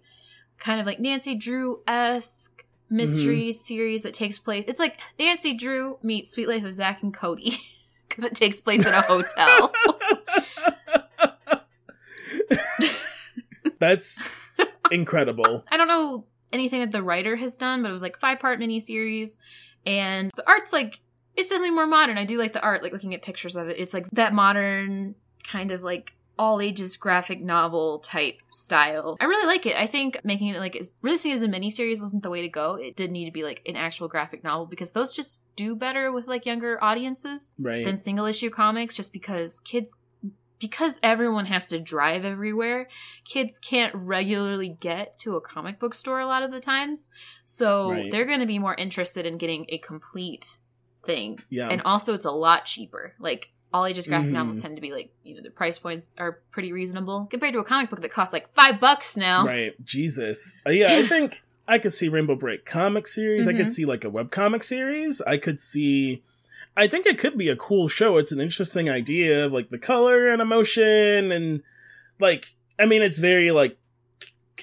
kind 0.58 0.80
of 0.80 0.86
like 0.86 1.00
Nancy 1.00 1.34
Drew 1.34 1.80
esque 1.88 2.64
mystery 2.88 3.48
Mm-hmm. 3.48 3.52
series 3.52 4.02
that 4.02 4.14
takes 4.14 4.38
place. 4.38 4.64
It's 4.68 4.80
like 4.80 4.98
Nancy 5.18 5.54
Drew 5.54 5.98
meets 6.02 6.30
Suite 6.30 6.48
Life 6.48 6.64
of 6.64 6.74
Zack 6.74 7.02
and 7.02 7.12
Cody 7.14 7.58
because 8.08 8.24
it 8.24 8.34
takes 8.34 8.60
place 8.60 8.84
in 8.86 8.92
a 8.92 9.00
hotel. 9.02 9.72
That's 13.78 14.22
incredible. 14.90 15.64
I 15.70 15.76
don't 15.76 15.88
know 15.88 16.24
anything 16.52 16.80
that 16.80 16.92
the 16.92 17.02
writer 17.02 17.36
has 17.36 17.56
done, 17.56 17.82
but 17.82 17.88
it 17.88 17.92
was 17.92 18.02
like 18.02 18.18
five 18.18 18.38
part 18.40 18.58
miniseries, 18.58 19.38
and 19.86 20.30
the 20.36 20.46
art's 20.48 20.72
like 20.72 21.00
it's 21.36 21.48
definitely 21.48 21.70
more 21.70 21.86
modern. 21.86 22.18
I 22.18 22.24
do 22.24 22.38
like 22.38 22.52
the 22.52 22.60
art, 22.62 22.82
like 22.82 22.92
looking 22.92 23.14
at 23.14 23.22
pictures 23.22 23.56
of 23.56 23.68
it. 23.68 23.76
It's 23.78 23.94
like 23.94 24.10
that 24.12 24.34
modern 24.34 25.14
kind 25.44 25.70
of 25.70 25.82
like 25.82 26.12
all 26.38 26.60
ages 26.60 26.96
graphic 26.96 27.40
novel 27.40 27.98
type 27.98 28.40
style. 28.50 29.16
I 29.20 29.24
really 29.24 29.46
like 29.46 29.66
it. 29.66 29.76
I 29.76 29.86
think 29.86 30.18
making 30.24 30.48
it 30.48 30.58
like 30.58 30.74
as 30.74 30.94
releasing 31.02 31.30
it 31.30 31.34
as 31.34 31.42
a 31.42 31.48
miniseries 31.48 32.00
wasn't 32.00 32.22
the 32.22 32.30
way 32.30 32.40
to 32.42 32.48
go. 32.48 32.74
It 32.74 32.96
did 32.96 33.10
need 33.10 33.26
to 33.26 33.30
be 33.30 33.44
like 33.44 33.62
an 33.66 33.76
actual 33.76 34.08
graphic 34.08 34.42
novel 34.42 34.66
because 34.66 34.92
those 34.92 35.12
just 35.12 35.42
do 35.54 35.76
better 35.76 36.10
with 36.10 36.26
like 36.26 36.46
younger 36.46 36.82
audiences 36.82 37.54
Right. 37.58 37.84
than 37.84 37.96
single 37.96 38.24
issue 38.24 38.48
comics 38.50 38.96
just 38.96 39.12
because 39.12 39.60
kids 39.60 39.96
because 40.60 41.00
everyone 41.02 41.46
has 41.46 41.68
to 41.68 41.78
drive 41.80 42.24
everywhere 42.24 42.88
kids 43.24 43.58
can't 43.58 43.94
regularly 43.94 44.68
get 44.68 45.18
to 45.18 45.34
a 45.36 45.40
comic 45.40 45.78
book 45.80 45.94
store 45.94 46.20
a 46.20 46.26
lot 46.26 46.42
of 46.42 46.52
the 46.52 46.60
times 46.60 47.10
so 47.44 47.90
Right. 47.90 48.10
they're 48.10 48.26
going 48.26 48.40
to 48.40 48.46
be 48.46 48.58
more 48.58 48.74
interested 48.74 49.26
in 49.26 49.38
getting 49.38 49.66
a 49.70 49.78
complete 49.78 50.58
thing 51.04 51.38
yeah. 51.48 51.68
and 51.68 51.80
also 51.82 52.14
it's 52.14 52.24
a 52.26 52.30
lot 52.30 52.64
cheaper 52.66 53.14
like 53.18 53.50
all 53.72 53.86
ages 53.86 54.06
graphic 54.06 54.30
Mhm. 54.30 54.34
novels 54.34 54.60
tend 54.62 54.76
to 54.76 54.82
be 54.82 54.92
like 54.92 55.12
you 55.24 55.34
know 55.34 55.42
the 55.42 55.50
price 55.50 55.78
points 55.78 56.14
are 56.18 56.40
pretty 56.50 56.72
reasonable 56.72 57.26
compared 57.30 57.54
to 57.54 57.60
a 57.60 57.64
comic 57.64 57.88
book 57.88 58.00
that 58.02 58.12
costs 58.12 58.32
like 58.32 58.52
five 58.54 58.80
bucks 58.80 59.16
now 59.16 59.46
Right. 59.46 59.72
Jesus. 59.84 60.56
Uh, 60.66 60.70
yeah, 60.70 60.88
I 60.92 61.06
think 61.06 61.42
I 61.68 61.78
could 61.78 61.92
see 61.92 62.08
Rainbow 62.08 62.34
Brite 62.34 62.66
comic 62.66 63.06
series. 63.06 63.46
I 63.46 63.52
could 63.52 63.70
see 63.70 63.84
like 63.84 64.04
a 64.04 64.10
webcomic 64.10 64.64
series. 64.64 65.20
I 65.22 65.36
could 65.38 65.60
see 65.60 66.24
I 66.76 66.86
think 66.88 67.06
it 67.06 67.18
could 67.18 67.36
be 67.36 67.48
a 67.48 67.56
cool 67.56 67.88
show. 67.88 68.16
It's 68.16 68.32
an 68.32 68.40
interesting 68.40 68.88
idea 68.88 69.44
of 69.46 69.52
like 69.52 69.70
the 69.70 69.78
color 69.78 70.30
and 70.30 70.40
emotion 70.40 71.32
and 71.32 71.62
like 72.20 72.54
I 72.78 72.86
mean 72.86 73.02
it's 73.02 73.18
very 73.18 73.50
like 73.50 73.76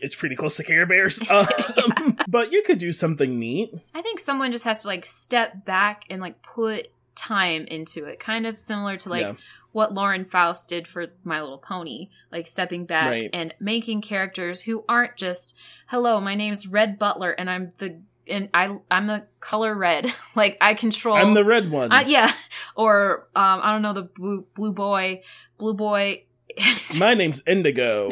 it's 0.01 0.15
pretty 0.15 0.35
close 0.35 0.55
to 0.57 0.63
Care 0.63 0.85
Bears. 0.85 1.19
Um, 1.29 2.17
but 2.27 2.51
you 2.51 2.63
could 2.63 2.77
do 2.79 2.91
something 2.91 3.39
neat. 3.39 3.71
I 3.93 4.01
think 4.01 4.19
someone 4.19 4.51
just 4.51 4.65
has 4.65 4.81
to 4.83 4.87
like 4.87 5.05
step 5.05 5.63
back 5.65 6.03
and 6.09 6.21
like 6.21 6.41
put 6.41 6.87
time 7.15 7.65
into 7.65 8.05
it, 8.05 8.19
kind 8.19 8.45
of 8.45 8.59
similar 8.59 8.97
to 8.97 9.09
like 9.09 9.25
Yeah. 9.25 9.33
what 9.71 9.93
Lauren 9.93 10.25
Faust 10.25 10.69
did 10.69 10.87
for 10.87 11.07
My 11.23 11.41
Little 11.41 11.57
Pony, 11.57 12.09
like 12.31 12.47
stepping 12.47 12.85
back 12.85 13.09
Right. 13.09 13.29
and 13.33 13.53
making 13.59 14.01
characters 14.01 14.61
who 14.63 14.83
aren't 14.89 15.15
just, 15.17 15.55
"Hello, 15.87 16.19
my 16.19 16.35
name's 16.35 16.67
Red 16.67 16.99
Butler 16.99 17.31
and 17.31 17.49
I'm 17.49 17.69
the 17.77 17.99
and 18.29 18.49
I 18.53 18.77
I'm 18.89 19.07
the 19.07 19.25
color 19.39 19.75
red. 19.75 20.13
like 20.35 20.57
I 20.61 20.73
control 20.73 21.15
I'm 21.15 21.33
the 21.33 21.43
red 21.43 21.71
one. 21.71 21.91
uh, 21.91 22.03
yeah, 22.05 22.31
or 22.75 23.27
um 23.35 23.61
I 23.63 23.71
don't 23.71 23.81
know 23.81 23.93
the 23.93 24.03
blue 24.03 24.45
blue 24.53 24.71
boy, 24.73 25.21
blue 25.57 25.73
boy 25.73 26.23
My 26.99 27.13
name's 27.13 27.41
Indigo. 27.45 28.09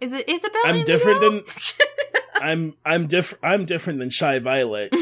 Is 0.00 0.12
it 0.12 0.28
Isabel? 0.28 0.62
I'm 0.64 0.76
Indigo? 0.76 0.96
different 0.98 1.20
than 1.20 1.42
I'm 2.40 2.74
I'm 2.84 3.06
different 3.06 3.44
I'm 3.44 3.62
different 3.62 3.98
than 3.98 4.10
Shy 4.10 4.38
Violet. 4.38 4.94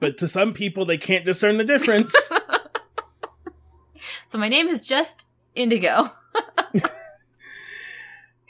But 0.00 0.16
to 0.18 0.28
some 0.28 0.52
people 0.52 0.84
they 0.86 0.98
can't 0.98 1.24
discern 1.24 1.58
the 1.58 1.64
difference. 1.64 2.14
So 4.26 4.36
my 4.36 4.48
name 4.48 4.68
is 4.68 4.82
just 4.82 5.26
Indigo. 5.54 6.10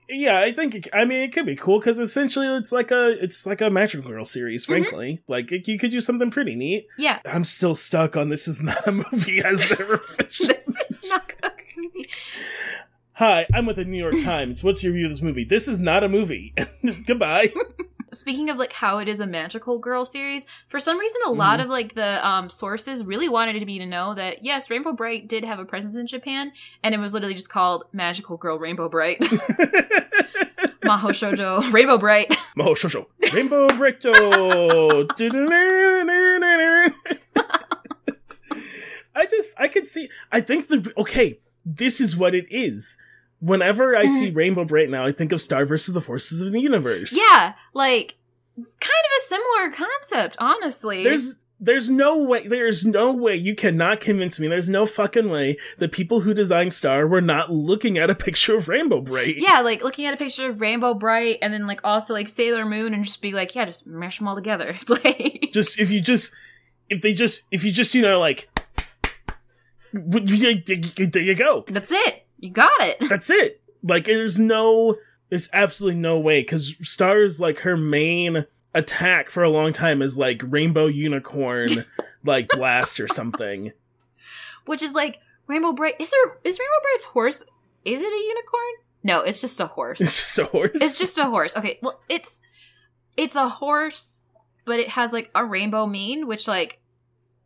Yeah, 0.09 0.39
I 0.41 0.53
think 0.53 0.75
it, 0.75 0.89
I 0.93 1.05
mean 1.05 1.21
it 1.23 1.33
could 1.33 1.47
be 1.47 1.57
cool 1.57 1.79
because 1.79 1.99
essentially 1.99 2.47
it's 2.47 2.73
like 2.73 2.91
a 2.91 3.11
it's 3.23 3.47
like 3.47 3.61
a 3.61 3.71
magical 3.71 4.11
girl 4.11 4.25
series. 4.25 4.65
Mhm. 4.65 4.69
Frankly, 4.69 5.23
like 5.29 5.53
it, 5.53 5.69
you 5.69 5.79
could 5.79 5.91
do 5.91 6.01
something 6.01 6.31
pretty 6.31 6.55
neat. 6.55 6.87
Yeah, 6.97 7.21
I'm 7.27 7.45
still 7.45 7.75
stuck 7.75 8.17
on 8.17 8.29
this 8.29 8.49
is 8.49 8.63
not 8.63 8.87
a 8.87 8.93
movie 8.93 9.41
as 9.45 9.69
their 9.69 10.01
this 10.19 10.41
is 10.41 11.05
not 11.05 11.33
a 11.43 11.51
movie. 11.77 12.09
Hi, 13.15 13.47
I'm 13.53 13.67
with 13.67 13.77
the 13.77 13.85
New 13.85 13.99
York 13.99 14.23
Times. 14.23 14.63
What's 14.63 14.85
your 14.85 14.93
view 14.93 15.07
of 15.07 15.11
this 15.11 15.23
movie? 15.23 15.45
This 15.45 15.67
is 15.67 15.81
not 15.81 16.05
a 16.05 16.09
movie. 16.09 16.55
Goodbye. 17.07 17.53
Speaking 18.13 18.51
of 18.51 18.57
like 18.57 18.73
how 18.73 18.99
it 18.99 19.09
is 19.09 19.21
a 19.21 19.27
magical 19.27 19.79
girl 19.79 20.05
series, 20.05 20.47
for 20.69 20.81
some 20.81 20.99
reason 20.99 21.21
a 21.27 21.31
lot 21.31 21.61
Mhm. 21.61 21.65
of 21.65 21.69
like 21.69 21.95
the 21.95 22.27
um 22.27 22.51
sources 22.51 23.05
really 23.05 23.29
wanted 23.29 23.57
it 23.57 23.61
to 23.61 23.67
be 23.67 23.79
to 23.79 23.87
know 23.87 24.15
that 24.15 24.45
yes, 24.45 24.71
Rainbow 24.71 24.93
Brite 24.93 25.29
did 25.29 25.45
have 25.45 25.59
a 25.59 25.65
presence 25.65 25.95
in 25.95 26.07
Japan, 26.07 26.53
and 26.83 26.95
it 26.95 26.99
was 26.99 27.13
literally 27.15 27.35
just 27.35 27.51
called 27.51 27.85
Magical 27.93 28.37
Girl 28.37 28.59
Rainbow 28.59 28.89
Brite. 28.89 29.21
Maho 30.85 31.11
Shoujo 31.11 31.71
Rainbow 31.73 31.99
Brite. 31.99 32.31
Maho 32.59 32.77
sure. 32.77 33.07
Rainbow 33.35 33.67
Bricto. 33.69 35.09
I 39.15 39.27
just, 39.27 39.55
I 39.59 39.69
could 39.69 39.87
see, 39.89 40.09
I 40.31 40.41
think 40.41 40.69
the, 40.69 40.93
okay, 40.97 41.41
this 41.65 42.01
is 42.01 42.17
what 42.17 42.35
it 42.35 42.47
is. 42.51 42.97
Whenever 43.41 43.97
I 43.97 44.07
see 44.07 44.29
mm-hmm. 44.29 44.37
Rainbow 44.37 44.65
Brite 44.65 44.91
now, 44.91 45.07
I 45.07 45.13
think 45.13 45.33
of 45.33 45.41
Star 45.41 45.65
versus 45.65 45.95
the 45.95 46.01
Forces 46.01 46.43
of 46.43 46.53
the 46.53 46.61
Universe. 46.61 47.17
yeah, 47.17 47.55
like 47.73 48.17
kind 48.57 48.65
of 48.81 49.11
a 49.19 49.27
similar 49.27 49.71
concept, 49.71 50.37
honestly. 50.41 51.05
There's, 51.05 51.39
there's 51.61 51.91
no 51.91 52.17
way, 52.19 52.47
there's 52.47 52.85
no 52.85 53.13
way 53.13 53.35
you 53.35 53.55
cannot 53.55 54.01
convince 54.01 54.39
me. 54.39 54.49
There's 54.49 54.69
no 54.69 54.87
fucking 54.87 55.29
way 55.29 55.57
the 55.79 55.89
people 55.89 56.21
who 56.21 56.35
designed 56.35 56.73
Star 56.73 57.07
were 57.07 57.21
not 57.21 57.51
looking 57.51 57.99
at 57.99 58.11
a 58.11 58.15
picture 58.15 58.57
of 58.57 58.69
Rainbow 58.69 59.01
Brite. 59.01 59.37
yeah, 59.39 59.61
like 59.61 59.83
looking 59.83 60.07
at 60.07 60.15
a 60.15 60.17
picture 60.17 60.51
of 60.51 60.61
Rainbow 60.61 60.95
Brite 60.95 61.39
and 61.43 61.53
then 61.53 61.67
like 61.67 61.81
also 61.85 62.15
like 62.15 62.29
Sailor 62.29 62.65
Moon 62.65 62.95
and 62.95 63.05
just 63.05 63.23
be 63.23 63.33
like, 63.33 63.55
yeah, 63.55 63.65
just 63.65 63.87
mash 63.87 64.19
them 64.19 64.29
all 64.29 64.37
together. 64.37 64.79
like 64.89 65.51
just 65.53 65.79
if 65.79 65.91
you 65.91 66.01
just 66.01 66.33
if 66.89 67.03
they 67.03 67.13
just 67.13 67.45
if 67.51 67.65
you 67.65 67.73
just 67.73 67.95
you 67.95 68.03
know 68.03 68.21
like 68.21 68.49
there 69.93 71.23
you 71.23 71.35
go 71.35 71.65
that's 71.69 71.93
it. 71.93 72.28
You 72.39 72.51
got 72.51 72.81
it. 72.81 72.97
that's 73.09 73.31
it 73.31 73.61
like 73.83 74.05
there's 74.07 74.39
no 74.39 74.97
there's 75.31 75.49
absolutely 75.53 76.01
no 76.01 76.19
way 76.19 76.41
because 76.41 76.75
stars 76.83 77.41
like 77.41 77.61
her 77.61 77.77
main 77.77 78.47
attack 78.75 79.31
for 79.31 79.43
a 79.43 79.51
long 79.51 79.73
time 79.73 80.03
is 80.03 80.19
like 80.19 80.43
rainbow 80.45 80.87
unicorn 80.87 81.69
like 82.25 82.49
blast 82.49 83.01
or 83.01 83.09
something 83.09 83.73
Which 84.67 84.83
is 84.83 84.95
like 84.95 85.21
Rainbow 85.47 85.73
Brite. 85.73 85.95
Is 85.99 86.11
there 86.11 86.39
is 86.45 86.59
Rainbow 86.59 86.83
Brite's 86.83 87.05
horse? 87.07 87.45
Is 87.85 88.03
it 88.03 88.13
a 88.13 88.27
unicorn? 88.29 88.85
No, 89.03 89.21
it's 89.21 89.41
just 89.41 89.61
a 89.61 89.67
horse. 89.67 90.01
it's 90.01 90.17
just 90.19 90.39
a 90.39 90.45
horse 90.45 90.71
it's 90.75 90.99
just 90.99 91.19
a 91.19 91.25
horse. 91.25 91.57
Okay, 91.57 91.79
well, 91.81 92.01
it's 92.09 92.43
it's 93.17 93.35
a 93.35 93.49
horse, 93.49 94.21
but 94.65 94.79
it 94.79 94.91
has 94.91 95.13
like 95.13 95.31
a 95.35 95.45
rainbow 95.45 95.87
mane, 95.87 96.27
which 96.27 96.47
like 96.47 96.81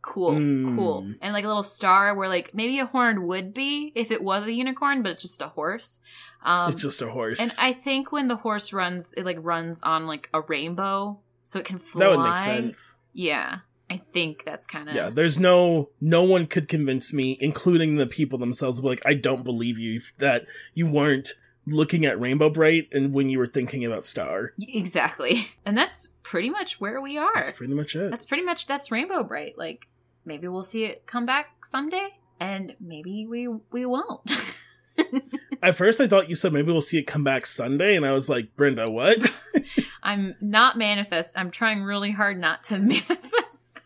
cool, 0.03 0.33
Mm. 0.33 0.75
cool, 0.75 1.07
and 1.21 1.33
like 1.33 1.43
a 1.43 1.47
little 1.47 1.63
star 1.63 2.13
where 2.13 2.27
like 2.29 2.53
maybe 2.53 2.77
a 2.77 2.85
horn 2.85 3.25
would 3.25 3.53
be 3.53 3.91
if 3.95 4.11
it 4.11 4.21
was 4.23 4.45
a 4.47 4.53
unicorn, 4.53 5.01
but 5.01 5.13
it's 5.13 5.23
just 5.23 5.41
a 5.41 5.47
horse. 5.47 6.01
Um, 6.45 6.69
it's 6.69 6.81
just 6.81 7.01
a 7.01 7.09
horse 7.09 7.39
and 7.39 7.51
I 7.61 7.71
think 7.73 8.11
when 8.11 8.27
the 8.27 8.35
horse 8.35 8.71
runs, 8.73 9.13
it 9.13 9.25
like 9.25 9.37
runs 9.41 9.81
on 9.81 10.05
like 10.05 10.29
a 10.33 10.41
rainbow, 10.41 11.19
so 11.41 11.57
it 11.57 11.65
can 11.65 11.79
fly. 11.79 11.99
that 12.05 12.09
would 12.17 12.23
make 12.29 12.37
sense 12.37 12.99
Yeah, 13.13 13.59
I 13.89 14.01
think 14.13 14.43
that's 14.45 14.67
kind 14.67 14.89
of 14.89 14.93
yeah 14.95 15.09
there's 15.09 15.39
no 15.39 15.89
no 16.01 16.23
one 16.23 16.47
could 16.47 16.67
convince 16.67 17.13
me 17.13 17.37
including 17.39 17.95
the 17.95 18.07
people 18.07 18.37
themselves 18.39 18.83
like 18.83 19.01
i 19.05 19.13
don't 19.13 19.43
believe 19.43 19.77
you 19.77 20.01
that 20.19 20.45
you 20.73 20.85
weren't 20.87 21.29
looking 21.67 22.05
at 22.05 22.19
rainbow 22.19 22.49
brite 22.49 22.89
and 22.91 23.13
when 23.13 23.29
you 23.29 23.37
were 23.37 23.47
thinking 23.47 23.85
about 23.85 24.05
star 24.07 24.53
exactly, 24.67 25.47
and 25.65 25.77
that's 25.77 26.09
pretty 26.23 26.49
much 26.49 26.81
where 26.81 26.99
we 27.01 27.17
are. 27.17 27.35
that's 27.35 27.51
pretty 27.51 27.73
much 27.73 27.95
it 27.95 28.09
That's 28.11 28.25
pretty 28.25 28.43
much 28.43 28.65
that's 28.65 28.91
Rainbow 28.91 29.23
Brite. 29.23 29.57
Like 29.57 29.87
maybe 30.25 30.47
we'll 30.47 30.63
see 30.63 30.85
it 30.85 31.05
come 31.05 31.25
back 31.25 31.65
someday, 31.65 32.09
and 32.39 32.75
maybe 32.79 33.25
we 33.29 33.47
we 33.71 33.85
won't. 33.85 34.31
at 35.63 35.75
first 35.75 35.99
i 35.99 36.07
thought 36.07 36.29
you 36.29 36.35
said 36.35 36.53
maybe 36.53 36.71
we'll 36.71 36.79
see 36.79 36.99
it 36.99 37.07
come 37.07 37.23
back 37.23 37.47
sunday 37.47 37.95
and 37.95 38.05
i 38.05 38.11
was 38.11 38.29
like 38.29 38.55
brenda 38.55 38.87
what 38.87 39.17
I'm 40.03 40.35
not 40.39 40.77
manifest. 40.77 41.35
I'm 41.35 41.49
trying 41.49 41.81
really 41.81 42.11
hard 42.11 42.37
not 42.39 42.63
to 42.65 42.77
manifest. 42.77 43.79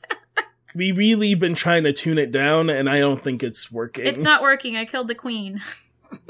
we 0.75 0.91
really 0.91 1.33
been 1.33 1.53
trying 1.55 1.83
to 1.85 1.93
tune 1.93 2.17
it 2.17 2.29
down 2.31 2.69
and 2.69 2.89
i 2.89 2.99
don't 2.99 3.23
think 3.23 3.41
it's 3.41 3.71
working 3.71 4.05
It's 4.05 4.23
not 4.23 4.41
working. 4.41 4.75
I 4.75 4.83
killed 4.83 5.07
the 5.07 5.15
queen. 5.15 5.61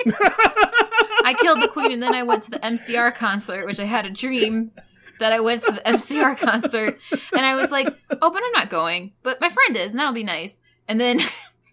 I 0.05 1.35
killed 1.39 1.61
the 1.61 1.67
queen, 1.67 1.91
and 1.91 2.01
then 2.03 2.13
I 2.13 2.23
went 2.23 2.43
to 2.43 2.51
the 2.51 2.59
MCR 2.59 3.13
concert, 3.15 3.65
which 3.65 3.79
I 3.79 3.85
had 3.85 4.05
a 4.05 4.09
dream 4.09 4.71
that 5.19 5.33
I 5.33 5.39
went 5.39 5.61
to 5.63 5.71
the 5.71 5.81
MCR 5.85 6.37
concert, 6.37 6.99
and 7.33 7.45
I 7.45 7.55
was 7.55 7.71
like, 7.71 7.87
"Oh, 8.09 8.31
but 8.31 8.41
I'm 8.43 8.51
not 8.53 8.69
going. 8.69 9.13
But 9.23 9.41
my 9.41 9.49
friend 9.49 9.75
is, 9.77 9.93
and 9.93 9.99
that'll 9.99 10.13
be 10.13 10.23
nice." 10.23 10.61
And 10.87 10.99
then, 10.99 11.19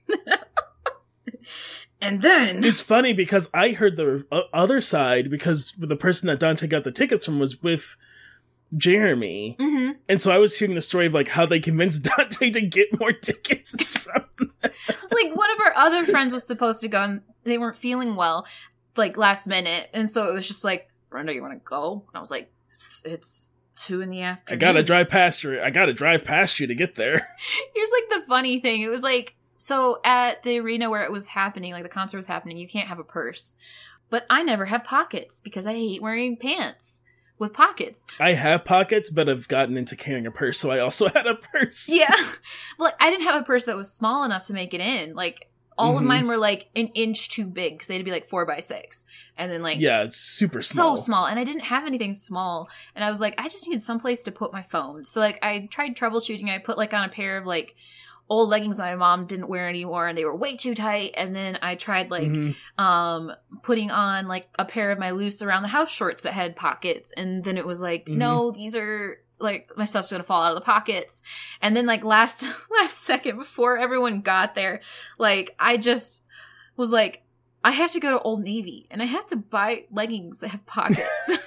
And 2.00 2.20
then 2.20 2.64
It's 2.64 2.82
funny 2.82 3.14
because 3.14 3.48
I 3.54 3.70
heard 3.70 3.96
the 3.96 4.26
other 4.52 4.80
side 4.80 5.30
because 5.30 5.72
the 5.78 5.96
person 5.96 6.26
that 6.26 6.38
Dante 6.38 6.66
got 6.66 6.84
the 6.84 6.92
tickets 6.92 7.24
from 7.24 7.38
was 7.38 7.62
with 7.62 7.96
Jeremy. 8.76 9.56
hmm 9.58 9.92
And 10.08 10.20
so 10.20 10.30
I 10.30 10.38
was 10.38 10.58
hearing 10.58 10.74
the 10.74 10.82
story 10.82 11.06
of 11.06 11.14
like 11.14 11.28
how 11.28 11.46
they 11.46 11.60
convinced 11.60 12.02
Dante 12.16 12.50
to 12.50 12.60
get 12.60 12.98
more 13.00 13.12
tickets 13.12 13.96
from 13.96 14.24
like 14.62 15.34
one 15.34 15.50
of 15.50 15.60
our 15.64 15.72
other 15.76 16.04
friends 16.04 16.32
was 16.32 16.46
supposed 16.46 16.80
to 16.80 16.88
go 16.88 17.02
and 17.02 17.20
they 17.44 17.56
weren't 17.56 17.76
feeling 17.76 18.16
well 18.16 18.46
like 18.96 19.16
last 19.16 19.46
minute 19.46 19.88
and 19.94 20.08
so 20.10 20.28
it 20.28 20.34
was 20.34 20.46
just 20.46 20.64
like 20.64 20.88
brenda 21.10 21.32
you 21.32 21.40
want 21.40 21.52
to 21.52 21.60
go 21.64 22.04
and 22.08 22.16
i 22.16 22.20
was 22.20 22.30
like 22.30 22.50
it's, 22.74 23.02
it's 23.04 23.52
two 23.76 24.00
in 24.00 24.10
the 24.10 24.22
afternoon. 24.22 24.58
I 24.58 24.60
gotta 24.60 24.82
drive 24.82 25.08
past 25.08 25.44
you. 25.44 25.60
I 25.60 25.70
gotta 25.70 25.92
drive 25.92 26.24
past 26.24 26.58
you 26.58 26.66
to 26.66 26.74
get 26.74 26.96
there. 26.96 27.14
here's 27.74 27.90
like 27.92 28.20
the 28.20 28.26
funny 28.26 28.58
thing 28.60 28.82
it 28.82 28.88
was 28.88 29.02
like 29.02 29.36
so 29.56 29.98
at 30.04 30.42
the 30.42 30.58
arena 30.58 30.90
where 30.90 31.04
it 31.04 31.12
was 31.12 31.26
happening 31.28 31.72
like 31.72 31.82
the 31.84 31.88
concert 31.88 32.16
was 32.18 32.26
happening 32.26 32.56
you 32.56 32.68
can't 32.68 32.88
have 32.88 32.98
a 32.98 33.04
purse 33.04 33.54
but 34.10 34.26
i 34.28 34.42
never 34.42 34.64
have 34.66 34.82
pockets 34.84 35.40
because 35.40 35.66
i 35.66 35.72
hate 35.72 36.02
wearing 36.02 36.36
pants 36.36 37.04
with 37.38 37.52
pockets 37.52 38.06
I 38.20 38.34
have 38.34 38.64
pockets, 38.64 39.10
but 39.10 39.28
I've 39.28 39.48
gotten 39.48 39.76
into 39.76 39.96
carrying 39.96 40.24
a 40.24 40.30
purse, 40.30 40.58
so 40.58 40.70
I 40.70 40.78
also 40.78 41.08
had 41.14 41.26
a 41.26 41.34
purse. 41.34 41.88
yeah 41.88 42.14
like 42.78 42.94
i 43.00 43.10
didn't 43.10 43.24
have 43.26 43.40
a 43.40 43.44
purse 43.44 43.64
that 43.64 43.76
was 43.76 43.92
small 43.92 44.24
enough 44.24 44.42
to 44.44 44.52
make 44.52 44.74
it 44.74 44.80
in 44.80 45.14
like 45.14 45.48
all 45.76 45.96
of 45.96 46.02
Mhm. 46.02 46.06
mine 46.06 46.26
were 46.28 46.36
like 46.36 46.68
an 46.76 46.88
inch 46.94 47.28
too 47.30 47.44
big 47.46 47.74
because 47.74 47.88
they 47.88 47.94
had 47.94 47.98
to 48.00 48.04
be 48.04 48.10
like 48.10 48.28
four 48.28 48.46
by 48.46 48.60
six 48.60 49.06
and 49.36 49.50
then 49.50 49.62
like 49.62 49.78
Yeah, 49.80 50.02
it's 50.02 50.16
super 50.16 50.62
small. 50.62 50.96
so 50.96 51.02
small 51.02 51.26
and 51.26 51.38
i 51.38 51.44
didn't 51.44 51.62
have 51.64 51.86
anything 51.86 52.14
small 52.14 52.68
and 52.94 53.04
i 53.04 53.08
was 53.08 53.20
like 53.20 53.34
i 53.38 53.48
just 53.48 53.68
need 53.68 53.82
someplace 53.82 54.22
to 54.24 54.32
put 54.32 54.52
my 54.52 54.62
phone 54.62 55.04
so 55.04 55.20
like 55.20 55.38
i 55.42 55.66
tried 55.70 55.96
troubleshooting 55.96 56.48
i 56.48 56.58
put 56.58 56.78
like 56.78 56.94
on 56.94 57.04
a 57.04 57.08
pair 57.08 57.36
of 57.38 57.44
like 57.46 57.74
old 58.30 58.48
leggings 58.48 58.78
my 58.78 58.94
mom 58.94 59.26
didn't 59.26 59.48
wear 59.48 59.68
anymore 59.68 60.08
and 60.08 60.16
they 60.16 60.24
were 60.24 60.34
way 60.34 60.56
too 60.56 60.74
tight 60.74 61.12
and 61.16 61.34
then 61.36 61.58
i 61.60 61.74
tried 61.74 62.10
like 62.10 62.28
Mhm. 62.28 62.54
um 62.78 63.32
putting 63.62 63.90
on 63.90 64.26
like 64.28 64.48
a 64.58 64.64
pair 64.64 64.90
of 64.92 64.98
my 64.98 65.10
loose 65.10 65.42
around 65.42 65.62
the 65.62 65.68
house 65.68 65.90
shorts 65.90 66.22
that 66.22 66.32
had 66.32 66.56
pockets 66.56 67.12
and 67.16 67.44
then 67.44 67.58
it 67.58 67.66
was 67.66 67.80
like 67.82 68.06
Mhm. 68.06 68.16
no 68.16 68.50
these 68.50 68.74
are 68.76 69.18
like 69.38 69.70
my 69.76 69.84
stuff's 69.84 70.10
gonna 70.10 70.22
fall 70.22 70.42
out 70.42 70.52
of 70.52 70.56
the 70.56 70.64
pockets. 70.64 71.22
And 71.60 71.76
then 71.76 71.86
like 71.86 72.04
last 72.04 72.46
last 72.70 72.98
second 73.02 73.38
before 73.38 73.78
everyone 73.78 74.20
got 74.20 74.54
there 74.54 74.80
like 75.18 75.54
i 75.58 75.76
just 75.76 76.24
was 76.76 76.92
like 76.92 77.22
i 77.62 77.70
have 77.70 77.92
to 77.92 78.00
go 78.00 78.10
to 78.10 78.20
old 78.20 78.42
navy 78.42 78.86
and 78.90 79.02
i 79.02 79.06
have 79.06 79.26
to 79.26 79.36
buy 79.36 79.84
leggings 79.90 80.40
that 80.40 80.48
have 80.48 80.66
pockets. 80.66 81.30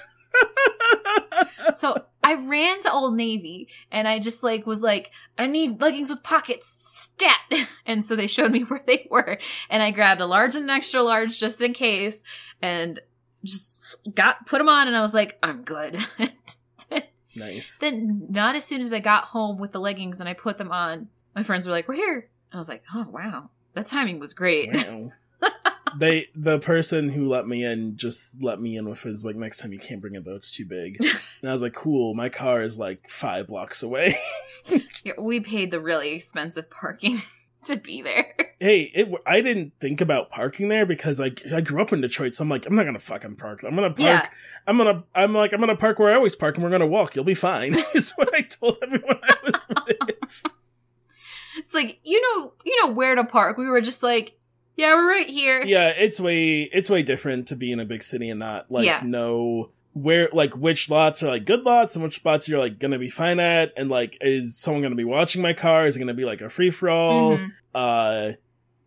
So 1.76 2.04
i 2.24 2.34
ran 2.34 2.80
to 2.82 2.92
old 2.92 3.14
navy 3.14 3.68
and 3.92 4.08
i 4.08 4.18
just 4.18 4.42
like 4.42 4.66
was 4.66 4.82
like 4.82 5.12
i 5.36 5.46
need 5.46 5.80
leggings 5.80 6.10
with 6.10 6.22
pockets. 6.22 6.68
Stat! 6.68 7.38
And 7.86 8.04
so 8.04 8.16
they 8.16 8.26
showed 8.26 8.50
me 8.50 8.62
where 8.64 8.82
they 8.86 9.06
were 9.10 9.38
and 9.70 9.82
i 9.82 9.90
grabbed 9.90 10.20
a 10.20 10.26
large 10.26 10.54
and 10.54 10.64
an 10.64 10.70
extra 10.70 11.02
large 11.02 11.38
just 11.38 11.60
in 11.62 11.72
case 11.72 12.22
and 12.60 13.00
just 13.44 13.96
got 14.14 14.46
put 14.46 14.58
them 14.58 14.68
on 14.68 14.88
and 14.88 14.96
i 14.96 15.00
was 15.00 15.14
like 15.14 15.38
i'm 15.42 15.62
good 15.62 15.98
nice. 17.36 17.78
then 17.78 18.26
not 18.28 18.54
as 18.54 18.64
soon 18.64 18.80
as 18.80 18.92
i 18.92 19.00
got 19.00 19.24
home 19.24 19.58
with 19.58 19.72
the 19.72 19.80
leggings 19.80 20.20
and 20.20 20.28
i 20.28 20.32
put 20.32 20.58
them 20.58 20.72
on 20.72 21.08
my 21.38 21.44
friends 21.44 21.68
were 21.68 21.72
like 21.72 21.86
we're 21.86 21.94
here. 21.94 22.28
I 22.52 22.56
was 22.56 22.68
like 22.68 22.82
oh 22.92 23.06
wow. 23.10 23.50
That 23.74 23.86
timing 23.86 24.18
was 24.18 24.32
great. 24.32 24.74
Wow. 24.74 25.12
they 25.96 26.26
the 26.34 26.58
person 26.58 27.10
who 27.10 27.28
let 27.28 27.46
me 27.46 27.64
in 27.64 27.96
just 27.96 28.42
let 28.42 28.60
me 28.60 28.76
in 28.76 28.88
with 28.88 29.02
his 29.02 29.24
like 29.24 29.36
next 29.36 29.58
time 29.60 29.72
you 29.72 29.78
can't 29.78 30.00
bring 30.00 30.16
it 30.16 30.24
though. 30.24 30.34
It's 30.34 30.50
too 30.50 30.66
big. 30.66 30.98
And 31.40 31.48
i 31.48 31.52
was 31.52 31.62
like 31.62 31.74
cool. 31.74 32.14
My 32.14 32.28
car 32.28 32.60
is 32.60 32.76
like 32.80 33.08
five 33.08 33.46
blocks 33.46 33.82
away. 33.82 34.16
Yeah, 35.02 35.14
we 35.18 35.40
paid 35.40 35.70
the 35.70 35.80
really 35.80 36.10
expensive 36.10 36.68
parking 36.68 37.22
to 37.64 37.76
be 37.76 38.02
there. 38.02 38.34
Hey 38.60 38.90
it 38.92 39.08
i 39.24 39.40
didn't 39.40 39.72
think 39.78 40.00
about 40.00 40.30
parking 40.30 40.66
there 40.68 40.84
because 40.84 41.20
like 41.20 41.44
i 41.54 41.60
grew 41.60 41.80
up 41.80 41.92
in 41.92 42.00
detroit 42.00 42.34
so 42.34 42.42
i'm 42.42 42.48
like 42.48 42.66
i'm 42.66 42.74
not 42.74 42.86
gonna 42.86 42.98
fucking 42.98 43.36
park. 43.36 43.62
I'm 43.62 43.76
gonna 43.76 43.90
park 43.90 43.98
Yeah. 44.00 44.28
i'm 44.66 44.76
gonna 44.76 45.04
i'm 45.14 45.32
like 45.32 45.52
i'm 45.52 45.60
gonna 45.60 45.76
park 45.76 46.00
where 46.00 46.10
i 46.10 46.16
always 46.16 46.34
park 46.34 46.56
and 46.56 46.64
we're 46.64 46.70
gonna 46.70 46.84
walk. 46.84 47.14
You'll 47.14 47.24
be 47.24 47.34
fine 47.34 47.76
is 47.94 48.10
what 48.16 48.34
i 48.34 48.40
told 48.40 48.78
everyone 48.82 49.20
i 49.22 49.36
was 49.44 49.68
with. 49.86 50.42
It's 51.58 51.72
like 51.72 52.00
you 52.02 52.20
know 52.20 52.52
you 52.64 52.82
know 52.84 52.92
where 52.92 53.14
to 53.14 53.22
park. 53.22 53.58
We 53.58 53.66
were 53.68 53.80
just 53.80 54.02
like 54.02 54.36
yeah 54.76 54.94
we're 54.94 55.08
right 55.08 55.28
here. 55.30 55.62
Yeah 55.64 55.90
it's 55.90 56.18
way 56.18 56.62
it's 56.72 56.90
way 56.90 57.04
different 57.04 57.46
to 57.48 57.54
be 57.56 57.70
in 57.70 57.78
a 57.78 57.84
big 57.84 58.02
city 58.02 58.28
and 58.28 58.40
not 58.40 58.70
like 58.72 58.86
Yeah. 58.86 59.02
know 59.04 59.70
where 60.02 60.28
like 60.32 60.56
which 60.56 60.88
lots 60.90 61.22
are 61.22 61.28
like 61.28 61.44
good 61.44 61.62
lots 61.62 61.94
and 61.94 62.02
which 62.04 62.16
spots 62.16 62.48
you're 62.48 62.58
like 62.58 62.78
gonna 62.78 62.98
be 62.98 63.08
fine 63.10 63.40
at 63.40 63.72
and 63.76 63.88
like 63.88 64.16
is 64.20 64.56
someone 64.56 64.82
gonna 64.82 64.94
be 64.94 65.04
watching 65.04 65.42
my 65.42 65.52
car 65.52 65.86
is 65.86 65.96
it 65.96 65.98
gonna 65.98 66.14
be 66.14 66.24
like 66.24 66.40
a 66.40 66.48
free 66.50 66.70
for 66.70 66.88
all 66.90 67.36
Mhm. 67.38 67.50
uh 67.74 68.32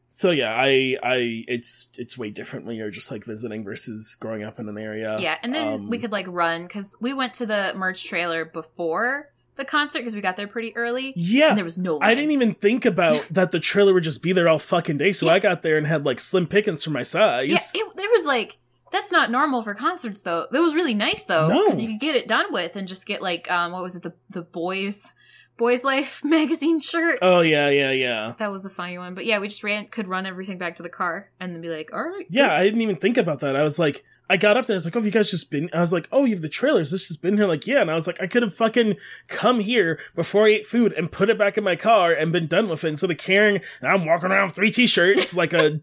so 0.07 0.31
yeah 0.31 0.53
i 0.55 0.97
i 1.03 1.43
it's 1.47 1.87
it's 1.97 2.17
way 2.17 2.29
different 2.29 2.65
when 2.65 2.75
you're 2.75 2.89
just 2.91 3.11
like 3.11 3.25
visiting 3.25 3.63
versus 3.63 4.15
growing 4.19 4.43
up 4.43 4.59
in 4.59 4.67
an 4.69 4.77
area 4.77 5.17
yeah 5.19 5.37
and 5.43 5.53
then 5.55 5.67
Um, 5.67 5.89
we 5.89 5.97
could 5.99 6.11
like 6.11 6.27
run 6.27 6.63
because 6.63 6.97
we 7.01 7.13
went 7.13 7.33
to 7.35 7.45
the 7.45 7.73
merch 7.75 8.03
trailer 8.05 8.43
before 8.45 9.29
the 9.57 9.65
concert 9.65 9.99
because 9.99 10.15
we 10.15 10.21
got 10.21 10.37
there 10.37 10.47
pretty 10.47 10.75
early 10.75 11.13
yeah 11.15 11.49
and 11.49 11.57
there 11.57 11.63
was 11.65 11.77
no 11.77 11.99
I 12.01 12.15
didn't 12.15 12.31
even 12.31 12.53
think 12.55 12.85
about 12.85 13.25
that 13.31 13.51
the 13.51 13.59
trailer 13.59 13.93
would 13.93 14.03
just 14.03 14.21
be 14.23 14.33
there 14.33 14.47
all 14.49 14.59
fucking 14.59 14.97
day, 14.97 15.11
so 15.11 15.25
Yeah. 15.27 15.33
I 15.33 15.39
got 15.39 15.61
there 15.61 15.77
and 15.77 15.85
had 15.87 16.05
like 16.05 16.19
slim 16.19 16.47
pickings 16.47 16.83
for 16.83 16.89
my 16.91 17.03
size. 17.03 17.49
Yeah, 17.49 17.59
it, 17.81 17.95
there 17.97 18.09
was 18.09 18.25
like 18.25 18.57
that's 18.91 19.11
not 19.11 19.31
normal 19.31 19.63
for 19.63 19.73
concerts 19.73 20.21
though. 20.21 20.47
It 20.51 20.59
was 20.59 20.73
really 20.73 20.93
nice 20.93 21.23
though 21.23 21.47
No. 21.47 21.65
because 21.65 21.81
you 21.83 21.89
could 21.91 21.99
get 21.99 22.15
it 22.15 22.27
done 22.27 22.51
with 22.51 22.75
and 22.75 22.87
just 22.87 23.05
get 23.05 23.21
like 23.21 23.49
um 23.49 23.71
what 23.71 23.81
was 23.83 23.95
it 23.95 24.03
the 24.03 24.13
the 24.29 24.41
boys 24.41 25.11
boys 25.57 25.83
life 25.83 26.21
magazine 26.23 26.79
shirt. 26.79 27.19
Oh 27.21 27.41
yeah, 27.41 27.69
yeah, 27.69 27.91
yeah. 27.91 28.33
That 28.39 28.51
was 28.51 28.65
a 28.65 28.69
funny 28.69 28.97
one, 28.97 29.13
but 29.15 29.25
yeah, 29.25 29.39
we 29.39 29.47
just 29.47 29.63
ran 29.63 29.87
could 29.87 30.07
run 30.07 30.25
everything 30.25 30.57
back 30.57 30.75
to 30.77 30.83
the 30.83 30.89
car 30.89 31.29
and 31.39 31.53
then 31.53 31.61
be 31.61 31.69
like, 31.69 31.91
all 31.93 32.01
right, 32.03 32.25
Yeah, 32.29 32.53
I 32.53 32.63
didn't 32.63 32.81
even 32.81 32.95
think 32.95 33.17
about 33.17 33.39
that. 33.41 33.55
I 33.55 33.63
was 33.63 33.77
like, 33.79 34.03
I 34.29 34.37
got 34.37 34.55
up 34.55 34.65
there. 34.65 34.75
I 34.75 34.77
was 34.77 34.85
like, 34.85 34.95
"Oh, 34.95 35.01
you 35.01 35.11
guys 35.11 35.29
just 35.29 35.51
been?" 35.51 35.69
I 35.73 35.81
was 35.81 35.91
like, 35.91 36.07
"Oh, 36.09 36.23
you 36.23 36.31
have 36.33 36.41
the 36.41 36.47
trailers. 36.47 36.89
This 36.89 37.09
has 37.09 37.17
been 37.17 37.35
here." 37.35 37.47
Like, 37.47 37.67
yeah. 37.67 37.81
And 37.81 37.91
I 37.91 37.95
was 37.95 38.07
like, 38.07 38.21
I 38.21 38.27
could 38.27 38.43
have 38.43 38.55
fucking 38.55 38.95
come 39.27 39.59
here 39.59 39.99
before 40.15 40.45
I 40.45 40.51
ate 40.51 40.65
food 40.65 40.93
and 40.93 41.11
put 41.11 41.29
it 41.29 41.37
back 41.37 41.57
in 41.57 41.65
my 41.65 41.75
car 41.75 42.13
and 42.13 42.31
been 42.31 42.47
done 42.47 42.69
with 42.69 42.85
it 42.85 42.87
instead 42.87 43.11
of 43.11 43.17
carrying. 43.17 43.59
And 43.81 43.91
I'm 43.91 44.05
walking 44.05 44.31
around 44.31 44.45
with 44.45 44.55
three 44.55 44.71
t-shirts 44.71 45.35
like 45.35 45.51
a 45.51 45.81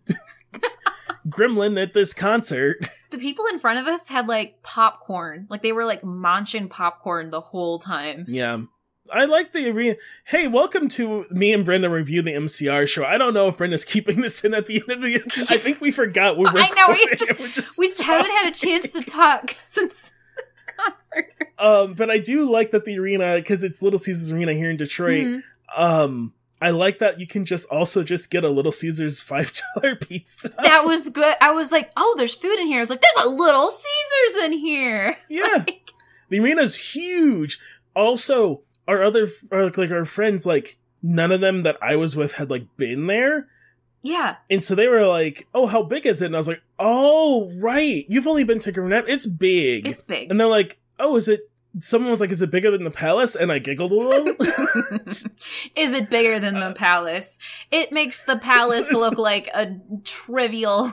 gremlin 1.28 1.80
at 1.82 1.94
this 1.94 2.12
concert. 2.14 2.88
the 3.10 3.18
people 3.18 3.46
in 3.46 3.58
front 3.58 3.78
of 3.78 3.86
us 3.86 4.08
had 4.08 4.28
like 4.28 4.62
popcorn, 4.62 5.46
like 5.48 5.62
they 5.62 5.72
were 5.72 5.84
like 5.84 6.04
munching 6.04 6.68
popcorn 6.68 7.30
the 7.30 7.40
whole 7.40 7.78
time. 7.78 8.24
Yeah. 8.28 8.62
I 9.10 9.24
like 9.24 9.52
the 9.52 9.70
arena. 9.70 9.96
Hey, 10.26 10.48
welcome 10.48 10.90
to 10.90 11.24
me 11.30 11.54
and 11.54 11.64
Brenda 11.64 11.88
review 11.88 12.20
the 12.20 12.32
MCR 12.32 12.86
show. 12.86 13.04
I 13.04 13.16
don't 13.16 13.32
know 13.32 13.48
if 13.48 13.56
Brenda's 13.56 13.86
keeping 13.86 14.20
this 14.20 14.44
in 14.44 14.52
at 14.52 14.66
the 14.66 14.82
end 14.86 14.90
of 14.92 15.00
the. 15.00 15.14
I 15.50 15.56
think 15.56 15.80
we 15.80 15.90
forgot 15.90 16.36
we're 16.36 16.48
I 16.48 16.68
know, 16.76 16.88
we 16.88 17.16
just- 17.16 17.54
just 17.54 17.78
We 17.78 17.86
just 17.86 18.02
haven't 18.02 18.30
had 18.30 18.48
a 18.48 18.54
chance 18.54 18.92
to 18.92 19.00
talk 19.02 19.56
since 19.64 20.12
the 20.36 20.72
concert. 20.76 21.32
Um, 21.58 21.94
but 21.94 22.10
I 22.10 22.18
do 22.18 22.50
like 22.50 22.70
that 22.72 22.84
the 22.84 22.98
arena 22.98 23.36
because 23.36 23.64
it's 23.64 23.80
Little 23.80 23.98
Caesars 23.98 24.30
Arena 24.30 24.52
here 24.52 24.68
in 24.70 24.76
Detroit. 24.76 25.24
Mhm. 25.24 25.42
Um, 25.74 26.34
I 26.60 26.70
like 26.70 26.98
that 26.98 27.20
you 27.20 27.26
can 27.26 27.44
just 27.44 27.68
also 27.70 28.02
just 28.02 28.30
get 28.30 28.44
a 28.44 28.48
Little 28.50 28.72
Caesars 28.72 29.20
five 29.32 29.52
dollar 29.74 29.94
pizza. 29.96 30.50
That 30.62 30.84
was 30.84 31.08
good. 31.10 31.34
I 31.40 31.52
was 31.52 31.70
like, 31.72 31.90
oh, 31.96 32.14
there's 32.18 32.34
food 32.34 32.58
in 32.58 32.66
here. 32.66 32.78
I 32.78 32.82
was 32.82 32.90
like, 32.90 33.00
there's 33.00 33.26
a 33.26 33.28
little 33.30 33.70
Caesars 33.70 34.44
in 34.44 34.52
here. 34.52 35.16
yeah, 35.28 35.64
Like, 35.66 35.90
the 36.28 36.40
arena's 36.40 36.74
huge. 36.94 37.58
Also, 37.94 38.62
our 38.86 39.02
other 39.04 39.28
our, 39.52 39.70
like 39.70 39.90
our 39.90 40.04
friends, 40.04 40.46
like 40.46 40.78
none 41.02 41.30
of 41.32 41.40
them 41.40 41.62
that 41.62 41.76
I 41.82 41.96
was 41.96 42.16
with 42.16 42.34
had 42.34 42.50
like 42.50 42.66
been 42.76 43.06
there. 43.06 43.48
yeah. 44.02 44.36
And 44.50 44.62
so 44.64 44.74
they 44.74 44.88
were 44.88 45.06
like, 45.06 45.46
"Oh, 45.54 45.66
how 45.66 45.82
big 45.82 46.06
is 46.06 46.22
it?" 46.22 46.26
And 46.26 46.34
I 46.34 46.38
was 46.38 46.48
like, 46.48 46.62
"Oh, 46.78 47.50
right. 47.56 48.04
You've 48.08 48.26
only 48.26 48.44
been 48.44 48.58
to 48.60 48.72
Grenette. 48.72 49.08
It's 49.08 49.26
big." 49.26 49.86
It's 49.86 50.02
big. 50.02 50.30
and 50.30 50.40
they're 50.40 50.48
like, 50.48 50.78
"Oh, 50.98 51.16
is 51.16 51.28
it?" 51.28 51.48
Someone 51.80 52.10
was 52.10 52.20
like, 52.20 52.30
"Is 52.30 52.42
it 52.42 52.50
bigger 52.50 52.70
than 52.70 52.84
the 52.84 52.90
palace?" 52.90 53.34
And 53.36 53.52
I 53.52 53.58
giggled 53.58 53.92
a 53.92 53.94
little. 53.94 54.34
Is 55.76 55.92
it 55.92 56.10
bigger 56.10 56.40
than 56.40 56.56
Uh, 56.56 56.68
the 56.68 56.74
palace? 56.74 57.38
It 57.70 57.92
makes 57.92 58.24
the 58.24 58.36
palace 58.36 58.92
look 58.92 59.18
like 59.30 59.48
a 59.54 59.76
trivial. 60.04 60.92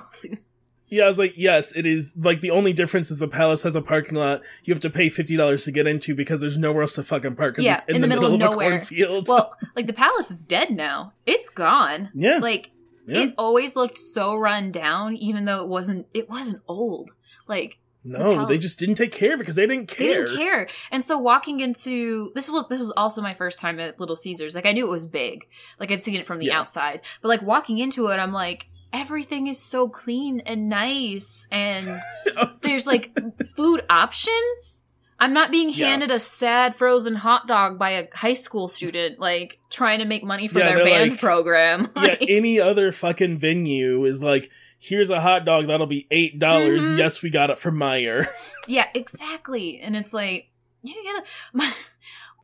yeah, 0.87 1.05
I 1.05 1.07
was 1.07 1.17
like, 1.17 1.33
"Yes, 1.35 1.75
it 1.75 1.85
is." 1.85 2.15
Like 2.17 2.41
the 2.41 2.51
only 2.51 2.73
difference 2.73 3.09
is 3.09 3.19
the 3.19 3.27
palace 3.27 3.63
has 3.63 3.75
a 3.75 3.81
parking 3.81 4.15
lot 4.15 4.41
you 4.63 4.73
have 4.73 4.81
to 4.81 4.89
pay 4.89 5.09
fifty 5.09 5.35
dollars 5.37 5.63
to 5.65 5.71
get 5.71 5.87
into 5.87 6.13
because 6.13 6.41
there's 6.41 6.57
nowhere 6.57 6.83
else 6.83 6.95
to 6.95 7.03
fucking 7.03 7.35
park. 7.35 7.55
Yeah, 7.57 7.75
it's 7.75 7.83
in, 7.85 8.01
the, 8.01 8.07
middle, 8.07 8.25
of, 8.25 8.39
a 8.39 8.47
cornfield. 8.53 9.27
well, 9.27 9.55
like 9.75 9.87
the 9.87 9.93
palace 9.93 10.29
is 10.29 10.43
dead 10.43 10.71
now. 10.71 11.13
It's 11.25 11.49
gone. 11.49 12.09
yeah, 12.13 12.37
Like 12.39 12.71
yeah. 13.07 13.21
it 13.23 13.33
always 13.37 13.75
looked 13.75 13.97
so 13.97 14.35
run 14.35 14.71
down, 14.71 15.15
even 15.15 15.45
though 15.45 15.63
it 15.63 15.67
wasn't. 15.69 16.07
It 16.13 16.29
wasn't 16.29 16.61
old. 16.67 17.11
Like 17.47 17.79
no, 18.05 18.45
they 18.45 18.57
just 18.57 18.79
didn't 18.79 18.95
take 18.95 19.11
care 19.11 19.33
of 19.33 19.39
it 19.39 19.43
because 19.43 19.55
they 19.55 19.65
didn't 19.67 19.87
care. 19.87 20.07
they 20.07 20.13
didn't 20.25 20.37
care. 20.37 20.67
And 20.91 21.03
so 21.03 21.17
walking 21.17 21.59
into 21.59 22.31
this 22.35 22.47
was 22.49 22.67
this 22.69 22.79
was 22.79 22.91
also 22.95 23.21
my 23.21 23.33
first 23.33 23.59
time 23.59 23.79
at 23.79 23.99
Little 23.99 24.15
Caesars. 24.15 24.55
Like 24.55 24.65
I 24.65 24.71
knew 24.71 24.85
it 24.85 24.91
was 24.91 25.05
big. 25.05 25.47
Like 25.79 25.91
I'd 25.91 26.03
seen 26.03 26.15
it 26.15 26.25
from 26.25 26.39
the 26.39 26.45
Yeah. 26.45 26.59
outside. 26.59 27.01
But 27.21 27.29
like 27.29 27.41
walking 27.41 27.79
into 27.79 28.07
it, 28.07 28.17
I'm 28.17 28.31
like, 28.31 28.67
everything 28.93 29.47
is 29.47 29.59
so 29.59 29.89
clean 29.89 30.39
and 30.41 30.69
nice 30.69 31.47
and 31.51 31.99
there's 32.61 32.85
like 32.87 33.11
food 33.55 33.83
options. 33.89 34.83
I'm 35.17 35.33
not 35.33 35.49
being 35.49 35.69
Yeah. 35.69 35.87
handed 35.87 36.11
a 36.11 36.19
sad 36.19 36.75
frozen 36.75 37.15
hot 37.15 37.47
dog 37.47 37.79
by 37.79 37.91
a 37.91 38.07
high 38.13 38.33
school 38.33 38.67
student, 38.67 39.17
like 39.19 39.59
trying 39.69 39.99
to 39.99 40.05
make 40.05 40.23
money 40.23 40.47
for 40.49 40.59
Yeah, 40.59 40.73
their 40.75 40.85
band 40.85 41.11
like- 41.11 41.19
program. 41.19 41.89
yeah, 41.95 42.01
Like, 42.01 42.25
any 42.27 42.59
other 42.59 42.91
fucking 42.91 43.37
venue 43.37 44.03
is 44.05 44.21
like, 44.21 44.49
here's 44.79 45.09
a 45.09 45.21
hot 45.21 45.45
dog 45.45 45.67
that'll 45.67 45.87
be 45.87 46.07
eight 46.11 46.39
dollars. 46.39 46.83
Mhm. 46.83 46.97
Yes, 46.97 47.21
we 47.21 47.29
got 47.29 47.49
it 47.49 47.59
from 47.59 47.75
Meijer. 47.77 48.27
Yeah, 48.67 48.87
exactly. 48.95 49.79
And 49.79 49.95
it's 49.95 50.11
like 50.13 50.49
you 50.81 50.95
gotta. 51.03 51.23
My, 51.53 51.71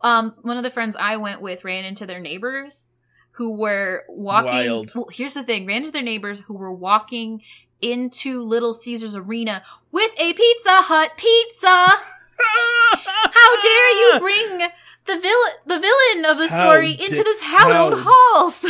um, 0.01 0.35
one 0.43 0.57
of 0.57 0.63
the 0.63 0.69
friends 0.69 0.95
I 0.95 1.17
went 1.17 1.41
with 1.41 1.63
ran 1.63 1.83
into 1.83 2.05
their 2.05 2.19
neighbors 2.19 2.89
who 3.31 3.51
were 3.51 4.03
walking. 4.07 4.51
Wild. 4.51 4.91
Well, 4.95 5.07
here's 5.11 5.33
the 5.33 5.43
thing: 5.43 5.65
ran 5.65 5.77
into 5.77 5.91
their 5.91 6.03
neighbors 6.03 6.41
who 6.41 6.53
were 6.53 6.71
walking 6.71 7.41
into 7.81 8.43
Little 8.43 8.73
Caesars 8.73 9.15
Arena 9.15 9.63
with 9.91 10.11
a 10.19 10.33
Pizza 10.33 10.69
Hut 10.83 11.11
pizza. 11.17 11.67
How 12.37 13.61
dare 13.61 13.91
you 13.91 14.19
bring 14.19 14.59
the 15.05 15.19
villain, 15.19 15.53
the 15.65 15.79
villain 15.79 16.25
of 16.25 16.37
the 16.37 16.47
How 16.49 16.69
story 16.69 16.91
into 16.91 17.23
this 17.23 17.41
hallowed 17.41 17.97
halls? 18.05 18.65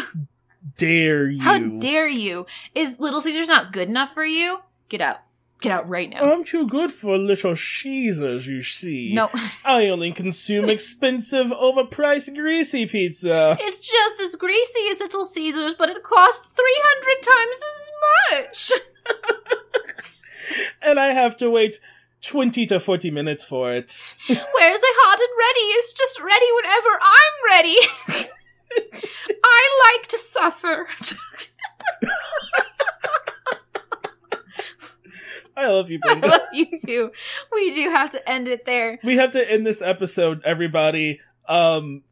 Dare 0.82 1.30
you? 1.30 1.41
How 1.41 1.60
dare 1.60 2.08
you? 2.08 2.48
Is 2.74 2.99
Little 2.99 3.22
Caesars 3.22 3.48
not 3.48 3.72
good 3.72 3.88
enough 3.88 4.16
for 4.16 4.26
you? 4.26 4.62
Get 4.90 4.99
out. 4.99 5.18
Get 5.60 5.72
out 5.72 5.88
right 5.88 6.10
now. 6.10 6.24
I'm 6.32 6.44
too 6.44 6.66
good 6.68 6.90
for 6.90 7.20
little 7.20 7.56
Caesars, 7.56 8.48
you 8.48 8.64
see. 8.64 9.14
no, 9.14 9.30
I 9.64 9.90
only 9.90 10.12
consume 10.12 10.66
expensive, 10.70 11.48
overpriced, 11.48 12.34
greasy 12.34 12.88
pizza. 12.88 13.56
it's 13.60 13.88
just 13.88 14.20
as 14.22 14.34
greasy 14.36 14.88
as 14.90 14.99
Little 14.99 15.24
Caesars, 15.24 15.76
but 15.76 15.90
it 15.90 16.02
costs 16.02 16.52
300 16.52 17.22
times 17.22 17.62
as 17.76 18.72
much. 18.72 18.72
And 20.82 20.99
I 20.99 21.14
have 21.14 21.38
to 21.38 21.49
wait 21.49 21.80
20 22.24 22.66
to 22.66 22.80
40 22.80 23.12
minutes 23.12 23.45
for 23.45 23.72
it. 23.72 24.16
Whereas 24.28 24.82
a 24.82 24.94
hot 24.99 25.20
and 25.20 25.38
ready 25.38 25.66
is 25.78 25.94
just 25.94 26.20
ready 26.20 26.45
whenever 26.56 26.90
I'm 27.02 27.36
ready. 27.49 28.28
I 29.43 29.93
like 29.99 30.07
to 30.07 30.18
suffer. 30.18 30.88
I 35.56 35.68
love 35.68 35.89
you, 35.91 35.99
Brenda. 35.99 36.27
I 36.27 36.30
love 36.30 36.41
you 36.53 36.68
too. 36.85 37.11
We 37.52 37.73
do 37.73 37.89
have 37.89 38.10
to 38.11 38.30
end 38.30 38.48
it 38.48 38.65
there. 38.65 38.99
we 39.03 39.18
have 39.18 39.31
to 39.31 39.52
end 39.52 39.65
this 39.65 39.81
episode, 39.81 40.41
everybody. 40.43 41.19
Um, 41.48 42.03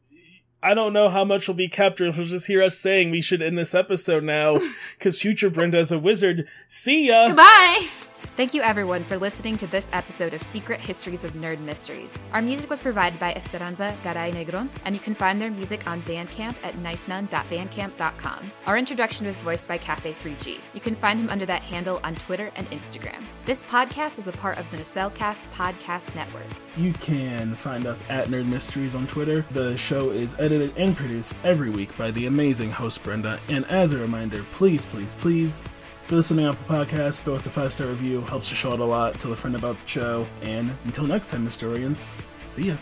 I 0.62 0.74
don't 0.74 0.92
know 0.94 1.10
how 1.10 1.24
much 1.24 1.48
will 1.48 1.56
be 1.56 1.70
captured. 1.70 2.16
You'll 2.16 2.26
just 2.26 2.48
hear 2.48 2.62
us 2.62 2.78
saying 2.78 3.12
we 3.12 3.22
should 3.22 3.42
end 3.42 3.58
this 3.58 3.74
episode 3.74 4.24
now, 4.24 4.60
because 4.98 5.22
future 5.22 5.50
Brenda 5.50 5.80
is 5.80 5.92
a 5.92 6.00
wizard. 6.00 6.48
See 6.68 7.08
ya! 7.08 7.30
Goodbye. 7.30 7.88
Thank 8.36 8.54
you 8.54 8.62
everyone 8.62 9.04
for 9.04 9.18
listening 9.18 9.58
to 9.58 9.68
this 9.68 9.90
episode 9.92 10.34
of 10.34 10.42
Secret 10.42 10.80
Histories 10.80 11.26
of 11.26 11.34
Nerd 11.34 11.60
Mysteries. 11.60 12.18
Our 12.32 12.42
music 12.42 12.70
was 12.70 12.80
provided 12.80 13.20
by 13.20 13.34
Esperanza 13.34 13.98
Garay 14.02 14.32
Negron, 14.32 14.70
and 14.86 14.96
you 14.96 15.02
can 15.02 15.14
find 15.14 15.42
their 15.42 15.52
music 15.52 15.86
on 15.86 16.02
Bandcamp 16.04 16.56
at 16.64 16.74
knifenun.bandcamp.com. 16.76 18.52
Our 18.66 18.78
introduction 18.78 19.26
was 19.26 19.42
voiced 19.42 19.68
by 19.68 19.78
Cafe3G. 19.78 20.58
You 20.74 20.80
can 20.80 20.96
find 20.96 21.20
him 21.20 21.30
under 21.30 21.46
that 21.48 21.64
handle 21.64 22.00
on 22.02 22.16
Twitter 22.16 22.50
and 22.56 22.70
Instagram. 22.72 23.22
This 23.44 23.62
podcast 23.64 24.18
is 24.18 24.30
a 24.30 24.32
part 24.32 24.58
of 24.58 24.72
the 24.72 24.78
Nacelcast 24.78 25.44
Podcast 25.54 26.16
Network. 26.16 26.48
You 26.78 26.94
can 26.94 27.56
find 27.56 27.86
us 27.86 28.06
at 28.10 28.30
Nerd 28.30 28.46
Mysteries 28.48 28.96
on 28.96 29.06
Twitter. 29.06 29.46
The 29.52 29.76
show 29.76 30.12
is 30.12 30.40
edited 30.40 30.74
and 30.78 30.96
produced 30.96 31.36
every 31.44 31.70
week 31.70 31.98
by 31.98 32.12
the 32.12 32.26
amazing 32.28 32.72
host 32.72 33.04
Brenda. 33.04 33.38
And 33.50 33.66
as 33.66 33.92
a 33.92 33.98
reminder, 33.98 34.46
please, 34.54 34.86
please, 34.86 35.14
please, 35.14 35.66
you're 36.10 36.18
listening 36.18 36.46
on 36.46 36.56
Apple 36.56 36.76
Podcasts, 36.76 37.22
throw 37.22 37.36
us 37.36 37.46
a 37.46 37.50
five 37.50 37.72
star 37.72 37.88
review. 37.88 38.22
Helps 38.22 38.50
the 38.50 38.56
show 38.56 38.72
out 38.72 38.80
a 38.80 38.84
lot. 38.84 39.20
Tell 39.20 39.32
a 39.32 39.36
friend 39.36 39.56
about 39.56 39.80
the 39.80 39.88
show. 39.88 40.28
And 40.42 40.72
until 40.86 41.06
next 41.06 41.30
time, 41.30 41.46
Mystorians, 41.46 42.16
see 42.48 42.64
ya. 42.64 42.78